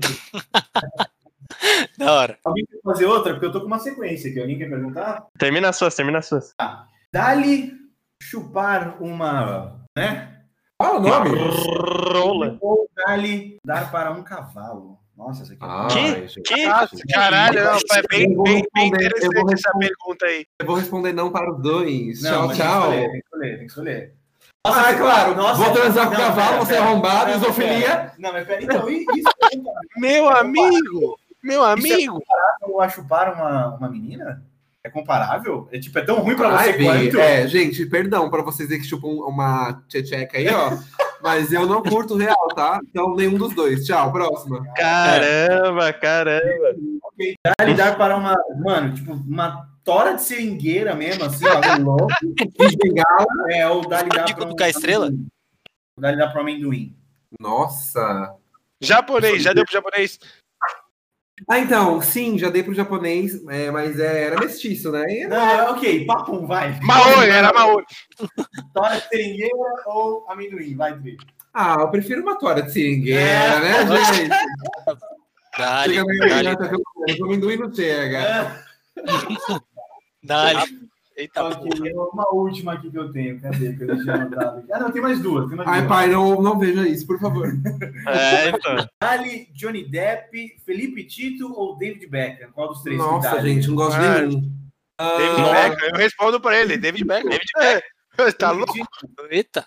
da 1.97 2.13
hora. 2.13 2.37
Alguém 2.43 2.65
quer 2.65 2.79
fazer 2.83 3.05
outra? 3.05 3.33
Porque 3.33 3.45
eu 3.45 3.51
tô 3.51 3.61
com 3.61 3.67
uma 3.67 3.79
sequência 3.79 4.29
aqui. 4.29 4.39
Alguém 4.39 4.57
quer 4.57 4.69
perguntar? 4.69 5.25
Termina 5.37 5.69
as 5.69 5.77
suas, 5.77 5.95
termina 5.95 6.19
as 6.19 6.25
suas. 6.27 6.53
Dá-lhe 7.11 7.73
chupar 8.21 9.01
uma. 9.01 9.85
né? 9.95 10.41
Fala 10.81 10.99
o 10.99 11.01
nome. 11.01 11.29
Rola. 11.37 12.57
Ou 12.59 12.89
dá-lhe 12.95 13.57
dar 13.65 13.91
para 13.91 14.11
um 14.11 14.23
cavalo. 14.23 14.97
Nossa, 15.17 15.43
essa 15.43 15.53
aqui 15.53 15.63
é 15.63 15.67
Ah, 15.67 15.87
Que? 15.91 16.27
gente. 16.27 16.41
Que? 16.41 16.67
Nossa, 16.67 16.95
caralho, 17.13 17.63
não, 17.63 17.71
é 17.73 18.01
bem, 18.09 18.23
Eu 18.31 18.35
vou 18.35 18.43
bem, 18.43 18.53
bem 18.73 18.83
responder, 18.83 19.05
eu 19.05 19.07
interessante 19.07 19.41
vou 19.41 19.53
essa 19.53 19.71
pergunta 19.77 20.25
aí. 20.25 20.45
Eu 20.59 20.65
vou 20.65 20.75
responder 20.75 21.13
não 21.13 21.31
para 21.31 21.51
os 21.53 21.61
dois. 21.61 22.21
Não, 22.23 22.47
tchau, 22.47 22.55
tchau. 22.55 22.89
Tem 22.91 23.11
que 23.11 23.17
escolher, 23.19 23.19
tem 23.19 23.19
que 23.19 23.25
escolher. 23.25 23.49
Tem 23.57 23.57
que 23.59 23.65
escolher. 23.65 24.13
Ah, 24.65 24.93
claro. 24.93 25.35
Nossa, 25.35 25.61
vou 25.63 25.73
transar 25.73 26.07
com 26.07 26.13
o 26.13 26.17
cavalo, 26.17 26.47
pera, 26.51 26.59
você 26.65 26.73
é 26.73 26.77
pera. 26.77 26.89
arrombado, 26.89 27.29
Não, 27.31 27.37
isofilia. 27.37 27.79
pera. 27.89 28.13
Não, 28.17 28.31
mas 28.33 28.47
pera, 28.47 28.63
então, 28.63 28.89
isso 28.89 29.29
Meu 29.97 30.29
amigo, 30.29 31.19
meu 31.43 31.63
amigo. 31.63 32.21
ou 32.61 32.81
a 32.81 32.87
chupar 32.89 33.33
uma, 33.33 33.75
uma 33.75 33.89
menina? 33.89 34.41
É 34.85 34.89
comparável? 34.89 35.67
É 35.71 35.79
tipo, 35.79 35.97
é 35.99 36.01
tão 36.01 36.19
ruim 36.21 36.35
pra 36.35 36.49
você 36.49 36.69
Ai, 36.71 36.83
quanto? 36.83 37.19
É, 37.19 37.47
gente, 37.47 37.85
perdão 37.85 38.29
pra 38.29 38.41
vocês 38.41 38.69
aí 38.71 38.77
que 38.79 38.85
chupam 38.85 39.07
uma 39.09 39.81
tchecheca 39.87 40.37
aí, 40.37 40.47
ó. 40.49 40.71
Mas 41.23 41.53
eu 41.53 41.65
não 41.65 41.81
curto 41.81 42.17
real, 42.17 42.49
tá? 42.53 42.81
Então 42.89 43.15
nenhum 43.15 43.37
dos 43.37 43.55
dois. 43.55 43.85
Tchau, 43.85 44.11
próxima. 44.11 44.61
Caramba, 44.75 45.93
caramba. 45.93 46.75
Dá 47.57 47.65
lidar 47.65 47.97
para 47.97 48.17
uma, 48.17 48.35
mano, 48.61 48.93
tipo, 48.93 49.13
uma 49.13 49.69
tora 49.85 50.15
de 50.15 50.21
seringueira 50.21 50.93
mesmo, 50.93 51.23
assim, 51.23 51.45
ó, 51.47 51.77
louco. 51.81 52.07
Bengala. 52.83 53.25
É, 53.51 53.65
ou 53.69 53.81
lidar 54.01 54.25
Dico 54.25 54.39
para 54.41 54.65
um 54.65 54.69
Estrela? 54.69 55.05
amendoim. 55.05 55.27
Dá 55.97 56.11
lidar 56.11 56.27
para 56.27 56.39
um 56.39 56.41
amendoim. 56.41 56.97
Nossa. 57.39 58.35
Japonês, 58.81 59.41
já 59.41 59.53
deu 59.53 59.63
pro 59.63 59.73
japonês? 59.73 60.19
Ah, 61.49 61.59
então, 61.59 61.99
sim, 62.01 62.37
já 62.37 62.49
dei 62.49 62.61
pro 62.63 62.73
japonês, 62.75 63.43
é, 63.49 63.71
mas 63.71 63.99
é, 63.99 64.25
era 64.25 64.39
mestiço, 64.39 64.91
né? 64.91 65.03
E- 65.09 65.27
Não, 65.27 65.37
é 65.37 65.69
ok, 65.71 66.05
papum, 66.05 66.45
vai. 66.45 66.79
Maori, 66.81 67.29
era 67.29 67.51
Maori. 67.51 67.85
Tora 68.73 68.95
de 68.99 69.07
seringueira 69.07 69.53
ou 69.87 70.25
amendoim, 70.29 70.75
vai, 70.75 70.97
Tri. 70.99 71.17
Ah, 71.53 71.77
eu 71.79 71.89
prefiro 71.89 72.21
uma 72.21 72.37
tora 72.37 72.61
de 72.61 72.71
seringueira, 72.71 73.19
É. 73.21 73.59
né, 73.85 74.05
gente? 74.13 74.29
Dá-lhe, 75.57 75.95
Chega 75.95 77.21
o 77.21 77.25
amendoim 77.25 77.57
não 77.57 77.73
chega. 77.73 78.17
É, 78.17 78.63
dá-lhe. 80.23 80.79
Eita, 81.15 81.43
ok, 81.43 81.69
porra. 81.69 81.89
é 81.89 81.93
uma 81.93 82.33
última 82.33 82.73
aqui 82.73 82.89
que 82.89 82.97
eu 82.97 83.11
tenho. 83.11 83.39
Cadê? 83.39 83.73
Que 83.73 83.83
eu 83.83 83.87
deixei 83.87 84.11
anotado 84.13 84.59
aqui. 84.59 84.73
Ah, 84.73 84.79
não, 84.79 84.91
tem 84.91 85.01
mais 85.01 85.19
duas. 85.19 85.47
Tem 85.47 85.57
mais 85.57 85.69
Ai, 85.69 85.79
duas. 85.81 85.89
pai, 85.89 86.07
não, 86.09 86.41
não 86.41 86.57
veja 86.59 86.87
isso, 86.87 87.05
por 87.05 87.19
favor. 87.19 87.47
É, 88.07 88.49
então. 88.49 88.87
Dali, 89.01 89.47
Johnny 89.53 89.83
Depp, 89.87 90.55
Felipe 90.65 91.03
Tito 91.05 91.51
ou 91.53 91.77
David 91.77 92.07
Beckham? 92.07 92.51
Qual 92.51 92.69
dos 92.69 92.81
três? 92.81 92.97
Nossa, 92.97 93.29
dá-lhe? 93.35 93.53
gente, 93.55 93.67
não 93.67 93.75
gosto 93.75 93.99
de 93.99 94.05
Ah, 94.05 94.21
nenhum. 94.21 94.41
David 94.41 95.41
Ah, 95.41 95.53
Beckham, 95.69 95.87
eu 95.93 95.97
respondo 95.97 96.39
pra 96.41 96.59
ele. 96.59 96.77
David 96.77 97.05
Beckham. 97.05 97.29
David 97.29 97.45
Beckham. 97.57 97.81
Tá 98.37 98.49
Felipe 98.49 98.57
louco? 98.57 98.73
Tito. 98.73 99.27
Eita. 99.29 99.65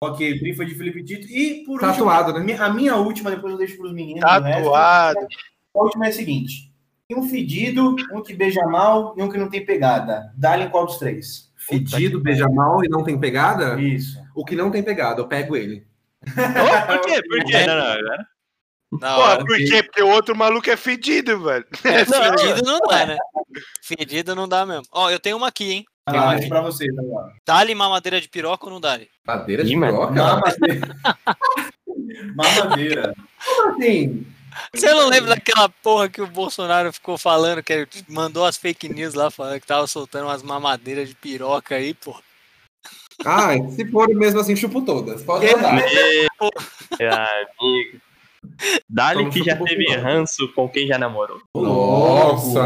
Ok, 0.00 0.32
o 0.52 0.56
foi 0.56 0.66
de 0.66 0.74
Felipe 0.74 1.04
Tito. 1.04 1.28
E 1.28 1.64
por 1.64 1.78
Tatuado, 1.80 2.32
último, 2.32 2.46
né? 2.46 2.58
a 2.60 2.70
minha 2.72 2.96
última, 2.96 3.30
depois 3.30 3.52
eu 3.52 3.58
deixo 3.58 3.76
para 3.76 3.86
os 3.86 3.92
meninos. 3.92 4.22
resto. 4.22 4.42
Tatuado. 4.64 5.26
A 5.74 5.80
última 5.82 6.06
é 6.06 6.08
a 6.08 6.12
seguinte: 6.12 6.71
tem 7.12 7.16
um 7.18 7.28
fedido, 7.28 7.94
um 8.12 8.22
que 8.22 8.32
beija 8.32 8.64
mal 8.66 9.14
e 9.16 9.22
um 9.22 9.28
que 9.28 9.36
não 9.36 9.50
tem 9.50 9.64
pegada. 9.64 10.32
Dá-lhe 10.34 10.68
qual 10.70 10.86
dos 10.86 10.96
três? 10.98 11.52
Fedido, 11.56 12.20
beija 12.20 12.48
mal 12.48 12.82
e 12.84 12.88
não 12.88 13.04
tem 13.04 13.18
pegada? 13.18 13.80
Isso. 13.80 14.18
O 14.34 14.44
que 14.44 14.56
não 14.56 14.70
tem 14.70 14.82
pegada, 14.82 15.20
eu 15.20 15.28
pego 15.28 15.54
ele. 15.54 15.86
Oh, 16.32 16.86
por 16.86 17.00
quê? 17.02 17.22
Por 17.28 17.44
quê? 17.44 17.66
Não, 17.66 17.76
não, 18.92 18.98
Pô, 19.00 19.06
hora. 19.06 19.44
por 19.44 19.56
quê? 19.56 19.82
Porque 19.82 20.02
o 20.02 20.08
outro 20.08 20.36
maluco 20.36 20.70
é 20.70 20.76
fedido, 20.76 21.42
velho. 21.42 21.66
Fedido 21.74 22.62
não 22.62 22.78
dá, 22.78 23.06
né? 23.06 23.16
Fedido 23.82 24.34
não 24.34 24.46
dá 24.46 24.64
mesmo. 24.64 24.84
Ó, 24.92 25.10
eu 25.10 25.18
tenho 25.18 25.36
uma 25.36 25.48
aqui, 25.48 25.72
hein? 25.72 25.84
Vai 26.06 26.16
lá, 26.16 26.32
aqui 26.32 26.48
pra 26.48 26.60
você, 26.60 26.86
tá. 26.94 27.02
Dá-lhe 27.46 27.74
mamadeira 27.74 28.20
de 28.20 28.28
piroca 28.28 28.66
ou 28.66 28.70
não 28.72 28.80
dá-lhe? 28.80 29.08
Madeira 29.26 29.64
de 29.64 29.74
Ih, 29.74 29.80
piroca? 29.80 30.12
Mamadeira. 30.12 30.96
Mamadeira. 32.36 33.14
Como 33.44 33.70
assim? 33.70 34.26
Você 34.74 34.92
não 34.92 35.08
lembra 35.08 35.34
daquela 35.34 35.68
porra 35.68 36.08
que 36.08 36.20
o 36.20 36.26
Bolsonaro 36.26 36.92
ficou 36.92 37.16
falando, 37.18 37.62
que 37.62 37.72
ele 37.72 37.88
mandou 38.08 38.44
as 38.44 38.56
fake 38.56 38.88
news 38.88 39.14
lá, 39.14 39.30
falando 39.30 39.60
que 39.60 39.66
tava 39.66 39.86
soltando 39.86 40.26
umas 40.26 40.42
mamadeiras 40.42 41.08
de 41.08 41.14
piroca 41.14 41.74
aí, 41.74 41.94
pô. 41.94 42.18
Ah, 43.24 43.52
se 43.70 43.88
for 43.90 44.08
mesmo 44.08 44.40
assim, 44.40 44.56
chupo 44.56 44.82
todas. 44.82 45.22
Pode 45.22 45.46
mandar. 45.46 45.74
Meu 45.74 47.12
amigo. 47.12 48.00
Dali 48.88 49.28
que 49.30 49.42
já 49.42 49.56
teve 49.56 49.84
popular. 49.84 50.02
ranço 50.04 50.48
com 50.54 50.68
quem 50.68 50.86
já 50.86 50.98
namorou. 50.98 51.38
Nossa! 51.54 52.60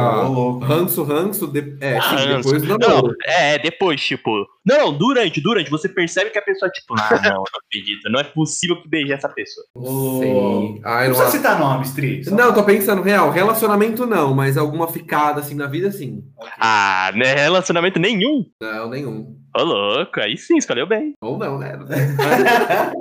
Ranço, 0.64 1.02
ranço, 1.04 1.46
de... 1.46 1.76
é, 1.80 1.98
Ranço. 1.98 2.48
depois 2.50 2.62
do 2.62 2.78
Não, 2.78 2.88
namoro. 2.88 3.14
é, 3.26 3.54
é, 3.54 3.58
depois, 3.58 4.00
tipo. 4.02 4.30
Não, 4.64 4.92
durante, 4.92 5.40
durante, 5.40 5.70
você 5.70 5.88
percebe 5.88 6.30
que 6.30 6.38
a 6.38 6.42
pessoa, 6.42 6.70
tipo, 6.70 6.94
ah, 6.98 7.20
não, 7.22 7.34
não 7.36 7.44
acredito. 7.66 8.10
Não 8.10 8.18
é 8.20 8.24
possível 8.24 8.80
que 8.82 8.88
beije 8.88 9.12
essa 9.12 9.28
pessoa. 9.28 9.64
Sim. 9.76 10.80
Ai, 10.84 11.08
Não 11.08 11.14
não, 11.14 11.20
precisa 11.20 11.30
citar 11.30 11.58
nomes, 11.58 11.92
Tri. 11.92 12.22
Não, 12.30 12.52
tô 12.52 12.64
pensando, 12.64 13.02
real, 13.02 13.30
relacionamento 13.30 14.06
não, 14.06 14.34
mas 14.34 14.56
alguma 14.56 14.88
ficada 14.88 15.40
assim 15.40 15.54
na 15.54 15.66
vida, 15.66 15.90
sim. 15.92 16.24
Ah, 16.58 17.12
né? 17.14 17.34
Relacionamento 17.34 18.00
nenhum. 18.00 18.44
Não, 18.60 18.88
nenhum. 18.90 19.36
Ô, 19.58 19.62
louco, 19.64 20.20
aí 20.20 20.36
sim, 20.36 20.58
escolheu 20.58 20.86
bem. 20.86 21.14
Ou 21.22 21.38
não, 21.38 21.58
né? 21.58 21.78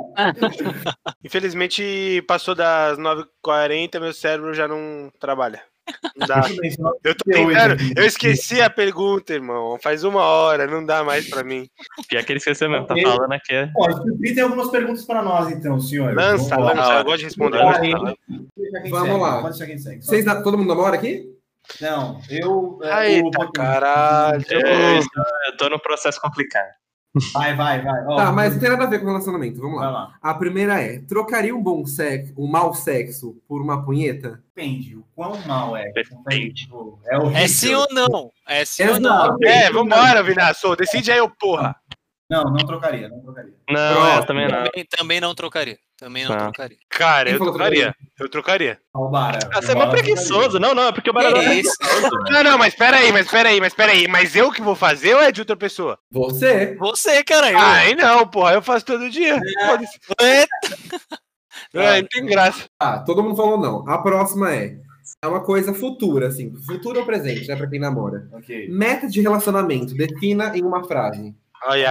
Infelizmente, 1.23 2.23
passou 2.27 2.55
das 2.55 2.97
9h40, 2.97 3.99
meu 3.99 4.13
cérebro 4.13 4.53
já 4.53 4.67
não 4.67 5.09
trabalha. 5.19 5.61
Não 6.15 6.25
dá. 6.25 6.41
Eu 7.03 7.15
tô 7.15 7.23
tentando. 7.25 7.75
Eu 7.95 8.05
esqueci 8.05 8.59
a 8.59 8.69
pergunta, 8.69 9.33
irmão. 9.33 9.77
Faz 9.83 10.03
uma 10.03 10.21
hora, 10.23 10.65
não 10.65 10.83
dá 10.83 11.03
mais 11.03 11.29
pra 11.29 11.43
mim. 11.43 11.67
Pior 12.07 12.23
que 12.23 12.31
ele 12.31 12.39
esqueceu 12.39 12.69
mesmo, 12.69 12.87
tá 12.87 12.95
falando 12.99 13.33
aqui. 13.33 13.53
é- 13.53 13.69
Ó, 13.77 13.85
o 13.91 14.19
tem 14.21 14.39
algumas 14.41 14.71
perguntas 14.71 15.03
para 15.05 15.21
nós, 15.21 15.51
então, 15.51 15.79
senhor. 15.79 16.15
Lança, 16.15 16.57
lança. 16.57 16.93
Eu 16.99 17.03
gosto 17.03 17.19
de 17.19 17.25
responder. 17.25 17.57
Vamos 17.59 18.01
lá, 18.01 18.13
Vamos 18.89 19.21
lá. 19.21 19.41
Pode 19.41 19.57
ser 19.57 19.67
quem 19.67 19.77
segue. 19.77 20.01
Só- 20.01 20.11
Vocês, 20.11 20.25
na- 20.25 20.41
todo 20.41 20.57
mundo 20.57 20.69
namora 20.69 20.95
aqui? 20.95 21.29
Não, 21.81 22.19
eu. 22.29 22.79
é, 22.83 22.91
Ai, 22.91 23.21
o- 23.21 23.31
tá 23.31 23.47
caralho. 23.53 24.43
É, 24.49 24.99
eu 25.49 25.57
tô 25.57 25.69
no 25.69 25.79
processo 25.79 26.19
complicado. 26.21 26.69
Vai, 27.33 27.55
vai, 27.55 27.81
vai. 27.81 28.05
Ó, 28.07 28.17
Tá, 28.17 28.31
mas 28.33 28.53
não 28.53 28.59
tem 28.59 28.69
nada 28.69 28.83
a 28.83 28.87
ver 28.87 28.99
com 28.99 29.05
relacionamento, 29.05 29.61
vamos 29.61 29.77
Vai 29.79 29.87
lá. 29.87 29.91
lá. 29.93 30.15
A 30.21 30.33
primeira 30.33 30.81
é, 30.81 30.99
trocaria 30.99 31.55
um 31.55 31.63
bom 31.63 31.85
sexo, 31.85 32.33
um 32.37 32.45
mau 32.45 32.73
sexo 32.73 33.41
por 33.47 33.61
uma 33.61 33.85
punheta? 33.85 34.43
Depende. 34.53 34.97
O 34.97 35.05
quão 35.15 35.37
mal 35.47 35.77
é. 35.77 35.91
Depende. 35.93 36.53
Tipo, 36.53 36.99
É 37.05 37.17
horrível. 37.17 37.37
É 37.41 37.47
sim 37.47 37.73
ou 37.73 37.87
não? 37.91 38.31
É 38.45 38.65
sim 38.65 38.83
ou 38.87 38.99
não? 38.99 39.27
Exato. 39.27 39.45
É, 39.45 39.71
vambora, 39.71 40.21
Vinaço. 40.23 40.75
Decide 40.75 41.09
aí, 41.11 41.21
ô 41.21 41.29
porra. 41.29 41.73
Não, 42.29 42.43
não 42.43 42.57
trocaria, 42.57 43.07
não 43.07 43.21
trocaria. 43.21 43.53
Não, 43.69 43.93
Pronto. 43.93 44.17
eu 44.17 44.25
também 44.25 44.47
não. 44.49 44.63
Também, 44.65 44.85
também 44.89 45.21
não 45.21 45.35
trocaria. 45.35 45.77
Também 45.97 46.23
não 46.25 46.31
Tá. 46.31 46.43
trocaria. 46.45 46.77
Cara, 46.89 47.29
eu 47.29 47.39
trocaria. 47.39 47.95
Eu 48.19 48.29
trocaria. 48.29 48.79
O 48.93 49.07
Bara. 49.09 49.39
Ah, 49.53 49.61
você 49.61 49.71
é 49.71 49.75
mó 49.75 49.87
preguiçoso. 49.87 50.59
Não, 50.59 50.75
não, 50.75 50.87
é 50.87 50.91
porque 50.91 51.09
o 51.09 51.13
Baralho 51.13 51.37
é 51.37 51.45
mano. 51.63 51.63
Não, 52.31 52.43
não, 52.43 52.57
mas 52.57 52.75
peraí, 52.75 53.11
mas 53.13 53.29
peraí, 53.29 53.59
mas 53.61 53.73
peraí. 53.73 54.07
Mas 54.07 54.35
eu 54.35 54.51
que 54.51 54.61
vou 54.61 54.75
fazer 54.75 55.13
ou 55.15 55.21
é 55.21 55.31
de 55.31 55.39
outra 55.41 55.55
pessoa? 55.55 55.97
Você? 56.11 56.75
Você, 56.75 57.23
cara. 57.23 57.49
Eu. 57.51 57.57
Ai, 57.59 57.95
não, 57.95 58.27
porra. 58.27 58.53
Eu 58.53 58.61
faço 58.61 58.85
todo 58.85 59.09
dia. 59.09 59.39
É, 60.19 60.45
É, 61.73 62.01
não 62.01 62.07
tem 62.09 62.25
graça. 62.25 62.65
Ah, 62.79 62.99
todo 62.99 63.23
mundo 63.23 63.35
falou 63.35 63.57
não. 63.59 63.87
A 63.89 63.97
próxima 63.97 64.53
é, 64.53 64.77
é 65.23 65.27
uma 65.27 65.41
coisa 65.43 65.73
futura, 65.73 66.27
assim, 66.27 66.53
futuro 66.65 66.99
ou 66.99 67.05
presente, 67.05 67.47
né, 67.47 67.55
pra 67.55 67.67
quem 67.69 67.79
namora. 67.79 68.27
Ok. 68.33 68.67
Meta 68.69 69.07
de 69.07 69.21
relacionamento, 69.21 69.95
defina 69.95 70.55
em 70.57 70.61
uma 70.63 70.83
frase. 70.85 71.33
Olha, 71.63 71.89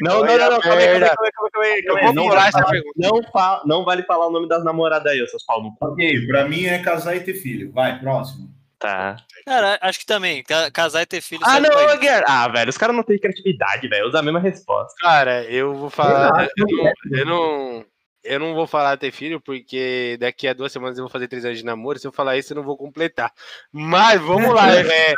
Não, 0.00 0.24
não, 0.24 0.26
não, 0.26 0.38
não, 0.38 0.56
a 0.56 0.60
calma 0.60 0.60
aí, 0.60 0.60
calma 0.60 0.74
aí, 0.76 0.86
merda. 0.86 1.06
calma 1.16 1.26
aí, 1.26 1.32
calma 1.32 1.66
aí, 1.66 1.78
Eu 1.80 1.84
calma 1.84 2.00
aí. 2.00 2.04
vou 2.06 2.14
Não 2.14 2.38
essa 2.46 2.64
pergunta. 2.64 2.94
Não, 2.96 3.22
fa- 3.32 3.62
não 3.66 3.84
vale 3.84 4.02
falar 4.04 4.26
o 4.28 4.30
nome 4.30 4.48
das 4.48 4.64
namoradas 4.64 5.12
aí, 5.12 5.26
seus 5.28 5.44
pau. 5.44 5.62
Ok, 5.80 6.26
pra 6.26 6.46
mim 6.48 6.64
é 6.66 6.78
casar 6.78 7.16
e 7.16 7.20
ter 7.20 7.34
filho. 7.34 7.72
Vai, 7.72 7.98
próximo. 7.98 8.48
Tá. 8.78 9.16
cara, 9.44 9.76
acho 9.82 9.98
que 9.98 10.06
também. 10.06 10.42
ca- 10.44 10.70
Casar 10.70 11.02
e 11.02 11.06
ter 11.06 11.20
filho. 11.20 11.40
Ah, 11.44 11.58
não. 11.58 11.98
Guerra. 11.98 12.24
Ah, 12.28 12.46
velho, 12.48 12.70
os 12.70 12.78
caras 12.78 12.94
não 12.94 13.02
têm 13.02 13.18
criatividade, 13.18 13.88
velho. 13.88 14.06
Usa 14.06 14.20
a 14.20 14.22
mesma 14.22 14.38
resposta. 14.38 14.94
Cara, 15.00 15.42
eu 15.44 15.74
vou 15.74 15.90
falar. 15.90 16.48
Eu 16.56 16.66
não, 16.66 16.92
eu 17.18 17.26
não, 17.26 17.84
eu 18.22 18.38
não 18.38 18.54
vou 18.54 18.68
falar 18.68 18.96
ter 18.96 19.10
filho, 19.10 19.40
porque 19.40 20.16
daqui 20.20 20.46
a 20.46 20.52
duas 20.52 20.70
semanas 20.70 20.96
eu 20.96 21.02
vou 21.02 21.10
fazer 21.10 21.26
três 21.26 21.44
anos 21.44 21.58
de 21.58 21.64
namoro. 21.64 21.98
Se 21.98 22.06
eu 22.06 22.12
falar 22.12 22.36
isso, 22.36 22.52
eu 22.52 22.56
não 22.56 22.62
vou 22.62 22.76
completar. 22.76 23.32
Mas 23.72 24.20
vamos 24.20 24.54
lá. 24.54 24.68
é, 24.78 25.12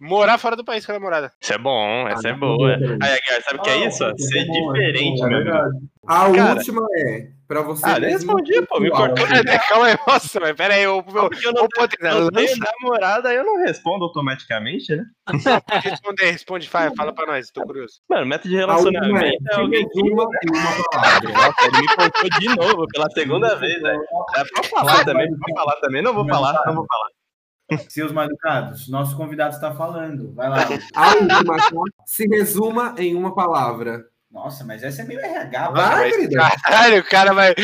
morar 0.00 0.38
fora 0.38 0.56
do 0.56 0.64
país 0.64 0.84
com 0.84 0.92
a 0.92 0.94
namorada. 0.96 1.32
Isso 1.40 1.52
é 1.52 1.58
bom, 1.58 2.08
essa 2.08 2.28
é 2.28 2.32
Ah, 2.32 2.36
boa. 2.36 2.76
não, 2.76 2.88
não, 2.88 2.98
Aí, 3.02 3.18
Guerra, 3.26 3.40
sabe 3.42 3.58
o 3.58 3.62
que 3.62 3.70
é 3.70 3.86
isso? 3.88 4.04
ó? 4.04 4.12
Ser 4.16 4.44
diferente, 4.44 5.22
é 5.22 5.26
meu 5.28 5.38
amigo. 5.38 5.50
verdade. 5.52 5.76
A 6.08 6.30
Cara. 6.32 6.54
última 6.54 6.86
é, 6.98 7.26
pra 7.48 7.62
você... 7.62 7.84
Ah, 7.84 7.98
nem 7.98 8.10
mesmo 8.12 8.36
respondi, 8.36 8.64
pô, 8.66 8.78
me 8.78 8.90
cortou. 8.90 9.26
Calma 9.68 9.86
aí, 9.86 9.98
nossa, 10.06 10.38
mas 10.38 10.52
pera 10.54 10.74
aí, 10.74 10.84
eu, 10.84 11.04
eu, 11.04 11.30
eu 11.42 11.52
não 11.52 11.62
Eu 12.16 12.30
tenho 12.30 12.56
namorada, 12.80 13.32
eu 13.34 13.44
não 13.44 13.56
respondo 13.58 14.04
automaticamente, 14.04 14.94
né? 14.94 15.02
pode 15.26 15.88
responder, 15.88 16.30
responde, 16.30 16.68
fala, 16.68 16.92
fala 16.96 17.12
pra 17.12 17.26
nós, 17.26 17.50
tô 17.50 17.62
curioso. 17.64 17.94
Mano, 18.08 18.24
meta 18.26 18.48
de 18.48 18.54
é, 18.54 18.58
relacionamento 18.60 19.18
é 19.48 19.54
se 19.54 19.60
alguém 19.60 19.88
que. 19.88 20.00
em 20.00 20.12
uma 20.12 20.28
palavra. 20.92 21.28
Nossa, 21.32 21.66
ele 21.66 21.80
me 21.80 21.96
cortou 21.96 22.30
de 22.38 22.48
novo 22.56 22.86
pela 22.92 23.10
segunda 23.10 23.54
vez, 23.56 23.82
velho. 23.82 24.00
É 24.36 24.44
pra 24.44 24.62
falar 24.62 25.04
também, 25.04 25.28
pra 25.28 25.54
falar 25.56 25.76
também. 25.80 26.02
Não 26.02 26.14
vou 26.14 26.26
falar, 26.28 26.52
não 26.66 26.74
vou 26.76 26.86
falar. 26.86 27.08
Seus 27.88 28.12
mal 28.12 28.26
educados, 28.26 28.88
nosso 28.88 29.16
convidado 29.16 29.54
está 29.54 29.74
falando. 29.74 30.32
Vai 30.34 30.48
lá. 30.48 30.58
A 30.94 31.14
última, 31.14 31.84
se 32.04 32.26
resuma 32.26 32.94
em 32.98 33.14
uma 33.14 33.34
palavra. 33.34 34.06
Nossa, 34.30 34.64
mas 34.64 34.82
essa 34.82 35.02
é 35.02 35.04
meio 35.04 35.20
RH. 35.20 35.70
Vai. 35.70 36.10
Caralho, 36.62 37.00
o 37.00 37.08
cara 37.08 37.32
vai. 37.32 37.54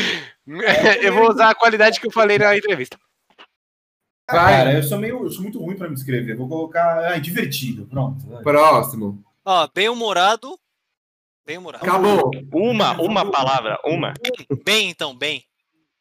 Eu 1.01 1.13
vou 1.13 1.29
usar 1.29 1.51
a 1.51 1.55
qualidade 1.55 2.01
que 2.01 2.07
eu 2.07 2.11
falei 2.11 2.37
na 2.37 2.57
entrevista. 2.57 2.97
Vai. 4.29 4.57
Cara, 4.57 4.73
eu 4.73 4.83
sou 4.83 4.97
meio, 4.97 5.23
eu 5.23 5.31
sou 5.31 5.41
muito 5.43 5.59
ruim 5.59 5.77
para 5.77 5.87
me 5.87 5.95
descrever. 5.95 6.35
Vou 6.35 6.49
colocar, 6.49 7.11
ai, 7.11 7.21
divertido. 7.21 7.85
Pronto. 7.85 8.25
vai. 8.27 8.43
Próximo. 8.43 9.23
Ó, 9.45 9.69
bem 9.73 9.87
humorado. 9.87 10.59
Bem 11.45 11.57
humorado. 11.57 11.85
Acabou. 11.85 12.31
Uma, 12.53 12.99
uma 13.01 13.29
palavra, 13.29 13.77
uma. 13.85 14.13
Bem, 14.65 14.89
então, 14.89 15.15
bem. 15.15 15.43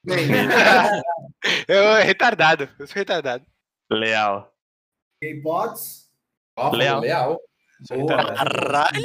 Bem, 0.05 0.29
Eu 1.69 1.95
retardado, 2.05 2.69
eu 2.79 2.87
sou 2.87 2.95
retardado. 2.95 3.45
Leal. 3.93 4.53
K-Pods. 5.21 6.11
ó, 6.57 6.71
Leal. 6.71 7.01
leal. 7.01 7.41
Caralho. 8.07 9.03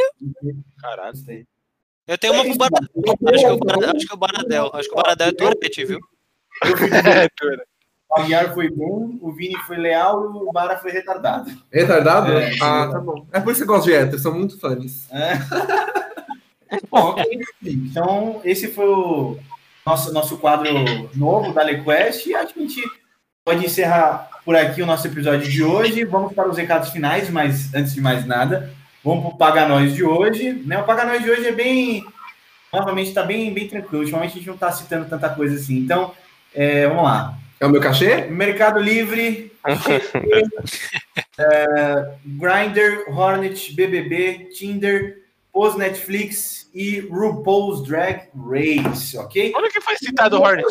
Caralho. 0.82 1.48
Eu 2.08 2.18
tenho 2.18 2.34
uma 2.34 2.44
pro 2.44 2.58
Baradel. 2.58 2.90
Acho 3.34 3.46
que 3.46 3.52
o 3.52 3.58
Baradel, 3.58 3.92
acho 3.96 4.08
que 4.08 4.14
o 4.14 4.18
Baradel, 4.18 4.72
acho 4.74 4.90
que 4.90 4.94
o 4.94 4.96
Baradel 4.96 5.28
é 5.28 5.32
Tourette, 5.34 5.86
viu? 5.86 6.00
O 8.10 8.22
Aguiar 8.22 8.54
foi 8.54 8.70
bom, 8.70 9.18
o 9.22 9.34
Vini 9.34 9.58
foi 9.68 9.76
leal 9.76 10.34
e 10.34 10.38
o 10.38 10.52
Bara 10.54 10.78
foi 10.78 10.92
retardado. 10.92 11.52
Retardado? 11.70 12.32
É, 12.32 12.56
ah, 12.62 12.90
tá 12.90 13.02
bom. 13.02 13.28
É 13.34 13.40
por 13.42 13.52
isso 13.52 13.66
que 13.66 13.70
eu 13.70 13.76
gosto 13.76 13.88
de 13.88 13.94
héteros, 13.94 14.22
são 14.22 14.34
muito 14.34 14.58
fãs. 14.58 15.10
Bom, 16.90 17.12
ok. 17.12 17.24
Então, 17.64 18.42
esse 18.44 18.70
foi 18.70 18.88
o 18.88 19.38
nosso, 19.86 20.12
nosso 20.14 20.38
quadro 20.38 20.70
novo 21.16 21.54
da 21.54 21.64
LeQuest. 21.64 22.28
E 22.28 22.36
acho 22.36 22.54
que 22.54 22.60
a 22.60 22.64
gente 22.64 22.82
pode 23.48 23.66
encerrar 23.66 24.30
por 24.44 24.58
aqui 24.58 24.82
o 24.82 24.86
nosso 24.86 25.08
episódio 25.08 25.50
de 25.50 25.64
hoje. 25.64 26.04
Vamos 26.04 26.34
para 26.34 26.50
os 26.50 26.58
recados 26.58 26.90
finais, 26.90 27.30
mas 27.30 27.74
antes 27.74 27.94
de 27.94 28.02
mais 28.02 28.26
nada, 28.26 28.74
vamos 29.02 29.24
para 29.24 29.34
o 29.34 29.38
Paga 29.38 29.68
Nós 29.70 29.96
de 29.96 30.04
hoje. 30.04 30.52
Né? 30.66 30.78
O 30.78 30.84
Paga 30.84 31.06
Nós 31.06 31.24
de 31.24 31.32
hoje 31.32 31.48
é 31.48 31.54
bem. 31.54 32.06
Novamente, 32.74 33.08
está 33.08 33.24
bem, 33.24 33.54
bem 33.54 33.70
tranquilo. 33.70 34.00
Ultimamente 34.00 34.32
a 34.32 34.34
gente 34.36 34.48
não 34.48 34.56
está 34.56 34.70
citando 34.74 35.08
tanta 35.08 35.30
coisa 35.30 35.56
assim. 35.56 35.78
Então, 35.78 36.12
é, 36.54 36.86
vamos 36.90 37.06
lá. 37.06 37.38
É 37.58 37.66
o 37.66 37.70
meu 37.70 37.80
cachê? 37.80 38.26
Mercado 38.26 38.82
Livre, 38.82 39.50
é, 41.40 42.16
Grindr, 42.26 43.06
Hornet, 43.08 43.74
BBB, 43.74 44.50
Tinder, 44.58 45.24
Pose 45.54 45.78
Netflix 45.78 46.70
e 46.74 47.00
RuPaul's 47.00 47.82
Drag 47.88 48.28
Race, 48.36 49.18
ok? 49.18 49.52
Quando 49.54 49.72
que 49.72 49.80
foi 49.80 49.96
citado 49.96 50.38
o 50.38 50.42
Hornet? 50.42 50.68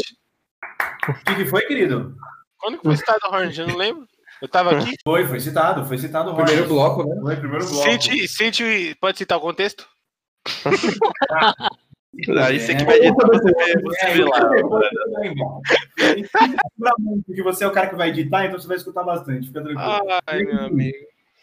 O 1.08 1.14
que, 1.24 1.34
que 1.36 1.46
foi, 1.46 1.62
querido? 1.62 2.14
Quando 2.59 2.78
que 2.78 2.84
foi 2.84 2.96
citado 2.96 3.20
o 3.26 3.34
Hornet? 3.34 3.61
Eu 3.61 3.66
não 3.68 3.76
lembro. 3.76 4.07
Eu 4.40 4.48
tava 4.48 4.76
aqui. 4.76 4.94
Foi, 5.02 5.26
foi 5.26 5.40
citado, 5.40 5.86
foi 5.86 5.96
citado 5.96 6.28
o 6.28 6.32
Hornet. 6.32 6.46
Primeiro 6.46 6.68
bloco, 6.68 7.04
né? 7.04 7.16
Foi, 7.22 7.36
primeiro 7.36 7.66
bloco. 7.66 7.90
Cite, 7.90 8.28
cite, 8.28 8.96
pode 9.00 9.16
citar 9.16 9.38
o 9.38 9.40
contexto? 9.40 9.88
Aí 12.44 12.59
você 12.59 12.74
que 12.74 12.84
vai 12.84 12.96
editar, 12.96 13.26
você 13.26 13.52
vê, 13.52 13.82
você 13.82 14.07
vê 14.12 14.24
lá. 14.24 14.40
Porque 17.26 17.42
você 17.42 17.64
é 17.64 17.66
o 17.66 17.72
cara 17.72 17.88
que 17.88 17.96
vai 17.96 18.09
editar, 18.09 18.46
então 18.46 18.59
você 18.59 18.68
vai 18.68 18.76
escutar 18.76 19.02
bastante. 19.04 19.48
Fica 19.48 19.62
tranquilo. 19.62 20.20
Ai, 20.26 20.42
meu 20.42 20.64
amigo. 20.64 20.96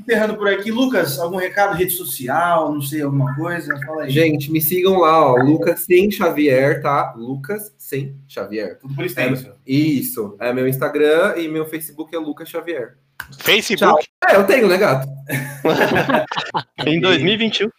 Encerrando 0.04 0.36
por 0.36 0.47
aqui. 0.47 0.72
Lucas, 0.72 1.18
algum 1.18 1.38
recado, 1.38 1.76
rede 1.76 1.93
social, 1.93 2.72
não 2.72 2.82
sei, 2.82 3.01
alguma 3.01 3.36
coisa? 3.36 3.76
Fala 3.86 4.04
aí. 4.04 4.10
Gente, 4.10 4.51
me 4.51 4.62
sigam 4.62 4.99
lá, 4.99 5.32
ó. 5.32 5.36
Lucas 5.36 5.86
sem 5.86 6.12
Xavier, 6.12 6.82
tá? 6.82 7.14
Lucas 7.18 7.74
sem 7.78 8.16
Xavier. 8.28 8.78
Tudo 8.80 8.95
por 8.95 9.06
extenso. 9.06 9.47
É, 9.47 9.54
isso. 9.66 10.36
É 10.39 10.54
meu 10.54 10.68
Instagram 10.68 11.36
e 11.38 11.47
meu 11.47 11.66
Facebook 11.66 12.16
é 12.16 12.20
Lucas 12.20 12.49
Xavier. 12.49 12.97
Facebook? 13.39 13.80
Tchau. 13.80 14.30
É, 14.30 14.36
eu 14.36 14.45
tenho, 14.45 14.68
né, 14.68 14.78
gato? 14.78 15.08
em 16.86 16.99
2021. 16.99 17.70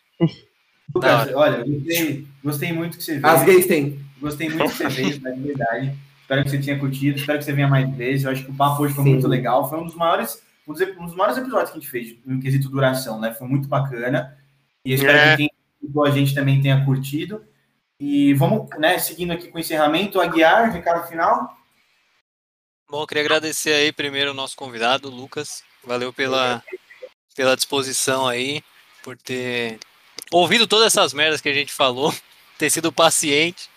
Lucas, 0.94 1.34
olha, 1.34 1.64
gostei, 1.64 2.26
gostei 2.42 2.72
muito 2.72 2.96
que 2.96 3.04
você 3.04 3.18
veio. 3.18 3.26
As 3.26 3.44
gays 3.44 3.66
têm. 3.66 3.98
Gostei 4.20 4.48
muito 4.48 4.70
que 4.70 4.76
você 4.76 4.88
veio, 4.88 5.20
na 5.22 5.30
verdade. 5.30 5.94
Espero 6.22 6.42
que 6.42 6.50
você 6.50 6.58
tenha 6.58 6.78
curtido, 6.78 7.18
espero 7.18 7.38
que 7.38 7.44
você 7.44 7.52
venha 7.52 7.68
mais 7.68 7.88
vezes. 7.94 8.24
Eu 8.24 8.30
acho 8.30 8.44
que 8.44 8.50
o 8.50 8.54
papo 8.54 8.82
hoje 8.82 8.94
foi 8.94 9.04
Sim. 9.04 9.10
muito 9.10 9.28
legal. 9.28 9.68
Foi 9.68 9.78
um 9.78 9.84
dos 9.84 9.94
maiores, 9.94 10.42
um 10.66 10.72
dos 11.06 11.14
maiores 11.14 11.36
episódios 11.36 11.70
que 11.70 11.78
a 11.78 11.80
gente 11.80 11.90
fez, 11.90 12.16
no 12.24 12.40
quesito 12.40 12.68
duração, 12.68 13.20
né? 13.20 13.34
Foi 13.34 13.46
muito 13.46 13.68
bacana. 13.68 14.38
E 14.84 14.94
espero 14.94 15.18
é. 15.18 15.36
que 15.36 15.48
quem 15.48 16.02
a 16.04 16.10
gente 16.10 16.34
também 16.34 16.60
tenha 16.60 16.84
curtido. 16.84 17.44
E 18.00 18.34
vamos, 18.34 18.68
né, 18.78 18.98
seguindo 18.98 19.32
aqui 19.32 19.48
com 19.48 19.58
o 19.58 19.60
encerramento, 19.60 20.20
Aguiar, 20.20 20.72
recado 20.72 21.06
final. 21.06 21.56
Bom, 22.90 23.02
eu 23.02 23.06
queria 23.06 23.22
agradecer 23.22 23.72
aí 23.72 23.92
primeiro 23.92 24.32
o 24.32 24.34
nosso 24.34 24.56
convidado, 24.56 25.08
Lucas. 25.08 25.62
Valeu 25.82 26.12
pela, 26.12 26.62
pela 27.34 27.56
disposição 27.56 28.26
aí, 28.26 28.62
por 29.02 29.16
ter 29.16 29.78
ouvido 30.30 30.66
todas 30.66 30.86
essas 30.88 31.12
merdas 31.12 31.40
que 31.40 31.48
a 31.48 31.54
gente 31.54 31.72
falou, 31.72 32.12
ter 32.58 32.70
sido 32.70 32.92
paciente, 32.92 33.68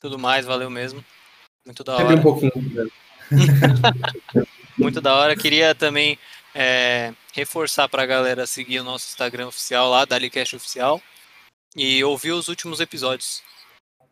tudo 0.00 0.18
mais, 0.18 0.44
valeu 0.44 0.68
mesmo. 0.68 1.04
Muito 1.64 1.82
da 1.82 1.96
hora. 1.96 2.16
um 2.16 2.22
pouquinho. 2.22 2.52
Muito 4.76 5.00
da 5.00 5.14
hora. 5.14 5.36
Queria 5.36 5.74
também 5.74 6.18
é, 6.54 7.12
reforçar 7.32 7.88
para 7.88 8.02
a 8.02 8.06
galera 8.06 8.46
seguir 8.46 8.80
o 8.80 8.84
nosso 8.84 9.08
Instagram 9.08 9.48
oficial 9.48 9.90
lá, 9.90 10.04
DaliCast 10.04 10.56
Oficial, 10.56 11.00
e 11.76 12.02
ouvir 12.04 12.32
os 12.32 12.48
últimos 12.48 12.80
episódios. 12.80 13.42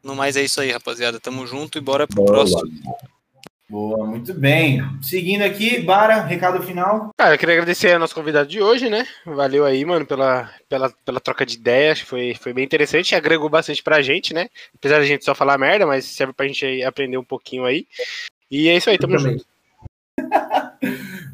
No 0.02 0.16
mais 0.16 0.36
é 0.36 0.42
isso 0.42 0.60
aí, 0.60 0.72
rapaziada. 0.72 1.20
Tamo 1.20 1.46
junto 1.46 1.78
e 1.78 1.80
bora 1.80 2.06
pro 2.06 2.16
Boa. 2.16 2.32
próximo. 2.32 2.70
Boa, 3.72 4.06
muito 4.06 4.34
bem. 4.34 4.82
Seguindo 5.00 5.40
aqui, 5.40 5.80
Bara, 5.80 6.20
recado 6.20 6.62
final. 6.62 7.08
Cara, 7.16 7.34
eu 7.34 7.38
queria 7.38 7.54
agradecer 7.54 7.94
ao 7.94 8.00
nosso 8.00 8.14
convidado 8.14 8.46
de 8.46 8.60
hoje, 8.60 8.90
né? 8.90 9.06
Valeu 9.24 9.64
aí, 9.64 9.82
mano, 9.82 10.04
pela, 10.04 10.52
pela, 10.68 10.90
pela 11.06 11.18
troca 11.18 11.46
de 11.46 11.54
ideias. 11.54 12.00
Foi, 12.00 12.34
foi 12.34 12.52
bem 12.52 12.64
interessante, 12.64 13.14
agregou 13.14 13.48
bastante 13.48 13.82
pra 13.82 14.02
gente, 14.02 14.34
né? 14.34 14.50
Apesar 14.74 14.98
da 14.98 15.06
gente 15.06 15.24
só 15.24 15.34
falar 15.34 15.56
merda, 15.56 15.86
mas 15.86 16.04
serve 16.04 16.34
pra 16.34 16.46
gente 16.46 16.82
aprender 16.82 17.16
um 17.16 17.24
pouquinho 17.24 17.64
aí. 17.64 17.86
E 18.50 18.68
é 18.68 18.76
isso 18.76 18.90
aí, 18.90 18.98
tamo 18.98 19.18
junto. 19.18 19.42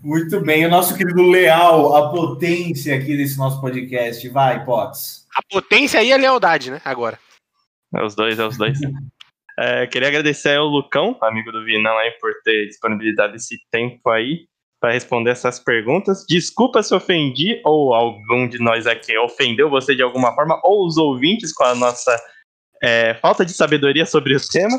Muito 0.02 0.40
bem, 0.40 0.66
o 0.66 0.70
nosso 0.70 0.96
querido 0.96 1.22
Leal, 1.22 1.94
a 1.96 2.10
potência 2.10 2.96
aqui 2.96 3.16
desse 3.16 3.36
nosso 3.36 3.60
podcast. 3.60 4.28
Vai, 4.28 4.64
Potts. 4.64 5.26
A 5.34 5.42
potência 5.50 6.02
e 6.02 6.12
a 6.12 6.16
lealdade, 6.16 6.70
né? 6.70 6.80
Agora. 6.84 7.18
É 7.94 8.04
os 8.04 8.14
dois, 8.14 8.38
é 8.38 8.46
os 8.46 8.56
dois. 8.56 8.78
É, 9.58 9.86
queria 9.88 10.08
agradecer 10.08 10.56
ao 10.56 10.66
Lucão, 10.66 11.16
amigo 11.20 11.50
do 11.50 11.64
Vinão, 11.64 11.98
aí, 11.98 12.12
por 12.20 12.32
ter 12.44 12.66
disponibilizado 12.66 13.34
esse 13.34 13.56
tempo 13.70 14.08
aí 14.08 14.46
para 14.80 14.92
responder 14.92 15.30
essas 15.30 15.58
perguntas. 15.58 16.24
Desculpa 16.28 16.82
se 16.82 16.94
ofendi 16.94 17.60
ou 17.64 17.92
algum 17.92 18.48
de 18.48 18.58
nós 18.58 18.86
aqui 18.86 19.16
ofendeu 19.18 19.68
você 19.68 19.94
de 19.94 20.02
alguma 20.02 20.34
forma, 20.34 20.60
ou 20.62 20.86
os 20.86 20.96
ouvintes 20.96 21.52
com 21.52 21.64
a 21.64 21.74
nossa 21.74 22.16
é, 22.82 23.14
falta 23.14 23.44
de 23.44 23.52
sabedoria 23.52 24.06
sobre 24.06 24.36
o 24.36 24.40
tema. 24.48 24.78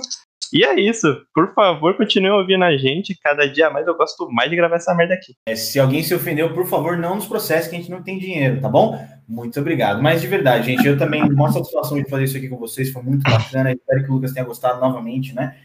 E 0.53 0.63
é 0.63 0.79
isso. 0.79 1.07
Por 1.33 1.53
favor, 1.53 1.95
continue 1.95 2.31
ouvindo 2.31 2.63
a 2.63 2.75
gente. 2.77 3.17
Cada 3.21 3.47
dia 3.47 3.69
mais 3.69 3.85
eu 3.87 3.95
gosto 3.95 4.29
mais 4.31 4.49
de 4.49 4.55
gravar 4.55 4.77
essa 4.77 4.93
merda 4.93 5.13
aqui. 5.13 5.33
É, 5.45 5.55
se 5.55 5.79
alguém 5.79 6.03
se 6.03 6.13
ofendeu, 6.13 6.53
por 6.53 6.67
favor, 6.67 6.97
não 6.97 7.15
nos 7.15 7.25
processe 7.25 7.69
que 7.69 7.75
a 7.75 7.79
gente 7.79 7.91
não 7.91 8.01
tem 8.01 8.17
dinheiro, 8.17 8.59
tá 8.59 8.69
bom? 8.69 8.99
Muito 9.27 9.59
obrigado. 9.59 10.01
Mas 10.01 10.21
de 10.21 10.27
verdade, 10.27 10.65
gente, 10.65 10.85
eu 10.85 10.97
também, 10.97 11.21
uma 11.21 11.51
satisfação 11.51 12.01
de 12.01 12.09
fazer 12.09 12.23
isso 12.23 12.37
aqui 12.37 12.49
com 12.49 12.57
vocês. 12.57 12.91
Foi 12.91 13.03
muito 13.03 13.23
bacana. 13.23 13.71
Espero 13.71 14.03
que 14.03 14.09
o 14.09 14.13
Lucas 14.13 14.33
tenha 14.33 14.45
gostado 14.45 14.79
novamente, 14.79 15.35
né? 15.35 15.55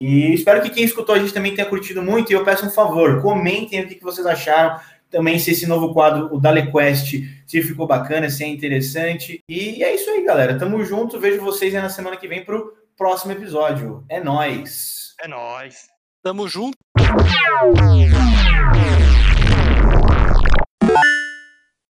E 0.00 0.34
espero 0.34 0.60
que 0.60 0.70
quem 0.70 0.82
escutou 0.82 1.14
a 1.14 1.18
gente 1.18 1.32
também 1.32 1.54
tenha 1.54 1.68
curtido 1.68 2.02
muito. 2.02 2.30
E 2.30 2.34
eu 2.34 2.44
peço 2.44 2.66
um 2.66 2.70
favor, 2.70 3.22
comentem 3.22 3.82
o 3.82 3.86
que 3.86 4.02
vocês 4.02 4.26
acharam. 4.26 4.80
Também 5.08 5.38
se 5.38 5.52
esse 5.52 5.66
novo 5.66 5.92
quadro, 5.92 6.34
o 6.34 6.40
DaleQuest, 6.40 7.22
se 7.46 7.62
ficou 7.62 7.86
bacana, 7.86 8.28
se 8.28 8.42
é 8.42 8.48
interessante. 8.48 9.40
E 9.48 9.84
é 9.84 9.94
isso 9.94 10.10
aí, 10.10 10.24
galera. 10.24 10.58
Tamo 10.58 10.82
junto. 10.84 11.20
Vejo 11.20 11.40
vocês 11.40 11.72
na 11.74 11.88
semana 11.88 12.16
que 12.16 12.26
vem 12.26 12.44
pro 12.44 12.72
próximo 12.96 13.32
episódio. 13.32 14.04
É 14.08 14.22
nós. 14.22 15.14
É 15.20 15.28
nós. 15.28 15.88
Tamo 16.22 16.48
junto. 16.48 16.76